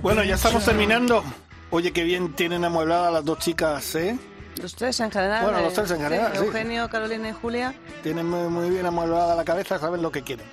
Bueno, 0.02 0.24
ya 0.24 0.34
estamos 0.34 0.64
terminando. 0.64 1.24
Oye, 1.70 1.92
qué 1.92 2.04
bien 2.04 2.34
tienen 2.34 2.64
amuebladas 2.64 3.12
las 3.12 3.24
dos 3.24 3.38
chicas, 3.38 3.94
¿eh? 3.94 4.18
Los 4.60 4.76
tres 4.76 5.00
en 5.00 5.10
general. 5.10 5.42
Bueno, 5.44 5.60
los 5.60 5.72
eh, 5.72 5.76
tres 5.76 5.90
en 5.90 6.00
general, 6.00 6.32
sí. 6.32 6.44
Eugenio, 6.44 6.88
Carolina 6.88 7.28
y 7.28 7.32
Julia. 7.32 7.74
Tienen 8.02 8.28
muy, 8.28 8.48
muy 8.48 8.70
bien 8.70 8.86
amueblada 8.86 9.34
la 9.34 9.44
cabeza, 9.44 9.78
saben 9.78 10.00
lo 10.00 10.12
que 10.12 10.22
quieren. 10.22 10.46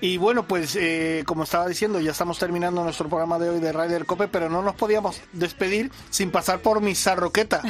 Y 0.00 0.18
bueno, 0.18 0.46
pues 0.46 0.76
eh, 0.76 1.22
como 1.26 1.44
estaba 1.44 1.66
diciendo, 1.66 2.00
ya 2.00 2.10
estamos 2.10 2.38
terminando 2.38 2.82
nuestro 2.84 3.08
programa 3.08 3.38
de 3.38 3.48
hoy 3.48 3.60
de 3.60 3.72
Ryder 3.72 4.04
Cope, 4.04 4.28
pero 4.28 4.50
no 4.50 4.62
nos 4.62 4.74
podíamos 4.74 5.20
despedir 5.32 5.90
sin 6.10 6.30
pasar 6.30 6.60
por 6.60 6.82
mi 6.82 6.94
Sarroqueta, 6.94 7.62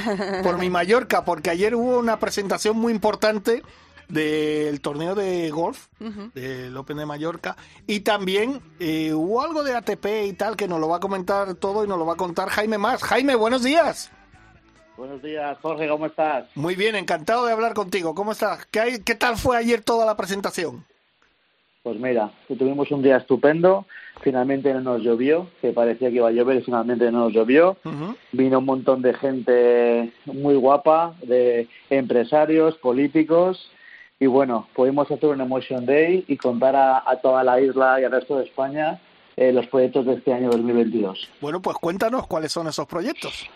por 0.43 0.59
mi 0.59 0.69
Mallorca, 0.71 1.25
porque 1.25 1.51
ayer 1.51 1.75
hubo 1.75 1.99
una 1.99 2.19
presentación 2.19 2.77
muy 2.77 2.93
importante 2.93 3.63
del 4.09 4.81
torneo 4.81 5.15
de 5.15 5.51
golf 5.51 5.87
del 6.35 6.77
Open 6.77 6.97
de 6.97 7.07
Mallorca 7.07 7.57
y 7.87 8.01
también 8.01 8.61
eh, 8.81 9.13
hubo 9.13 9.43
algo 9.43 9.63
de 9.63 9.75
ATP 9.77 10.07
y 10.27 10.33
tal 10.33 10.57
que 10.57 10.67
nos 10.69 10.81
lo 10.81 10.89
va 10.89 10.97
a 10.97 11.01
comentar 11.01 11.55
todo 11.55 11.85
y 11.85 11.89
nos 11.89 11.99
lo 11.99 12.07
va 12.07 12.15
a 12.15 12.17
contar 12.17 12.49
Jaime 12.49 12.79
más. 12.79 13.03
Jaime, 13.03 13.35
buenos 13.35 13.63
días. 13.63 14.11
Buenos 14.97 15.23
días, 15.23 15.57
Jorge, 15.63 15.87
¿cómo 15.89 16.07
estás? 16.07 16.47
Muy 16.57 16.75
bien, 16.75 16.97
encantado 16.97 17.47
de 17.47 17.53
hablar 17.53 17.73
contigo. 17.75 18.15
¿Cómo 18.15 18.33
estás? 18.33 18.67
¿Qué, 18.67 18.81
hay- 18.81 18.99
qué 19.05 19.15
tal 19.15 19.37
fue 19.37 19.57
ayer 19.57 19.83
toda 19.83 20.05
la 20.05 20.17
presentación? 20.17 20.85
Pues 21.85 21.99
mira, 22.01 22.33
que 22.49 22.57
tuvimos 22.57 22.91
un 22.91 23.03
día 23.03 23.17
estupendo, 23.19 23.87
finalmente 24.23 24.75
no 24.75 24.81
nos 24.81 25.03
llovió, 25.03 25.49
que 25.61 25.71
parecía 25.73 26.09
que 26.11 26.17
iba 26.17 26.29
a 26.29 26.33
llover 26.33 26.57
y 26.59 26.63
finalmente 26.63 27.11
no 27.13 27.21
nos 27.21 27.33
llovió. 27.33 27.77
Vino 28.33 28.59
un 28.59 28.65
montón 28.65 29.01
de 29.01 29.15
gente 29.15 30.13
muy 30.27 30.57
guapa, 30.57 31.15
de 31.23 31.69
empresarios, 31.89 32.77
políticos, 32.79 33.71
y 34.21 34.27
bueno, 34.27 34.67
pudimos 34.75 35.11
hacer 35.11 35.29
un 35.29 35.41
Emotion 35.41 35.87
Day 35.87 36.25
y 36.27 36.37
contar 36.37 36.75
a, 36.77 37.03
a 37.09 37.17
toda 37.21 37.45
la 37.45 37.61
isla 37.61 38.01
y 38.01 38.05
al 38.05 38.11
resto 38.13 38.39
de 38.39 38.45
España 38.47 39.01
eh, 39.37 39.53
los 39.53 39.67
proyectos 39.69 40.07
de 40.07 40.15
este 40.15 40.33
año 40.33 40.51
2022. 40.51 41.29
Bueno, 41.41 41.63
pues 41.63 41.77
cuéntanos 41.79 42.27
cuáles 42.27 42.51
son 42.51 42.67
esos 42.67 42.87
proyectos. 42.87 43.49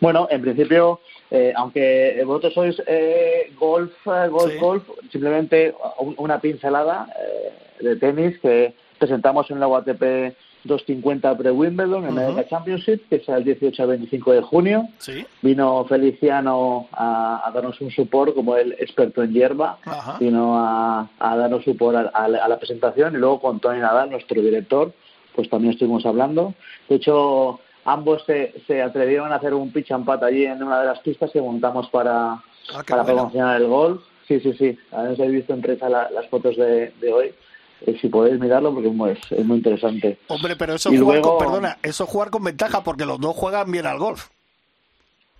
Bueno, 0.00 0.28
en 0.30 0.42
principio, 0.42 1.00
eh, 1.30 1.52
aunque 1.56 2.22
vosotros 2.24 2.54
sois 2.54 2.82
eh, 2.86 3.52
golf, 3.58 3.92
eh, 4.06 4.28
golf, 4.28 4.52
Sí. 4.52 4.58
golf, 4.58 4.84
simplemente 5.10 5.74
un- 5.98 6.14
una 6.18 6.38
pincelada 6.40 7.08
eh, 7.18 7.84
de 7.84 7.96
tenis 7.96 8.38
que 8.40 8.74
presentamos 8.98 9.50
en 9.50 9.58
la 9.58 9.66
UATP 9.66 10.34
250 10.64 11.36
pre-Wimbledon, 11.36 12.04
en 12.04 12.10
Ujú. 12.12 12.20
America 12.20 12.48
Championship, 12.48 13.08
que 13.08 13.16
es 13.16 13.28
el 13.28 13.44
18 13.44 13.82
al 13.82 13.88
25 13.90 14.32
de 14.32 14.42
junio. 14.42 14.88
Sí. 14.98 15.26
Vino 15.42 15.84
Feliciano 15.86 16.88
a, 16.92 17.42
a 17.46 17.50
darnos 17.50 17.80
un 17.80 17.90
support 17.90 18.34
como 18.34 18.56
el 18.56 18.72
experto 18.72 19.22
en 19.22 19.32
hierba, 19.32 19.78
Ajá. 19.84 20.18
vino 20.18 20.56
a, 20.58 21.08
a 21.18 21.36
darnos 21.36 21.64
support 21.64 21.96
a, 21.96 22.08
a 22.24 22.28
la- 22.28 22.58
presentación 22.58 23.14
y 23.14 23.18
luego 23.18 23.40
con 23.40 23.58
Tony 23.60 23.80
Nadal, 23.80 24.10
nuestro 24.10 24.40
director, 24.40 24.92
pues 25.34 25.48
también 25.50 25.72
estuvimos 25.72 26.06
hablando. 26.06 26.54
De 26.88 26.96
hecho, 26.96 27.58
ambos 27.84 28.22
se, 28.24 28.54
se 28.66 28.80
atrevieron 28.82 29.32
a 29.32 29.36
hacer 29.36 29.54
un 29.54 29.72
pitch 29.72 29.90
and 29.90 30.04
putt 30.04 30.22
allí 30.22 30.44
en 30.44 30.62
una 30.62 30.80
de 30.80 30.86
las 30.86 31.00
pistas 31.00 31.30
que 31.32 31.40
montamos 31.40 31.88
para, 31.90 32.34
Ah, 32.72 32.84
para 32.88 33.02
promocionar 33.04 33.60
el 33.60 33.66
golf. 33.66 34.02
Sí, 34.28 34.38
sí, 34.38 34.52
sí. 34.52 34.78
Habéis 34.92 35.18
visto 35.32 35.52
en 35.52 35.60
prensa 35.62 35.88
la- 35.88 36.08
las 36.10 36.28
fotos 36.28 36.56
de, 36.56 36.92
de 37.00 37.12
hoy. 37.12 37.34
Eh, 37.86 37.96
si 38.00 38.08
podéis 38.08 38.38
mirarlo 38.40 38.72
porque 38.72 38.88
es 38.88 38.94
muy, 38.94 39.10
es 39.30 39.44
muy 39.44 39.56
interesante. 39.58 40.18
Hombre, 40.28 40.56
pero 40.56 40.74
eso 40.74 40.92
Y 40.92 40.98
jugar 40.98 41.18
luego- 41.18 41.38
con, 41.38 41.46
perdona, 41.46 41.78
eso 41.82 42.06
jugar 42.06 42.30
con 42.30 42.44
ventaja 42.44 42.82
porque 42.84 43.04
los 43.06 43.20
dos 43.20 43.34
juegan 43.36 43.70
bien 43.70 43.86
al 43.86 43.98
golf. 43.98 44.28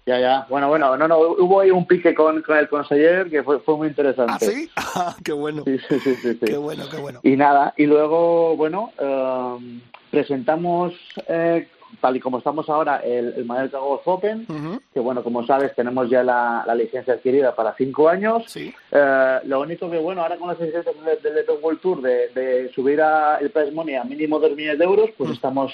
Ya, 0.05 0.19
ya. 0.19 0.47
Bueno, 0.51 0.69
bueno, 0.69 0.97
no, 0.97 1.07
no. 1.07 1.17
Hubo 1.19 1.61
ahí 1.61 1.71
un 1.71 1.87
pique 1.87 2.13
con, 2.13 2.43
con 2.43 2.57
el 2.59 2.69
conseller 2.69 3.31
que 3.31 3.45
fue, 3.45 3.61
fue 3.61 3.77
muy 3.77 3.87
interesante. 3.89 4.33
¿Ah, 4.33 4.39
sí? 4.41 4.69
Ah, 4.77 5.17
qué 5.25 5.33
bueno. 5.33 5.63
Sí, 5.65 5.79
sí, 5.89 6.01
sí, 6.01 6.15
sí, 6.17 6.33
sí. 6.35 6.39
Qué 6.45 6.57
bueno, 6.57 6.85
qué 6.91 6.97
bueno. 6.97 7.21
Y 7.23 7.37
nada, 7.37 7.73
y 7.77 7.87
luego, 7.87 8.57
bueno, 8.57 8.91
eh, 8.99 9.81
presentamos, 10.11 10.93
eh, 11.29 11.69
tal 12.01 12.17
y 12.17 12.21
como 12.21 12.39
estamos 12.39 12.69
ahora, 12.69 12.97
el, 12.99 13.35
el 13.37 13.45
Mallorca 13.45 13.79
Golf 13.79 14.07
Open, 14.07 14.47
Ujú. 14.49 14.81
que 14.93 15.01
bueno, 15.01 15.23
como 15.23 15.47
sabes, 15.47 15.75
tenemos 15.75 16.09
ya 16.11 16.23
la, 16.23 16.65
la 16.67 16.75
licencia 16.75 17.15
adquirida 17.15 17.55
para 17.55 17.75
cinco 17.75 18.09
años. 18.09 18.45
Sí. 18.47 18.73
Eh, 18.91 19.39
lo 19.45 19.61
único 19.61 19.91
que, 19.91 19.99
bueno, 19.99 20.23
ahora 20.23 20.37
con 20.37 20.49
las 20.49 20.59
licencias 20.61 20.95
del, 21.23 21.35
Leto 21.35 21.59
World 21.63 21.81
Tour 21.81 22.03
de, 22.03 22.29
de 22.29 22.71
subir 22.75 23.01
a 23.01 23.39
el 23.39 23.51
prize 23.51 23.73
money 23.73 23.95
a 23.95 24.05
mínimo 24.05 24.39
dos 24.39 24.57
millones 24.57 24.79
de 24.79 24.85
euros, 24.85 25.11
pues 25.17 25.31
estamos 25.31 25.73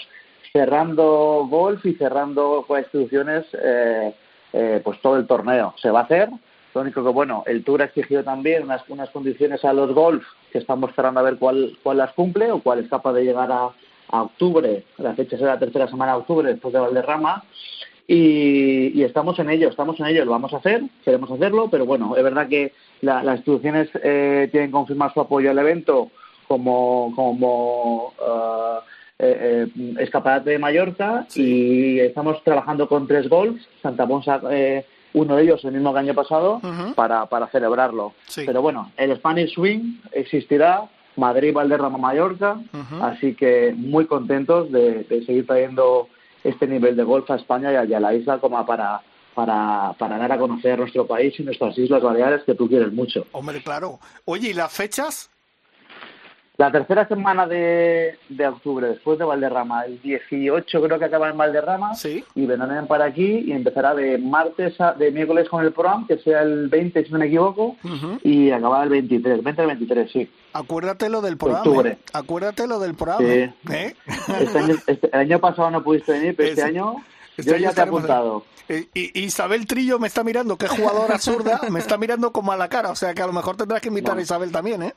cerrando 0.52 1.46
golf 1.48 1.84
y 1.84 1.94
cerrando 1.94 2.64
con 2.66 2.78
instituciones 2.78 3.44
eh, 3.52 4.14
eh, 4.52 4.80
pues 4.82 5.00
todo 5.00 5.16
el 5.16 5.26
torneo. 5.26 5.74
Se 5.80 5.90
va 5.90 6.00
a 6.00 6.04
hacer. 6.04 6.30
Lo 6.74 6.82
único 6.82 7.02
que, 7.02 7.10
bueno, 7.10 7.42
el 7.46 7.64
Tour 7.64 7.82
ha 7.82 7.86
exigido 7.86 8.22
también 8.22 8.62
unas, 8.62 8.82
unas 8.88 9.10
condiciones 9.10 9.64
a 9.64 9.72
los 9.72 9.92
golf 9.94 10.24
que 10.52 10.58
estamos 10.58 10.90
esperando 10.90 11.20
a 11.20 11.22
ver 11.24 11.36
cuál, 11.36 11.76
cuál 11.82 11.98
las 11.98 12.12
cumple 12.12 12.50
o 12.52 12.60
cuál 12.60 12.80
es 12.80 12.88
capaz 12.88 13.14
de 13.14 13.24
llegar 13.24 13.50
a, 13.50 13.70
a 14.10 14.22
octubre. 14.22 14.84
La 14.98 15.14
fecha 15.14 15.36
será 15.36 15.54
la 15.54 15.58
tercera 15.58 15.88
semana 15.88 16.12
de 16.12 16.18
octubre 16.18 16.48
después 16.52 16.72
de 16.72 16.80
Valderrama. 16.80 17.44
Y, 18.06 18.98
y 18.98 19.02
estamos 19.02 19.38
en 19.38 19.50
ello, 19.50 19.68
estamos 19.68 20.00
en 20.00 20.06
ello, 20.06 20.24
lo 20.24 20.30
vamos 20.30 20.52
a 20.54 20.56
hacer, 20.56 20.82
queremos 21.04 21.30
hacerlo, 21.30 21.68
pero 21.70 21.84
bueno, 21.84 22.16
es 22.16 22.22
verdad 22.22 22.48
que 22.48 22.72
la- 23.02 23.22
las 23.22 23.36
instituciones 23.36 23.90
eh, 24.02 24.48
tienen 24.50 24.70
que 24.70 24.72
confirmar 24.72 25.12
su 25.12 25.20
apoyo 25.20 25.50
al 25.50 25.58
evento 25.58 26.10
como, 26.46 27.12
como 27.14 28.14
eh, 28.18 28.78
eh, 29.18 29.66
eh, 29.76 29.94
escaparate 29.98 30.50
de 30.50 30.58
Mallorca 30.58 31.26
y 31.34 32.00
estamos 32.00 32.42
trabajando 32.44 32.88
con 32.88 33.06
tres 33.06 33.28
golfs, 33.28 33.68
Santa 33.82 34.06
Ponsa, 34.06 34.40
eh, 34.50 34.86
uno 35.12 35.36
de 35.36 35.42
ellos 35.42 35.62
el 35.66 35.72
mismo 35.72 35.92
que 35.92 35.98
año 35.98 36.14
pasado, 36.14 36.60
para, 36.94 37.26
para 37.26 37.48
celebrarlo. 37.48 38.14
Sí. 38.26 38.44
Pero 38.46 38.62
bueno, 38.62 38.90
el 38.96 39.14
Spanish 39.16 39.52
Swing 39.52 39.96
existirá, 40.12 40.84
Madrid, 41.18 41.52
Valderrama, 41.52 41.98
Mallorca, 41.98 42.60
así 43.02 43.34
que 43.34 43.74
muy 43.76 44.06
contentos 44.06 44.70
de, 44.70 45.04
de 45.04 45.26
seguir 45.26 45.46
trayendo 45.46 46.08
este 46.44 46.66
nivel 46.66 46.96
de 46.96 47.02
golf 47.02 47.30
a 47.30 47.36
España 47.36 47.72
y 47.72 47.76
a, 47.76 47.84
y 47.84 47.94
a 47.94 48.00
la 48.00 48.14
isla 48.14 48.38
como 48.38 48.64
para, 48.64 49.00
para, 49.34 49.92
para 49.98 50.18
dar 50.18 50.32
a 50.32 50.38
conocer 50.38 50.78
nuestro 50.78 51.06
país 51.06 51.38
y 51.38 51.42
nuestras 51.42 51.76
Islas 51.76 52.02
Baleares 52.02 52.42
que 52.44 52.54
tú 52.54 52.68
quieres 52.68 52.92
mucho. 52.92 53.26
Hombre, 53.32 53.62
claro. 53.62 53.98
Oye, 54.24 54.50
¿y 54.50 54.54
las 54.54 54.72
fechas? 54.72 55.30
La 56.58 56.72
tercera 56.72 57.06
semana 57.06 57.46
de, 57.46 58.18
de 58.28 58.46
octubre, 58.48 58.88
después 58.88 59.16
de 59.16 59.24
Valderrama, 59.24 59.84
el 59.84 60.02
18 60.02 60.82
creo 60.82 60.98
que 60.98 61.04
acaba 61.04 61.30
en 61.30 61.38
Valderrama, 61.38 61.94
Sí. 61.94 62.24
y 62.34 62.46
vendrán 62.46 62.88
para 62.88 63.04
aquí 63.04 63.44
y 63.46 63.52
empezará 63.52 63.94
de 63.94 64.18
martes 64.18 64.78
a, 64.80 64.92
de 64.92 65.12
miércoles 65.12 65.48
con 65.48 65.64
el 65.64 65.72
programa, 65.72 66.04
que 66.08 66.18
sea 66.18 66.42
el 66.42 66.68
20 66.68 67.04
si 67.04 67.12
no 67.12 67.20
me 67.20 67.26
equivoco, 67.26 67.76
y 68.24 68.50
acabará 68.50 68.82
el 68.82 68.90
23, 68.90 69.40
20 69.44 69.62
al 69.62 69.66
23, 69.68 70.10
sí. 70.12 70.28
Acuérdate 70.52 71.08
lo 71.08 71.20
del 71.20 71.36
programa. 71.36 71.62
Octubre. 71.64 71.90
¿eh? 71.92 71.98
Acuérdate 72.12 72.66
lo 72.66 72.80
del 72.80 72.94
programa. 72.96 73.20
Sí. 73.20 73.72
¿eh? 73.72 73.94
Este 74.40 74.58
año- 74.58 74.76
este- 74.88 75.06
el 75.12 75.20
año 75.20 75.38
pasado 75.38 75.70
no 75.70 75.84
pudiste 75.84 76.10
venir, 76.10 76.34
pero 76.36 76.48
este 76.48 76.62
año 76.64 76.96
este 77.36 77.50
yo 77.52 77.56
año 77.56 77.64
ya 77.68 77.72
te 77.72 77.80
he 77.82 77.84
apuntado. 77.84 78.44
Eh, 78.68 78.88
y, 78.94 79.20
Isabel 79.20 79.64
Trillo 79.68 80.00
me 80.00 80.08
está 80.08 80.24
mirando, 80.24 80.56
qué 80.58 80.66
jugadora 80.66 81.18
zurda, 81.20 81.60
me 81.70 81.78
está 81.78 81.96
mirando 81.98 82.32
como 82.32 82.50
a 82.50 82.56
la 82.56 82.68
cara. 82.68 82.90
O 82.90 82.96
sea 82.96 83.14
que 83.14 83.22
a 83.22 83.26
lo 83.28 83.32
mejor 83.32 83.56
tendrás 83.56 83.80
que 83.80 83.88
invitar 83.88 84.18
a. 84.18 84.20
Isabel 84.20 84.50
también, 84.50 84.82
¿eh? 84.82 84.94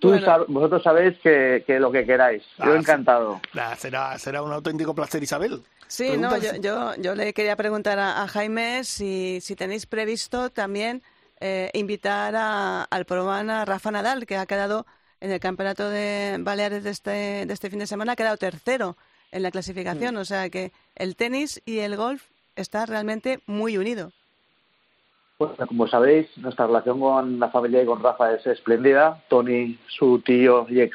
Tú 0.00 0.08
Bueno. 0.08 0.26
sab- 0.26 0.46
vosotros 0.48 0.82
sabéis 0.82 1.18
que, 1.22 1.62
que 1.66 1.78
lo 1.78 1.92
que 1.92 2.04
queráis. 2.06 2.42
Ah, 2.58 2.66
Yo 2.66 2.72
sí. 2.72 2.78
encantado. 2.78 3.40
Será, 3.76 4.18
será 4.18 4.42
un 4.42 4.52
auténtico 4.52 4.94
placer, 4.94 5.22
Isabel. 5.22 5.62
Sí, 5.88 6.16
no, 6.16 6.36
yo, 6.38 6.54
yo, 6.56 6.94
yo 6.96 7.14
le 7.14 7.32
quería 7.34 7.56
preguntar 7.56 7.98
a, 7.98 8.22
a 8.22 8.28
Jaime 8.28 8.84
si, 8.84 9.40
si 9.42 9.56
tenéis 9.56 9.86
previsto 9.86 10.48
también 10.50 11.02
eh, 11.40 11.70
invitar 11.74 12.34
a- 12.36 12.84
al 12.84 13.04
programa 13.04 13.62
a 13.62 13.64
Rafa 13.64 13.90
Nadal, 13.90 14.24
que 14.26 14.36
ha 14.36 14.46
quedado 14.46 14.86
en 15.20 15.32
el 15.32 15.40
campeonato 15.40 15.88
de 15.90 16.36
Baleares 16.40 16.82
de 16.84 16.90
este, 16.90 17.10
de 17.46 17.52
este 17.52 17.68
fin 17.68 17.78
de 17.80 17.86
semana, 17.86 18.12
ha 18.12 18.16
quedado 18.16 18.36
tercero 18.38 18.96
en 19.32 19.42
la 19.42 19.50
clasificación. 19.50 20.16
O 20.16 20.24
sea 20.24 20.48
que 20.48 20.72
el 20.96 21.14
tenis 21.16 21.60
y 21.66 21.80
el 21.80 21.96
golf 21.96 22.22
está 22.56 22.86
realmente 22.86 23.40
muy 23.46 23.76
unido. 23.76 24.12
Bueno, 25.40 25.54
como 25.66 25.86
sabéis, 25.88 26.26
nuestra 26.36 26.66
relación 26.66 27.00
con 27.00 27.40
la 27.40 27.48
familia 27.48 27.82
y 27.82 27.86
con 27.86 28.02
Rafa 28.02 28.34
es 28.34 28.46
espléndida. 28.46 29.22
Tony, 29.30 29.78
su 29.88 30.18
tío 30.18 30.66
y 30.68 30.82
ex, 30.82 30.94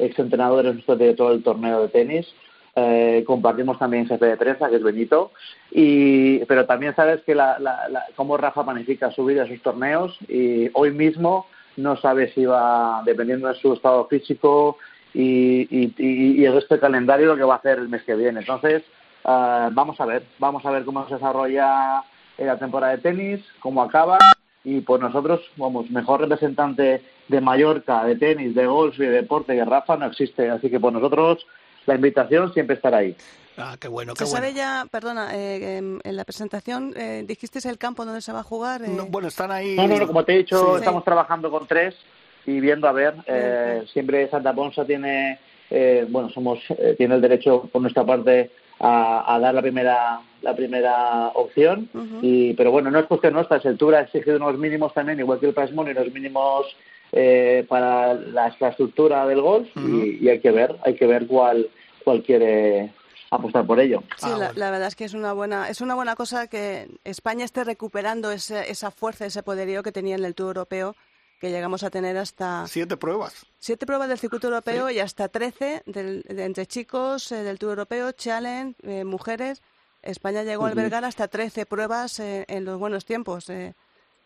ex 0.00 0.18
entrenador, 0.18 0.66
es 0.66 0.74
nuestro 0.74 0.96
director 0.96 1.30
del 1.30 1.44
torneo 1.44 1.82
de 1.82 1.88
tenis. 1.90 2.26
Eh, 2.74 3.22
compartimos 3.24 3.78
también 3.78 4.08
jefe 4.08 4.26
de 4.26 4.36
prensa, 4.36 4.68
que 4.68 4.74
es 4.76 4.82
Benito. 4.82 5.30
Y, 5.70 6.44
pero 6.46 6.66
también 6.66 6.96
sabes 6.96 7.22
que 7.22 7.36
la, 7.36 7.60
la, 7.60 7.88
la- 7.88 8.06
cómo 8.16 8.36
Rafa 8.36 8.64
planifica 8.64 9.12
su 9.12 9.24
vida, 9.26 9.46
sus 9.46 9.62
torneos. 9.62 10.18
Y 10.26 10.68
hoy 10.72 10.90
mismo 10.90 11.46
no 11.76 11.96
sabe 11.96 12.32
si 12.32 12.44
va, 12.46 13.00
dependiendo 13.06 13.46
de 13.46 13.54
su 13.60 13.74
estado 13.74 14.08
físico 14.08 14.76
y, 15.12 15.68
y, 15.70 15.94
y- 15.98 16.42
y 16.42 16.44
el 16.44 16.54
resto 16.54 16.74
del 16.74 16.80
calendario, 16.80 17.26
lo 17.26 17.36
que 17.36 17.44
va 17.44 17.54
a 17.54 17.58
hacer 17.58 17.78
el 17.78 17.88
mes 17.88 18.02
que 18.02 18.16
viene. 18.16 18.40
Entonces, 18.40 18.82
ah, 19.24 19.70
vamos 19.72 20.00
a 20.00 20.04
ver, 20.04 20.24
vamos 20.40 20.66
a 20.66 20.72
ver 20.72 20.84
cómo 20.84 21.06
se 21.06 21.14
desarrolla 21.14 22.00
eh, 22.00 22.02
la 22.38 22.58
temporada 22.58 22.96
de 22.96 23.02
tenis, 23.02 23.40
cómo 23.60 23.82
acaba 23.82 24.18
y 24.64 24.80
pues 24.80 25.00
nosotros, 25.00 25.40
vamos, 25.56 25.90
mejor 25.90 26.20
representante 26.22 27.02
de 27.28 27.40
Mallorca, 27.40 28.04
de 28.04 28.16
tenis, 28.16 28.54
de 28.54 28.66
golf 28.66 28.96
y 28.98 29.02
de 29.02 29.10
deporte 29.10 29.54
que 29.54 29.64
Rafa 29.64 29.96
no 29.96 30.06
existe, 30.06 30.48
así 30.50 30.70
que 30.70 30.80
por 30.80 30.92
nosotros 30.92 31.46
la 31.86 31.94
invitación 31.94 32.52
siempre 32.54 32.76
estará 32.76 32.98
ahí. 32.98 33.14
Ah, 33.56 33.76
qué 33.78 33.86
bueno, 33.88 34.14
qué 34.14 34.24
¿Se 34.24 34.30
bueno. 34.32 34.46
sabe 34.46 34.54
ya, 34.56 34.84
perdona, 34.90 35.34
eh, 35.36 35.76
en, 35.76 36.00
en 36.02 36.16
la 36.16 36.24
presentación 36.24 36.92
eh, 36.96 37.24
dijisteis 37.26 37.66
el 37.66 37.78
campo 37.78 38.04
donde 38.04 38.20
se 38.22 38.32
va 38.32 38.40
a 38.40 38.42
jugar? 38.42 38.82
eh? 38.82 38.88
No, 38.88 39.06
bueno, 39.06 39.28
están 39.28 39.52
ahí. 39.52 39.76
No, 39.76 39.86
no, 39.86 39.96
no, 39.98 40.06
como 40.06 40.24
te 40.24 40.34
he 40.34 40.38
dicho, 40.38 40.72
Sí. 40.72 40.78
estamos 40.78 41.04
trabajando 41.04 41.50
con 41.50 41.66
tres 41.66 41.94
y 42.46 42.58
viendo 42.58 42.88
a 42.88 42.92
ver, 42.92 43.14
eh, 43.26 43.84
siempre 43.92 44.28
Santa 44.28 44.52
Ponsa 44.54 44.84
tiene, 44.84 45.38
eh, 45.70 46.04
bueno, 46.08 46.30
somos, 46.30 46.58
eh, 46.70 46.94
tiene 46.98 47.14
el 47.14 47.20
derecho 47.20 47.68
por 47.70 47.80
nuestra 47.80 48.04
parte 48.04 48.50
a, 48.86 49.34
a 49.34 49.38
dar 49.40 49.54
la 49.54 49.62
primera 49.62 50.20
la 50.42 50.54
primera 50.54 51.28
opción. 51.28 51.88
y 52.20 52.52
Pero 52.54 52.70
bueno, 52.70 52.90
no 52.90 52.98
es 52.98 53.06
cuestión 53.06 53.32
nuestra, 53.32 53.56
el 53.64 53.78
Tour 53.78 53.94
ha 53.94 54.02
exigido 54.02 54.36
unos 54.36 54.58
mínimos 54.58 54.92
también, 54.92 55.18
igual 55.18 55.40
que 55.40 55.46
el 55.46 55.54
Price 55.54 55.72
Money, 55.72 55.94
unos 55.96 56.12
mínimos 56.12 56.66
eh, 57.12 57.64
para 57.68 58.12
la 58.14 58.48
infraestructura 58.48 59.26
del 59.26 59.40
golf 59.40 59.68
y, 59.76 60.18
y 60.24 60.28
hay 60.28 60.40
que 60.40 60.50
ver, 60.50 60.76
hay 60.84 60.94
que 60.96 61.06
ver 61.06 61.26
cuál, 61.26 61.68
cuál 62.04 62.22
quiere 62.22 62.92
apostar 63.30 63.66
por 63.66 63.80
ello. 63.80 64.02
Sí, 64.18 64.28
la, 64.38 64.52
la 64.54 64.70
verdad 64.70 64.88
es 64.88 64.96
que 64.96 65.04
es 65.04 65.14
una 65.14 65.32
buena 65.32 65.68
es 65.70 65.80
una 65.80 65.94
buena 65.94 66.14
cosa 66.14 66.46
que 66.46 66.88
España 67.04 67.44
esté 67.46 67.64
recuperando 67.64 68.30
ese- 68.32 68.70
esa 68.70 68.90
fuerza, 68.90 69.24
ese 69.26 69.42
poderío 69.42 69.82
que 69.82 69.92
tenía 69.92 70.14
en 70.16 70.24
el 70.24 70.34
Tour 70.34 70.48
Europeo, 70.48 70.94
que 71.44 71.50
llegamos 71.50 71.82
a 71.82 71.90
tener 71.90 72.16
hasta 72.16 72.66
Siete 72.68 72.96
pruebas. 72.96 73.34
siete 73.58 73.84
pruebas 73.84 74.08
del 74.08 74.18
circuito 74.18 74.46
europeo 74.46 74.88
y 74.88 74.98
hasta 74.98 75.28
13 75.28 75.82
del, 75.84 76.22
de- 76.22 76.44
entre 76.44 76.66
chicos 76.66 77.30
eh, 77.32 77.42
del 77.42 77.58
Tour 77.58 77.70
Europeo, 77.72 78.12
Challenge, 78.12 78.74
eh, 78.82 79.04
mujeres. 79.04 79.60
España 80.02 80.42
llegó 80.42 80.64
a 80.64 80.68
albergar 80.70 81.04
hasta 81.04 81.28
13 81.28 81.66
pruebas 81.66 82.18
eh, 82.18 82.46
en 82.48 82.64
los 82.64 82.78
buenos 82.78 83.04
tiempos. 83.04 83.50
eh, 83.50 83.74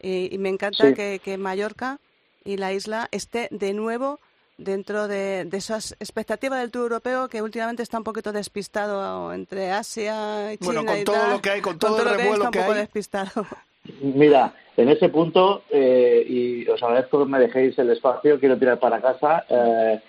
y, 0.00 0.32
y 0.32 0.38
me 0.38 0.48
encanta 0.48 0.88
Sí. 0.90 0.94
que, 0.94 1.20
que 1.24 1.38
Mallorca 1.38 1.98
y 2.44 2.56
la 2.56 2.72
isla 2.72 3.08
esté 3.10 3.48
de 3.50 3.72
nuevo 3.74 4.20
dentro 4.56 5.08
de, 5.08 5.44
de 5.44 5.56
esas 5.56 5.96
expectativas 5.98 6.60
del 6.60 6.70
Tour 6.70 6.82
Europeo 6.84 7.28
que 7.28 7.42
últimamente 7.42 7.82
está 7.82 7.98
un 7.98 8.04
poquito 8.04 8.30
despistado 8.32 9.32
entre 9.32 9.72
Asia 9.72 10.52
y 10.52 10.58
China 10.58 10.66
Bueno, 10.82 10.84
con 10.84 10.98
y 10.98 11.04
todo 11.04 11.16
tal. 11.16 11.30
lo 11.30 11.42
que 11.42 11.50
hay, 11.50 11.60
con 11.62 11.78
todo 11.80 11.98
el 11.98 12.04
lo 12.04 12.10
que 12.10 12.14
hay, 12.16 12.16
revuelo 12.22 12.44
está 12.44 12.58
un 12.58 12.64
poco 12.64 12.72
hay. 12.74 12.78
despistado. 12.78 13.46
Mira, 14.02 14.52
en 14.76 14.88
ese 14.88 15.08
punto, 15.08 15.62
eh, 15.70 16.24
y 16.28 16.68
os 16.68 16.82
agradezco 16.82 17.18
que 17.24 17.30
me 17.30 17.38
dejéis 17.38 17.78
el 17.78 17.90
espacio, 17.90 18.38
quiero 18.38 18.56
tirar 18.58 18.78
para 18.78 19.00
casa. 19.00 19.44
eh, 19.48 20.00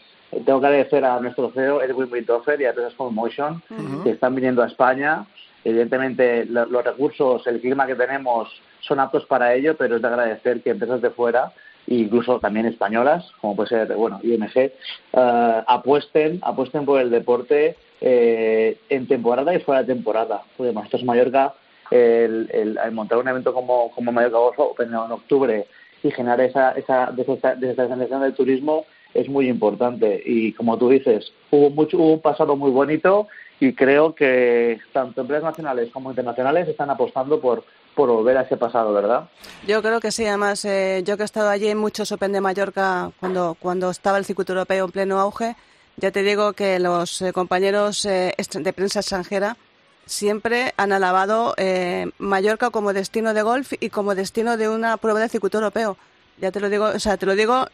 tengo 0.46 0.60
que 0.62 0.68
agradecer 0.68 1.04
a 1.06 1.20
nuestro 1.20 1.50
CEO, 1.52 1.82
Edwin 1.82 2.12
Windhofer, 2.12 2.62
y 2.62 2.66
a 2.66 2.70
Empresas 2.70 2.94
como 2.94 3.10
Motion, 3.12 3.64
que 4.04 4.12
están 4.12 4.36
viniendo 4.36 4.62
a 4.62 4.68
España. 4.68 5.26
Evidentemente, 5.64 6.46
lo- 6.46 6.66
los 6.68 6.84
recursos, 6.84 7.46
el 7.48 7.60
clima 7.60 7.88
que 7.88 7.96
tenemos 7.96 8.48
son 8.82 9.00
aptos 9.00 9.26
para 9.26 9.54
ello, 9.56 9.76
pero 9.76 9.96
es 9.96 10.02
de 10.02 10.08
agradecer 10.08 10.62
que 10.62 10.70
empresas 10.70 11.02
de 11.02 11.10
fuera, 11.10 11.52
incluso 11.88 12.40
también 12.40 12.68
españolas, 12.68 13.30
como 13.42 13.56
puede 13.56 13.70
ser, 13.70 13.94
bueno, 13.96 14.20
IMG, 14.24 14.56
eh, 15.14 15.64
apuesten, 15.68 16.40
apuesten 16.44 16.86
por 16.86 17.02
el 17.02 17.10
deporte 17.10 17.76
eh, 18.02 18.78
en 18.90 19.08
temporada 19.08 19.54
y 19.54 19.60
fuera 19.60 19.82
de 19.84 19.94
temporada. 19.94 20.44
Porque 20.56 20.72
en 20.72 21.06
Mallorca, 21.06 21.54
el, 21.92 22.78
montar 22.92 23.18
un 23.18 23.28
evento 23.28 23.54
como, 23.54 23.92
como 23.92 24.12
Mallorca 24.12 24.38
Open 24.64 24.90
en 24.90 24.96
octubre 24.96 25.68
y 26.04 26.12
generar 26.12 26.42
esa, 26.42 26.72
esa 26.72 27.12
desesta- 27.12 27.56
desestacionalización 27.56 28.22
del 28.22 28.34
turismo 28.34 28.86
es 29.14 29.28
muy 29.28 29.50
importante. 29.50 30.22
Y 30.26 30.54
como 30.54 30.78
tú 30.78 30.90
dices, 30.90 31.32
hubo, 31.52 31.70
mucho, 31.70 31.98
hubo 31.98 32.14
un 32.14 32.22
pasado 32.22 32.56
muy 32.56 32.72
bonito 32.72 33.28
y 33.60 33.74
creo 33.74 34.16
que 34.16 34.80
tanto 34.94 35.22
empresas 35.22 35.44
nacionales 35.44 35.90
como 35.92 36.10
internacionales 36.10 36.68
están 36.68 36.90
apostando 36.90 37.42
por, 37.42 37.64
por 37.96 38.10
volver 38.10 38.38
a 38.38 38.42
ese 38.44 38.56
pasado, 38.56 38.94
¿verdad? 38.94 39.28
Yo 39.68 39.82
creo 39.82 40.00
que 40.00 40.12
sí, 40.12 40.26
además, 40.26 40.64
eh, 40.64 41.02
yo 41.04 41.18
que 41.18 41.24
he 41.24 41.26
estado 41.26 41.50
allí 41.50 41.68
en 41.68 41.78
muchos 41.78 42.12
Open 42.12 42.32
de 42.32 42.40
Mallorca 42.40 43.12
cuando, 43.20 43.58
cuando 43.60 43.90
estaba 43.90 44.18
el 44.18 44.26
circuito 44.26 44.54
europeo 44.54 44.86
en 44.86 44.92
pleno 44.92 45.20
auge, 45.20 45.56
ya 45.98 46.12
te 46.12 46.24
digo 46.24 46.54
que 46.54 46.80
los 46.80 47.22
eh, 47.22 47.34
compañeros 47.34 48.06
eh, 48.06 48.34
de 48.38 48.74
prensa 48.74 49.00
extranjera 49.02 49.58
siempre 50.10 50.74
han 50.76 50.92
alabado 50.92 51.54
eh, 51.58 52.10
Mallorca 52.18 52.72
como 52.72 52.94
destino 52.94 53.34
de 53.34 53.44
golf 53.44 53.74
y 53.80 53.90
como 53.90 54.16
destino 54.16 54.58
de 54.58 54.68
una 54.68 54.98
prueba 54.98 55.20
de 55.20 55.30
circuito 55.30 55.60
europeo. 55.60 55.98
Ya 56.40 56.52
te 56.52 56.60
lo 56.60 56.70
digo, 56.70 56.86
o 56.86 57.00
sea, 57.00 57.18
te 57.18 57.26
lo 57.26 57.36
digo 57.36 57.68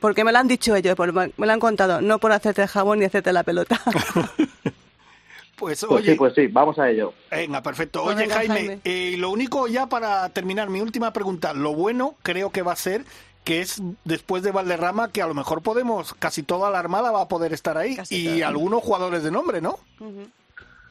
porque 0.00 0.24
me 0.24 0.32
lo 0.32 0.38
han 0.38 0.48
dicho 0.48 0.74
ellos, 0.74 0.96
porque 0.96 1.32
me 1.36 1.46
lo 1.46 1.52
han 1.52 1.60
contado, 1.60 2.00
no 2.00 2.18
por 2.18 2.32
hacerte 2.32 2.62
el 2.62 2.68
jabón 2.68 2.98
ni 2.98 3.04
hacerte 3.04 3.32
la 3.32 3.44
pelota. 3.44 3.80
Pues 5.58 5.80
Pues 5.80 5.90
oye, 5.90 6.12
sí, 6.12 6.18
pues 6.18 6.34
sí, 6.34 6.48
vamos 6.48 6.78
a 6.78 6.90
ello. 6.90 7.14
Venga, 7.30 7.62
perfecto. 7.62 8.02
Pues 8.04 8.14
Oye, 8.14 8.24
venga, 8.26 8.34
Jaime, 8.34 8.54
Jaime. 8.54 8.80
eh, 8.84 9.14
lo 9.16 9.30
único 9.30 9.66
ya 9.68 9.86
para 9.86 10.28
terminar, 10.28 10.68
mi 10.68 10.82
última 10.82 11.14
pregunta. 11.14 11.54
Lo 11.54 11.72
bueno 11.72 12.14
creo 12.22 12.50
que 12.50 12.60
va 12.60 12.72
a 12.72 12.76
ser 12.76 13.06
que 13.42 13.62
es 13.62 13.80
después 14.04 14.42
de 14.42 14.50
Valderrama 14.52 15.12
que 15.12 15.22
a 15.22 15.26
lo 15.26 15.32
mejor 15.32 15.62
podemos, 15.62 16.12
casi 16.12 16.42
toda 16.42 16.68
la 16.68 16.78
armada 16.78 17.10
va 17.10 17.22
a 17.22 17.28
poder 17.28 17.54
estar 17.54 17.78
ahí 17.78 17.96
y 18.10 18.42
algunos 18.42 18.82
jugadores 18.82 19.22
de 19.22 19.30
nombre, 19.30 19.62
¿no? 19.62 19.78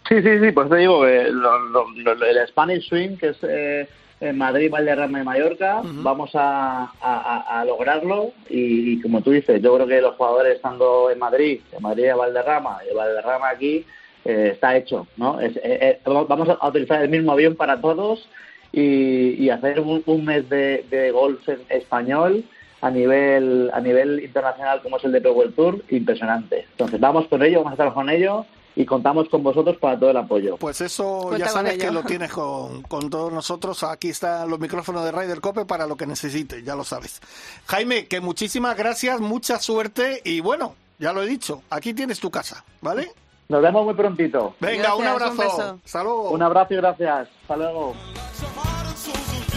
Sí, 0.07 0.21
sí, 0.21 0.39
sí, 0.39 0.51
pues 0.51 0.69
te 0.69 0.75
digo 0.77 1.01
que 1.01 1.29
lo- 1.31 1.59
lo- 1.59 1.87
lo- 1.89 2.25
el 2.25 2.47
Spanish 2.47 2.87
Swing, 2.87 3.17
que 3.17 3.29
es 3.29 3.37
eh, 3.43 3.87
en 4.21 4.37
Madrid, 4.37 4.69
Valderrama 4.71 5.19
y 5.21 5.23
Mallorca, 5.23 5.81
vamos 5.83 6.31
a, 6.35 6.91
a- 7.01 7.65
lograrlo. 7.65 8.31
Y, 8.49 8.93
y 8.93 9.01
como 9.01 9.21
tú 9.21 9.31
dices, 9.31 9.61
yo 9.61 9.73
creo 9.75 9.87
que 9.87 10.01
los 10.01 10.15
jugadores 10.15 10.55
estando 10.55 11.09
en 11.11 11.19
Madrid, 11.19 11.59
de 11.71 11.79
Madrid 11.79 12.09
a 12.09 12.15
Valderrama 12.15 12.79
y 12.83 12.89
de 12.89 12.93
Valderrama 12.93 13.49
aquí, 13.49 13.85
eh, 14.25 14.51
está 14.53 14.75
hecho, 14.77 15.07
¿no? 15.17 15.39
Es- 15.41 15.57
eh, 15.57 15.61
eh, 15.63 15.99
vamos 16.05 16.49
a 16.49 16.67
utilizar 16.67 17.01
el 17.01 17.09
mismo 17.09 17.31
avión 17.31 17.55
para 17.55 17.81
todos 17.81 18.27
y, 18.71 19.43
y 19.43 19.49
hacer 19.49 19.79
un, 19.79 20.03
un 20.05 20.25
mes 20.25 20.47
de, 20.49 20.85
de 20.89 21.11
golf 21.11 21.47
en 21.49 21.61
español 21.69 22.43
a 22.81 22.91
nivel 22.91 23.71
a 23.73 23.79
nivel 23.79 24.19
internacional 24.23 24.81
como 24.83 24.97
es 24.97 25.03
el 25.05 25.11
de 25.13 25.19
World 25.29 25.55
Tour 25.55 25.81
impresionante. 25.89 26.65
Entonces 26.71 26.99
vamos 26.99 27.27
con 27.27 27.41
ello 27.41 27.59
vamos 27.63 27.71
a 27.71 27.83
estar 27.83 27.93
con 27.93 28.09
ello 28.09 28.45
y 28.75 28.85
contamos 28.85 29.29
con 29.29 29.41
vosotros 29.41 29.77
para 29.77 29.97
todo 29.97 30.09
el 30.09 30.17
apoyo 30.17 30.57
Pues 30.57 30.81
eso 30.81 31.27
Cuenta 31.27 31.45
ya 31.45 31.51
sabes 31.51 31.77
que 31.77 31.91
lo 31.91 32.03
tienes 32.03 32.31
con, 32.31 32.81
con 32.83 33.09
todos 33.09 33.31
nosotros. 33.31 33.83
Aquí 33.83 34.09
están 34.09 34.49
los 34.49 34.59
micrófonos 34.59 35.03
de 35.05 35.11
Ryder 35.11 35.41
Cope 35.41 35.65
para 35.65 35.87
lo 35.87 35.95
que 35.95 36.05
necesites, 36.05 36.63
ya 36.63 36.75
lo 36.75 36.83
sabes. 36.83 37.21
Jaime, 37.67 38.07
que 38.07 38.19
muchísimas 38.21 38.75
gracias, 38.77 39.19
mucha 39.21 39.59
suerte 39.59 40.21
y 40.25 40.41
bueno, 40.41 40.75
ya 40.99 41.13
lo 41.13 41.23
he 41.23 41.27
dicho, 41.27 41.61
aquí 41.69 41.93
tienes 41.93 42.19
tu 42.19 42.29
casa, 42.29 42.63
¿vale? 42.81 43.11
nos 43.47 43.61
vemos 43.61 43.85
muy 43.85 43.93
prontito 43.93 44.55
Venga, 44.59 44.95
un 44.95 45.05
abrazo. 45.05 45.31
un 45.31 45.37
beso. 45.37 45.79
Hasta 45.85 46.03
luego. 46.03 46.31
un 46.31 46.41
abrazo 46.41 46.73
y 46.73 46.77
gracias 46.77 47.29
hasta 47.43 47.55
luego 47.55 47.93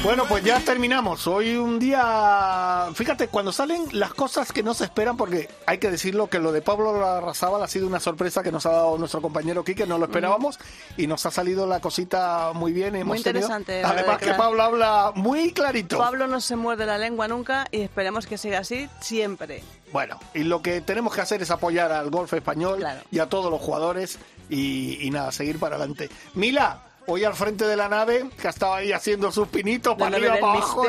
Bueno, 0.02 0.24
pues 0.28 0.44
ya 0.44 0.60
terminamos. 0.60 1.26
Hoy 1.26 1.56
un 1.56 1.78
día, 1.78 2.86
fíjate, 2.94 3.28
cuando 3.28 3.50
salen 3.52 3.84
las 3.92 4.14
cosas 4.14 4.52
que 4.52 4.62
no 4.62 4.72
se 4.72 4.84
esperan, 4.84 5.16
porque 5.16 5.50
hay 5.66 5.78
que 5.78 5.90
decirlo 5.90 6.28
que 6.28 6.38
lo 6.38 6.52
de 6.52 6.62
Pablo 6.62 6.98
Larrazábal 6.98 7.62
ha 7.62 7.68
sido 7.68 7.86
una 7.86 7.98
sorpresa 7.98 8.42
que 8.42 8.52
nos 8.52 8.64
ha 8.64 8.70
dado 8.70 8.96
nuestro 8.96 9.20
compañero 9.20 9.64
Quique, 9.64 9.86
no 9.86 9.98
lo 9.98 10.04
esperábamos 10.04 10.58
y 10.96 11.08
nos 11.08 11.26
ha 11.26 11.32
salido 11.32 11.66
la 11.66 11.80
cosita 11.80 12.52
muy 12.54 12.72
bien. 12.72 12.94
Hemos 12.94 13.08
Muy 13.08 13.18
interesante, 13.18 13.82
Además 13.84 14.18
que 14.18 14.26
claro. 14.26 14.42
Pablo 14.42 14.62
habla 14.62 15.12
muy 15.16 15.52
clarito. 15.52 15.98
Pablo 15.98 16.28
no 16.28 16.40
se 16.40 16.54
muerde 16.54 16.86
la 16.86 16.96
lengua 16.96 17.26
nunca 17.26 17.66
y 17.72 17.80
esperemos 17.80 18.26
que 18.26 18.38
siga 18.38 18.60
así 18.60 18.88
siempre. 19.00 19.62
Bueno, 19.92 20.18
y 20.32 20.44
lo 20.44 20.62
que 20.62 20.80
tenemos 20.80 21.12
que 21.14 21.22
hacer 21.22 21.42
es 21.42 21.50
apoyar 21.50 21.90
al 21.92 22.08
golf 22.08 22.32
español 22.32 22.84
y 23.10 23.18
a 23.18 23.28
todos 23.28 23.50
los 23.50 23.60
jugadores 23.60 24.18
y, 24.48 24.98
y 25.06 25.10
nada, 25.10 25.32
seguir 25.32 25.58
para 25.58 25.76
adelante. 25.76 26.08
Mila, 26.34 26.82
hoy 27.08 27.24
al 27.24 27.34
frente 27.34 27.64
de 27.64 27.74
la 27.74 27.88
nave, 27.88 28.28
que 28.40 28.46
ha 28.46 28.50
estado 28.50 28.74
ahí 28.74 28.92
haciendo 28.92 29.32
sus 29.32 29.48
pinitos 29.48 29.96
para 29.96 30.16
arriba, 30.16 30.36
para 30.38 30.52
abajo. 30.52 30.86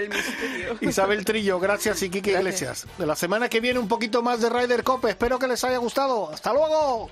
Isabel 0.80 1.24
Trillo, 1.24 1.60
gracias 1.60 2.02
y 2.02 2.10
Kike. 2.10 2.32
Iglesias. 2.32 2.86
De 2.98 3.06
la 3.06 3.14
semana 3.14 3.48
que 3.48 3.60
viene 3.60 3.78
un 3.78 3.88
poquito 3.88 4.22
más 4.22 4.40
de 4.40 4.48
Ryder 4.48 4.82
Cope. 4.82 5.10
Espero 5.10 5.38
que 5.38 5.46
les 5.46 5.62
haya 5.62 5.78
gustado. 5.78 6.30
Hasta 6.32 6.52
luego. 6.52 7.10